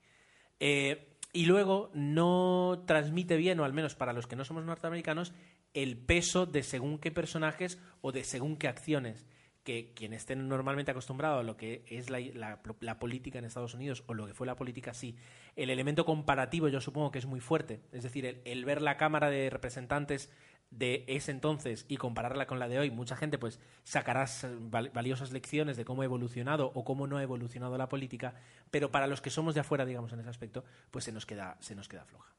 Eh, 0.61 1.19
y 1.33 1.47
luego 1.47 1.91
no 1.95 2.85
transmite 2.87 3.37
bien, 3.37 3.59
o 3.61 3.65
al 3.65 3.73
menos 3.73 3.95
para 3.97 4.13
los 4.13 4.27
que 4.27 4.37
no 4.37 4.45
somos 4.45 4.65
norteamericanos, 4.65 5.33
el 5.75 5.97
peso 5.99 6.47
de 6.47 6.63
según 6.63 6.99
qué 6.99 7.11
personajes 7.11 7.79
o 8.01 8.13
de 8.13 8.25
según 8.25 8.57
qué 8.57 8.69
acciones. 8.69 9.27
Que 9.65 9.93
quien 9.95 10.13
esté 10.13 10.35
normalmente 10.35 10.91
acostumbrado 10.91 11.39
a 11.39 11.43
lo 11.43 11.57
que 11.57 11.85
es 11.87 12.11
la, 12.11 12.61
política 12.99 13.39
en 13.39 13.45
Estados 13.45 13.75
Unidos 13.75 14.03
o 14.07 14.15
lo 14.15 14.27
que 14.27 14.35
fue 14.35 14.47
la 14.47 14.57
política, 14.57 14.93
sí. 14.93 15.17
El 15.55 15.71
elemento 15.71 16.05
comparativo 16.05 16.69
yo 16.69 16.81
supongo 16.81 17.11
que 17.11 17.19
es 17.19 17.27
muy 17.27 17.41
fuerte. 17.41 17.81
Es 17.93 18.03
decir, 18.03 18.27
el, 18.27 18.41
el 18.45 18.65
ver 18.65 18.83
la 18.83 18.97
Cámara 18.97 19.31
de 19.31 19.51
Representantes 19.51 20.31
de 20.73 21.05
ese 21.07 21.31
entonces 21.31 21.85
y 21.87 21.99
compararla 21.99 22.47
con 22.47 22.59
la 22.59 22.67
de 22.67 22.79
hoy, 22.79 22.91
mucha 22.91 23.15
gente 23.15 23.39
pues 23.39 23.61
sacará 23.85 24.27
valiosas 24.71 25.31
lecciones 25.31 25.77
de 25.77 25.85
cómo 25.85 26.03
ha 26.03 26.07
evolucionado 26.07 26.73
o 26.75 26.85
cómo 26.85 27.07
no 27.07 27.19
ha 27.19 27.23
evolucionado 27.23 27.77
la 27.77 27.89
política, 27.89 28.35
pero 28.71 28.91
para 28.91 29.07
los 29.07 29.21
que 29.21 29.31
somos 29.31 29.55
de 29.55 29.61
afuera, 29.61 29.85
digamos, 29.85 30.13
en 30.13 30.21
ese 30.21 30.31
aspecto, 30.31 30.65
pues 30.91 31.05
se 31.05 31.13
nos 31.13 31.27
queda, 31.27 31.57
se 31.61 31.75
nos 31.75 31.89
queda 31.89 32.07
floja. 32.07 32.35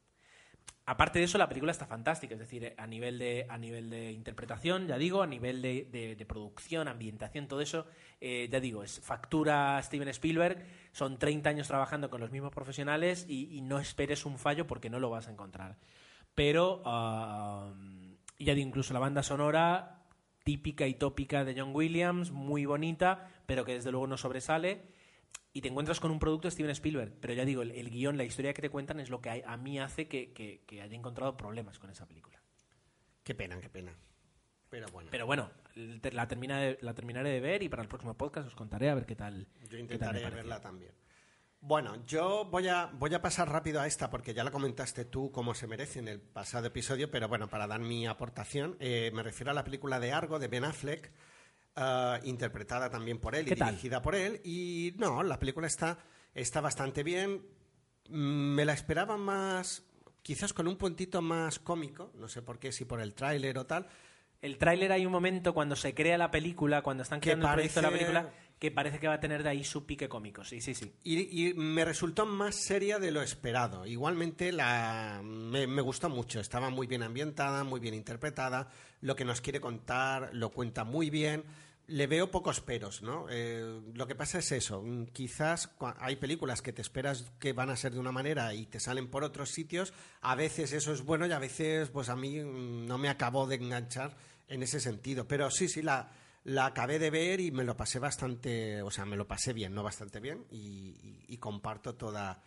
Aparte 0.86 1.20
de 1.20 1.26
eso, 1.26 1.38
la 1.38 1.48
película 1.48 1.72
está 1.72 1.86
fantástica, 1.86 2.34
es 2.34 2.40
decir, 2.42 2.74
a 2.78 2.86
nivel 2.88 3.18
de, 3.18 3.46
a 3.48 3.58
nivel 3.58 3.90
de 3.90 4.12
interpretación, 4.12 4.86
ya 4.86 4.98
digo, 4.98 5.22
a 5.22 5.28
nivel 5.28 5.62
de, 5.62 5.88
de- 5.90 6.26
producción, 6.26 6.90
ambientación, 6.90 7.48
todo 7.48 7.62
eso, 7.62 7.86
eh, 8.20 8.50
ya 8.52 8.60
digo, 8.60 8.84
es 8.84 9.00
factura 9.00 9.82
Steven 9.82 10.10
Spielberg, 10.10 10.66
son 10.92 11.18
30 11.18 11.50
años 11.50 11.68
trabajando 11.70 12.10
con 12.10 12.20
los 12.20 12.32
mismos 12.32 12.52
profesionales 12.52 13.26
y, 13.30 13.62
no 13.62 13.80
esperes 13.80 14.26
un 14.26 14.38
fallo 14.38 14.68
porque 14.68 14.90
no 14.90 15.00
lo 15.00 15.10
vas 15.10 15.30
a 15.30 15.32
encontrar. 15.32 15.78
Pero, 16.36 16.82
ah, 16.86 17.72
ya 18.38 18.54
digo, 18.54 18.68
incluso 18.68 18.94
la 18.94 19.00
banda 19.00 19.24
sonora, 19.24 20.04
típica 20.44 20.86
y 20.86 20.96
tópica 20.96 21.46
de 21.46 21.58
John 21.58 21.74
Williams, 21.74 22.32
muy 22.32 22.66
bonita, 22.66 23.30
pero 23.46 23.64
que 23.64 23.74
desde 23.74 23.92
luego 23.92 24.08
no 24.08 24.18
sobresale 24.18 24.82
y 25.54 25.62
te 25.62 25.68
encuentras 25.70 26.00
con 26.00 26.12
un 26.12 26.20
producto 26.20 26.48
de 26.48 26.52
Steven 26.52 26.72
Spielberg. 26.72 27.14
Pero 27.22 27.34
ya 27.34 27.46
digo, 27.46 27.62
el, 27.62 27.72
el 27.72 27.90
guion, 27.90 28.18
la 28.18 28.24
historia 28.24 28.54
que 28.54 28.62
te 28.62 28.70
cuentan 28.70 29.00
es 29.00 29.10
lo 29.10 29.22
que 29.22 29.30
hay- 29.30 29.44
a 29.46 29.56
mí 29.58 29.80
hace 29.80 30.08
que, 30.08 30.34
que- 30.34 30.64
que 30.66 30.82
haya 30.82 30.96
encontrado 30.96 31.38
problemas 31.38 31.78
con 31.80 31.90
esa 31.90 32.06
película. 32.08 32.42
Qué 33.24 33.36
pena, 33.36 33.60
qué 33.62 33.70
pena. 33.70 33.94
Pero 34.70 34.88
bueno, 34.92 35.10
Pero 35.12 35.26
bueno, 35.28 35.52
la, 35.76 36.28
termina 36.28 36.58
de- 36.60 36.80
la 36.82 36.94
terminaré 36.96 37.30
de 37.30 37.40
ver 37.40 37.62
y 37.62 37.70
para 37.70 37.84
el 37.84 37.88
próximo 37.88 38.16
podcast 38.16 38.48
os 38.48 38.56
contaré 38.56 38.90
a 38.90 38.96
ver 38.96 39.06
qué 39.06 39.16
tal. 39.16 39.48
yo 39.62 39.70
tal 39.70 39.80
intentaré 39.82 40.30
verla 40.32 40.60
también. 40.60 40.92
Bueno, 41.66 42.04
yo 42.06 42.46
voy 42.46 42.68
a, 42.68 42.88
voy 42.88 43.14
a 43.14 43.22
pasar 43.22 43.50
rápido 43.50 43.80
a 43.80 43.88
esta 43.88 44.10
porque 44.10 44.34
ya 44.34 44.44
la 44.44 44.52
comentaste 44.52 45.06
tú 45.06 45.32
como 45.32 45.54
se 45.54 45.66
merece 45.68 46.00
en 46.00 46.08
el 46.10 46.20
pasado 46.20 46.68
episodio, 46.68 47.10
pero 47.10 47.30
bueno, 47.30 47.48
para 47.48 47.68
dar 47.68 47.80
mi 47.80 48.06
aportación, 48.06 48.76
eh, 48.82 49.12
me 49.14 49.24
refiero 49.24 49.52
a 49.52 49.54
la 49.54 49.64
película 49.64 50.00
de 50.02 50.12
Argo 50.12 50.40
de 50.40 50.50
Ben 50.50 50.66
Affleck, 50.66 51.12
ah, 51.76 52.20
interpretada 52.24 52.90
también 52.90 53.20
por 53.20 53.36
él 53.36 53.48
y 53.48 53.56
dirigida 53.56 54.02
por 54.02 54.16
él. 54.16 54.42
Y 54.44 54.94
no, 54.98 55.24
la 55.24 55.40
película 55.40 55.68
está, 55.68 55.98
está 56.34 56.62
bastante 56.62 57.04
bien. 57.04 57.42
Mm, 58.10 58.56
Me 58.56 58.66
la 58.66 58.74
esperaba 58.74 59.18
más, 59.18 59.84
quizás 60.22 60.54
con 60.54 60.68
un 60.68 60.78
puntito 60.78 61.22
más 61.22 61.60
cómico, 61.60 62.12
no 62.16 62.28
sé 62.28 62.42
por 62.42 62.60
qué, 62.60 62.72
si 62.72 62.86
por 62.86 63.02
el 63.02 63.14
tráiler 63.14 63.58
o 63.58 63.66
tal. 63.66 63.88
El 64.42 64.58
tráiler 64.58 64.92
hay 64.92 65.06
un 65.06 65.12
momento 65.12 65.54
cuando 65.54 65.76
se 65.76 65.94
crea 65.94 66.18
la 66.18 66.30
película, 66.30 66.82
cuando 66.82 67.04
están 67.04 67.22
creando 67.22 67.48
el 67.48 67.54
proyecto 67.54 67.80
de 67.80 67.88
la 67.88 67.94
película, 67.94 68.34
que 68.60 68.72
parece 68.72 69.00
que 69.00 69.08
va 69.08 69.14
a 69.14 69.20
tener 69.22 69.42
de 69.42 69.48
ahí 69.48 69.64
su 69.64 69.86
pique 69.86 70.10
cómico. 70.10 70.44
Sí, 70.44 70.60
sí, 70.60 70.74
sí. 70.76 70.94
Y, 71.02 71.50
y 71.50 71.54
me 71.54 71.86
resultó 71.86 72.26
más 72.26 72.56
seria 72.56 73.00
de 73.00 73.12
lo 73.12 73.22
esperado. 73.22 73.86
Igualmente 73.86 74.52
la, 74.52 75.22
me, 75.24 75.66
me 75.66 75.82
gustó 75.82 76.10
mucho. 76.10 76.42
Estaba 76.42 76.70
muy 76.70 76.88
bien 76.88 77.04
ambientada, 77.04 77.64
muy 77.64 77.80
bien 77.80 77.94
interpretada. 77.94 78.70
Lo 79.00 79.16
que 79.16 79.24
nos 79.24 79.40
quiere 79.40 79.62
contar 79.62 80.30
lo 80.34 80.50
cuenta 80.50 80.84
muy 80.84 81.10
bien. 81.10 81.46
Le 81.88 82.08
veo 82.08 82.32
pocos 82.32 82.62
peros, 82.62 83.02
¿no? 83.02 83.26
Eh, 83.30 83.82
lo 83.94 84.08
que 84.08 84.16
pasa 84.16 84.40
es 84.40 84.52
eso. 84.54 84.82
mm, 84.82 85.08
Quizás 85.08 85.70
hay 86.00 86.16
películas 86.16 86.62
que 86.62 86.72
te 86.72 86.82
esperas 86.82 87.32
que 87.40 87.52
van 87.52 87.70
a 87.70 87.76
ser 87.76 87.92
de 87.94 88.00
una 88.00 88.12
manera 88.14 88.54
y 88.54 88.66
te 88.68 88.80
salen 88.80 89.10
por 89.10 89.24
otros 89.26 89.50
sitios. 89.50 89.94
A 90.22 90.36
veces 90.36 90.72
eso 90.72 90.94
es 90.94 91.02
bueno 91.02 91.26
y 91.28 91.32
a 91.34 91.40
veces, 91.40 91.90
pues 91.90 92.08
a 92.10 92.16
mí 92.16 92.40
mm, 92.40 92.86
no 92.88 92.98
me 92.98 93.10
acabó 93.10 93.48
de 93.48 93.56
enganchar 93.56 94.16
en 94.48 94.64
ese 94.64 94.80
sentido. 94.80 95.28
Pero 95.28 95.52
sí, 95.52 95.68
sí, 95.68 95.82
la, 95.82 96.10
la 96.46 96.68
acabé 96.68 97.00
de 97.00 97.10
ver 97.10 97.42
y 97.42 97.52
me 97.52 97.66
lo 97.66 97.76
pasé 97.76 98.00
bastante, 98.00 98.82
o 98.82 98.90
sea, 98.90 99.06
me 99.06 99.18
lo 99.18 99.28
pasé 99.28 99.52
bien, 99.52 99.74
no 99.76 99.84
bastante 99.84 100.22
bien, 100.22 100.46
y, 100.52 100.58
y- 100.58 101.26
y 101.28 101.38
comparto 101.38 101.96
toda 101.96 102.42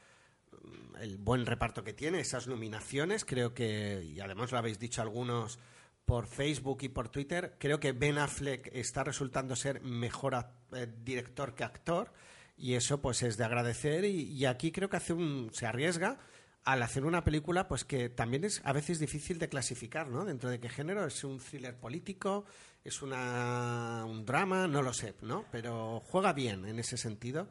mm, 0.53 0.97
el 1.03 1.19
buen 1.19 1.45
reparto 1.45 1.85
que 1.85 1.93
tiene, 1.93 2.21
esas 2.21 2.47
nominaciones, 2.47 3.27
creo 3.27 3.53
que, 3.53 4.03
y 4.03 4.19
además 4.21 4.51
lo 4.51 4.57
habéis 4.59 4.79
dicho 4.79 5.03
algunos 5.03 5.59
por 6.07 6.27
Facebook 6.27 6.79
y 6.83 6.89
por 6.89 7.09
Twitter, 7.11 7.57
creo 7.59 7.79
que 7.81 7.93
Ben 7.93 8.17
Affleck 8.17 8.71
está 8.73 9.05
resultando 9.05 9.57
ser 9.57 9.83
mejor 9.83 10.35
eh, 10.73 10.87
director 11.05 11.55
que 11.55 11.65
actor, 11.65 12.13
y 12.57 12.75
eso 12.75 13.03
pues 13.03 13.23
es 13.23 13.37
de 13.37 13.45
agradecer, 13.45 14.05
y, 14.05 14.23
y 14.23 14.47
aquí 14.47 14.73
creo 14.73 14.89
que 14.89 14.97
hace 14.97 15.13
un, 15.13 15.51
se 15.53 15.67
arriesga 15.67 16.19
al 16.65 16.83
hacer 16.83 17.05
una 17.05 17.23
película 17.23 17.69
pues 17.69 17.85
que 17.85 18.09
también 18.09 18.45
es 18.45 18.61
a 18.65 18.73
veces 18.73 18.99
difícil 18.99 19.39
de 19.39 19.49
clasificar, 19.49 20.09
¿no? 20.09 20.25
Dentro 20.25 20.51
de 20.51 20.59
qué 20.59 20.69
género, 20.69 21.07
es 21.07 21.23
un 21.23 21.39
thriller 21.39 21.77
político, 21.77 22.45
es 22.83 23.03
una, 23.03 24.05
un 24.05 24.25
drama, 24.25 24.67
no 24.67 24.83
lo 24.83 24.93
sé, 24.93 25.15
¿no? 25.23 25.45
Pero 25.53 26.01
juega 26.01 26.33
bien 26.33 26.65
en 26.65 26.79
ese 26.81 26.97
sentido 26.97 27.49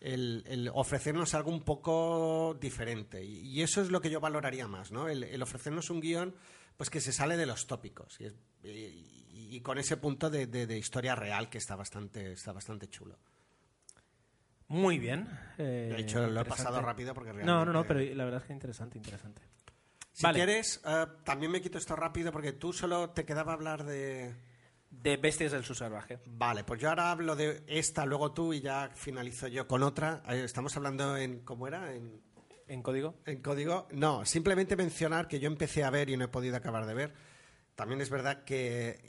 el, 0.00 0.44
el 0.46 0.70
ofrecernos 0.74 1.34
algo 1.34 1.50
un 1.50 1.62
poco 1.62 2.56
diferente. 2.60 3.24
Y, 3.24 3.40
y 3.40 3.62
eso 3.62 3.80
es 3.80 3.90
lo 3.90 4.00
que 4.00 4.10
yo 4.10 4.20
valoraría 4.20 4.68
más, 4.68 4.92
¿no? 4.92 5.08
El, 5.08 5.24
el 5.24 5.42
ofrecernos 5.42 5.88
un 5.88 6.00
guion 6.00 6.34
pues 6.78 6.88
que 6.88 7.02
se 7.02 7.12
sale 7.12 7.36
de 7.36 7.44
los 7.44 7.66
tópicos. 7.66 8.18
Y, 8.20 8.24
es- 8.26 8.34
y- 8.62 9.60
con 9.60 9.76
ese 9.78 9.96
punto 9.98 10.30
de, 10.30 10.46
de- 10.46 10.66
de 10.66 10.78
historia 10.78 11.14
real 11.14 11.50
que 11.50 11.58
está 11.58 11.74
bastante, 11.76 12.32
está 12.32 12.52
bastante 12.52 12.88
chulo. 12.88 13.18
Muy 14.68 14.98
bien. 14.98 15.28
eh, 15.58 15.92
De 15.94 16.00
hecho, 16.00 16.26
lo 16.28 16.40
he 16.40 16.44
pasado 16.44 16.80
rápido 16.80 17.14
porque 17.14 17.32
realmente... 17.32 17.50
No, 17.52 17.64
no, 17.64 17.72
no, 17.72 17.86
pero 17.86 18.00
la 18.14 18.24
verdad 18.24 18.40
es 18.42 18.46
que 18.46 18.52
interesante, 18.52 18.98
interesante. 18.98 19.42
Si 20.12 20.22
Vale. 20.22 20.36
quieres, 20.38 20.80
eh, 20.86 21.06
también 21.24 21.50
me 21.52 21.60
quito 21.60 21.78
esto 21.78 21.96
rápido 21.96 22.30
porque 22.32 22.52
tú 22.52 22.72
solo 22.72 23.10
te 23.10 23.24
quedaba 23.24 23.52
hablar 23.52 23.84
de... 23.84 24.34
De 24.90 25.18
Bestias 25.18 25.52
del 25.52 25.64
Subsalvaje. 25.64 26.18
Vale, 26.26 26.64
pues 26.64 26.80
yo 26.80 26.88
ahora 26.88 27.10
hablo 27.10 27.36
de 27.36 27.62
esta, 27.66 28.06
luego 28.06 28.32
tú 28.32 28.54
y 28.54 28.60
ya 28.62 28.90
finalizo 28.94 29.46
yo 29.46 29.66
con 29.68 29.82
otra. 29.82 30.22
Eh, 30.28 30.44
Estamos 30.44 30.74
hablando 30.76 31.14
en... 31.16 31.40
¿Cómo 31.44 31.66
era? 31.68 31.94
En... 31.94 32.22
¿En 32.68 32.82
código? 32.82 33.16
En 33.24 33.40
código, 33.40 33.88
no, 33.92 34.24
simplemente 34.26 34.76
mencionar 34.76 35.26
que 35.26 35.40
yo 35.40 35.46
empecé 35.46 35.84
a 35.84 35.90
ver 35.90 36.10
y 36.10 36.16
no 36.16 36.26
he 36.26 36.28
podido 36.28 36.56
acabar 36.56 36.86
de 36.86 36.94
ver. 36.94 37.14
También 37.74 38.00
es 38.00 38.10
verdad 38.10 38.44
que, 38.44 39.00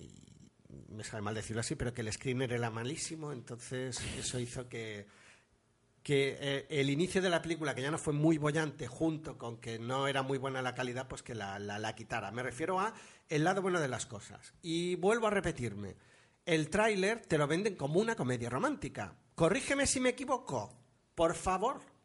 me 0.90 1.04
sabe 1.04 1.22
mal 1.22 1.36
decirlo 1.36 1.60
así, 1.60 1.76
pero 1.76 1.94
que 1.94 2.02
el 2.02 2.12
screener 2.12 2.54
era 2.54 2.70
malísimo, 2.70 3.32
entonces 3.32 4.00
eso 4.18 4.40
hizo 4.40 4.70
que, 4.70 5.08
que 6.04 6.38
eh, 6.40 6.68
el 6.70 6.90
inicio 6.90 7.22
de 7.22 7.30
la 7.30 7.42
película, 7.42 7.76
que 7.76 7.82
ya 7.82 7.92
no 7.92 7.98
fue 7.98 8.14
muy 8.14 8.38
bollante, 8.38 8.88
junto 8.88 9.38
con 9.38 9.58
que 9.58 9.78
no 9.78 10.08
era 10.08 10.24
muy 10.24 10.38
buena 10.38 10.62
la 10.62 10.74
calidad, 10.74 11.08
pues 11.08 11.22
que 11.22 11.36
la, 11.36 11.60
la, 11.60 11.80
la 11.80 11.96
quitara. 11.96 12.32
Me 12.32 12.44
refiero 12.44 12.80
a 12.80 12.94
el 13.28 13.44
lado 13.44 13.62
bueno 13.62 13.80
de 13.80 13.88
las 13.88 14.06
cosas. 14.06 14.54
Y 14.62 14.96
vuelvo 14.96 15.28
a 15.28 15.32
repetirme, 15.32 15.98
el 16.46 16.70
tráiler 16.70 17.26
te 17.26 17.38
lo 17.38 17.48
venden 17.48 17.76
como 17.76 18.00
una 18.00 18.16
comedia 18.16 18.50
romántica. 18.50 19.16
Corrígeme 19.36 19.86
si 19.86 20.00
me 20.00 20.10
equivoco, 20.10 20.74
por 21.14 21.36
favor. 21.36 21.99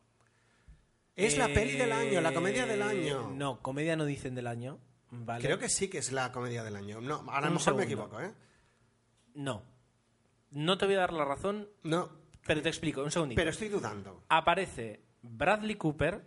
Es 1.17 1.39
la 1.39 1.49
peli 1.49 1.73
del 1.77 1.93
año, 1.93 2.21
la 2.21 2.33
comedia 2.35 2.67
del 2.67 2.81
Eh, 2.81 2.85
año. 2.85 3.31
No, 3.31 3.61
comedia 3.63 3.97
no 3.97 4.05
dicen 4.05 4.35
del 4.35 4.47
año. 4.47 4.79
Vale. 5.11 5.45
Creo 5.45 5.59
que 5.59 5.69
sí 5.69 5.89
que 5.89 5.99
es 5.99 6.11
la 6.11 6.33
comedia 6.33 6.65
del 6.65 6.75
año. 6.77 7.01
No, 7.01 7.25
a 7.31 7.41
lo 7.41 7.47
mejor 7.47 7.61
segundo. 7.61 7.79
me 7.79 7.85
equivoco, 7.85 8.21
¿eh? 8.21 8.33
No. 9.35 9.63
No 10.51 10.79
te 10.79 10.87
voy 10.87 10.95
a 10.97 10.99
dar 11.01 11.13
la 11.13 11.25
razón, 11.25 11.69
No, 11.83 12.11
pero 12.47 12.63
te 12.63 12.69
explico. 12.69 13.03
Un 13.03 13.11
segundito. 13.11 13.39
pero 13.39 13.51
estoy 13.51 13.69
dudando. 13.69 14.25
Aparece 14.29 15.03
Bradley 15.23 15.77
Cooper, 15.77 16.25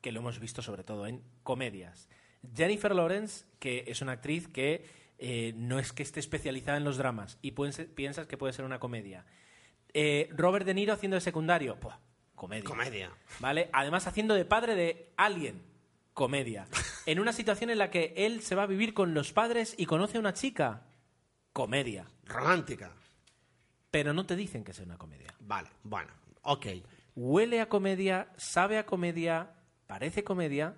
que 0.00 0.12
lo 0.12 0.20
hemos 0.20 0.38
visto 0.40 0.62
sobre 0.62 0.84
todo 0.84 1.06
en 1.06 1.22
comedias. 1.42 2.08
Jennifer 2.54 2.94
Lawrence, 2.94 3.46
que 3.58 3.84
es 3.86 4.02
una 4.02 4.12
actriz 4.12 4.48
que 4.48 4.84
eh, 5.18 5.52
no 5.56 5.78
es 5.78 5.92
que 5.92 6.02
esté 6.02 6.20
especializada 6.20 6.76
en 6.76 6.84
los 6.84 6.96
dramas 6.98 7.38
y 7.40 7.54
ser- 7.72 7.94
piensas 7.94 8.26
que 8.26 8.36
puede 8.36 8.52
ser 8.52 8.64
una 8.64 8.80
comedia. 8.80 9.24
Eh, 9.94 10.28
Robert 10.32 10.66
De 10.66 10.74
Niro 10.74 10.92
haciendo 10.92 11.14
de 11.14 11.20
secundario, 11.22 11.76
Buah, 11.76 11.98
comedia. 12.34 12.64
Comedia. 12.64 13.10
¿Vale? 13.40 13.70
Además 13.72 14.06
haciendo 14.06 14.34
de 14.34 14.44
padre 14.44 14.74
de 14.74 15.12
alguien, 15.16 15.62
comedia. 16.12 16.66
En 17.06 17.20
una 17.20 17.34
situación 17.34 17.68
en 17.68 17.76
la 17.76 17.90
que 17.90 18.14
él 18.16 18.40
se 18.40 18.54
va 18.54 18.62
a 18.62 18.66
vivir 18.66 18.94
con 18.94 19.12
los 19.12 19.34
padres 19.34 19.74
y 19.76 19.84
conoce 19.84 20.16
a 20.16 20.20
una 20.20 20.32
chica, 20.32 20.86
comedia. 21.52 22.06
Romántica. 22.24 22.92
Pero 23.90 24.14
no 24.14 24.24
te 24.24 24.36
dicen 24.36 24.64
que 24.64 24.72
sea 24.72 24.86
una 24.86 24.96
comedia. 24.96 25.34
Vale, 25.40 25.68
bueno, 25.82 26.10
ok. 26.40 26.66
huele 27.14 27.60
a 27.60 27.68
comedia, 27.68 28.32
sabe 28.38 28.78
a 28.78 28.86
comedia, 28.86 29.50
parece 29.86 30.24
comedia, 30.24 30.76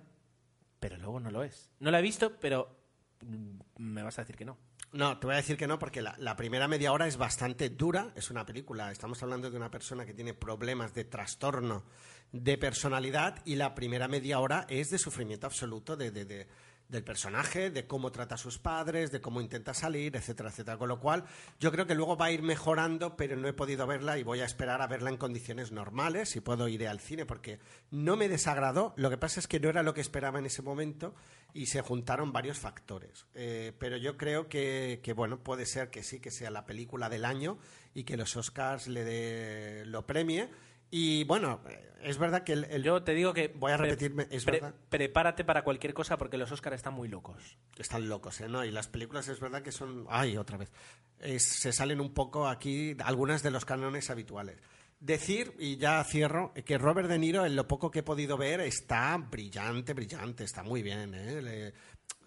pero 0.81 0.97
luego 0.97 1.21
no 1.21 1.31
lo 1.31 1.43
es. 1.43 1.69
No 1.79 1.91
la 1.91 1.99
he 1.99 2.01
visto, 2.01 2.37
pero 2.41 2.75
mm, 3.21 3.59
me 3.77 4.03
vas 4.03 4.19
a 4.19 4.23
decir 4.23 4.35
que 4.35 4.43
no. 4.43 4.57
No, 4.93 5.19
te 5.19 5.27
voy 5.27 5.33
a 5.33 5.37
decir 5.37 5.57
que 5.57 5.67
no, 5.67 5.77
porque 5.77 6.01
la, 6.01 6.35
primera 6.37 6.67
media 6.67 6.91
hora 6.93 7.07
es 7.07 7.17
bastante 7.17 7.69
dura. 7.69 8.11
Es 8.15 8.31
una 8.31 8.45
película. 8.45 8.91
Estamos 8.91 9.21
hablando 9.21 9.51
de 9.51 9.57
una 9.57 9.69
persona 9.69 10.05
que 10.05 10.13
tiene 10.13 10.33
problemas 10.33 10.93
de 10.93 11.03
trastorno 11.03 11.83
de 12.31 12.57
personalidad 12.57 13.41
y 13.45 13.55
la 13.55 13.73
primera 13.75 14.07
media 14.07 14.39
hora 14.39 14.65
es 14.69 14.89
de 14.89 14.97
sufrimiento 14.97 15.47
absoluto 15.47 15.95
de- 15.95 16.47
del 16.89 17.03
personaje, 17.03 17.69
de 17.69 17.85
cómo 17.85 18.11
trata 18.11 18.35
a 18.35 18.37
sus 18.37 18.57
padres, 18.57 19.11
de 19.11 19.19
cómo 19.19 19.41
intenta 19.41 19.73
salir, 19.73 20.15
etcétera, 20.15 20.49
etcétera. 20.49 20.77
Con 20.77 20.87
lo 20.87 20.99
cual, 20.99 21.25
yo 21.59 21.71
creo 21.71 21.85
que 21.85 21.95
luego 21.95 22.15
va 22.15 22.27
a 22.27 22.31
ir 22.31 22.43
mejorando, 22.43 23.17
pero 23.17 23.35
no 23.35 23.47
he 23.47 23.53
podido 23.53 23.85
verla 23.87 24.17
y 24.17 24.23
voy 24.23 24.39
a 24.39 24.45
esperar 24.45 24.81
a 24.81 24.87
verla 24.87 25.09
en 25.09 25.17
condiciones 25.17 25.71
normales. 25.71 26.29
Si 26.29 26.39
puedo, 26.39 26.67
iré 26.67 26.87
al 26.87 26.99
cine, 26.99 27.25
porque 27.25 27.59
no 27.91 28.15
me 28.15 28.29
desagradó. 28.29 28.93
Lo 28.95 29.09
que 29.09 29.17
pasa 29.17 29.39
es 29.39 29.47
que 29.47 29.59
no 29.59 29.69
era 29.69 29.83
lo 29.83 29.93
que 29.93 30.01
esperaba 30.01 30.39
en 30.39 30.45
ese 30.45 30.61
momento 30.61 31.13
y 31.53 31.65
se 31.65 31.81
juntaron 31.81 32.31
varios 32.31 32.57
factores. 32.57 33.25
Eh, 33.33 33.73
pero 33.79 33.97
yo 33.97 34.15
creo 34.15 34.47
que, 34.47 35.01
que, 35.03 35.13
bueno, 35.13 35.39
puede 35.39 35.65
ser 35.65 35.89
que 35.89 36.03
sí, 36.03 36.19
que 36.19 36.31
sea 36.31 36.51
la 36.51 36.65
película 36.65 37.09
del 37.09 37.25
año 37.25 37.57
y 37.93 38.03
que 38.03 38.15
los 38.15 38.35
Oscars 38.37 38.87
le 38.87 39.03
dé, 39.03 39.85
lo 39.85 40.05
premie. 40.05 40.49
Y 40.89 41.23
bueno, 41.25 41.61
es 42.01 42.17
verdad 42.17 42.43
que 42.43 42.53
el, 42.53 42.63
el- 42.65 42.83
Yo 42.83 43.03
te 43.03 43.13
digo 43.13 43.33
que... 43.33 43.49
Voy 43.49 43.71
a 43.71 43.77
repetirme, 43.77 44.27
es 44.29 44.45
pre- 44.45 44.61
verdad. 44.61 44.75
Prepárate 44.89 45.43
para 45.43 45.63
cualquier 45.63 45.93
cosa 45.93 46.17
porque 46.17 46.37
los 46.37 46.51
Oscars 46.51 46.75
están 46.77 46.93
muy 46.93 47.07
locos. 47.07 47.57
están 47.77 48.07
locos, 48.07 48.39
¿eh? 48.41 48.47
¿no? 48.47 48.63
Y 48.63 48.71
las 48.71 48.87
películas 48.87 49.27
es 49.27 49.39
verdad 49.39 49.61
que 49.61 49.71
son... 49.71 50.05
¡Ay, 50.09 50.37
otra 50.37 50.57
vez! 50.57 50.71
Es- 51.19 51.47
se 51.47 51.73
salen 51.73 51.99
un 51.99 52.13
poco 52.13 52.47
aquí 52.47 52.95
algunas 53.03 53.43
de 53.43 53.51
los 53.51 53.65
cánones 53.65 54.09
habituales. 54.09 54.57
Decir, 54.99 55.53
y 55.59 55.77
ya 55.77 56.03
cierro, 56.03 56.53
que 56.65 56.77
Robert 56.79 57.07
De 57.07 57.19
Niro, 57.19 57.45
en 57.45 57.55
lo 57.55 57.67
poco 57.67 57.91
que 57.91 57.99
he 57.99 58.03
podido 58.03 58.35
ver, 58.35 58.61
está 58.61 59.15
brillante, 59.17 59.93
brillante, 59.93 60.43
está 60.43 60.63
muy 60.63 60.81
bien. 60.81 61.13
¿eh? 61.13 61.41
Le- 61.41 61.73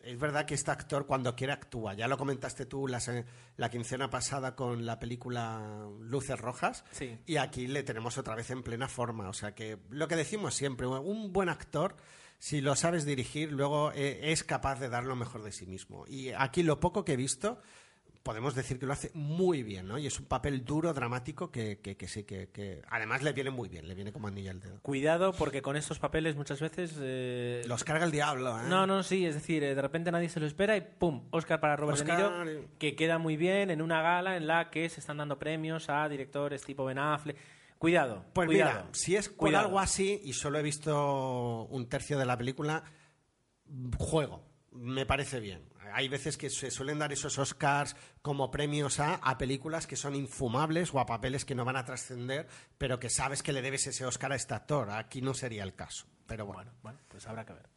es 0.02 0.18
verdad 0.18 0.46
que 0.46 0.54
este 0.54 0.70
actor 0.70 1.06
cuando 1.06 1.34
quiere 1.36 1.52
actúa. 1.52 1.94
Ya 1.94 2.08
lo 2.08 2.16
comentaste 2.16 2.66
tú 2.66 2.86
la, 2.86 3.00
la 3.56 3.70
quincena 3.70 4.10
pasada 4.10 4.54
con 4.54 4.86
la 4.86 4.98
película 4.98 5.88
Luces 6.00 6.38
Rojas. 6.38 6.84
Sí. 6.92 7.18
Y 7.26 7.36
aquí 7.36 7.66
le 7.66 7.82
tenemos 7.82 8.18
otra 8.18 8.34
vez 8.34 8.50
en 8.50 8.62
plena 8.62 8.88
forma. 8.88 9.28
O 9.28 9.32
sea 9.32 9.54
que 9.54 9.78
lo 9.90 10.08
que 10.08 10.16
decimos 10.16 10.54
siempre, 10.54 10.86
un 10.86 11.32
buen 11.32 11.48
actor, 11.48 11.96
si 12.38 12.60
lo 12.60 12.74
sabes 12.74 13.04
dirigir, 13.04 13.52
luego 13.52 13.92
eh, 13.92 14.32
es 14.32 14.44
capaz 14.44 14.80
de 14.80 14.88
dar 14.88 15.04
lo 15.04 15.16
mejor 15.16 15.42
de 15.42 15.52
sí 15.52 15.66
mismo. 15.66 16.06
Y 16.06 16.30
aquí 16.30 16.62
lo 16.62 16.80
poco 16.80 17.04
que 17.04 17.12
he 17.12 17.16
visto, 17.16 17.60
podemos 18.22 18.54
decir 18.54 18.78
que 18.78 18.86
lo 18.86 18.92
hace 18.92 19.10
muy 19.14 19.62
bien, 19.62 19.88
¿no? 19.88 19.98
Y 19.98 20.06
es 20.06 20.18
un 20.20 20.26
papel 20.26 20.64
duro, 20.64 20.92
dramático, 20.92 21.50
que, 21.50 21.78
que, 21.80 21.96
que 21.96 22.06
sí, 22.06 22.24
que, 22.24 22.48
que 22.50 22.82
además 22.90 23.22
le 23.22 23.32
viene 23.32 23.50
muy 23.50 23.68
bien, 23.68 23.88
le 23.88 23.94
viene 23.94 24.12
como 24.12 24.28
anillo 24.28 24.50
al 24.50 24.60
dedo. 24.60 24.78
Cuidado 24.82 25.32
porque 25.32 25.62
con 25.62 25.76
estos 25.76 25.98
papeles 25.98 26.36
muchas 26.36 26.60
veces... 26.60 26.96
eh, 27.00 27.62
Los 27.66 27.82
carga 27.84 28.04
el 28.04 28.10
diablo, 28.10 28.58
¿eh? 28.60 28.64
No, 28.68 28.86
no, 28.86 29.02
sí, 29.02 29.24
es 29.24 29.34
decir, 29.34 29.64
eh, 29.64 29.74
de 29.74 29.82
repente 29.82 30.12
nadie 30.12 30.28
se 30.28 30.38
lo 30.40 30.46
espera 30.46 30.76
y 30.76 30.82
¡pum! 30.82 31.22
Oscar 31.30 31.60
para 31.60 31.76
Robert 31.76 31.98
Oscar, 31.98 32.44
De. 32.44 32.54
Niro, 32.54 32.64
que 32.78 32.94
queda 32.94 33.18
muy 33.18 33.36
bien 33.36 33.70
en 33.70 33.80
una 33.82 34.02
gala 34.02 34.36
en 34.36 34.46
la 34.46 34.70
que 34.70 34.88
se 34.90 35.00
están 35.00 35.16
dando 35.16 35.38
premios 35.38 35.88
a 35.88 36.08
directores 36.08 36.62
tipo 36.62 36.84
Ben 36.84 36.98
Affleck. 36.98 37.36
Cuidado, 37.78 38.26
Pues 38.34 38.46
cuidado. 38.46 38.80
mira, 38.80 38.88
si 38.92 39.16
es 39.16 39.28
por 39.30 39.38
cuidado. 39.38 39.64
algo 39.68 39.80
así, 39.80 40.20
y 40.22 40.34
solo 40.34 40.58
he 40.58 40.62
visto 40.62 41.64
un 41.70 41.88
tercio 41.88 42.18
de 42.18 42.26
la 42.26 42.36
película, 42.36 42.84
juego. 43.96 44.44
Me 44.72 45.06
parece 45.06 45.40
bien. 45.40 45.62
Hay 45.92 46.08
veces 46.08 46.36
que 46.36 46.50
se 46.50 46.70
suelen 46.70 46.98
dar 46.98 47.12
esos 47.12 47.38
Oscars 47.38 47.96
como 48.22 48.50
premios 48.50 49.00
a, 49.00 49.14
a 49.16 49.38
películas 49.38 49.86
que 49.86 49.96
son 49.96 50.14
infumables 50.14 50.94
o 50.94 51.00
a 51.00 51.06
papeles 51.06 51.44
que 51.44 51.54
no 51.54 51.64
van 51.64 51.76
a 51.76 51.84
trascender, 51.84 52.46
pero 52.78 52.98
que 52.98 53.10
sabes 53.10 53.42
que 53.42 53.52
le 53.52 53.62
debes 53.62 53.86
ese 53.86 54.04
Oscar 54.04 54.32
a 54.32 54.36
este 54.36 54.54
actor. 54.54 54.90
Aquí 54.90 55.22
no 55.22 55.34
sería 55.34 55.62
el 55.62 55.74
caso. 55.74 56.06
Pero 56.26 56.46
bueno. 56.46 56.72
Bueno, 56.82 56.98
pues 57.08 57.26
habrá 57.26 57.44
que 57.44 57.54
ver. 57.54 57.68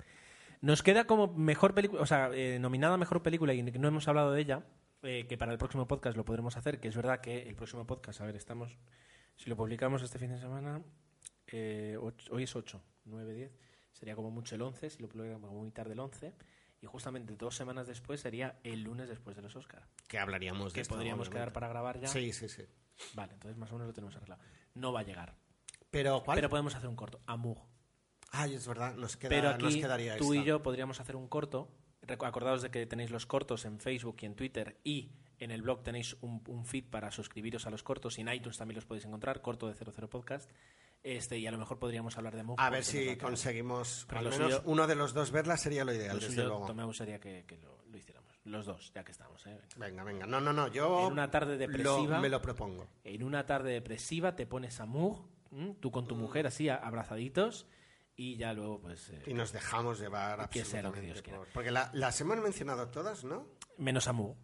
Nos 0.63 0.81
queda 0.81 1.05
como 1.05 1.27
mejor 1.33 1.73
película, 1.73 2.01
o 2.01 2.05
sea, 2.05 2.29
eh, 2.33 2.57
nominada 2.57 2.95
mejor 2.95 3.21
película 3.21 3.53
y 3.53 3.61
no 3.61 3.87
hemos 3.87 4.07
hablado 4.07 4.31
de 4.31 4.39
ella, 4.39 4.63
eh, 5.01 5.25
que 5.27 5.37
para 5.37 5.51
el 5.51 5.57
próximo 5.57 5.87
podcast 5.87 6.15
lo 6.15 6.23
podremos 6.23 6.55
hacer, 6.55 6.79
que 6.79 6.87
es 6.87 6.95
verdad 6.95 7.19
que 7.19 7.41
el 7.41 7.55
próximo 7.57 7.85
podcast, 7.85 8.21
a 8.21 8.25
ver, 8.25 8.37
estamos, 8.37 8.77
si 9.35 9.49
lo 9.49 9.57
publicamos 9.57 10.01
este 10.01 10.19
fin 10.19 10.29
de 10.29 10.39
semana, 10.39 10.81
eh, 11.47 11.97
hoy 11.99 12.43
es 12.43 12.55
8, 12.55 12.81
9, 13.03 13.33
10, 13.33 13.51
sería 13.91 14.15
como 14.15 14.31
mucho 14.31 14.55
el 14.55 14.61
11, 14.61 14.89
si 14.89 15.01
lo 15.01 15.09
publicamos 15.09 15.51
muy 15.51 15.69
tarde 15.71 15.91
el 15.91 15.99
11, 15.99 16.33
y 16.83 16.85
justamente 16.85 17.33
dos 17.37 17.55
semanas 17.55 17.87
después 17.87 18.19
sería 18.19 18.59
el 18.61 18.83
lunes 18.83 19.07
después 19.07 19.37
de 19.37 19.41
los 19.41 19.55
Oscar, 19.55 19.87
Que 20.05 20.19
hablaríamos 20.19 20.73
de 20.73 20.75
que 20.75 20.81
esto, 20.81 20.95
podríamos 20.95 21.27
obviamente. 21.29 21.37
quedar 21.37 21.53
para 21.53 21.69
grabar 21.69 21.97
ya. 21.97 22.07
Sí, 22.09 22.33
sí, 22.33 22.49
sí. 22.49 22.63
Vale, 23.13 23.33
entonces 23.33 23.57
más 23.57 23.71
o 23.71 23.75
menos 23.75 23.87
lo 23.87 23.93
tenemos 23.93 24.13
arreglado. 24.17 24.41
No 24.75 24.91
va 24.91 24.99
a 24.99 25.03
llegar, 25.03 25.33
Pero 25.89 26.21
¿cuál? 26.23 26.35
pero 26.35 26.49
podemos 26.49 26.75
hacer 26.75 26.89
un 26.89 26.97
corto, 26.97 27.21
Amour. 27.25 27.59
Ay, 28.31 28.55
es 28.55 28.67
verdad, 28.67 28.95
nos, 28.95 29.15
queda, 29.15 29.29
Pero 29.29 29.49
aquí 29.49 29.63
nos 29.63 29.75
quedaría 29.77 30.17
tú 30.17 30.33
y 30.33 30.43
yo 30.43 30.61
podríamos 30.61 30.99
hacer 30.99 31.15
un 31.15 31.29
corto. 31.29 31.71
Acordaos 32.19 32.61
de 32.61 32.69
que 32.69 32.85
tenéis 32.85 33.11
los 33.11 33.25
cortos 33.25 33.63
en 33.63 33.79
Facebook 33.79 34.17
y 34.19 34.25
en 34.25 34.35
Twitter 34.35 34.77
y 34.83 35.13
en 35.39 35.51
el 35.51 35.61
blog 35.61 35.83
tenéis 35.83 36.17
un, 36.19 36.43
un 36.47 36.65
feed 36.65 36.89
para 36.89 37.11
suscribiros 37.11 37.65
a 37.65 37.69
los 37.69 37.81
cortos 37.81 38.17
y 38.17 38.21
en 38.21 38.27
iTunes 38.27 38.57
también 38.57 38.75
los 38.75 38.85
podéis 38.85 39.05
encontrar, 39.05 39.41
corto 39.41 39.69
de 39.69 39.73
00 39.73 40.09
Podcast. 40.09 40.51
Este, 41.03 41.37
y 41.37 41.45
a 41.47 41.51
lo 41.51 41.57
mejor 41.57 41.77
podríamos 41.79 42.17
hablar 42.17 42.35
de 42.35 42.43
Moog. 42.43 42.59
A 42.61 42.69
ver 42.69 42.83
si 42.85 43.17
conseguimos, 43.17 44.07
al 44.09 44.23
menos 44.29 44.35
suyo- 44.53 44.61
uno 44.65 44.87
de 44.87 44.95
los 44.95 45.13
dos 45.13 45.31
verla 45.31 45.57
sería 45.57 45.83
lo 45.83 45.93
ideal, 45.93 46.15
Lo 46.15 46.21
desde 46.21 46.35
suyo, 46.35 46.47
luego. 46.47 46.65
Tomeu, 46.67 46.93
sería 46.93 47.19
que, 47.19 47.43
que 47.45 47.57
lo, 47.57 47.83
lo 47.89 47.97
hiciéramos. 47.97 48.33
Los 48.45 48.65
dos, 48.65 48.91
ya 48.93 49.03
que 49.03 49.11
estamos. 49.11 49.45
¿eh? 49.47 49.59
Venga, 49.77 50.03
venga. 50.03 50.25
No, 50.25 50.39
no, 50.39 50.53
no. 50.53 50.67
Yo 50.69 51.07
En 51.07 51.13
una 51.13 51.29
tarde 51.29 51.53
lo- 51.53 51.57
depresiva. 51.59 52.19
me 52.19 52.29
lo 52.29 52.41
propongo. 52.41 52.87
En 53.03 53.21
una 53.23 53.45
tarde 53.45 53.71
depresiva 53.73 54.35
te 54.35 54.45
pones 54.45 54.79
a 54.79 54.85
Moog, 54.85 55.27
¿m? 55.51 55.75
tú 55.81 55.91
con 55.91 56.07
tu 56.07 56.15
mujer 56.15 56.47
así 56.47 56.69
abrazaditos 56.69 57.67
y 58.15 58.37
ya 58.37 58.53
luego 58.53 58.79
pues... 58.79 59.09
eh, 59.09 59.23
Y 59.27 59.33
nos 59.33 59.51
dejamos 59.51 59.99
llevar 59.99 60.49
Que 60.49 60.63
sea 60.63 60.81
lo 60.83 60.91
que 60.93 61.01
Dios 61.01 61.21
quiera. 61.21 61.39
por- 61.39 61.47
Porque 61.49 61.71
la- 61.71 61.89
las 61.93 62.19
hemos 62.21 62.37
mencionado 62.37 62.87
todas, 62.89 63.23
¿no? 63.25 63.47
menos 63.77 64.07
a 64.07 64.13
Moog. 64.13 64.37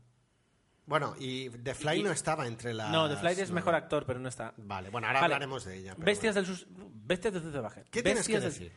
Bueno, 0.89 1.15
y 1.19 1.49
The 1.51 1.75
Fly 1.75 1.99
Y- 1.99 2.03
no 2.03 2.11
estaba 2.11 2.47
entre 2.47 2.73
las... 2.73 2.91
No, 2.91 3.07
The 3.07 3.15
Flight 3.15 3.37
es 3.39 3.49
no. 3.49 3.55
mejor 3.55 3.75
actor, 3.75 4.05
pero 4.07 4.19
no 4.19 4.27
está. 4.27 4.53
Vale, 4.57 4.89
bueno, 4.89 5.05
ahora 5.07 5.21
Vale. 5.21 5.35
hablaremos 5.35 5.63
de 5.63 5.77
ella. 5.77 5.93
Bestias 5.97 6.33
bueno. 6.35 6.47
del 6.47 6.57
sus... 6.57 6.67
Bestias 7.05 7.33
del 7.35 7.53
salvaje. 7.53 7.83
¿Qué 7.91 8.01
tienes 8.03 8.25
que 8.27 8.33
del- 8.33 8.43
decir? 8.43 8.71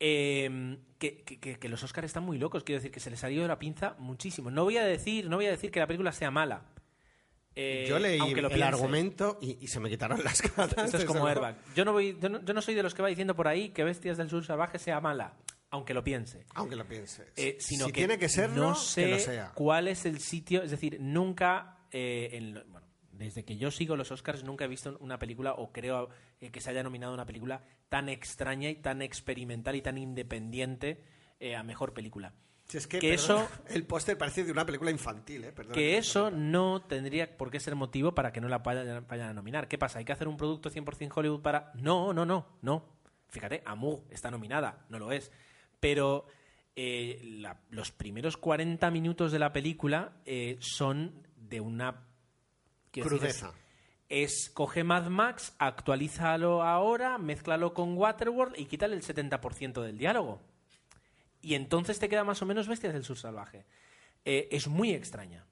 Eh, 0.00 0.78
que, 0.98 1.22
que- 1.22 1.38
que- 1.38 1.58
que 1.58 1.68
los 1.68 1.82
Oscars 1.82 2.06
están 2.06 2.22
muy 2.24 2.38
locos, 2.38 2.64
quiero 2.64 2.78
decir 2.78 2.90
que 2.90 3.00
se 3.00 3.10
les 3.10 3.22
ha 3.22 3.30
ido 3.30 3.42
de 3.42 3.48
la 3.48 3.58
pinza 3.58 3.94
muchísimo. 3.98 4.50
No 4.50 4.64
voy 4.64 4.78
a 4.78 4.84
decir, 4.84 5.28
no 5.28 5.36
voy 5.36 5.46
a 5.46 5.50
decir 5.50 5.70
que 5.70 5.78
la 5.80 5.86
película 5.86 6.10
sea 6.12 6.30
mala, 6.30 6.62
Eh, 7.54 7.84
Yo 7.88 7.98
leí 7.98 8.18
lo 8.34 8.48
el 8.48 8.62
argumento 8.62 9.38
y, 9.42 9.58
y 9.60 9.66
se 9.68 9.80
me 9.80 9.90
quitaron 9.90 10.22
las 10.24 10.40
ganas. 10.56 10.72
Esto 10.86 10.96
es 10.96 11.04
como. 11.04 11.26
Airbag. 11.26 11.56
Yo 11.74 11.84
no, 11.84 11.92
voy, 11.92 12.16
yo, 12.18 12.28
no, 12.30 12.40
yo 12.42 12.54
no 12.54 12.62
soy 12.62 12.74
de 12.74 12.82
los 12.82 12.94
que 12.94 13.02
va 13.02 13.08
diciendo 13.08 13.34
por 13.36 13.48
ahí 13.48 13.68
que 13.70 13.84
Bestias 13.84 14.16
del 14.16 14.30
Sur 14.30 14.44
Salvaje 14.46 14.78
sea 14.78 15.00
mala, 15.00 15.34
aunque 15.70 15.94
lo 15.94 16.02
piense. 16.04 16.44
Aunque 16.54 16.76
lo 16.76 16.86
pienses. 16.86 17.26
Eh, 17.36 17.56
sino 17.60 17.86
si 17.86 17.92
que 17.92 18.00
tiene 18.00 18.18
que 18.18 18.28
serlo, 18.28 18.62
no 18.62 18.74
sé 18.74 19.04
que 19.04 19.10
lo 19.10 19.18
sea. 19.18 19.52
cuál 19.54 19.88
es 19.88 20.04
el 20.06 20.20
sitio, 20.20 20.62
es 20.62 20.70
decir, 20.70 20.98
nunca, 21.00 21.78
eh, 21.92 22.30
en 22.32 22.54
bueno, 22.70 22.86
desde 23.12 23.44
que 23.44 23.56
yo 23.56 23.70
sigo 23.70 23.96
los 23.96 24.10
Oscars, 24.10 24.44
nunca 24.44 24.64
he 24.64 24.68
visto 24.68 24.96
una 25.00 25.18
película, 25.18 25.52
o 25.54 25.72
creo 25.72 26.08
eh, 26.40 26.50
que 26.50 26.60
se 26.60 26.70
haya 26.70 26.82
nominado 26.82 27.12
una 27.14 27.26
película 27.26 27.62
tan 27.88 28.08
extraña 28.08 28.68
y 28.70 28.76
tan 28.76 29.02
experimental 29.02 29.76
y 29.76 29.82
tan 29.82 29.98
independiente 29.98 31.02
eh, 31.38 31.54
a 31.56 31.62
mejor 31.62 31.92
película. 31.94 32.32
Si 32.66 32.78
es 32.78 32.86
que, 32.86 33.12
eso- 33.12 33.48
el 33.68 33.84
póster 33.84 34.16
parece 34.16 34.44
de 34.44 34.52
una 34.52 34.64
película 34.64 34.90
infantil, 34.92 35.44
¿eh? 35.44 35.52
Perdona 35.52 35.74
Que 35.74 35.98
eso 35.98 36.30
no 36.30 36.82
tendría 36.82 37.36
por 37.36 37.50
qué 37.50 37.58
ser 37.58 37.74
motivo 37.74 38.14
para 38.14 38.32
que 38.32 38.40
no 38.40 38.48
la 38.48 38.58
vayan, 38.58 39.06
vayan 39.08 39.30
a 39.30 39.34
nominar. 39.34 39.66
¿Qué 39.66 39.76
pasa? 39.76 39.98
¿Hay 39.98 40.04
que 40.04 40.12
hacer 40.12 40.28
un 40.28 40.36
producto 40.36 40.70
100% 40.70 41.10
Hollywood 41.14 41.42
para...? 41.42 41.72
No, 41.74 42.12
no, 42.12 42.24
no, 42.24 42.46
no. 42.62 42.84
Fíjate, 43.28 43.62
Amour 43.64 44.04
está 44.10 44.30
nominada, 44.30 44.84
no 44.88 44.98
lo 44.98 45.10
es. 45.12 45.30
Pero 45.80 46.26
eh, 46.76 47.18
la- 47.22 47.60
los 47.70 47.90
primeros 47.90 48.36
40 48.36 48.90
minutos 48.90 49.32
de 49.32 49.38
la 49.38 49.52
película 49.52 50.12
eh, 50.26 50.56
son 50.60 51.26
de 51.36 51.60
una... 51.60 52.06
quiero 52.90 53.08
decir, 53.10 53.28
es- 53.28 53.38
Crudeza. 53.40 53.58
es 54.08 54.50
coge 54.54 54.84
Mad 54.84 55.08
Max, 55.08 55.54
actualízalo 55.58 56.62
ahora, 56.62 57.18
mézclalo 57.18 57.74
con 57.74 57.96
Waterworld 57.96 58.58
y 58.58 58.66
quítale 58.66 58.94
el 58.94 59.02
70% 59.02 59.82
del 59.82 59.98
diálogo. 59.98 60.40
Y 61.42 61.54
entonces 61.54 61.98
te 61.98 62.08
queda 62.08 62.22
más 62.24 62.42
o 62.42 62.46
menos 62.46 62.68
Bestias 62.68 62.92
del 62.92 63.04
Sur 63.04 63.16
Salvaje. 63.16 63.64
Eh, 64.24 64.48
es 64.52 64.68
muy 64.68 64.92
extraña. 64.92 65.46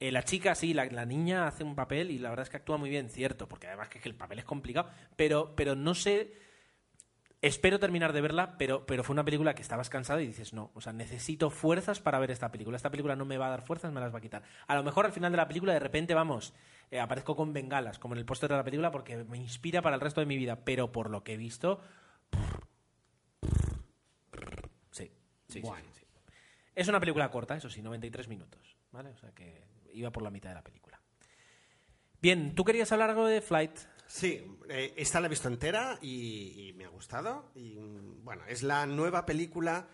Eh, 0.00 0.10
la 0.10 0.22
chica, 0.24 0.54
sí, 0.54 0.72
la, 0.74 0.86
la 0.86 1.04
niña 1.04 1.46
hace 1.46 1.62
un 1.64 1.74
papel 1.74 2.10
y 2.10 2.18
la 2.18 2.30
verdad 2.30 2.44
es 2.44 2.50
que 2.50 2.56
actúa 2.56 2.78
muy 2.78 2.90
bien, 2.90 3.10
cierto, 3.10 3.46
porque 3.48 3.66
además 3.68 3.88
que, 3.90 4.00
que 4.00 4.08
el 4.08 4.14
papel 4.16 4.38
es 4.38 4.44
complicado, 4.44 4.90
pero, 5.16 5.54
pero 5.54 5.74
no 5.76 5.94
sé... 5.94 6.32
Espero 7.44 7.78
terminar 7.78 8.14
de 8.14 8.22
verla, 8.22 8.56
pero, 8.56 8.86
pero 8.86 9.04
fue 9.04 9.12
una 9.12 9.22
película 9.22 9.54
que 9.54 9.60
estabas 9.60 9.90
cansado 9.90 10.18
y 10.18 10.26
dices, 10.26 10.54
no, 10.54 10.70
o 10.72 10.80
sea, 10.80 10.94
necesito 10.94 11.50
fuerzas 11.50 12.00
para 12.00 12.18
ver 12.18 12.30
esta 12.30 12.50
película. 12.50 12.78
Esta 12.78 12.90
película 12.90 13.16
no 13.16 13.26
me 13.26 13.36
va 13.36 13.48
a 13.48 13.50
dar 13.50 13.60
fuerzas, 13.60 13.92
me 13.92 14.00
las 14.00 14.14
va 14.14 14.16
a 14.16 14.22
quitar. 14.22 14.44
A 14.66 14.74
lo 14.74 14.82
mejor 14.82 15.04
al 15.04 15.12
final 15.12 15.30
de 15.30 15.36
la 15.36 15.46
película, 15.46 15.74
de 15.74 15.78
repente, 15.78 16.14
vamos, 16.14 16.54
eh, 16.90 17.00
aparezco 17.00 17.36
con 17.36 17.52
bengalas, 17.52 17.98
como 17.98 18.14
en 18.14 18.20
el 18.20 18.24
póster 18.24 18.48
de 18.48 18.56
la 18.56 18.64
película, 18.64 18.90
porque 18.90 19.24
me 19.24 19.36
inspira 19.36 19.82
para 19.82 19.96
el 19.96 20.00
resto 20.00 20.22
de 20.22 20.26
mi 20.26 20.38
vida. 20.38 20.64
Pero 20.64 20.90
por 20.90 21.10
lo 21.10 21.22
que 21.22 21.34
he 21.34 21.36
visto. 21.36 21.82
Sí, 24.90 25.12
sí, 25.46 25.60
sí, 25.60 25.72
sí. 25.92 26.06
Es 26.74 26.88
una 26.88 26.98
película 26.98 27.30
corta, 27.30 27.56
eso 27.56 27.68
sí, 27.68 27.82
93 27.82 28.26
minutos, 28.26 28.74
¿vale? 28.90 29.10
O 29.10 29.18
sea 29.18 29.32
que 29.32 29.66
iba 29.92 30.10
por 30.10 30.22
la 30.22 30.30
mitad 30.30 30.48
de 30.48 30.54
la 30.54 30.64
película. 30.64 30.98
Bien, 32.22 32.54
¿tú 32.54 32.64
querías 32.64 32.90
hablar 32.90 33.10
algo 33.10 33.26
de 33.26 33.42
Flight? 33.42 33.80
Sí, 34.06 34.46
eh, 34.68 34.94
esta 34.96 35.20
la 35.20 35.26
he 35.26 35.30
visto 35.30 35.48
entera 35.48 35.98
y, 36.00 36.68
y 36.68 36.72
me 36.74 36.84
ha 36.84 36.88
gustado. 36.88 37.50
Y 37.54 37.76
bueno, 38.22 38.42
es 38.46 38.62
la 38.62 38.86
nueva 38.86 39.24
película 39.26 39.88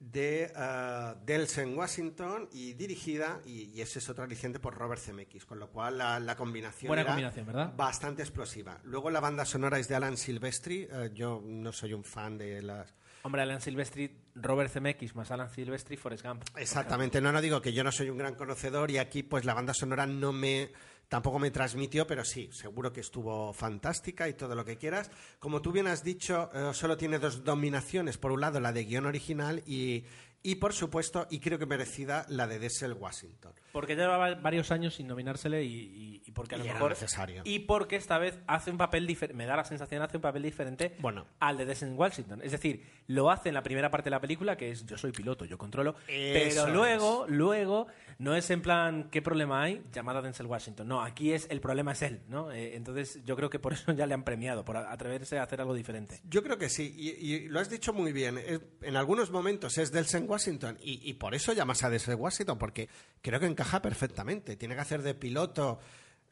de 0.00 0.52
uh, 0.54 1.24
Delsen 1.24 1.78
Washington 1.78 2.48
y 2.52 2.74
dirigida, 2.74 3.40
y, 3.46 3.70
y 3.70 3.80
ese 3.80 4.00
es 4.00 4.08
otro 4.10 4.24
aliciente 4.24 4.58
por 4.58 4.74
Robert 4.74 5.00
Zemeckis, 5.00 5.46
con 5.46 5.58
lo 5.58 5.70
cual 5.70 5.96
la, 5.96 6.20
la 6.20 6.36
combinación 6.36 6.88
Buena 6.88 7.02
era 7.02 7.12
combinación, 7.12 7.46
¿verdad? 7.46 7.72
bastante 7.74 8.20
explosiva. 8.22 8.78
Luego 8.84 9.08
la 9.10 9.20
banda 9.20 9.46
sonora 9.46 9.78
es 9.78 9.88
de 9.88 9.94
Alan 9.94 10.18
Silvestri, 10.18 10.86
eh, 10.90 11.10
yo 11.14 11.40
no 11.42 11.72
soy 11.72 11.94
un 11.94 12.04
fan 12.04 12.36
de 12.36 12.60
las... 12.60 12.94
Hombre, 13.22 13.40
Alan 13.40 13.62
Silvestri, 13.62 14.14
Robert 14.34 14.70
Zemeckis 14.70 15.14
más 15.14 15.30
Alan 15.30 15.48
Silvestri, 15.48 15.96
Forrest 15.96 16.26
Gump. 16.26 16.44
Exactamente, 16.56 17.22
no, 17.22 17.32
no 17.32 17.40
digo 17.40 17.62
que 17.62 17.72
yo 17.72 17.82
no 17.82 17.90
soy 17.90 18.10
un 18.10 18.18
gran 18.18 18.34
conocedor 18.34 18.90
y 18.90 18.98
aquí 18.98 19.22
pues 19.22 19.46
la 19.46 19.54
banda 19.54 19.72
sonora 19.72 20.04
no 20.04 20.32
me 20.32 20.70
tampoco 21.08 21.38
me 21.38 21.50
transmitió, 21.50 22.06
pero 22.06 22.24
sí, 22.24 22.48
seguro 22.52 22.92
que 22.92 23.00
estuvo 23.00 23.52
fantástica 23.52 24.28
y 24.28 24.34
todo 24.34 24.54
lo 24.54 24.64
que 24.64 24.76
quieras. 24.76 25.10
Como 25.38 25.62
tú 25.62 25.72
bien 25.72 25.86
has 25.86 26.02
dicho, 26.04 26.50
eh, 26.54 26.70
solo 26.74 26.96
tiene 26.96 27.18
dos 27.18 27.44
dominaciones, 27.44 28.18
por 28.18 28.32
un 28.32 28.40
lado 28.40 28.60
la 28.60 28.72
de 28.72 28.84
guion 28.84 29.06
original 29.06 29.62
y, 29.66 30.04
y 30.42 30.56
por 30.56 30.72
supuesto, 30.74 31.26
y 31.30 31.40
creo 31.40 31.58
que 31.58 31.66
merecida, 31.66 32.26
la 32.28 32.46
de 32.46 32.58
Denzel 32.58 32.92
Washington. 32.92 33.52
Porque 33.72 33.96
llevaba 33.96 34.34
varios 34.34 34.70
años 34.70 34.94
sin 34.94 35.06
nominársele 35.06 35.62
y, 35.64 35.68
y- 35.74 36.22
y 36.26 36.30
porque 36.32 36.54
a 36.54 36.58
lo 36.58 36.64
Y 36.64 36.68
era 36.68 36.74
mejor 36.74 36.90
necesario. 36.90 37.42
y 37.44 37.60
porque 37.60 37.96
esta 37.96 38.18
vez 38.18 38.38
hace 38.46 38.70
un 38.70 38.76
papel 38.78 39.06
diferente, 39.06 39.36
me 39.36 39.46
da 39.46 39.56
la 39.56 39.64
sensación 39.64 40.02
hace 40.02 40.16
un 40.18 40.22
papel 40.22 40.42
diferente 40.42 40.96
Bueno. 41.00 41.26
al 41.40 41.56
de 41.58 41.64
Denzel 41.66 41.92
Washington. 41.94 42.40
Es 42.42 42.52
decir, 42.52 42.84
lo 43.06 43.30
hace 43.30 43.48
en 43.48 43.54
la 43.54 43.62
primera 43.62 43.90
parte 43.90 44.04
de 44.06 44.10
la 44.12 44.20
película 44.20 44.56
que 44.56 44.70
es 44.70 44.84
yo 44.86 44.96
soy 44.98 45.12
piloto, 45.12 45.44
yo 45.44 45.56
controlo, 45.58 45.94
Eso 46.08 46.64
pero 46.64 46.74
luego, 46.74 47.24
luego 47.28 47.86
no 48.18 48.34
es 48.34 48.50
en 48.50 48.62
plan 48.62 49.08
qué 49.10 49.22
problema 49.22 49.62
hay, 49.62 49.82
llamada 49.92 50.22
Denzel 50.22 50.46
Washington. 50.46 50.86
No, 50.88 51.02
aquí 51.02 51.32
es 51.32 51.46
el 51.50 51.60
problema 51.60 51.92
es 51.92 52.02
él, 52.02 52.20
¿no? 52.28 52.50
Eh, 52.52 52.76
entonces 52.76 53.20
yo 53.24 53.36
creo 53.36 53.50
que 53.50 53.58
por 53.58 53.72
eso 53.72 53.92
ya 53.92 54.06
le 54.06 54.14
han 54.14 54.24
premiado 54.24 54.64
por 54.64 54.76
a- 54.76 54.92
atreverse 54.92 55.38
a 55.38 55.42
hacer 55.42 55.60
algo 55.60 55.74
diferente. 55.74 56.20
Yo 56.24 56.42
creo 56.42 56.58
que 56.58 56.68
sí, 56.68 56.94
y, 56.96 57.10
y 57.34 57.48
lo 57.48 57.60
has 57.60 57.70
dicho 57.70 57.92
muy 57.92 58.12
bien. 58.12 58.38
Es- 58.38 58.60
en 58.82 58.96
algunos 58.96 59.30
momentos 59.30 59.78
es 59.78 59.90
Delsen 59.92 60.28
Washington, 60.28 60.78
y, 60.80 61.08
y 61.08 61.14
por 61.14 61.34
eso 61.34 61.52
llamas 61.52 61.82
a 61.84 61.90
Delsen 61.90 62.18
Washington, 62.20 62.58
porque 62.58 62.88
creo 63.22 63.40
que 63.40 63.46
encaja 63.46 63.80
perfectamente. 63.82 64.56
Tiene 64.56 64.74
que 64.74 64.80
hacer 64.80 65.02
de 65.02 65.14
piloto. 65.14 65.78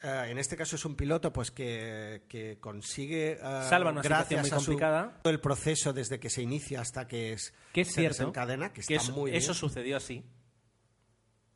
eh, 0.03 0.26
en 0.30 0.39
este 0.39 0.57
caso 0.57 0.74
es 0.76 0.85
un 0.85 0.97
piloto 0.97 1.33
pues 1.33 1.51
que, 1.53 2.22
que 2.28 2.59
consigue 2.59 3.39
Salva 3.41 3.91
una 3.93 4.03
gracias 4.03 4.41
muy 4.43 4.51
a 4.51 4.59
su- 4.59 4.66
complicada. 4.66 5.18
todo 5.22 5.33
el 5.33 5.39
proceso 5.41 5.93
desde 5.93 6.18
que 6.18 6.28
se 6.28 6.43
inicia 6.43 6.80
hasta 6.80 7.07
que 7.07 7.33
es 7.33 7.55
Que 7.72 7.83
es 7.83 7.89
se 7.89 8.01
cierto 8.01 8.18
desencadena, 8.18 8.72
que, 8.72 8.83
que 8.83 8.95
está 8.97 9.05
eso, 9.11 9.12
muy 9.12 9.30
eso 9.37 9.53
bien. 9.53 9.55
sucedió 9.55 9.97
así. 9.97 10.24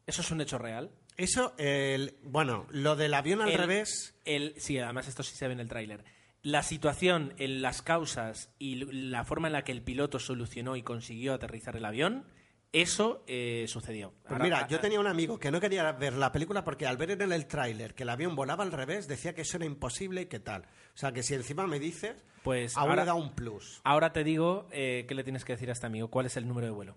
Eso 0.07 0.23
es 0.23 0.31
un 0.31 0.41
hecho 0.41 0.59
real. 0.59 0.91
Eso, 1.17 1.55
el, 1.59 2.17
bueno, 2.23 2.67
lo 2.71 2.95
del 2.97 3.15
avión 3.15 3.41
al 3.41 3.49
El- 3.51 3.59
revés. 3.59 4.15
el- 4.25 4.55
sí, 4.59 4.79
además 4.79 5.09
esto 5.09 5.23
sí 5.23 5.35
se 5.37 5.47
ve 5.47 5.55
en 5.55 5.61
el 5.61 5.69
tráiler. 5.69 6.05
La 6.43 6.63
situación, 6.63 7.35
en 7.39 7.61
las 7.63 7.83
causas 7.83 8.55
y 8.59 8.77
la 8.93 9.25
forma 9.25 9.49
en 9.49 9.53
la 9.55 9.65
que 9.65 9.73
el 9.73 9.83
piloto 9.83 10.19
solucionó 10.19 10.77
y 10.77 10.83
consiguió 10.83 11.35
aterrizar 11.35 11.75
el 11.77 11.85
avión, 11.85 12.25
eso 12.73 13.25
eh, 13.27 13.65
sucedió. 13.69 14.13
Pues 14.23 14.33
Ahora- 14.33 14.45
mira, 14.45 14.69
yo 14.69 14.79
tenía 14.79 15.01
un 15.01 15.07
amigo 15.07 15.39
que 15.41 15.51
no 15.51 15.59
quería 15.61 15.91
ver 15.93 16.13
la 16.13 16.31
película 16.31 16.63
porque 16.63 16.87
al 16.87 16.99
ver 16.99 17.11
en 17.13 17.33
el 17.33 17.47
tráiler 17.47 17.95
que 17.95 18.03
el 18.05 18.11
avión 18.11 18.37
volaba 18.37 18.63
al 18.63 18.71
revés 18.71 19.09
decía 19.09 19.35
que 19.35 19.41
eso 19.43 19.57
era 19.57 19.65
imposible 19.67 20.23
y 20.23 20.27
que 20.27 20.39
tal. 20.39 20.63
O 20.95 20.97
sea, 20.99 21.11
que 21.13 21.23
si 21.25 21.35
encima 21.35 21.67
me 21.67 21.81
dices, 21.81 22.23
Pues 22.45 22.77
ahora- 22.77 22.97
le 23.03 23.07
da 23.07 23.15
un 23.15 23.35
plus. 23.35 23.81
Ahora 23.83 24.13
te 24.13 24.23
digo 24.23 24.69
eh, 24.71 25.05
qué 25.09 25.15
le 25.15 25.25
tienes 25.25 25.45
que 25.45 25.55
decir 25.55 25.71
a 25.71 25.73
este 25.73 25.87
amigo, 25.87 26.09
cuál 26.11 26.27
es 26.27 26.37
el 26.37 26.47
número 26.47 26.67
de 26.67 26.73
vuelo. 26.73 26.97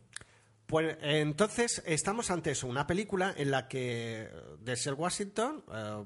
Pues 0.70 0.98
entonces 1.02 1.82
estamos 1.88 2.30
ante 2.30 2.52
eso, 2.52 2.68
una 2.68 2.86
película 2.86 3.34
en 3.36 3.50
la 3.50 3.68
que 3.68 4.22
eh, 4.22 4.30
Denzel 4.60 4.94
Washington 4.94 5.64
eh, 5.74 6.04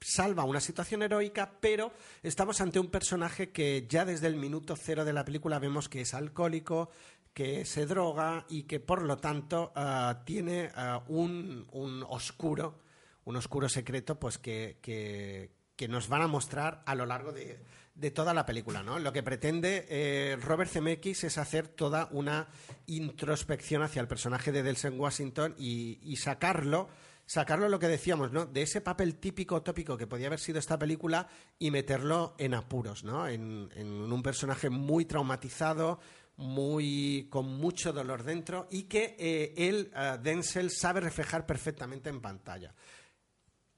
salva 0.00 0.44
una 0.44 0.60
situación 0.60 1.02
heroica, 1.02 1.58
pero 1.60 1.92
estamos 2.22 2.58
ante 2.62 2.80
un 2.80 2.86
personaje 2.90 3.50
que 3.50 3.86
ya 3.86 4.06
desde 4.06 4.28
el 4.28 4.36
minuto 4.36 4.76
cero 4.76 5.04
de 5.04 5.12
la 5.12 5.26
película 5.26 5.58
vemos 5.58 5.90
que 5.90 6.00
es 6.00 6.14
alcohólico, 6.14 6.88
que 7.34 7.66
se 7.66 7.84
droga 7.84 8.46
y 8.48 8.62
que 8.62 8.80
por 8.80 9.02
lo 9.02 9.18
tanto 9.18 9.74
eh, 9.76 10.14
tiene 10.24 10.70
un, 11.08 11.66
un 11.72 12.02
oscuro, 12.08 12.80
un 13.26 13.36
oscuro 13.36 13.68
secreto, 13.68 14.18
pues 14.18 14.38
que- 14.38 14.78
que 14.80 15.88
nos 15.88 16.08
van 16.08 16.22
a 16.22 16.26
mostrar 16.28 16.82
a 16.86 16.94
lo 16.94 17.04
largo 17.04 17.32
de, 17.32 17.58
de 18.00 18.10
toda 18.10 18.32
la 18.32 18.46
película, 18.46 18.82
¿no? 18.82 18.98
Lo 18.98 19.12
que 19.12 19.22
pretende 19.22 19.86
eh, 19.88 20.38
Robert 20.40 20.70
Zemeckis 20.70 21.24
es 21.24 21.36
hacer 21.36 21.68
toda 21.68 22.08
una 22.12 22.48
introspección 22.86 23.82
hacia 23.82 24.00
el 24.00 24.08
personaje 24.08 24.52
de 24.52 24.62
Delsen 24.62 24.98
Washington 24.98 25.54
y, 25.58 25.98
y 26.02 26.16
sacarlo, 26.16 26.88
sacarlo 27.26 27.68
lo 27.68 27.78
que 27.78 27.88
decíamos, 27.88 28.32
¿no? 28.32 28.46
De 28.46 28.62
ese 28.62 28.80
papel 28.80 29.16
típico 29.16 29.62
tópico 29.62 29.98
que 29.98 30.06
podía 30.06 30.28
haber 30.28 30.40
sido 30.40 30.58
esta 30.58 30.78
película 30.78 31.28
y 31.58 31.70
meterlo 31.70 32.34
en 32.38 32.54
apuros, 32.54 33.04
¿no? 33.04 33.28
En, 33.28 33.68
un 33.78 34.22
personaje 34.22 34.70
muy 34.70 35.04
traumatizado, 35.04 36.00
muy 36.36 37.28
con 37.30 37.46
mucho 37.46 37.92
dolor 37.92 38.22
dentro 38.22 38.66
y 38.70 38.84
que 38.84 39.14
eh, 39.18 39.52
él, 39.56 39.92
eh, 39.94 40.18
Denzel, 40.22 40.70
sabe 40.70 41.00
reflejar 41.00 41.44
perfectamente 41.44 42.08
en 42.08 42.22
pantalla 42.22 42.74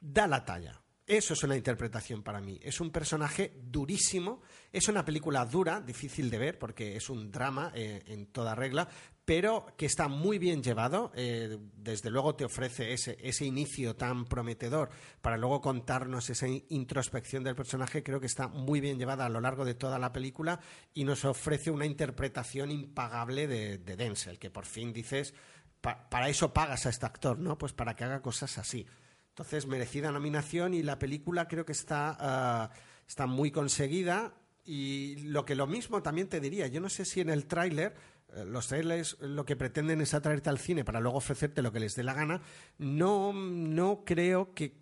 da 0.02 0.26
la 0.26 0.44
talla. 0.44 0.81
Eso 1.14 1.34
es 1.34 1.42
una 1.42 1.56
interpretación 1.58 2.22
para 2.22 2.40
mí. 2.40 2.58
Es 2.62 2.80
un 2.80 2.90
personaje 2.90 3.52
durísimo, 3.62 4.40
es 4.72 4.88
una 4.88 5.04
película 5.04 5.44
dura, 5.44 5.82
difícil 5.82 6.30
de 6.30 6.38
ver 6.38 6.58
porque 6.58 6.96
es 6.96 7.10
un 7.10 7.30
drama 7.30 7.70
eh, 7.74 8.02
en 8.06 8.28
toda 8.28 8.54
regla, 8.54 8.88
pero 9.26 9.66
que 9.76 9.84
está 9.84 10.08
muy 10.08 10.38
bien 10.38 10.62
llevado. 10.62 11.12
eh, 11.14 11.58
desde 11.76 12.08
luego 12.08 12.34
te 12.34 12.46
ofrece 12.46 12.94
ese, 12.94 13.18
ese 13.20 13.44
inicio 13.44 13.94
tan 13.94 14.24
prometedor 14.24 14.88
para 15.20 15.36
luego 15.36 15.60
contarnos 15.60 16.30
esa 16.30 16.48
in- 16.48 16.64
introspección 16.70 17.44
del 17.44 17.56
personaje. 17.56 18.02
Creo 18.02 18.18
que 18.18 18.24
está 18.26 18.48
muy 18.48 18.80
bien 18.80 18.98
llevada 18.98 19.26
a 19.26 19.28
lo 19.28 19.42
largo 19.42 19.66
de 19.66 19.74
toda 19.74 19.98
la 19.98 20.14
película 20.14 20.60
y 20.94 21.04
nos 21.04 21.26
ofrece 21.26 21.70
una 21.70 21.84
interpretación 21.84 22.70
impagable 22.70 23.46
de, 23.46 23.76
de 23.76 23.96
Denzel, 23.96 24.38
que 24.38 24.48
por 24.50 24.64
fin 24.64 24.94
dices, 24.94 25.34
"Pa- 25.82 26.08
para 26.08 26.30
eso 26.30 26.54
pagas 26.54 26.86
a 26.86 26.88
este 26.88 27.04
actor, 27.04 27.38
¿no? 27.38 27.58
Pues 27.58 27.74
para 27.74 27.94
que 27.94 28.04
haga 28.04 28.22
cosas 28.22 28.56
así. 28.56 28.86
Entonces, 29.32 29.66
merecida 29.66 30.12
nominación 30.12 30.74
y 30.74 30.82
la 30.82 30.98
película 30.98 31.48
creo 31.48 31.64
que 31.64 31.72
está, 31.72 32.14
ah, 32.20 32.70
está 33.08 33.26
muy 33.26 33.50
conseguida. 33.50 34.34
Y 34.62 35.16
lo 35.22 35.46
que 35.46 35.54
lo 35.54 35.66
mismo 35.66 36.02
también 36.02 36.28
te 36.28 36.38
diría, 36.38 36.66
yo 36.66 36.82
no 36.82 36.90
sé 36.90 37.06
si 37.06 37.22
en 37.22 37.30
el 37.30 37.46
tráiler, 37.46 37.94
eh, 38.34 38.44
los 38.44 38.68
trailers 38.68 39.16
lo 39.20 39.46
que 39.46 39.56
pretenden 39.56 40.02
es 40.02 40.12
atraerte 40.12 40.50
al 40.50 40.58
cine 40.58 40.84
para 40.84 41.00
luego 41.00 41.16
ofrecerte 41.16 41.62
lo 41.62 41.72
que 41.72 41.80
les 41.80 41.94
dé 41.94 42.02
la 42.02 42.12
gana, 42.12 42.42
no, 42.76 43.32
no 43.32 44.04
creo 44.04 44.52
que, 44.52 44.76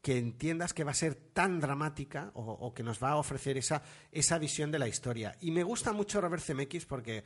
que 0.00 0.18
entiendas 0.18 0.72
que 0.72 0.84
va 0.84 0.92
a 0.92 0.94
ser 0.94 1.16
tan 1.16 1.58
dramática 1.58 2.30
o, 2.34 2.42
o 2.44 2.72
que 2.72 2.84
nos 2.84 3.02
va 3.02 3.10
a 3.10 3.16
ofrecer 3.16 3.58
esa, 3.58 3.82
esa 4.12 4.38
visión 4.38 4.70
de 4.70 4.78
la 4.78 4.86
historia. 4.86 5.36
Y 5.40 5.50
me 5.50 5.64
gusta 5.64 5.92
mucho 5.92 6.20
Robert 6.20 6.44
Zemeckis 6.44 6.86
porque 6.86 7.24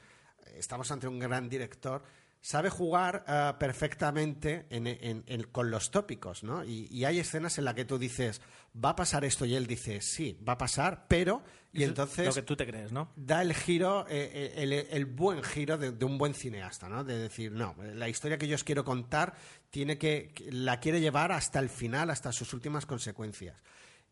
estamos 0.56 0.90
ante 0.90 1.06
un 1.06 1.18
gran 1.18 1.46
director 1.50 2.02
sabe 2.40 2.70
jugar 2.70 3.24
eh, 3.28 3.52
perfectamente 3.58 4.66
en- 4.70 4.86
en- 4.86 5.24
en- 5.26 5.42
con 5.44 5.70
los 5.70 5.90
tópicos, 5.90 6.42
¿no? 6.42 6.64
Y, 6.64 6.86
y 6.90 7.04
hay 7.04 7.18
escenas 7.18 7.58
en 7.58 7.64
las 7.64 7.74
que 7.74 7.84
tú 7.84 7.98
dices, 7.98 8.40
va 8.82 8.90
a 8.90 8.96
pasar 8.96 9.24
esto, 9.24 9.44
y 9.44 9.54
él 9.54 9.66
dice, 9.66 10.00
sí, 10.00 10.38
va 10.46 10.54
a 10.54 10.58
pasar, 10.58 11.06
pero... 11.08 11.42
Y 11.72 11.82
Eso 11.82 11.90
entonces 11.90 12.26
Lo 12.26 12.32
que 12.34 12.42
tú 12.42 12.56
te 12.56 12.66
crees, 12.66 12.90
¿no? 12.92 13.12
da 13.14 13.42
el 13.42 13.54
giro, 13.54 14.04
eh, 14.08 14.30
eh, 14.32 14.54
el, 14.56 14.72
el 14.72 15.04
buen 15.06 15.42
giro 15.42 15.78
de, 15.78 15.92
de 15.92 16.04
un 16.04 16.18
buen 16.18 16.34
cineasta, 16.34 16.88
¿no? 16.88 17.04
De 17.04 17.16
decir, 17.16 17.52
no, 17.52 17.76
la 17.94 18.08
historia 18.08 18.38
que 18.38 18.48
yo 18.48 18.56
os 18.56 18.64
quiero 18.64 18.84
contar 18.84 19.34
tiene 19.70 19.96
que- 19.98 20.32
la 20.50 20.80
quiere 20.80 21.00
llevar 21.00 21.30
hasta 21.32 21.60
el 21.60 21.68
final, 21.68 22.10
hasta 22.10 22.32
sus 22.32 22.52
últimas 22.54 22.86
consecuencias. 22.86 23.56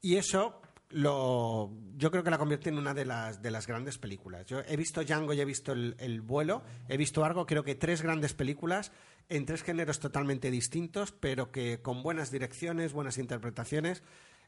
Y 0.01 0.14
eso 0.16 0.62
lo, 0.91 1.70
yo 1.97 2.11
creo 2.11 2.22
que 2.24 2.30
la 2.30 2.39
convierte 2.39 2.70
en 2.70 2.78
una 2.78 2.95
de 2.95 3.05
las, 3.05 3.43
de 3.43 3.51
las 3.51 3.66
grandes 3.66 3.99
películas. 3.99 4.47
Yo 4.47 4.61
he 4.66 4.76
visto 4.76 5.03
Django 5.03 5.32
y 5.34 5.41
he 5.41 5.45
visto 5.45 5.72
el, 5.72 5.95
el 5.99 6.20
vuelo, 6.22 6.62
he 6.89 6.97
visto 6.97 7.24
algo, 7.24 7.47
creo 7.47 7.62
que 7.64 7.74
tres 7.74 8.03
grandes 8.03 8.32
películas 8.34 8.93
en 9.28 9.45
tres 9.45 9.62
géneros 9.62 10.01
totalmente 10.01 10.51
distintos, 10.51 11.12
pero 11.12 11.51
que 11.53 11.82
con 11.82 12.03
buenas 12.03 12.30
direcciones, 12.30 12.93
buenas 12.95 13.18
interpretaciones. 13.18 14.03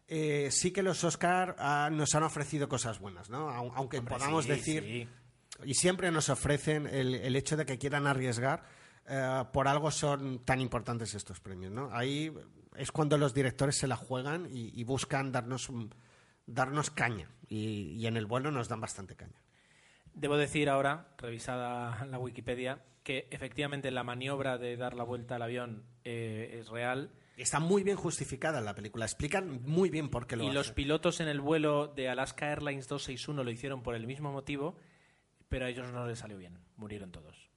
Eh, 0.09 0.49
sí 0.51 0.72
que 0.72 0.82
los 0.82 1.05
Oscar 1.05 1.55
ah, 1.59 1.88
nos 1.93 2.14
han 2.14 2.22
ofrecido 2.24 2.68
cosas 2.68 2.99
buenas, 2.99 3.28
¿no? 3.30 3.51
Au- 3.51 3.72
Aunque 3.76 3.99
Hombre, 3.99 4.14
podamos 4.14 4.45
sí, 4.45 4.51
decir 4.51 4.82
sí. 4.82 5.09
y 5.64 5.74
siempre 5.74 6.11
nos 6.11 6.30
ofrecen 6.30 6.86
el, 6.86 7.14
el 7.14 7.36
hecho 7.36 7.57
de 7.57 7.64
que 7.66 7.78
quieran 7.78 8.07
arriesgar 8.09 8.64
eh, 9.07 9.45
por 9.53 9.68
algo 9.68 9.91
son 9.91 10.41
tan 10.45 10.61
importantes 10.61 11.14
estos 11.14 11.38
premios 11.41 11.70
¿no? 11.72 11.91
ahí 11.93 12.32
es 12.76 12.91
cuando 12.93 13.18
los 13.18 13.34
directores 13.34 13.76
se 13.76 13.86
la 13.86 13.97
juegan 13.97 14.47
y, 14.51 14.72
y 14.80 14.84
buscan 14.84 15.30
darnos 15.32 15.68
un- 15.68 15.95
darnos 16.55 16.90
caña 16.90 17.30
y, 17.48 17.92
y 17.98 18.07
en 18.07 18.16
el 18.16 18.26
vuelo 18.26 18.51
nos 18.51 18.68
dan 18.68 18.80
bastante 18.80 19.16
caña 19.16 19.40
Debo 20.14 20.36
decir 20.36 20.68
ahora, 20.68 21.09
revisada 21.18 22.05
la 22.07 22.18
Wikipedia, 22.18 22.82
que 23.05 23.28
efectivamente 23.30 23.90
la 23.90 24.03
maniobra 24.03 24.59
de 24.59 24.76
dar 24.76 24.94
la 24.94 25.05
vuelta 25.05 25.36
al 25.36 25.42
avión 25.42 25.84
eh, 26.05 26.59
es 26.61 26.68
real 26.68 27.11
está 27.36 27.59
muy 27.59 27.82
bien 27.82 27.96
justificada 27.96 28.59
en 28.59 28.66
la 28.66 28.74
película 28.74 29.07
explican 29.07 29.62
muy 29.62 29.88
bien 29.88 30.11
por 30.11 30.26
qué 30.26 30.36
lo 30.36 30.44
y 30.44 30.51
los 30.51 30.72
pilotos 30.72 31.20
en 31.20 31.28
el 31.28 31.40
vuelo 31.40 31.88
de 31.88 32.09
Alaska 32.09 32.51
Airlines 32.51 32.86
261 32.86 33.44
lo 33.44 33.51
hicieron 33.51 33.82
por 33.82 33.94
el 33.94 34.07
mismo 34.07 34.30
motivo, 34.30 34.76
pero 35.48 35.64
a 35.64 35.70
ellos 35.70 35.90
no 35.90 36.07
les 36.07 36.18
salió 36.18 36.36
bien, 36.36 36.59
murieron 36.76 37.11
todos. 37.11 37.48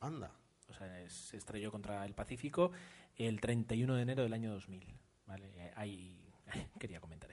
anda 0.00 0.32
O 0.68 0.74
sea, 0.74 1.08
se 1.08 1.36
estrelló 1.36 1.70
contra 1.70 2.04
el 2.04 2.14
Pacífico 2.14 2.72
el 3.16 3.40
31 3.40 3.94
de 3.94 4.02
enero 4.02 4.22
del 4.24 4.32
año 4.32 4.52
2000. 4.52 4.86
¿vale? 5.26 5.72
Ahí 5.76 6.32
quería 6.78 7.00
comentar. 7.00 7.27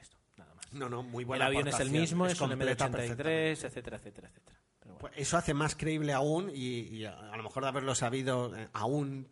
No 0.75 0.89
no 0.89 1.03
muy 1.03 1.23
el 1.23 1.27
buena 1.27 1.45
avión 1.47 1.67
es 1.67 1.79
el 1.79 1.89
mismo, 1.89 2.27
es, 2.27 2.37
completa 2.37 2.87
M83, 2.87 2.91
perfectamente. 2.91 3.51
etcétera, 3.51 3.97
etcétera, 3.97 4.27
etcétera. 4.27 4.59
Pero 4.79 4.93
bueno. 4.93 4.99
Pues 4.99 5.13
eso 5.15 5.37
hace 5.37 5.53
más 5.53 5.75
creíble 5.75 6.13
aún, 6.13 6.51
y, 6.53 7.03
a 7.05 7.35
lo 7.35 7.43
mejor 7.43 7.63
de 7.63 7.69
haberlo 7.69 7.95
sabido, 7.95 8.55
eh, 8.55 8.69
aún 8.73 9.27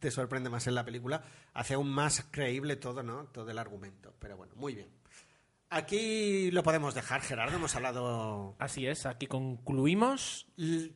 te 0.00 0.10
sorprende 0.10 0.50
más 0.50 0.66
en 0.66 0.74
la 0.74 0.84
película, 0.84 1.22
hace 1.54 1.74
aún 1.74 1.90
más 1.90 2.26
creíble 2.30 2.76
todo, 2.76 3.02
¿no? 3.02 3.26
Todo 3.26 3.50
el 3.50 3.58
argumento. 3.58 4.14
Pero 4.18 4.36
bueno, 4.36 4.54
muy 4.56 4.74
bien. 4.74 4.88
Aquí 5.70 6.50
lo 6.50 6.62
podemos 6.62 6.94
dejar, 6.94 7.20
Gerardo. 7.20 7.56
Hemos 7.56 7.76
hablado. 7.76 8.56
Así 8.58 8.86
es, 8.86 9.04
aquí 9.04 9.26
concluimos. 9.26 10.46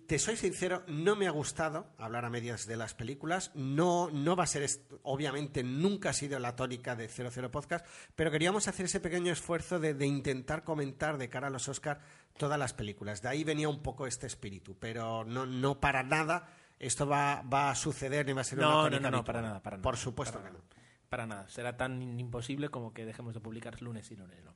Te 0.07 0.18
soy 0.18 0.37
sincero, 0.37 0.83
no 0.87 1.14
me 1.14 1.27
ha 1.27 1.31
gustado 1.31 1.93
hablar 1.99 2.25
a 2.25 2.31
medias 2.31 2.66
de 2.66 2.77
las 2.77 2.95
películas. 2.95 3.51
No, 3.55 4.09
no 4.11 4.35
va 4.35 4.45
a 4.45 4.47
ser, 4.47 4.66
obviamente, 5.03 5.62
nunca 5.62 6.11
ha 6.11 6.12
sido 6.14 6.39
la 6.39 6.57
tónica 6.57 6.97
de 6.97 7.09
00 7.09 7.51
Podcast, 7.51 7.85
pero 8.16 8.31
queríamos 8.31 8.66
hacer 8.66 8.87
ese 8.87 9.01
pequeño 9.01 9.31
esfuerzo 9.31 9.79
de, 9.79 9.93
de 9.93 10.07
intentar 10.07 10.64
comentar 10.64 11.18
de 11.18 11.29
cara 11.29 11.49
a 11.49 11.51
los 11.51 11.68
Oscar 11.68 12.01
todas 12.39 12.59
las 12.59 12.73
películas. 12.73 13.20
De 13.20 13.29
ahí 13.29 13.45
venía 13.45 13.68
un 13.68 13.83
poco 13.83 14.07
este 14.07 14.27
espíritu, 14.27 14.79
pero 14.79 15.23
no, 15.25 15.45
no 15.45 15.81
para 15.81 16.03
nada 16.03 16.49
esto 16.79 17.07
va, 17.07 17.43
va 17.43 17.70
a 17.70 17.75
suceder 17.75 18.25
ni 18.27 18.33
va 18.33 18.41
a 18.41 18.45
ser 18.45 18.59
una 18.59 18.68
No, 18.68 18.77
no, 18.77 18.83
tónica 18.85 19.03
no, 19.03 19.11
no, 19.11 19.16
habitual. 19.18 19.25
para 19.37 19.43
nada, 19.43 19.62
para 19.62 19.77
nada. 19.77 19.83
Por 19.83 19.97
supuesto 19.99 20.39
Para 20.39 20.51
que 20.51 20.57
no. 20.59 20.64
Para 21.12 21.26
nada, 21.26 21.46
será 21.50 21.76
tan 21.76 22.18
imposible 22.18 22.70
como 22.70 22.94
que 22.94 23.04
dejemos 23.04 23.34
de 23.34 23.40
publicar 23.40 23.82
lunes 23.82 24.10
y 24.10 24.16
lunes 24.16 24.38
no. 24.46 24.54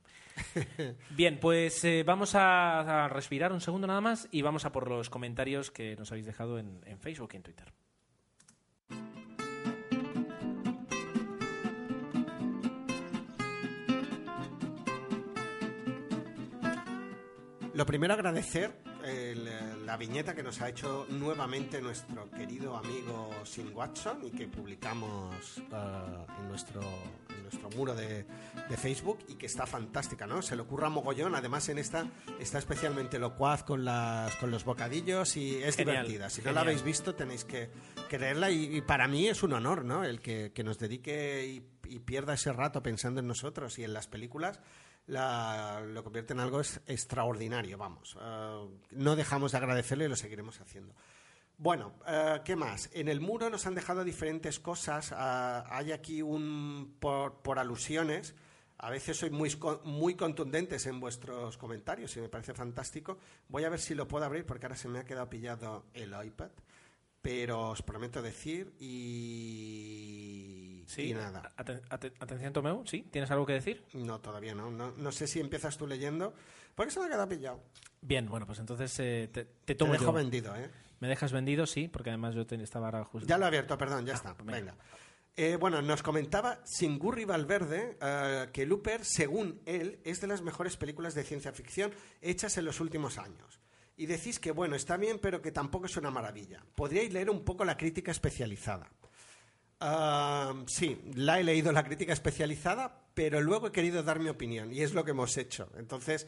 Bien, 1.11 1.39
pues 1.39 1.83
eh, 1.83 2.01
vamos 2.03 2.33
a, 2.33 3.03
a 3.03 3.09
respirar 3.09 3.53
un 3.53 3.61
segundo 3.61 3.85
nada 3.85 4.01
más 4.01 4.27
y 4.31 4.41
vamos 4.41 4.65
a 4.65 4.71
por 4.71 4.89
los 4.89 5.11
comentarios 5.11 5.69
que 5.69 5.95
nos 5.97 6.11
habéis 6.11 6.25
dejado 6.25 6.57
en, 6.57 6.81
en 6.87 6.97
Facebook 6.97 7.29
y 7.33 7.35
en 7.37 7.43
Twitter. 7.43 7.71
Lo 17.75 17.85
primero, 17.85 18.15
agradecer 18.15 18.86
el- 19.07 19.85
la 19.85 19.97
viñeta 19.97 20.35
que 20.35 20.43
nos 20.43 20.61
ha 20.61 20.69
hecho 20.69 21.05
nuevamente 21.09 21.81
nuestro 21.81 22.29
querido 22.31 22.75
amigo 22.75 23.31
Sin 23.45 23.73
Watson 23.73 24.19
y 24.25 24.31
que 24.31 24.47
publicamos 24.47 25.57
eh, 25.57 26.25
en, 26.39 26.47
nuestro, 26.49 26.81
en 27.35 27.43
nuestro 27.43 27.69
muro 27.71 27.95
de, 27.95 28.25
de 28.69 28.77
Facebook 28.77 29.19
y 29.29 29.35
que 29.35 29.45
está 29.45 29.65
fantástica, 29.65 30.27
¿no? 30.27 30.41
Se 30.41 30.55
le 30.55 30.61
ocurra 30.63 30.89
mogollón. 30.89 31.35
Además, 31.35 31.69
en 31.69 31.77
esta 31.77 32.05
está 32.39 32.59
especialmente 32.59 33.17
locuaz 33.19 33.63
con, 33.63 33.85
las, 33.85 34.35
con 34.35 34.51
los 34.51 34.63
bocadillos 34.65 35.37
y 35.37 35.55
es 35.63 35.75
Genial, 35.75 36.03
divertida. 36.05 36.29
Si 36.29 36.41
no 36.41 36.51
la 36.51 36.61
habéis 36.61 36.83
visto, 36.83 37.15
tenéis 37.15 37.45
que, 37.45 37.69
que 38.09 38.19
leerla 38.19 38.51
y, 38.51 38.75
y 38.77 38.81
para 38.81 39.07
mí 39.07 39.27
es 39.27 39.41
un 39.43 39.53
honor, 39.53 39.85
¿no? 39.85 40.03
El 40.03 40.19
que, 40.21 40.51
que 40.53 40.63
nos 40.63 40.77
dedique 40.77 41.45
y, 41.47 41.63
y 41.95 41.99
pierda 41.99 42.33
ese 42.33 42.51
rato 42.51 42.83
pensando 42.83 43.19
en 43.21 43.27
nosotros 43.27 43.79
y 43.79 43.83
en 43.83 43.93
las 43.93 44.07
películas 44.07 44.59
la- 45.07 45.81
lo 45.81 46.03
convierte 46.03 46.33
en 46.33 46.39
algo 46.39 46.61
es- 46.61 46.79
extraordinario, 46.85 47.77
vamos. 47.77 48.17
Eh, 48.21 48.67
no 48.91 49.15
dejamos 49.15 49.51
de 49.51 49.57
agradecerle 49.57 50.05
y 50.05 50.09
lo 50.09 50.15
seguiremos 50.15 50.61
haciendo. 50.61 50.93
Bueno, 51.57 51.93
eh, 52.07 52.41
¿qué 52.45 52.55
más? 52.55 52.89
En 52.93 53.07
el 53.07 53.19
muro 53.19 53.49
nos 53.49 53.65
han 53.65 53.73
dejado 53.75 54.03
diferentes 54.03 54.59
cosas. 54.59 55.11
Ah, 55.11 55.65
hay 55.69 55.91
aquí 55.91 56.21
un 56.21 56.95
por, 56.99 57.41
por 57.41 57.57
alusiones. 57.57 58.35
A 58.79 58.91
veces 58.91 59.17
sois 59.17 59.31
muy, 59.31 59.49
muy 59.85 60.13
contundentes 60.13 60.85
en 60.85 60.99
vuestros 60.99 61.57
comentarios 61.57 62.15
y 62.15 62.19
me 62.21 62.29
parece 62.29 62.53
fantástico. 62.53 63.17
Voy 63.49 63.63
a 63.63 63.69
ver 63.69 63.79
si 63.79 63.95
lo 63.95 64.07
puedo 64.07 64.23
abrir 64.23 64.45
porque 64.45 64.67
ahora 64.67 64.75
se 64.75 64.87
me 64.87 64.99
ha 64.99 65.03
quedado 65.05 65.27
pillado 65.31 65.85
el 65.95 66.13
iPad. 66.23 66.51
Pero 67.23 67.69
os 67.71 67.81
prometo 67.81 68.21
decir 68.21 68.75
y, 68.79 70.56
y 70.97 71.13
nada. 71.13 71.51
Aten- 71.57 71.81
aten- 71.89 72.13
atención, 72.19 72.53
Tomeu, 72.53 72.85
¿sí? 72.85 73.03
¿Tienes 73.11 73.29
algo 73.31 73.45
que 73.45 73.53
decir? 73.53 73.83
No, 73.93 74.19
todavía 74.19 74.55
no. 74.55 74.71
no. 74.71 74.91
No 74.97 75.11
sé 75.11 75.27
si 75.27 75.39
empiezas 75.39 75.77
tú 75.77 75.85
leyendo. 75.87 76.33
Porque 76.75 76.91
se 76.91 76.99
me 76.99 77.07
ha 77.07 77.09
quedado 77.09 77.27
pillado. 77.27 77.63
Bien, 78.01 78.27
bueno, 78.27 78.45
pues 78.45 78.59
entonces 78.59 78.97
eh, 78.99 79.29
te, 79.31 79.45
te 79.45 79.51
Te 79.65 79.75
tomo 79.75 79.93
dejo 79.93 80.05
yo. 80.05 80.13
vendido, 80.13 80.55
¿eh? 80.55 80.69
¿Me 80.99 81.07
dejas 81.07 81.31
vendido? 81.31 81.65
Sí, 81.65 81.87
porque 81.87 82.09
además 82.11 82.35
yo 82.35 82.45
te- 82.45 82.61
estaba 82.61 82.87
ahora 82.87 83.03
justo... 83.03 83.27
Ya 83.27 83.37
lo 83.37 83.45
he 83.45 83.47
abierto, 83.47 83.77
perdón, 83.77 84.05
ya 84.05 84.13
está. 84.13 84.33
pues 84.35 84.45
venga. 84.45 84.71
Venga. 84.73 84.83
Eh, 85.35 85.55
bueno, 85.55 85.81
nos 85.83 86.01
comentaba 86.01 86.59
Singurri 86.65 87.25
Valverde 87.25 87.97
eh, 88.01 88.47
que 88.53 88.65
Looper, 88.65 89.05
según 89.05 89.61
él, 89.65 89.99
es 90.03 90.19
de 90.21 90.27
las 90.27 90.41
mejores 90.41 90.77
películas 90.77 91.13
de 91.13 91.23
ciencia 91.23 91.51
ficción 91.51 91.91
hechas 92.21 92.57
en 92.57 92.65
los 92.65 92.79
últimos 92.79 93.17
años. 93.19 93.59
Y 93.97 94.05
decís 94.07 94.39
que, 94.39 94.51
bueno, 94.51 94.75
está 94.75 94.97
bien, 94.97 95.19
pero 95.19 95.41
que 95.41 95.51
tampoco 95.51 95.85
es 95.87 95.97
una 95.97 96.09
maravilla. 96.11 96.63
Podríais 96.75 97.11
leer 97.13 97.29
un 97.31 97.43
poco 97.43 97.65
la 97.65 97.77
crítica 97.77 98.11
especializada. 98.11 98.89
Sí, 100.67 101.01
la 101.15 101.39
he 101.39 101.43
leído 101.43 101.71
la 101.71 101.83
crítica 101.83 102.13
especializada, 102.13 103.03
pero 103.13 103.41
luego 103.41 103.67
he 103.67 103.71
querido 103.71 104.03
dar 104.03 104.19
mi 104.19 104.29
opinión 104.29 104.73
y 104.73 104.81
es 104.81 104.93
lo 104.93 105.03
que 105.03 105.11
hemos 105.11 105.37
hecho. 105.37 105.69
Entonces, 105.77 106.27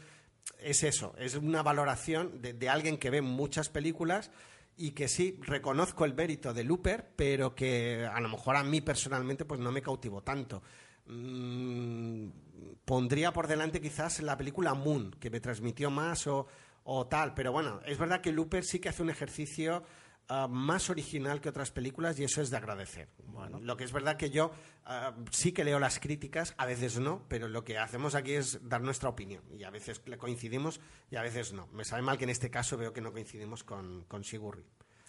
es 0.60 0.84
eso, 0.84 1.16
es 1.18 1.36
una 1.36 1.64
valoración 1.64 2.42
de, 2.42 2.54
de 2.54 2.70
alguien 2.70 2.98
que 2.98 3.10
ve 3.10 3.22
muchas 3.22 3.70
películas 3.70 4.32
y 4.78 4.92
que 4.92 5.10
sí, 5.10 5.38
reconozco 5.42 6.06
el 6.06 6.14
mérito 6.14 6.54
de 6.54 6.64
Looper, 6.64 7.12
pero 7.16 7.54
que 7.54 8.08
a 8.10 8.20
lo 8.22 8.30
mejor 8.30 8.56
a 8.56 8.64
mí 8.64 8.80
personalmente 8.80 9.44
pues 9.44 9.60
no 9.60 9.74
me 9.74 9.82
cautivó 9.82 10.22
tanto. 10.22 10.64
Mm, 11.06 12.30
pondría 12.86 13.34
por 13.34 13.48
delante 13.48 13.82
quizás 13.82 14.22
la 14.22 14.38
película 14.38 14.74
Moon, 14.74 15.12
que 15.20 15.30
me 15.30 15.42
transmitió 15.42 15.90
más 15.92 16.28
o, 16.28 16.48
o 16.84 17.08
tal, 17.08 17.34
pero 17.34 17.52
bueno, 17.52 17.82
es 17.86 17.98
verdad 17.98 18.22
que 18.22 18.32
Looper 18.32 18.64
sí 18.64 18.80
que 18.80 18.88
hace 18.88 19.04
un 19.04 19.10
ejercicio 19.10 19.84
ah, 20.30 20.48
más 20.48 20.90
original 20.90 21.42
que 21.42 21.50
otras 21.50 21.72
películas 21.72 22.20
y 22.20 22.24
eso 22.24 22.42
es 22.42 22.50
de 22.50 22.58
agradecer. 22.58 23.10
Lo 23.62 23.76
que 23.78 23.84
es 23.84 23.92
verdad 23.92 24.18
que 24.18 24.30
yo 24.30 24.52
ah, 24.86 25.14
sí 25.32 25.52
que 25.52 25.64
leo 25.64 25.80
las 25.80 26.00
críticas, 26.00 26.54
a 26.58 26.66
veces 26.66 27.00
no, 27.00 27.26
pero 27.28 27.48
lo 27.48 27.64
que 27.64 27.78
hacemos 27.78 28.16
aquí 28.16 28.34
es 28.34 28.68
dar 28.68 28.82
nuestra 28.82 29.10
opinión 29.10 29.44
y 29.58 29.64
a 29.64 29.70
veces 29.70 30.02
le 30.06 30.18
coincidimos 30.18 30.80
y 31.12 31.18
a 31.18 31.22
veces 31.22 31.54
no. 31.54 31.68
Me 31.68 31.84
sabe 31.84 32.02
mal 32.02 32.18
que 32.18 32.24
en 32.24 32.30
este 32.30 32.50
caso 32.50 32.78
veo 32.78 32.94
que 32.94 33.02
no 33.02 33.12
coincidimos 33.12 33.64
con, 33.64 34.06
con 34.06 34.24
Sigurri. 34.24 34.66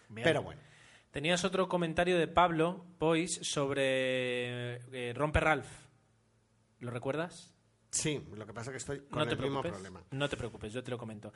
Bien. 0.09 0.25
Pero 0.25 0.43
bueno. 0.43 0.61
Tenías 1.11 1.45
otro 1.45 1.69
comentario 1.69 2.17
de 2.19 2.29
Pablo 2.29 2.85
Bois 3.01 3.41
sobre 3.43 4.77
eh, 4.93 5.13
Romper 5.13 5.43
Ralph. 5.43 5.69
¿Lo 6.79 6.91
recuerdas? 6.91 7.53
Sí, 7.91 8.23
lo 8.37 8.47
que 8.47 8.53
pasa 8.53 8.71
es 8.71 8.73
que 8.73 8.77
estoy 8.79 9.01
con 9.09 9.19
no 9.19 9.27
te 9.27 9.35
el 9.35 9.41
mismo 9.41 9.63
problema. 9.63 10.03
No 10.13 10.29
te 10.29 10.37
preocupes, 10.37 10.73
yo 10.73 10.83
te 10.83 10.91
lo 10.91 10.99
comento. 10.99 11.33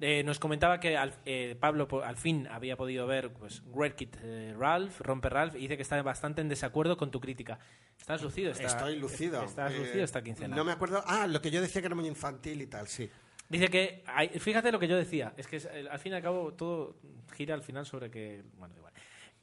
Eh, 0.00 0.22
nos 0.24 0.38
comentaba 0.38 0.80
que 0.80 0.96
al- 0.96 1.14
eh, 1.24 1.56
Pablo 1.58 1.86
al 2.04 2.16
fin 2.16 2.46
había 2.48 2.76
podido 2.76 3.06
ver 3.06 3.32
pues, 3.32 3.62
Wreck 3.66 4.00
It 4.02 4.16
eh, 4.22 4.54
Ralph, 4.58 5.00
Romper 5.00 5.32
Ralph, 5.32 5.54
y 5.54 5.60
dice 5.60 5.76
que 5.76 5.82
está 5.82 6.02
bastante 6.02 6.40
en 6.40 6.48
desacuerdo 6.48 6.96
con 6.96 7.10
tu 7.10 7.20
crítica. 7.20 7.58
¿Estás 7.98 8.20
lucido? 8.22 8.50
Esta- 8.50 8.66
Estoy 8.66 8.96
lucido. 8.98 9.42
¿Estás 9.44 9.72
Eh, 9.72 9.78
lucido 9.78 10.04
esta 10.04 10.22
quincena? 10.22 10.56
No 10.56 10.64
me 10.64 10.72
acuerdo. 10.72 11.02
Ah, 11.06 11.26
lo 11.26 11.40
que 11.40 11.50
yo 11.50 11.60
decía 11.62 11.80
que 11.80 11.86
era 11.86 11.94
muy 11.94 12.06
infantil 12.08 12.60
y 12.60 12.66
tal, 12.66 12.88
sí. 12.88 13.08
Dice 13.48 13.68
que, 13.68 14.02
hay- 14.06 14.28
fíjate 14.28 14.72
lo 14.72 14.78
que 14.80 14.88
yo 14.88 14.96
decía, 14.96 15.32
es 15.36 15.46
que 15.46 15.56
al 15.90 15.98
fin 16.00 16.12
y 16.12 16.16
al 16.16 16.22
cabo 16.22 16.52
todo 16.54 16.96
gira 17.34 17.54
al 17.54 17.62
final 17.62 17.86
sobre 17.86 18.10
que, 18.10 18.42
bueno, 18.58 18.74
igual. 18.76 18.92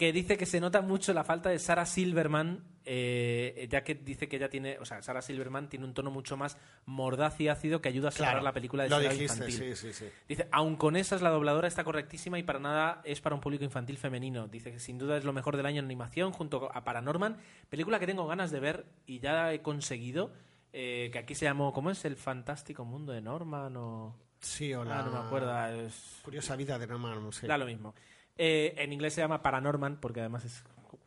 Que 0.02 0.12
dice 0.12 0.36
que 0.36 0.48
se 0.48 0.60
nota 0.60 0.82
mucho 0.82 1.14
la 1.14 1.24
falta 1.24 1.50
de 1.52 1.60
Sarah 1.60 1.86
Silverman, 1.86 2.64
eh, 2.86 3.68
ya 3.70 3.84
que 3.84 3.94
dice 3.94 4.28
que 4.28 4.38
ella 4.38 4.50
tiene, 4.50 4.80
o 4.80 4.86
sea, 4.86 5.00
Sarah 5.04 5.22
Silverman 5.22 5.70
tiene 5.70 5.86
un 5.86 5.94
tono 5.94 6.10
mucho 6.10 6.36
más 6.38 6.58
mordaz 6.88 7.40
y 7.40 7.50
ácido 7.50 7.82
que 7.82 7.90
ayuda 7.90 8.08
a 8.10 8.12
separar 8.12 8.34
Claro, 8.34 8.44
la 8.46 8.52
película 8.52 8.82
de 8.86 8.90
lo 8.90 8.98
dijiste, 8.98 9.24
infantil. 9.26 9.54
sí, 9.54 9.76
sí, 9.76 9.94
sí. 9.94 10.10
Dice, 10.28 10.48
aun 10.52 10.76
con 10.76 10.96
esas, 10.96 11.22
la 11.22 11.30
dobladora 11.30 11.68
está 11.68 11.84
correctísima 11.84 12.40
y 12.40 12.42
para 12.44 12.58
nada 12.58 13.02
es 13.06 13.22
para 13.22 13.36
un 13.36 13.42
público 13.42 13.64
infantil 13.64 14.00
femenino. 14.00 14.48
Dice 14.48 14.72
que 14.72 14.80
sin 14.80 14.98
duda 14.98 15.18
es 15.18 15.24
lo 15.24 15.34
mejor 15.34 15.56
del 15.56 15.68
año 15.68 15.78
en 15.78 15.86
animación 15.86 16.32
junto 16.32 16.72
a 16.74 16.84
Paranorman, 16.84 17.38
película 17.70 18.00
que 18.00 18.08
tengo 18.08 18.26
ganas 18.26 18.50
de 18.50 18.60
ver 18.60 18.86
y 19.06 19.20
ya 19.20 19.54
he 19.54 19.62
conseguido, 19.62 20.34
eh, 20.74 21.12
que 21.14 21.20
aquí 21.20 21.36
se 21.36 21.46
llamó, 21.46 21.74
¿cómo 21.74 21.92
es? 21.92 22.04
El 22.06 22.16
fantástico 22.16 22.86
mundo 22.86 23.14
de 23.14 23.22
Norman 23.22 23.78
o... 23.78 24.16
Sí, 24.40 24.74
o 24.74 24.84
la 24.84 25.02
Ah, 25.02 25.04
no 25.04 25.12
me 25.12 25.20
acuerdo. 25.20 25.68
es- 25.86 26.18
curiosa 26.24 26.56
vida 26.56 26.80
de 26.80 26.88
Norman, 26.88 27.22
no 27.24 27.32
sé. 27.32 27.46
Da 27.46 27.56
lo 27.60 27.68
mismo. 27.68 27.94
Eh, 28.44 28.74
en 28.82 28.92
inglés 28.92 29.14
se 29.14 29.22
llama 29.22 29.44
Paranorman 29.44 29.98
porque 29.98 30.20
además 30.20 30.64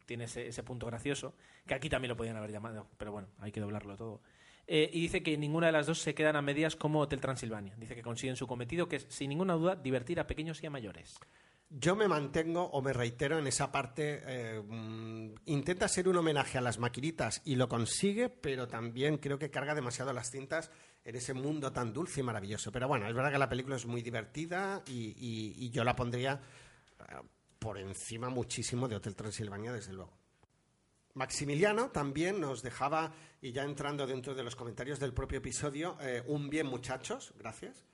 tiene 0.07 0.23
ese, 0.27 0.63
punto 0.63 0.87
gracioso, 0.87 1.35
que 1.67 1.75
aquí 1.75 1.89
también 1.89 2.11
lo 2.11 2.17
podían 2.17 2.37
haber 2.37 2.53
llamado, 2.53 2.87
pero 2.97 3.11
bueno, 3.11 3.27
hay 3.41 3.51
que 3.51 3.59
doblarlo 3.59 3.97
todo. 3.97 4.21
Eh, 4.69 4.89
y 4.93 5.01
dice 5.01 5.25
que 5.25 5.37
ninguna 5.37 5.67
de 5.67 5.73
las 5.73 5.89
dos 5.89 5.99
se 5.99 6.15
quedan 6.15 6.37
a 6.37 6.43
medias 6.43 6.77
como 6.77 7.01
Hotel 7.01 7.21
Transilvania. 7.21 7.75
Dice 7.77 7.97
que 7.97 8.03
consiguen 8.03 8.37
su 8.37 8.47
cometido, 8.47 8.87
que 8.87 8.97
es, 8.97 9.07
sin 9.09 9.31
ninguna 9.31 9.55
duda, 9.55 9.75
divertir 9.75 10.21
a 10.21 10.29
pequeños 10.29 10.63
y 10.63 10.67
a 10.67 10.71
mayores. 10.71 11.19
Yo 11.71 11.97
me 11.97 12.07
mantengo 12.07 12.67
o 12.67 12.81
me 12.81 12.93
reitero 12.93 13.37
en 13.37 13.49
esa 13.49 13.73
parte. 13.73 14.23
eh, 14.25 14.63
mm, 14.63 15.35
intenta 15.47 15.89
ser 15.89 16.09
un 16.09 16.17
homenaje 16.17 16.59
a 16.59 16.61
las 16.61 16.79
maquinitas 16.79 17.43
y 17.45 17.57
lo 17.57 17.69
consigue, 17.69 18.29
pero 18.29 18.69
también 18.69 19.19
creo 19.19 19.41
que 19.41 19.51
carga 19.51 19.75
demasiado 19.75 20.13
las 20.13 20.31
cintas 20.31 20.71
en 21.05 21.17
ese 21.17 21.35
mundo 21.35 21.73
tan 21.73 21.93
dulce 21.93 22.21
y 22.21 22.23
maravilloso. 22.23 22.73
Pero 22.73 22.89
bueno, 22.89 23.07
es 23.07 23.15
verdad 23.15 23.31
que 23.31 23.39
la 23.39 23.49
película 23.49 23.77
es 23.77 23.87
muy 23.87 24.03
divertida 24.03 24.83
y, 24.87 25.71
yo 25.71 25.85
la 25.85 25.97
pondría 25.97 26.41
por 27.59 27.79
encima 27.79 28.29
muchísimo 28.29 28.89
de 28.89 28.97
Hotel 28.97 29.17
Transilvania, 29.17 29.73
desde 29.73 29.93
luego. 29.93 30.13
Maximiliano 31.15 31.91
también 31.91 32.41
nos 32.41 32.63
dejaba, 32.63 33.13
y 33.41 33.53
ya 33.53 33.63
entrando 33.63 34.07
dentro 34.07 34.35
de 34.35 34.43
los 34.43 34.57
comentarios 34.57 34.99
del 34.99 35.15
propio 35.15 35.39
episodio, 35.39 35.97
eh, 36.01 36.23
un 36.27 36.51
bien 36.51 36.67
muchachos, 36.67 37.33
gracias. 37.39 37.87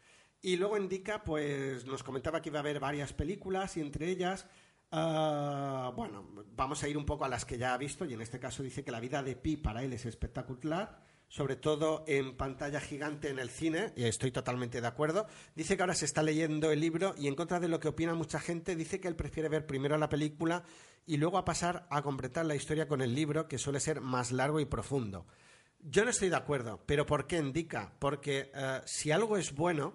Y 0.43 0.57
luego 0.57 0.79
indica, 0.79 1.23
pues 1.23 1.85
nos 1.85 2.03
comentaba 2.03 2.41
que 2.41 2.49
iba 2.49 2.59
a 2.59 2.63
haber 2.63 2.81
varias 2.81 3.13
películas 3.13 3.77
y 3.77 3.83
entre 3.83 4.09
ellas, 4.09 4.47
ah, 4.91 5.93
bueno, 5.95 6.27
vamos 6.57 6.83
a 6.83 6.89
ir 6.89 6.97
un 6.97 7.05
poco 7.05 7.27
a 7.27 7.29
las 7.29 7.45
que 7.45 7.59
ya 7.59 7.75
ha 7.75 7.79
visto 7.79 8.07
y 8.07 8.15
en 8.15 8.23
este 8.23 8.41
caso 8.41 8.63
dice 8.63 8.83
que 8.83 8.91
la 8.91 9.01
vida 9.01 9.23
de 9.23 9.37
Pi 9.37 9.59
para 9.59 9.83
él 9.83 9.93
es 9.93 10.07
espectacular, 10.07 11.05
sobre 11.31 11.55
todo 11.55 12.05
en 12.09 12.37
pantalla 12.37 12.81
gigante 12.81 13.31
en 13.31 13.39
el 13.39 13.51
cine, 13.51 13.93
y 13.97 14.05
estoy 14.05 14.33
totalmente 14.33 14.81
de 14.81 14.87
acuerdo. 14.87 15.29
Dice 15.55 15.77
que 15.77 15.83
ahora 15.83 15.95
se 15.95 16.05
está 16.05 16.25
leyendo 16.25 16.73
el 16.73 16.81
libro 16.81 17.15
y 17.17 17.29
en 17.29 17.37
contra 17.37 17.61
de 17.61 17.69
lo 17.69 17.79
que 17.79 17.89
opina 17.89 18.15
mucha 18.15 18.41
gente, 18.41 18.75
dice 18.75 19.01
que 19.01 19.07
él 19.07 19.15
prefiere 19.15 19.49
ver 19.49 19.65
primero 19.65 19.97
la 19.97 20.09
película 20.09 20.65
y 21.07 21.19
luego 21.19 21.39
a 21.39 21.45
pasar 21.45 21.87
a 21.89 22.03
completar 22.03 22.47
la 22.47 22.57
historia 22.57 22.89
con 22.89 23.01
el 23.01 23.15
libro, 23.15 23.47
que 23.47 23.59
suele 23.59 23.79
ser 23.79 24.01
más 24.01 24.33
largo 24.33 24.59
y 24.59 24.65
profundo. 24.65 25.25
Yo 25.79 26.05
no 26.05 26.11
estoy 26.11 26.31
de 26.31 26.37
acuerdo, 26.37 26.83
pero 26.85 27.07
¿por 27.07 27.29
qué 27.29 27.39
indica? 27.39 27.95
Porque 28.01 28.51
eh, 28.53 28.81
si 28.85 29.13
algo 29.13 29.37
es 29.37 29.55
bueno, 29.55 29.95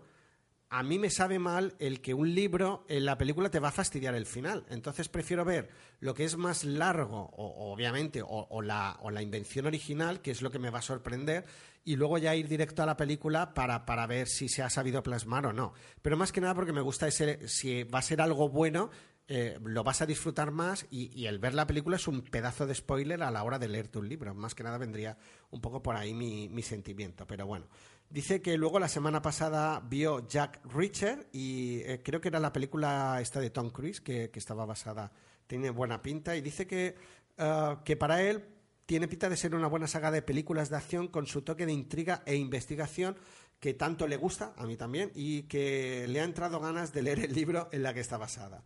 a 0.69 0.83
mí 0.83 0.99
me 0.99 1.09
sabe 1.09 1.39
mal 1.39 1.75
el 1.79 2.01
que 2.01 2.13
un 2.13 2.33
libro 2.33 2.85
en 2.89 3.05
la 3.05 3.17
película 3.17 3.49
te 3.49 3.59
va 3.59 3.69
a 3.69 3.71
fastidiar 3.71 4.15
el 4.15 4.25
final. 4.25 4.65
Entonces 4.69 5.09
prefiero 5.09 5.45
ver 5.45 5.69
lo 5.99 6.13
que 6.13 6.25
es 6.25 6.37
más 6.37 6.63
largo, 6.63 7.29
o, 7.33 7.71
obviamente, 7.71 8.21
o, 8.25 8.61
la, 8.61 8.97
o 9.01 9.11
la 9.11 9.21
invención 9.21 9.67
original, 9.67 10.21
que 10.21 10.31
es 10.31 10.41
lo 10.41 10.51
que 10.51 10.59
me 10.59 10.69
va 10.69 10.79
a 10.79 10.83
sorprender, 10.83 11.45
y 11.83 11.95
luego 11.95 12.17
ya 12.17 12.35
ir 12.35 12.47
directo 12.47 12.83
a 12.83 12.87
la 12.87 12.97
película 12.97 13.53
para, 13.53 13.85
para 13.85 14.07
ver 14.07 14.27
si 14.27 14.49
se 14.49 14.63
ha 14.63 14.69
sabido 14.69 15.03
plasmar 15.03 15.45
o 15.45 15.53
no. 15.53 15.73
Pero 16.01 16.17
más 16.17 16.31
que 16.31 16.41
nada 16.41 16.55
porque 16.55 16.73
me 16.73 16.81
gusta 16.81 17.07
ese, 17.07 17.47
si 17.47 17.83
va 17.83 17.99
a 17.99 18.03
ser 18.03 18.21
algo 18.21 18.49
bueno, 18.49 18.89
eh, 19.27 19.57
lo 19.63 19.83
vas 19.83 20.01
a 20.01 20.05
disfrutar 20.05 20.51
más 20.51 20.85
y, 20.91 21.11
y 21.19 21.25
el 21.25 21.39
ver 21.39 21.55
la 21.55 21.65
película 21.65 21.95
es 21.95 22.07
un 22.07 22.21
pedazo 22.21 22.67
de 22.67 22.75
spoiler 22.75 23.23
a 23.23 23.31
la 23.31 23.43
hora 23.43 23.57
de 23.57 23.67
leerte 23.67 23.97
un 23.97 24.07
libro. 24.07 24.33
Más 24.35 24.53
que 24.53 24.63
nada 24.63 24.77
vendría 24.77 25.17
un 25.49 25.61
poco 25.61 25.81
por 25.81 25.95
ahí 25.95 26.13
mi, 26.13 26.49
mi 26.49 26.61
sentimiento. 26.61 27.25
Pero 27.25 27.47
bueno, 27.47 27.67
dice 28.09 28.41
que 28.41 28.57
luego 28.57 28.79
la 28.79 28.87
semana 28.87 29.21
pasada 29.21 29.79
vio 29.79 30.27
Jack 30.27 30.61
Reacher 30.65 31.27
y 31.31 31.81
eh, 31.81 32.01
creo 32.03 32.21
que 32.21 32.29
era 32.29 32.39
la 32.39 32.53
película 32.53 33.19
esta 33.21 33.39
de 33.39 33.49
Tom 33.49 33.69
Cruise 33.69 34.01
que, 34.01 34.31
estaba 34.33 34.65
basada, 34.65 35.11
tiene 35.47 35.69
buena 35.69 36.01
pinta 36.01 36.35
y 36.35 36.41
dice 36.41 36.67
que, 36.67 36.95
eh, 37.37 37.75
que 37.83 37.95
para 37.95 38.21
él 38.21 38.45
tiene 38.85 39.07
pinta 39.07 39.29
de 39.29 39.37
ser 39.37 39.55
una 39.55 39.67
buena 39.67 39.87
saga 39.87 40.11
de 40.11 40.21
películas 40.21 40.69
de 40.69 40.77
acción 40.77 41.07
con 41.07 41.25
su 41.25 41.41
toque 41.41 41.65
de 41.65 41.73
intriga 41.73 42.21
e 42.25 42.35
investigación 42.35 43.17
que 43.59 43.73
tanto 43.73 44.07
le 44.07 44.17
gusta, 44.17 44.53
a 44.57 44.65
mí 44.65 44.77
también, 44.77 45.11
y 45.15 45.43
que 45.43 46.05
le 46.07 46.21
ha 46.21 46.23
entrado 46.23 46.59
ganas 46.59 46.93
de 46.93 47.01
leer 47.01 47.19
el 47.19 47.33
libro 47.33 47.69
en 47.71 47.83
la 47.83 47.93
que 47.93 47.99
está 47.99 48.17
basada. 48.17 48.63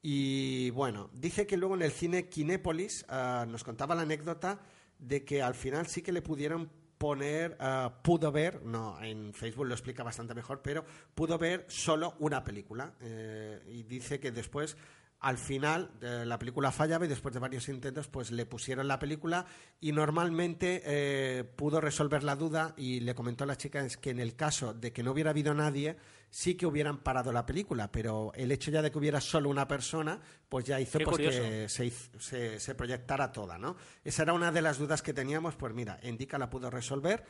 Y 0.00 0.70
bueno, 0.70 1.10
dice 1.12 1.46
que 1.46 1.56
luego 1.56 1.74
en 1.74 1.82
el 1.82 1.90
cine 1.90 2.28
Kinépolis 2.28 3.04
ah, 3.08 3.46
nos 3.48 3.64
contaba 3.64 3.94
la 3.94 4.02
anécdota 4.02 4.60
de 4.98 5.24
que 5.24 5.42
al 5.42 5.54
final 5.54 5.86
sí 5.86 6.02
que 6.02 6.12
le 6.12 6.22
pudieron 6.22 6.70
poner, 6.98 7.56
ah, 7.60 8.00
pudo 8.02 8.30
ver, 8.32 8.62
no, 8.64 9.00
en 9.00 9.32
Facebook 9.32 9.66
lo 9.66 9.74
explica 9.74 10.02
bastante 10.02 10.34
mejor, 10.34 10.60
pero 10.62 10.84
pudo 11.14 11.38
ver 11.38 11.64
solo 11.68 12.14
una 12.18 12.44
película. 12.44 12.92
Eh, 13.00 13.62
y 13.68 13.84
dice 13.84 14.20
que 14.20 14.32
después, 14.32 14.76
al 15.20 15.36
final, 15.36 15.90
eh, 16.00 16.22
la 16.24 16.38
película 16.38 16.70
fallaba 16.70 17.04
y 17.04 17.08
después 17.08 17.34
de 17.34 17.40
varios 17.40 17.68
intentos, 17.68 18.06
pues 18.06 18.30
le 18.30 18.46
pusieron 18.46 18.86
la 18.86 19.00
película 19.00 19.46
y 19.80 19.90
normalmente 19.90 20.82
eh, 20.84 21.42
pudo 21.44 21.80
resolver 21.80 22.22
la 22.22 22.36
duda 22.36 22.74
y 22.76 23.00
le 23.00 23.14
comentó 23.16 23.42
a 23.44 23.48
la 23.48 23.56
chica 23.56 23.84
es 23.84 23.96
que 23.96 24.10
en 24.10 24.20
el 24.20 24.36
caso 24.36 24.74
de 24.74 24.92
que 24.92 25.02
no 25.02 25.10
hubiera 25.10 25.30
habido 25.30 25.54
nadie, 25.54 25.96
sí 26.30 26.54
que 26.54 26.66
hubieran 26.66 26.98
parado 26.98 27.32
la 27.32 27.44
película, 27.46 27.90
pero 27.90 28.32
el 28.34 28.52
hecho 28.52 28.70
ya 28.70 28.80
de 28.80 28.92
que 28.92 28.98
hubiera 28.98 29.20
solo 29.20 29.48
una 29.50 29.66
persona, 29.66 30.20
pues 30.48 30.64
ya 30.66 30.78
hizo 30.80 30.98
pues, 31.00 31.16
que 31.16 31.68
se, 31.68 31.90
se- 32.20 32.60
se 32.60 32.74
proyectara 32.76 33.32
toda, 33.32 33.58
¿no? 33.58 33.76
Esa 34.04 34.22
era 34.22 34.34
una 34.34 34.52
de 34.52 34.62
las 34.62 34.78
dudas 34.78 35.02
que 35.02 35.12
teníamos, 35.14 35.56
pues 35.56 35.74
mira, 35.74 35.98
Indica 36.04 36.38
la 36.38 36.48
pudo 36.48 36.70
resolver. 36.70 37.24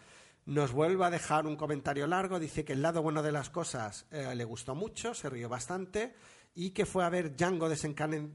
Nos 0.44 0.72
vuelve 0.72 1.04
a 1.04 1.10
dejar 1.10 1.46
un 1.46 1.56
comentario 1.56 2.06
largo, 2.06 2.38
dice 2.38 2.64
que 2.64 2.72
el 2.72 2.80
lado 2.82 3.02
bueno 3.02 3.22
de 3.22 3.32
las 3.32 3.50
cosas 3.50 4.06
eh, 4.10 4.34
le 4.34 4.44
gustó 4.44 4.74
mucho, 4.74 5.12
se 5.14 5.28
rió 5.28 5.48
bastante 5.48 6.14
y 6.54 6.70
que 6.70 6.86
fue 6.86 7.04
a 7.04 7.08
ver 7.08 7.36
Django 7.36 7.68
desencaden- 7.68 8.32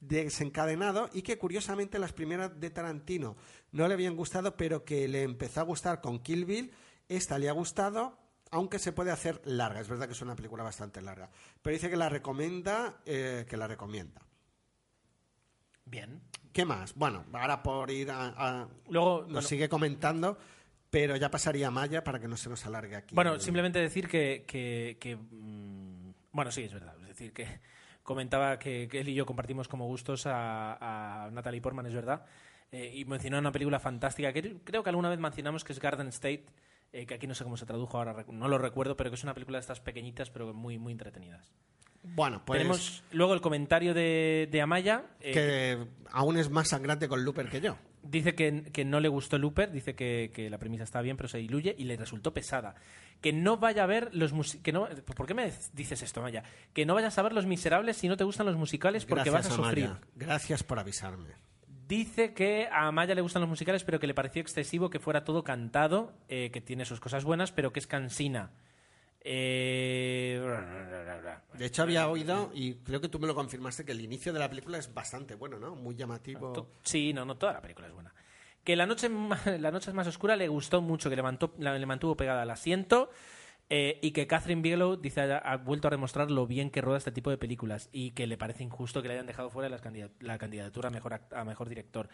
desencadenado 0.00 1.08
y 1.12 1.22
que 1.22 1.38
curiosamente 1.38 1.98
las 1.98 2.12
primeras 2.12 2.58
de 2.58 2.70
Tarantino 2.70 3.36
no 3.72 3.86
le 3.86 3.94
habían 3.94 4.16
gustado, 4.16 4.56
pero 4.56 4.84
que 4.84 5.06
le 5.08 5.22
empezó 5.22 5.60
a 5.60 5.64
gustar 5.64 6.00
con 6.00 6.18
Kill 6.20 6.44
Bill, 6.44 6.72
esta 7.08 7.38
le 7.38 7.48
ha 7.48 7.52
gustado, 7.52 8.18
aunque 8.50 8.78
se 8.78 8.92
puede 8.92 9.10
hacer 9.12 9.40
larga, 9.44 9.80
es 9.80 9.88
verdad 9.88 10.06
que 10.06 10.12
es 10.12 10.22
una 10.22 10.34
película 10.36 10.62
bastante 10.64 11.00
larga, 11.02 11.30
pero 11.62 11.74
dice 11.74 11.88
que 11.90 11.96
la 11.96 12.08
recomienda, 12.08 13.00
eh, 13.06 13.46
que 13.48 13.56
la 13.56 13.66
recomienda. 13.68 14.20
Bien. 15.84 16.20
¿Qué 16.52 16.64
más? 16.64 16.94
Bueno, 16.94 17.24
ahora 17.32 17.62
por 17.62 17.90
ir 17.90 18.10
a... 18.10 18.34
a- 18.36 18.68
Luego, 18.88 19.20
nos 19.22 19.30
bueno, 19.32 19.42
sigue 19.42 19.68
comentando, 19.68 20.36
pero 20.90 21.14
ya 21.16 21.30
pasaría 21.30 21.68
a 21.68 21.70
Maya 21.70 22.02
para 22.02 22.18
que 22.18 22.26
no 22.28 22.36
se 22.36 22.48
nos 22.48 22.64
alargue 22.66 22.96
aquí. 22.96 23.14
Bueno, 23.14 23.38
simplemente 23.38 23.78
decir 23.78 24.08
que, 24.08 24.44
que- 24.46 24.96
que, 25.00 25.14
mm, 25.16 26.12
bueno, 26.32 26.50
sí, 26.50 26.62
es 26.62 26.72
verdad. 26.72 26.96
Decir, 27.20 27.34
que 27.34 27.60
comentaba 28.02 28.58
que, 28.58 28.88
él 28.90 29.08
y 29.08 29.14
yo 29.14 29.26
compartimos 29.26 29.68
como 29.68 29.86
gustos 29.86 30.24
a, 30.26 31.28
Natalie 31.32 31.60
Portman, 31.60 31.86
es 31.86 31.94
verdad. 31.94 32.24
Eh, 32.72 32.92
y 32.94 33.04
mencionó 33.04 33.38
una 33.38 33.52
película 33.52 33.78
fantástica 33.78 34.32
que 34.32 34.58
creo 34.64 34.82
que 34.82 34.90
alguna 34.90 35.10
vez 35.10 35.18
mencionamos 35.18 35.64
que 35.64 35.72
es 35.72 35.80
Garden 35.80 36.08
State, 36.08 36.46
eh, 36.92 37.04
que 37.04 37.14
aquí 37.14 37.26
no 37.26 37.34
sé 37.34 37.44
cómo 37.44 37.56
se 37.56 37.66
tradujo 37.66 37.98
ahora, 37.98 38.24
no 38.28 38.48
lo 38.48 38.58
recuerdo, 38.58 38.96
pero 38.96 39.10
que 39.10 39.16
es 39.16 39.22
una 39.22 39.34
película 39.34 39.58
de 39.58 39.60
estas 39.60 39.80
pequeñitas, 39.80 40.30
pero 40.30 40.54
muy, 40.54 40.78
muy 40.78 40.92
entretenidas. 40.92 41.52
Bueno, 42.02 42.42
pues 42.44 42.58
Tenemos 42.58 43.02
luego 43.12 43.34
el 43.34 43.40
comentario 43.40 43.94
de, 43.94 44.48
de 44.50 44.60
Amaya. 44.62 45.04
eh, 45.20 45.32
que 45.32 45.78
aún 46.10 46.38
es 46.38 46.50
más 46.50 46.68
sangrante 46.68 47.08
con 47.08 47.24
Looper 47.24 47.48
que 47.48 47.60
yo. 47.60 47.76
Dice 48.02 48.34
que, 48.34 48.62
que 48.72 48.86
no 48.86 48.98
le 48.98 49.08
gustó 49.08 49.36
Looper, 49.38 49.70
dice 49.70 49.94
que, 49.94 50.30
que 50.32 50.48
la 50.48 50.56
premisa 50.56 50.84
está 50.84 51.02
bien, 51.02 51.18
pero 51.18 51.28
se 51.28 51.36
diluye 51.36 51.74
y 51.76 51.84
le 51.84 51.96
resultó 51.98 52.32
pesada. 52.32 52.74
Que 53.20 53.34
no 53.34 53.58
vaya 53.58 53.82
a 53.84 53.86
ver 53.86 54.08
los 54.14 54.32
que 54.62 54.72
no 54.72 54.88
¿Por 54.88 55.26
qué 55.26 55.34
me 55.34 55.52
dices 55.74 56.00
esto, 56.02 56.22
Maya? 56.22 56.42
Que 56.72 56.86
no 56.86 56.94
vayas 56.94 57.18
a 57.18 57.22
ver 57.22 57.34
Los 57.34 57.44
Miserables 57.44 57.98
si 57.98 58.08
no 58.08 58.16
te 58.16 58.24
gustan 58.24 58.46
los 58.46 58.56
musicales 58.56 59.04
porque 59.04 59.30
Gracias, 59.30 59.50
vas 59.50 59.58
a 59.58 59.62
sufrir. 59.62 59.84
Amaya. 59.84 60.00
Gracias 60.16 60.62
por 60.62 60.78
avisarme. 60.78 61.28
Dice 61.86 62.32
que 62.32 62.68
a 62.72 62.86
Amaya 62.86 63.14
le 63.14 63.20
gustan 63.20 63.40
los 63.42 63.48
musicales, 63.50 63.84
pero 63.84 64.00
que 64.00 64.06
le 64.06 64.14
pareció 64.14 64.40
excesivo 64.40 64.88
que 64.88 65.00
fuera 65.00 65.24
todo 65.24 65.44
cantado, 65.44 66.14
eh, 66.28 66.50
que 66.50 66.62
tiene 66.62 66.86
sus 66.86 67.00
cosas 67.00 67.24
buenas, 67.24 67.52
pero 67.52 67.72
que 67.72 67.80
es 67.80 67.86
cansina. 67.86 68.52
Eh... 69.22 70.40
De 71.58 71.66
hecho, 71.66 71.82
había 71.82 72.08
oído, 72.08 72.50
y 72.54 72.74
creo 72.74 73.00
que 73.00 73.08
tú 73.08 73.18
me 73.18 73.26
lo 73.26 73.34
confirmaste, 73.34 73.84
que 73.84 73.92
el 73.92 74.00
inicio 74.00 74.32
de 74.32 74.38
la 74.38 74.48
película 74.48 74.78
es 74.78 74.92
bastante 74.92 75.34
bueno, 75.34 75.58
¿no? 75.58 75.74
Muy 75.74 75.94
llamativo. 75.94 76.52
Sí, 76.82 77.12
no, 77.12 77.24
no, 77.24 77.36
toda 77.36 77.52
la 77.54 77.60
película 77.60 77.86
es 77.88 77.92
buena. 77.94 78.14
Que 78.64 78.76
la 78.76 78.86
noche, 78.86 79.08
la 79.58 79.70
noche 79.70 79.90
es 79.90 79.94
más 79.94 80.06
oscura 80.06 80.36
le 80.36 80.48
gustó 80.48 80.80
mucho, 80.80 81.10
que 81.10 81.16
le 81.16 81.86
mantuvo 81.86 82.16
pegada 82.16 82.42
al 82.42 82.50
asiento. 82.50 83.10
Eh, 83.72 84.00
y 84.02 84.10
que 84.10 84.26
Catherine 84.26 84.62
Bigelow 84.62 84.96
dice 84.96 85.20
ha, 85.20 85.56
vuelto 85.58 85.86
a 85.86 85.92
demostrar 85.92 86.28
lo 86.32 86.44
bien 86.44 86.70
que 86.70 86.80
rueda 86.80 86.98
este 86.98 87.12
tipo 87.12 87.30
de 87.30 87.38
películas 87.38 87.88
y 87.92 88.10
que 88.10 88.26
le 88.26 88.36
parece 88.36 88.64
injusto 88.64 89.00
que 89.00 89.06
le 89.06 89.14
hayan 89.14 89.26
dejado 89.26 89.48
fuera 89.48 89.68
la 89.68 90.38
candidatura 90.38 90.88
a 90.88 90.90
mejor, 90.90 91.12
act- 91.12 91.32
a 91.36 91.44
mejor 91.44 91.68
director. 91.68 92.08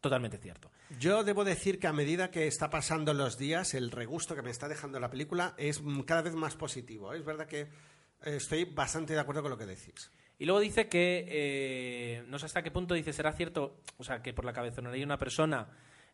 Totalmente 0.00 0.38
cierto. 0.38 0.70
Yo 1.00 1.24
debo 1.24 1.44
decir 1.44 1.80
que 1.80 1.88
a 1.88 1.92
medida 1.92 2.30
que 2.30 2.46
está 2.46 2.70
pasando 2.70 3.14
los 3.14 3.36
días, 3.36 3.74
el 3.74 3.90
regusto 3.90 4.36
que 4.36 4.42
me 4.42 4.50
está 4.50 4.68
dejando 4.68 5.00
la 5.00 5.10
película 5.10 5.54
es 5.56 5.82
cada 6.06 6.22
vez 6.22 6.34
más 6.34 6.54
positivo. 6.54 7.12
Es 7.14 7.24
verdad 7.24 7.46
que 7.46 7.62
eh, 7.62 8.36
estoy 8.36 8.64
bastante 8.64 9.14
de 9.14 9.20
acuerdo 9.20 9.42
con 9.42 9.50
lo 9.50 9.58
que 9.58 9.66
decís. 9.66 10.12
Y 10.38 10.44
luego 10.44 10.60
dice 10.60 10.88
que, 10.88 11.26
eh, 11.28 12.24
no 12.28 12.38
sé 12.38 12.46
hasta 12.46 12.62
qué 12.62 12.70
punto 12.70 12.94
dice, 12.94 13.12
será 13.12 13.32
cierto, 13.32 13.80
o 13.96 14.04
sea, 14.04 14.22
que 14.22 14.32
por 14.32 14.44
la 14.44 14.52
cabezonería 14.52 15.00
de 15.00 15.04
una 15.04 15.18
persona, 15.18 15.68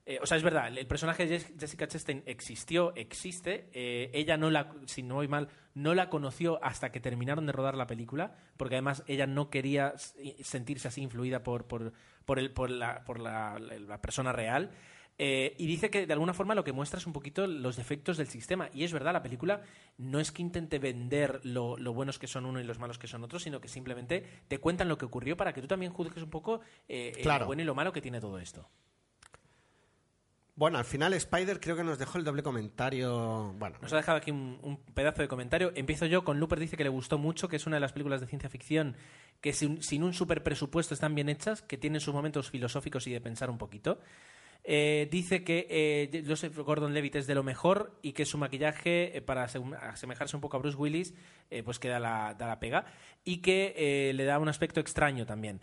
eh, 0.06 0.18
o 0.22 0.26
sea, 0.26 0.36
es 0.36 0.42
verdad, 0.42 0.68
el 0.76 0.86
personaje 0.86 1.26
de 1.26 1.36
Jes- 1.40 1.54
Jessica 1.58 1.88
Chastain 1.88 2.22
existió, 2.26 2.94
existe, 2.96 3.70
eh, 3.72 4.10
ella 4.12 4.36
no 4.36 4.50
la, 4.50 4.70
si 4.86 5.02
no 5.02 5.14
voy 5.16 5.28
mal, 5.28 5.48
no 5.74 5.94
la 5.94 6.08
conoció 6.10 6.62
hasta 6.62 6.92
que 6.92 7.00
terminaron 7.00 7.46
de 7.46 7.52
rodar 7.52 7.76
la 7.76 7.86
película, 7.86 8.36
porque 8.56 8.74
además 8.76 9.02
ella 9.06 9.26
no 9.26 9.48
quería 9.50 9.94
sentirse 10.42 10.88
así 10.88 11.00
influida 11.02 11.42
por, 11.42 11.66
por, 11.66 11.92
por, 12.24 12.38
el, 12.38 12.50
por, 12.52 12.70
la, 12.70 13.04
por 13.04 13.18
la, 13.20 13.58
la- 13.58 13.78
la 13.78 14.00
persona 14.00 14.32
real. 14.32 14.70
Eh, 15.16 15.54
y 15.58 15.68
dice 15.68 15.90
que 15.90 16.06
de 16.08 16.12
alguna 16.12 16.34
forma 16.34 16.56
lo 16.56 16.64
que 16.64 16.72
muestra 16.72 16.98
es 16.98 17.06
un 17.06 17.12
poquito 17.12 17.46
los 17.46 17.76
defectos 17.76 18.16
del 18.16 18.26
sistema. 18.26 18.68
Y 18.74 18.82
es 18.82 18.92
verdad, 18.92 19.12
la 19.12 19.22
película 19.22 19.62
no 19.96 20.18
es 20.18 20.32
que 20.32 20.42
intente 20.42 20.80
vender 20.80 21.40
lo, 21.44 21.76
lo 21.76 21.94
buenos 21.94 22.18
que 22.18 22.26
son 22.26 22.46
uno 22.46 22.58
y 22.60 22.64
los 22.64 22.80
malos 22.80 22.98
que 22.98 23.06
son 23.06 23.22
otros, 23.22 23.44
sino 23.44 23.60
que 23.60 23.68
simplemente 23.68 24.24
te 24.48 24.58
cuentan 24.58 24.88
lo 24.88 24.98
que 24.98 25.04
ocurrió 25.04 25.36
para 25.36 25.52
que 25.52 25.60
tú 25.62 25.68
también 25.68 25.92
juzgues 25.92 26.22
un 26.24 26.30
poco 26.30 26.60
eh, 26.88 27.12
Claro. 27.22 27.42
lo 27.44 27.46
bueno 27.46 27.62
y 27.62 27.64
lo 27.64 27.76
malo 27.76 27.92
que 27.92 28.02
tiene 28.02 28.20
todo 28.20 28.38
esto. 28.40 28.68
Bueno, 30.56 30.78
al 30.78 30.84
final 30.84 31.12
Spider 31.14 31.58
creo 31.58 31.74
que 31.76 31.82
nos 31.82 31.98
dejó 31.98 32.16
el 32.18 32.24
doble 32.24 32.42
comentario. 32.44 33.52
Bueno, 33.58 33.76
Nos 33.82 33.92
ha 33.92 33.96
dejado 33.96 34.18
aquí 34.18 34.30
un, 34.30 34.78
pedazo 34.94 35.20
de 35.22 35.26
comentario. 35.28 35.72
Empiezo 35.74 36.06
yo 36.06 36.22
con 36.22 36.38
Looper, 36.38 36.60
dice 36.60 36.76
que 36.76 36.84
le 36.84 36.90
gustó 36.90 37.18
mucho, 37.18 37.48
que 37.48 37.56
es 37.56 37.66
una 37.66 37.76
de 37.76 37.80
las 37.80 37.92
películas 37.92 38.20
de 38.20 38.28
ciencia 38.28 38.48
ficción 38.48 38.96
que 39.40 39.52
sin, 39.52 40.02
un 40.02 40.14
super 40.14 40.42
presupuesto 40.44 40.94
están 40.94 41.14
bien 41.14 41.28
hechas, 41.28 41.60
que 41.60 41.76
tienen 41.76 42.00
sus 42.00 42.14
momentos 42.14 42.50
filosóficos 42.50 43.06
y 43.08 43.12
de 43.12 43.20
pensar 43.20 43.50
un 43.50 43.58
poquito. 43.58 43.98
Eh, 44.62 45.08
dice 45.10 45.44
que 45.44 45.66
eh, 45.68 46.24
Joseph 46.26 46.56
Gordon-Levitt 46.56 47.16
es 47.16 47.26
de 47.26 47.34
lo 47.34 47.42
mejor 47.42 47.98
y 48.00 48.12
que 48.12 48.24
su 48.24 48.38
maquillaje, 48.38 49.18
eh, 49.18 49.20
para 49.20 49.46
asem- 49.46 49.76
asemejarse 49.78 50.36
un 50.36 50.40
poco 50.40 50.56
a 50.56 50.60
Bruce 50.60 50.78
Willis, 50.78 51.14
eh, 51.50 51.62
pues 51.62 51.78
que 51.78 51.88
da 51.88 51.98
la, 51.98 52.34
da 52.38 52.46
la 52.46 52.60
pega 52.60 52.86
y 53.24 53.42
que 53.42 54.12
le 54.14 54.24
da 54.24 54.38
un 54.38 54.48
aspecto 54.48 54.80
extraño 54.80 55.26
también. 55.26 55.60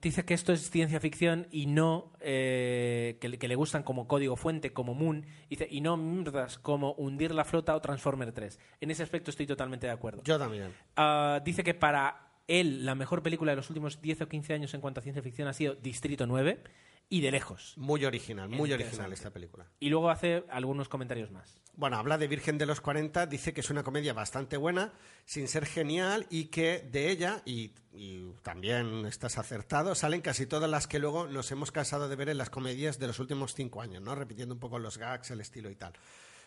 Dice 0.00 0.24
que 0.24 0.34
esto 0.34 0.52
es 0.52 0.70
ciencia 0.70 1.00
ficción 1.00 1.46
y 1.50 1.66
no 1.66 2.12
eh, 2.20 3.16
que, 3.20 3.28
le- 3.28 3.38
que 3.38 3.48
le 3.48 3.54
gustan 3.54 3.82
como 3.82 4.06
código 4.06 4.36
fuente, 4.36 4.72
como 4.72 4.94
Moon, 4.94 5.24
dice, 5.48 5.66
y 5.70 5.80
no 5.80 5.96
mierdas 5.96 6.58
como 6.58 6.92
hundir 6.92 7.34
la 7.34 7.44
flota 7.44 7.74
o 7.74 7.80
Transformer 7.80 8.32
3. 8.32 8.58
En 8.80 8.90
ese 8.90 9.02
aspecto 9.02 9.30
estoy 9.30 9.46
totalmente 9.46 9.86
de 9.86 9.92
acuerdo. 9.92 10.22
yo 10.24 10.38
también. 10.38 10.72
Ah, 10.96 11.40
dice 11.44 11.64
que 11.64 11.74
para 11.74 12.28
él 12.48 12.84
la 12.84 12.94
mejor 12.94 13.22
película 13.22 13.52
de 13.52 13.56
los 13.56 13.68
últimos 13.70 14.00
10 14.00 14.22
o 14.22 14.28
15 14.28 14.54
años 14.54 14.72
en 14.74 14.80
cuanto 14.80 15.00
a 15.00 15.02
ciencia 15.02 15.22
ficción 15.22 15.48
ha 15.48 15.52
sido 15.52 15.74
Distrito 15.74 16.26
9 16.26 16.60
y 17.08 17.20
de 17.20 17.30
lejos. 17.30 17.74
Muy 17.76 18.04
original, 18.04 18.48
muy 18.48 18.72
original 18.72 19.12
esta 19.12 19.30
película. 19.30 19.66
Y 19.78 19.90
luego 19.90 20.10
hace 20.10 20.44
algunos 20.50 20.88
comentarios 20.88 21.30
más. 21.30 21.60
Bueno, 21.74 21.98
habla 21.98 22.18
de 22.18 22.26
Virgen 22.26 22.58
de 22.58 22.66
los 22.66 22.80
40, 22.80 23.26
dice 23.26 23.52
que 23.52 23.60
es 23.60 23.70
una 23.70 23.82
comedia 23.82 24.12
bastante 24.12 24.56
buena, 24.56 24.92
sin 25.24 25.46
ser 25.46 25.66
genial, 25.66 26.26
y 26.30 26.46
que 26.46 26.80
de 26.80 27.10
ella, 27.10 27.42
y, 27.44 27.72
y 27.92 28.32
también 28.42 29.04
estás 29.06 29.38
acertado, 29.38 29.94
salen 29.94 30.22
casi 30.22 30.46
todas 30.46 30.70
las 30.70 30.86
que 30.86 30.98
luego 30.98 31.26
nos 31.26 31.50
hemos 31.52 31.72
cansado 31.72 32.08
de 32.08 32.16
ver 32.16 32.30
en 32.30 32.38
las 32.38 32.50
comedias 32.50 32.98
de 32.98 33.06
los 33.06 33.18
últimos 33.18 33.54
cinco 33.54 33.82
años, 33.82 34.02
¿no? 34.02 34.14
Repitiendo 34.14 34.54
un 34.54 34.60
poco 34.60 34.78
los 34.78 34.98
gags, 34.98 35.30
el 35.30 35.40
estilo 35.40 35.70
y 35.70 35.76
tal. 35.76 35.92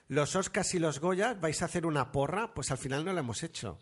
Los 0.08 0.36
Oscars 0.36 0.74
y 0.74 0.80
los 0.80 1.00
Goya, 1.00 1.36
¿vais 1.36 1.62
a 1.62 1.66
hacer 1.66 1.86
una 1.86 2.12
porra? 2.12 2.52
Pues 2.56 2.72
al 2.72 2.80
final 2.80 3.06
no 3.06 3.14
la 3.14 3.20
hemos 3.20 3.44
hecho. 3.44 3.78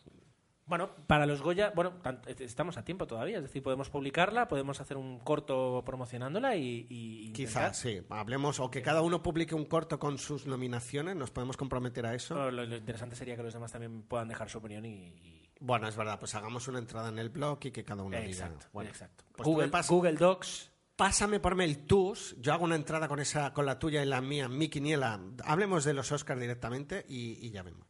Bueno, 0.67 0.89
para 1.07 1.25
los 1.25 1.41
Goya, 1.41 1.71
bueno, 1.73 1.93
tan- 2.03 2.21
estamos 2.39 2.77
a 2.77 2.83
tiempo 2.83 3.07
todavía, 3.07 3.37
es 3.37 3.43
decir, 3.43 3.63
podemos 3.63 3.89
publicarla, 3.89 4.47
podemos 4.49 4.81
hacer 4.81 4.97
un 4.97 5.19
corto 5.19 5.81
promocionándola 5.85 6.55
y... 6.57 7.31
Quizás, 7.33 7.77
sí. 7.77 8.01
Hablemos, 8.09 8.59
o 8.59 8.69
que 8.69 8.81
cada 8.81 9.01
uno 9.01 9.23
publique 9.23 9.55
un 9.55 9.65
corto 9.65 9.97
con 9.97 10.17
sus 10.17 10.45
nominaciones, 10.45 11.15
nos 11.15 11.31
podemos 11.31 11.55
comprometer 11.55 12.05
a 12.05 12.13
eso. 12.15 12.51
Lo, 12.51 12.65
lo 12.65 12.75
interesante 12.75 13.15
sería 13.15 13.35
que 13.37 13.43
los 13.43 13.53
demás 13.53 13.71
también 13.71 14.03
puedan 14.03 14.27
dejar 14.27 14.49
su 14.49 14.57
opinión 14.57 14.85
y... 14.85 14.89
y- 14.89 15.49
Bueno, 15.61 15.87
es 15.87 15.95
verdad, 15.95 16.19
pues 16.19 16.35
hagamos 16.35 16.67
una 16.67 16.79
entrada 16.79 17.09
en 17.09 17.17
el 17.19 17.29
blog 17.29 17.59
y 17.63 17.71
que 17.71 17.83
cada 17.85 18.03
uno 18.03 18.17
diga. 18.17 18.29
Exacto, 18.29 18.65
Bueno, 18.73 18.89
exacto. 18.89 19.23
pues 19.33 19.87
Google, 19.87 20.13
Docs... 20.17 20.71
Pásame 20.97 21.39
por 21.39 21.53
mail 21.53 21.85
tus, 21.85 22.35
yo 22.41 22.53
hago 22.53 22.63
una 22.65 22.75
entrada 22.75 23.07
con 23.07 23.19
esa, 23.19 23.53
con 23.53 23.67
la 23.67 23.77
tuya 23.77 24.01
y 24.01 24.07
la 24.07 24.19
mía, 24.19 24.49
mi 24.49 24.67
quiniela. 24.67 25.21
Hablemos 25.45 25.83
de 25.85 25.93
los 25.93 26.11
Oscars 26.11 26.41
directamente 26.41 27.05
y, 27.07 27.37
y 27.45 27.51
ya 27.51 27.61
vemos. 27.61 27.85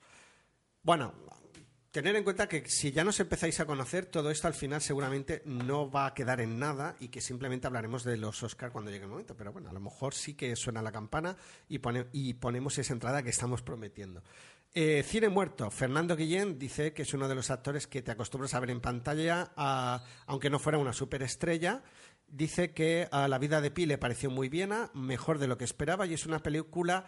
Bueno, 0.83 1.13
tener 2.01 2.15
en 2.15 2.23
cuenta 2.23 2.47
que 2.47 2.69
si 2.69 2.91
ya 2.91 3.03
nos 3.03 3.19
empezáis 3.19 3.59
a 3.59 3.65
conocer, 3.65 4.05
todo 4.05 4.29
esto 4.29 4.47
al 4.47 4.53
final 4.53 4.81
seguramente 4.81 5.41
no 5.45 5.89
va 5.89 6.05
a 6.05 6.13
quedar 6.13 6.41
en 6.41 6.59
nada 6.59 6.95
y 6.99 7.07
que 7.07 7.21
simplemente 7.21 7.65
hablaremos 7.65 8.03
de 8.03 8.17
los 8.17 8.43
Oscars 8.43 8.71
cuando 8.71 8.91
llegue 8.91 9.05
el 9.05 9.09
momento. 9.09 9.35
Pero 9.35 9.51
bueno, 9.51 9.69
a 9.69 9.73
lo 9.73 9.79
mejor 9.79 10.13
sí 10.13 10.35
que 10.35 10.55
suena 10.55 10.81
la 10.83 10.91
campana 10.91 11.35
y, 11.67 11.79
pone- 11.79 12.05
y 12.13 12.35
ponemos 12.35 12.77
esa 12.77 12.93
entrada 12.93 13.23
que 13.23 13.31
estamos 13.31 13.63
prometiendo. 13.63 14.21
Eh, 14.75 15.03
Cine 15.07 15.29
Muerto. 15.29 15.71
Fernando 15.71 16.15
Guillén 16.15 16.59
dice 16.59 16.93
que 16.93 17.01
es 17.01 17.13
uno 17.15 17.27
de 17.27 17.33
los 17.35 17.49
actores 17.49 17.87
que 17.87 18.03
te 18.03 18.11
acostumbras 18.11 18.53
a 18.53 18.59
ver 18.59 18.69
en 18.69 18.79
pantalla, 18.81 19.51
aunque 20.27 20.51
no 20.51 20.59
fuera 20.59 20.77
una 20.77 20.93
superestrella. 20.93 21.81
Dice 22.27 22.73
que 22.73 23.07
a 23.11 23.27
La 23.27 23.39
vida 23.39 23.59
de 23.59 23.71
Pi 23.71 23.85
le 23.87 23.97
pareció 23.97 24.29
muy 24.29 24.49
bien, 24.49 24.71
mejor 24.93 25.39
de 25.39 25.47
lo 25.47 25.57
que 25.57 25.63
esperaba, 25.63 26.05
y 26.05 26.13
es 26.13 26.25
una 26.27 26.39
película 26.43 27.07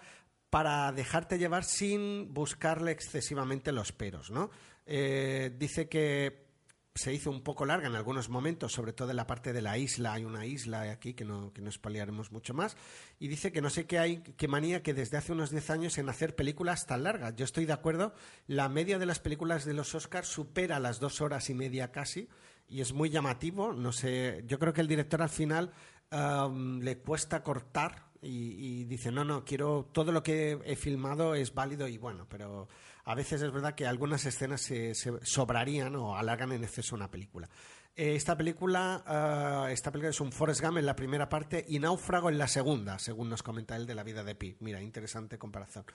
para 0.49 0.91
dejarte 0.93 1.37
llevar 1.37 1.63
sin 1.63 2.33
buscarle 2.33 2.91
excesivamente 2.91 3.71
los 3.71 3.91
peros, 3.91 4.31
¿no? 4.31 4.49
Eh, 4.91 5.55
dice 5.55 5.87
que 5.87 6.49
se 6.95 7.13
hizo 7.13 7.29
un 7.29 7.43
poco 7.43 7.63
larga 7.63 7.87
en 7.87 7.95
algunos 7.95 8.27
momentos, 8.27 8.73
sobre 8.73 8.91
todo 8.91 9.11
en 9.11 9.17
la 9.17 9.27
parte 9.27 9.53
de 9.53 9.61
la 9.61 9.77
isla. 9.77 10.13
Hay 10.13 10.25
una 10.25 10.47
isla 10.47 10.81
aquí 10.91 11.13
que 11.13 11.25
no, 11.25 11.53
que 11.53 11.61
no 11.61 11.71
spoilearemos 11.71 12.31
mucho 12.31 12.55
más. 12.55 12.75
Y 13.19 13.27
dice 13.27 13.51
que 13.51 13.61
no 13.61 13.69
sé 13.69 13.85
qué 13.85 13.99
hay, 13.99 14.17
qué 14.17 14.47
manía 14.47 14.81
que 14.81 14.95
desde 14.95 15.17
hace 15.17 15.31
unos 15.31 15.51
10 15.51 15.69
años 15.69 15.97
en 15.99 16.09
hacer 16.09 16.35
películas 16.35 16.87
tan 16.87 17.03
largas. 17.03 17.35
Yo 17.35 17.45
estoy 17.45 17.65
de 17.65 17.73
acuerdo. 17.73 18.15
La 18.47 18.67
media 18.67 18.97
de 18.97 19.05
las 19.05 19.19
películas 19.19 19.63
de 19.63 19.75
los 19.75 19.93
Oscars 19.93 20.27
supera 20.27 20.79
las 20.79 20.99
dos 20.99 21.21
horas 21.21 21.51
y 21.51 21.53
media 21.53 21.91
casi. 21.91 22.27
Y 22.67 22.81
es 22.81 22.91
muy 22.91 23.11
llamativo. 23.11 23.73
No 23.73 23.91
sé, 23.91 24.43
yo 24.47 24.57
creo 24.57 24.73
que 24.73 24.81
el 24.81 24.87
director 24.87 25.21
al 25.21 25.29
final 25.29 25.71
am, 26.09 26.79
le 26.81 26.97
cuesta 26.97 27.43
cortar 27.43 28.09
y, 28.23 28.81
y 28.81 28.83
dice, 28.85 29.11
no, 29.11 29.23
no, 29.23 29.45
quiero, 29.45 29.87
todo 29.93 30.11
lo 30.11 30.23
que 30.23 30.59
he 30.65 30.75
filmado 30.75 31.35
es 31.35 31.53
válido 31.53 31.87
y 31.87 31.99
bueno, 31.99 32.25
pero 32.27 32.67
a 33.09 33.15
veces 33.15 33.41
es 33.41 33.51
verdad 33.51 33.73
que 33.73 33.87
algunas 33.87 34.23
escenas 34.27 34.61
se, 34.61 34.93
sobrarían 35.23 35.95
o 35.95 36.15
alargan 36.15 36.51
en 36.51 36.63
exceso 36.63 36.95
una 36.95 37.09
película. 37.09 37.49
Eh, 37.95 38.13
esta 38.13 38.37
película, 38.37 39.03
ah, 39.03 39.67
esta 39.71 39.91
película 39.91 40.11
es 40.11 40.21
un 40.21 40.31
Forrest 40.31 40.61
Gump 40.61 40.77
en 40.77 40.85
la 40.85 40.95
primera 40.95 41.27
parte 41.27 41.65
y 41.67 41.79
Náufrago 41.79 42.29
en 42.29 42.37
la 42.37 42.47
segunda, 42.47 42.99
según 42.99 43.27
nos 43.27 43.41
comenta 43.41 43.75
él 43.75 43.87
de 43.87 43.95
la 43.95 44.03
vida 44.03 44.23
de 44.23 44.35
Pi. 44.35 44.57
Mira, 44.59 44.79
interesante 44.83 45.39
comparación. 45.39 45.85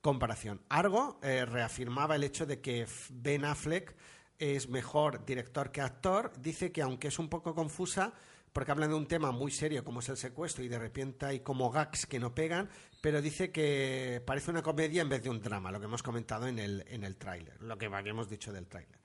Comparación. 0.00 0.62
Argo 0.70 1.20
eh, 1.22 1.44
reafirmaba 1.44 2.16
el 2.16 2.24
hecho 2.24 2.46
de 2.46 2.62
que 2.62 2.86
Ben 3.10 3.44
Affleck 3.44 3.94
es 4.38 4.70
mejor 4.70 5.26
director 5.26 5.70
que 5.70 5.82
actor. 5.82 6.32
Dice 6.40 6.72
que 6.72 6.80
aunque 6.80 7.08
es 7.08 7.18
un 7.18 7.28
poco 7.28 7.54
confusa, 7.54 8.14
porque 8.54 8.70
hablan 8.70 8.88
de 8.88 8.94
un 8.94 9.06
tema 9.06 9.32
muy 9.32 9.50
serio 9.50 9.84
como 9.84 10.00
es 10.00 10.08
el 10.08 10.16
secuestro 10.16 10.64
y 10.64 10.68
de 10.68 10.78
repente 10.78 11.26
hay 11.26 11.40
como 11.40 11.70
gags 11.70 12.06
que 12.06 12.20
no 12.20 12.34
pegan, 12.34 12.70
pero 13.04 13.20
dice 13.20 13.52
que 13.52 14.22
parece 14.24 14.50
una 14.50 14.62
comedia 14.62 15.02
en 15.02 15.10
vez 15.10 15.22
de 15.22 15.28
un 15.28 15.42
drama, 15.42 15.70
lo 15.70 15.78
que 15.78 15.84
hemos 15.84 16.02
comentado 16.02 16.46
en 16.46 16.58
el, 16.58 16.82
en 16.88 17.04
el 17.04 17.16
tráiler, 17.16 17.60
lo 17.62 17.76
que 17.76 17.84
habíamos 17.84 18.30
dicho 18.30 18.50
del 18.50 18.66
tráiler. 18.66 18.98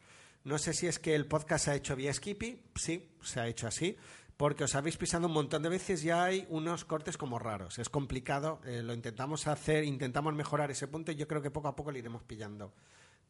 No 0.45 0.57
sé 0.57 0.71
si 0.73 0.88
es 0.88 0.99
que 0.99 1.15
el 1.15 1.26
podcast 1.26 1.65
se 1.65 1.71
ha 1.71 1.76
hecho 1.76 1.97
vía 1.97 2.13
Skippy, 2.13 2.63
sí, 2.76 3.11
se 3.21 3.41
ha 3.41 3.47
hecho 3.47 3.67
así, 3.67 3.97
porque 4.38 4.63
os 4.63 4.73
habéis 4.76 4.95
pisado 4.95 5.27
un 5.27 5.34
montón 5.34 5.63
de 5.63 5.67
veces 5.67 6.01
y 6.05 6.11
hay 6.11 6.45
unos 6.49 6.85
cortes 6.85 7.17
como 7.17 7.39
raros. 7.39 7.77
Es 7.77 7.89
complicado, 7.89 8.61
eh, 8.63 8.81
lo 8.81 8.93
intentamos 8.93 9.47
hacer, 9.47 9.84
intentamos 9.84 10.34
mejorar 10.34 10.71
ese 10.71 10.88
punto 10.88 11.11
y 11.11 11.15
yo 11.15 11.27
creo 11.27 11.41
que 11.41 11.51
poco 11.51 11.67
a 11.67 11.76
poco 11.76 11.91
le 11.91 11.99
iremos 11.99 12.23
pillando 12.23 12.73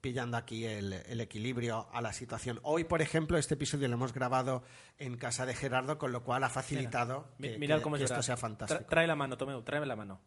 pillando 0.02 0.38
aquí 0.38 0.64
el, 0.66 0.94
el 0.94 1.20
equilibrio 1.20 1.90
a 1.92 2.00
la 2.02 2.14
situación. 2.14 2.58
Hoy, 2.64 2.86
por 2.86 3.02
ejemplo, 3.02 3.38
este 3.38 3.56
episodio 3.56 3.88
lo 3.90 3.96
hemos 3.96 4.14
grabado 4.14 4.64
en 4.98 5.18
casa 5.18 5.46
de 5.46 5.54
Gerardo, 5.54 5.98
con 5.98 6.14
lo 6.14 6.24
cual 6.24 6.42
ha 6.46 6.50
facilitado 6.50 7.28
que, 7.42 7.58
Mirad 7.58 7.78
que- 7.78 7.82
cómo 7.84 7.98
que 7.98 8.06
esto 8.06 8.22
sea 8.24 8.38
fantástico. 8.38 8.86
trae 8.88 9.08
la 9.08 9.18
mano, 9.18 9.36
Tomeu, 9.36 9.62
tráeme 9.62 9.86
la 9.88 9.98
mano. 9.98 10.22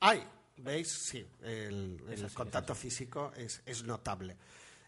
¡Ay! 0.00 0.22
¿Veis? 0.58 0.88
Sí, 0.88 1.26
el, 1.42 2.00
contacto 2.34 2.74
físico 2.74 3.32
es, 3.36 3.62
es 3.66 3.84
notable. 3.84 4.36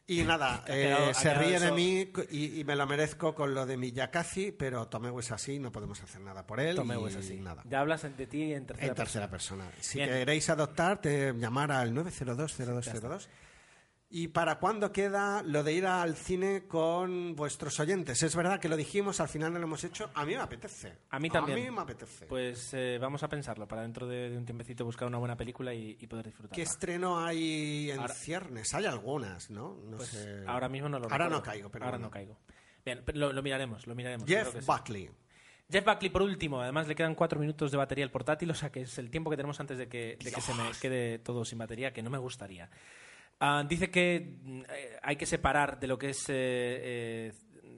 Y 0.07 0.23
nada, 0.23 0.65
quedado- 0.65 1.11
eh, 1.11 1.15
se 1.15 1.23
quedado 1.25 1.41
ríe 1.43 1.61
de 1.61 1.71
mí 1.73 2.11
y, 2.31 2.61
y 2.61 2.65
me 2.65 2.75
lo 2.75 2.87
merezco 2.87 3.35
con 3.35 3.53
lo 3.53 3.67
de 3.67 3.77
Miyakazi, 3.77 4.53
pero 4.53 4.89
Tomeu 4.89 5.19
es 5.21 5.31
así, 5.33 5.59
no 5.59 5.71
podemos 5.71 6.03
hacer 6.03 6.23
nada 6.23 6.47
por 6.47 6.61
él. 6.61 6.77
Tomeu 6.77 7.07
y 7.07 7.11
es 7.11 7.17
así. 7.17 7.37
Nada. 7.37 7.63
Ya 7.69 7.81
hablas 7.81 8.03
de 8.17 8.27
ti 8.27 8.55
en 8.55 8.65
tercera, 8.65 8.89
En 8.89 8.95
tercera 8.95 9.29
persona. 9.29 9.71
Si 9.81 9.99
Bien. 9.99 10.09
queréis 10.09 10.49
adoptar, 10.49 11.03
te 11.03 11.35
llamar 11.35 11.71
al 11.73 11.93
902-0202. 11.93 13.29
¿Y 14.11 14.29
para 14.29 14.59
cuándo 14.59 14.91
queda 14.91 15.43
lo 15.43 15.63
de 15.63 15.75
ir 15.75 15.87
al 15.87 16.17
cine 16.17 16.67
con 16.67 17.37
vuestros 17.37 17.79
oyentes? 17.79 18.23
Es 18.23 18.35
verdad 18.35 18.59
que 18.59 18.71
lo 18.71 18.77
dijimos, 18.77 19.21
al 19.21 19.29
final 19.29 19.53
no 19.53 19.59
lo 19.59 19.67
hemos 19.67 19.85
hecho. 19.85 20.11
A 20.15 20.25
mí 20.25 20.33
me 20.35 20.41
apetece. 20.41 20.95
A 21.11 21.19
mí 21.19 21.29
también. 21.29 21.59
A 21.59 21.61
mí 21.63 21.71
me 21.77 21.83
apetece. 21.83 22.25
Pues 22.25 22.73
eh, 22.73 22.97
vamos 22.99 23.23
a 23.23 23.29
pensarlo 23.29 23.69
para 23.69 23.83
dentro 23.83 24.07
de, 24.07 24.31
de 24.31 24.39
un 24.39 24.47
tiempecito 24.47 24.83
buscar 24.87 25.07
una 25.09 25.19
buena 25.19 25.37
película 25.37 25.75
y, 25.75 25.99
y 26.01 26.07
poder 26.07 26.25
disfrutarla. 26.25 26.57
¿Qué 26.57 26.63
estreno 26.63 27.23
hay 27.23 27.91
en 27.91 28.01
Ahora- 28.01 28.15
ciernes? 28.15 28.73
Hay 28.73 28.87
algunas, 28.87 29.51
¿no? 29.51 29.77
No 29.85 29.99
Pues 29.99 30.09
sé. 30.09 30.43
ahora 30.47 30.71
mismo 30.71 30.89
no 30.89 30.99
lo 30.99 31.05
Ahora 31.05 31.27
recuerdo. 31.27 31.37
no 31.37 31.43
caigo, 31.43 31.71
pero 31.71 31.85
Ahora 31.85 31.99
bueno. 31.99 32.07
no 32.07 32.11
caigo. 32.11 32.39
Bien, 32.87 33.03
lo, 33.13 33.35
lo 33.35 33.43
miraremos, 33.43 33.87
lo 33.87 33.95
miraremos. 33.95 34.27
Jeff 34.27 34.53
sí. 34.55 34.65
Buckley. 34.67 35.11
Jeff 35.71 35.85
Buckley, 35.85 36.09
por 36.09 36.23
último, 36.23 36.63
además 36.63 36.89
le 36.89 36.95
quedan 36.95 37.15
cuatro 37.15 37.39
minutos 37.39 37.71
de 37.71 37.77
batería 37.77 38.07
al 38.07 38.11
portátil, 38.11 38.51
o 38.51 38.55
sea 38.55 38.73
que 38.73 38.81
es 38.81 38.97
el 38.97 39.11
tiempo 39.11 39.29
que 39.29 39.37
tenemos 39.37 39.61
antes 39.61 39.77
de 39.77 39.87
que, 39.87 40.17
de 40.19 40.33
que 40.33 40.41
se 40.41 40.55
me 40.55 40.63
quede 40.81 41.19
todo 41.19 41.45
sin 41.45 41.59
batería, 41.59 41.93
que 41.93 42.03
no 42.03 42.09
me 42.09 42.17
gustaría. 42.17 42.71
Ah, 43.41 43.65
dice 43.69 43.91
que 43.91 44.37
mm, 44.43 44.61
eh, 44.69 44.97
hay 45.03 45.17
que 45.17 45.27
separar 45.27 45.79
de 45.79 45.87
lo 45.87 45.99
que 45.99 46.11
es 46.11 46.29
eh, 46.29 46.33
eh, 46.35 47.33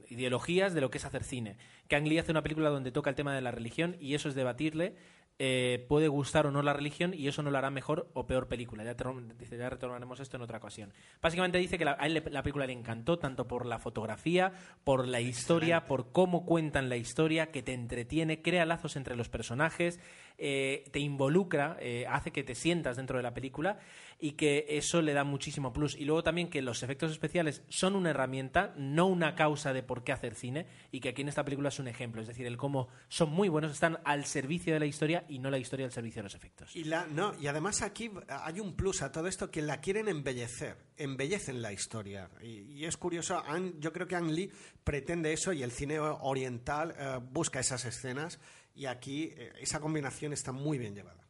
ideologías 0.08 0.74
de 0.74 0.80
lo 0.80 0.90
que 0.90 0.98
es 0.98 1.04
hacer 1.04 1.24
cine. 1.24 1.56
Que 1.88 1.96
Ang 1.96 2.06
Lee 2.08 2.18
hace 2.18 2.30
una 2.32 2.42
película 2.42 2.70
donde 2.70 2.92
toca 2.92 3.10
el 3.10 3.16
tema 3.16 3.34
de 3.34 3.40
la 3.40 3.50
religión 3.50 3.96
y 4.00 4.14
eso 4.14 4.28
es 4.28 4.34
debatirle. 4.34 4.94
eh, 5.42 5.86
puede 5.88 6.08
gustar 6.08 6.46
o 6.46 6.50
no 6.50 6.60
la 6.60 6.74
religión 6.74 7.14
y 7.14 7.26
eso 7.26 7.42
no 7.42 7.50
lo 7.50 7.56
hará 7.56 7.70
mejor 7.70 8.10
o 8.12 8.26
peor 8.26 8.46
película. 8.46 8.84
Ya, 8.84 8.94
dice, 9.38 9.56
ya 9.56 9.70
retornaremos 9.70 10.20
esto 10.20 10.36
en 10.36 10.42
otra 10.42 10.58
ocasión. 10.58 10.92
Básicamente 11.22 11.56
dice 11.56 11.78
que 11.78 11.86
la- 11.86 11.96
a 11.98 12.04
él 12.04 12.12
le- 12.12 12.30
la 12.30 12.42
película 12.42 12.66
le 12.66 12.74
encantó 12.74 13.18
tanto 13.18 13.48
por 13.48 13.64
la 13.64 13.78
fotografía, 13.78 14.52
por 14.84 15.08
la 15.08 15.22
historia, 15.22 15.86
por 15.86 16.12
cómo 16.12 16.44
cuentan 16.44 16.90
la 16.90 16.98
historia, 16.98 17.50
que 17.52 17.62
te 17.62 17.72
entretiene, 17.72 18.42
crea 18.42 18.66
lazos 18.66 18.96
entre 18.96 19.16
los 19.16 19.30
personajes, 19.30 19.98
eh, 20.42 20.84
te 20.90 20.98
involucra, 21.00 21.76
eh, 21.80 22.06
hace 22.08 22.30
que 22.30 22.42
te 22.42 22.54
sientas 22.54 22.96
dentro 22.96 23.18
de 23.18 23.22
la 23.22 23.34
película 23.34 23.78
y 24.18 24.32
que 24.32 24.64
eso 24.68 25.02
le 25.02 25.12
da 25.12 25.22
muchísimo 25.22 25.72
plus. 25.72 25.94
Y 25.94 26.06
luego 26.06 26.22
también 26.22 26.48
que 26.48 26.62
los 26.62 26.82
efectos 26.82 27.12
especiales 27.12 27.62
son 27.68 27.94
una 27.94 28.10
herramienta, 28.10 28.72
no 28.76 29.06
una 29.06 29.34
causa 29.34 29.74
de 29.74 29.82
por 29.82 30.02
qué 30.02 30.12
hacer 30.12 30.34
cine, 30.34 30.66
y 30.90 31.00
que 31.00 31.10
aquí 31.10 31.22
en 31.22 31.28
esta 31.28 31.44
película 31.44 31.68
es 31.68 31.78
un 31.78 31.88
ejemplo. 31.88 32.22
Es 32.22 32.28
decir, 32.28 32.46
el 32.46 32.56
cómo 32.56 32.88
son 33.08 33.30
muy 33.30 33.48
buenos, 33.48 33.72
están 33.72 33.98
al 34.04 34.24
servicio 34.24 34.72
de 34.72 34.80
la 34.80 34.86
historia 34.86 35.24
y 35.28 35.38
no 35.38 35.50
la 35.50 35.58
historia 35.58 35.84
al 35.84 35.92
servicio 35.92 36.20
de 36.20 36.24
los 36.24 36.34
efectos. 36.34 36.74
Y, 36.74 36.84
la, 36.84 37.06
no, 37.06 37.34
y 37.38 37.46
además 37.46 37.82
aquí 37.82 38.10
hay 38.28 38.60
un 38.60 38.74
plus 38.74 39.02
a 39.02 39.12
todo 39.12 39.26
esto 39.26 39.50
que 39.50 39.60
la 39.60 39.80
quieren 39.80 40.08
embellecer, 40.08 40.76
embellecen 40.96 41.60
la 41.60 41.72
historia. 41.72 42.30
Y, 42.42 42.62
y 42.78 42.84
es 42.86 42.96
curioso, 42.96 43.42
yo 43.78 43.92
creo 43.92 44.06
que 44.06 44.16
Ang 44.16 44.30
Lee 44.30 44.50
pretende 44.84 45.32
eso 45.32 45.52
y 45.52 45.62
el 45.62 45.70
cine 45.70 45.98
oriental 45.98 46.94
eh, 46.98 47.18
busca 47.22 47.60
esas 47.60 47.84
escenas 47.84 48.38
y 48.80 48.86
aquí 48.86 49.34
eh, 49.36 49.52
esa 49.60 49.78
combinación 49.78 50.32
está 50.32 50.52
muy 50.52 50.78
bien 50.78 50.94
llevada. 50.94 51.26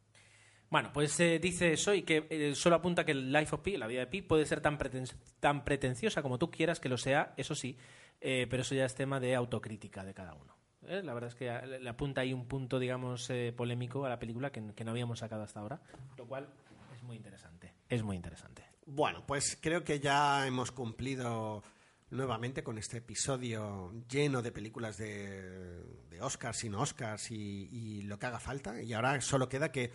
Bueno, 0.68 0.92
pues 0.92 1.18
eh, 1.18 1.40
dice 1.40 1.72
eso 1.72 1.92
y 1.92 2.02
que 2.02 2.28
eh, 2.30 2.54
solo 2.54 2.76
apunta 2.76 3.04
que 3.04 3.10
el 3.10 3.32
Life 3.32 3.56
of 3.56 3.60
Pi, 3.60 3.76
la 3.76 3.88
vida 3.88 3.98
de 4.00 4.06
Pi, 4.06 4.22
puede 4.22 4.46
ser 4.46 4.60
tan, 4.60 4.78
preten- 4.78 5.12
tan 5.40 5.64
pretenciosa 5.64 6.22
como 6.22 6.38
tú 6.38 6.48
quieras 6.48 6.78
que 6.78 6.88
lo 6.88 6.96
sea, 6.96 7.34
eso 7.36 7.56
sí, 7.56 7.76
eh, 8.20 8.46
pero 8.48 8.62
eso 8.62 8.76
ya 8.76 8.84
es 8.84 8.94
tema 8.94 9.18
de 9.18 9.34
autocrítica 9.34 10.04
de 10.04 10.14
cada 10.14 10.34
uno. 10.34 10.54
La 10.82 11.12
verdad 11.12 11.28
es 11.28 11.34
que 11.34 11.50
le 11.80 11.90
apunta 11.90 12.20
ahí 12.20 12.32
un 12.32 12.46
punto, 12.46 12.78
digamos, 12.78 13.28
eh, 13.30 13.52
polémico 13.54 14.06
a 14.06 14.08
la 14.08 14.20
película 14.20 14.52
que, 14.52 14.72
que 14.74 14.84
no 14.84 14.92
habíamos 14.92 15.18
sacado 15.18 15.42
hasta 15.42 15.58
ahora, 15.58 15.80
lo 16.16 16.24
cual 16.26 16.48
es 16.94 17.02
muy 17.02 17.16
interesante. 17.16 17.74
Es 17.88 18.04
muy 18.04 18.14
interesante. 18.14 18.64
Bueno, 18.86 19.24
pues 19.26 19.58
creo 19.60 19.82
que 19.82 19.98
ya 19.98 20.46
hemos 20.46 20.70
cumplido 20.70 21.62
nuevamente 22.10 22.62
con 22.62 22.78
este 22.78 22.98
episodio 22.98 23.92
lleno 24.08 24.42
de 24.42 24.52
películas 24.52 24.96
de, 24.96 25.82
de 26.10 26.20
Oscars 26.20 26.64
y 26.64 26.68
no 26.68 26.80
Oscars 26.80 27.30
y, 27.30 27.68
y 27.70 28.02
lo 28.02 28.18
que 28.18 28.26
haga 28.26 28.40
falta. 28.40 28.82
Y 28.82 28.92
ahora 28.92 29.20
solo 29.20 29.48
queda 29.48 29.72
que 29.72 29.92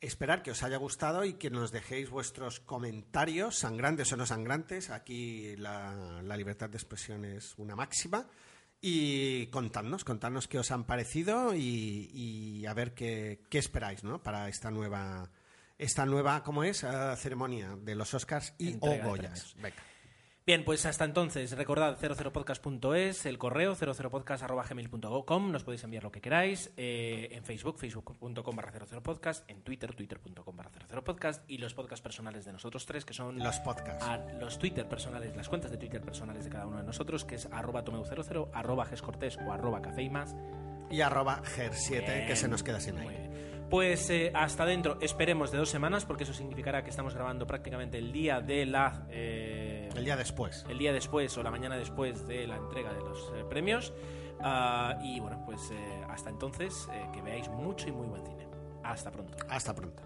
esperar 0.00 0.42
que 0.42 0.50
os 0.50 0.62
haya 0.62 0.76
gustado 0.76 1.24
y 1.24 1.34
que 1.34 1.50
nos 1.50 1.72
dejéis 1.72 2.10
vuestros 2.10 2.60
comentarios, 2.60 3.56
sangrantes 3.58 4.12
o 4.12 4.16
no 4.16 4.26
sangrantes. 4.26 4.90
Aquí 4.90 5.56
la, 5.56 6.20
la 6.22 6.36
libertad 6.36 6.68
de 6.68 6.76
expresión 6.76 7.24
es 7.24 7.54
una 7.56 7.74
máxima. 7.74 8.28
Y 8.80 9.46
contadnos, 9.46 10.04
contadnos 10.04 10.48
qué 10.48 10.58
os 10.58 10.70
han 10.70 10.84
parecido 10.84 11.54
y, 11.54 12.10
y 12.12 12.66
a 12.66 12.74
ver 12.74 12.92
qué, 12.92 13.40
qué 13.48 13.58
esperáis 13.58 14.04
¿no? 14.04 14.22
para 14.22 14.48
esta 14.48 14.70
nueva, 14.70 15.30
esta 15.78 16.04
nueva 16.04 16.42
¿cómo 16.42 16.62
es? 16.62 16.84
Ah, 16.84 17.16
ceremonia 17.16 17.74
de 17.80 17.94
los 17.94 18.12
Oscars 18.12 18.54
y 18.58 18.76
o 18.80 19.02
Goyas. 19.02 19.54
Venga. 19.56 19.82
Bien, 20.48 20.64
pues 20.64 20.86
hasta 20.86 21.04
entonces, 21.04 21.50
recordad 21.56 21.98
00podcast.es, 21.98 23.26
el 23.26 23.36
correo 23.36 23.74
00podcast.gmail.com, 23.74 25.50
nos 25.50 25.64
podéis 25.64 25.82
enviar 25.82 26.04
lo 26.04 26.12
que 26.12 26.20
queráis, 26.20 26.70
eh, 26.76 27.30
en 27.32 27.42
Facebook, 27.42 27.80
facebook.com 27.80 28.54
barra 28.54 28.70
00podcast, 28.70 29.50
en 29.50 29.62
Twitter, 29.62 29.92
twitter.com 29.92 30.56
barra 30.56 30.70
00podcast 30.88 31.42
y 31.50 31.58
los 31.58 31.74
podcasts 31.74 32.00
personales 32.00 32.44
de 32.44 32.52
nosotros 32.52 32.86
tres, 32.86 33.04
que 33.04 33.12
son 33.12 33.40
Los 33.40 33.58
podcasts. 33.58 34.04
a 34.04 34.18
los 34.38 34.56
Twitter 34.60 34.88
personales, 34.88 35.34
las 35.34 35.48
cuentas 35.48 35.72
de 35.72 35.78
Twitter 35.78 36.00
personales 36.00 36.44
de 36.44 36.50
cada 36.50 36.68
uno 36.68 36.76
de 36.76 36.84
nosotros, 36.84 37.24
que 37.24 37.34
es 37.34 37.46
arroba 37.46 37.84
tomeu00, 37.84 38.50
arroba 38.54 38.84
gescortés 38.84 39.36
o 39.38 39.52
arroba 39.52 39.82
café 39.82 40.08
y 40.92 41.00
arroba 41.00 41.42
GER7, 41.42 42.28
que 42.28 42.36
se 42.36 42.46
nos 42.46 42.62
queda 42.62 42.78
sin 42.78 42.94
bien. 42.94 43.55
Pues 43.70 44.08
eh, 44.10 44.30
hasta 44.34 44.64
dentro, 44.64 44.96
esperemos 45.00 45.50
de 45.50 45.58
dos 45.58 45.68
semanas, 45.68 46.04
porque 46.04 46.22
eso 46.22 46.32
significará 46.32 46.84
que 46.84 46.90
estamos 46.90 47.14
grabando 47.14 47.46
prácticamente 47.46 47.98
el 47.98 48.12
día 48.12 48.40
de 48.40 48.64
la... 48.64 49.06
eh, 49.10 49.88
El 49.94 50.04
día 50.04 50.16
después. 50.16 50.64
el 50.68 50.78
día 50.78 50.92
después 50.92 51.36
o 51.36 51.42
la 51.42 51.50
mañana 51.50 51.76
después 51.76 52.26
de 52.28 52.46
la 52.46 52.56
entrega 52.56 52.92
de 52.92 53.00
los 53.00 53.32
eh, 53.34 53.44
premios. 53.48 53.92
Ah, 54.40 54.98
y 55.02 55.18
bueno, 55.18 55.42
pues 55.44 55.72
hasta 56.08 56.30
entonces, 56.30 56.88
que 57.12 57.22
veáis 57.22 57.48
mucho 57.48 57.88
y 57.88 57.92
muy 57.92 58.06
buen 58.06 58.24
cine. 58.24 58.46
Hasta 58.84 59.10
pronto. 59.10 59.34
Hasta 59.48 59.74
pronto. 59.74 60.02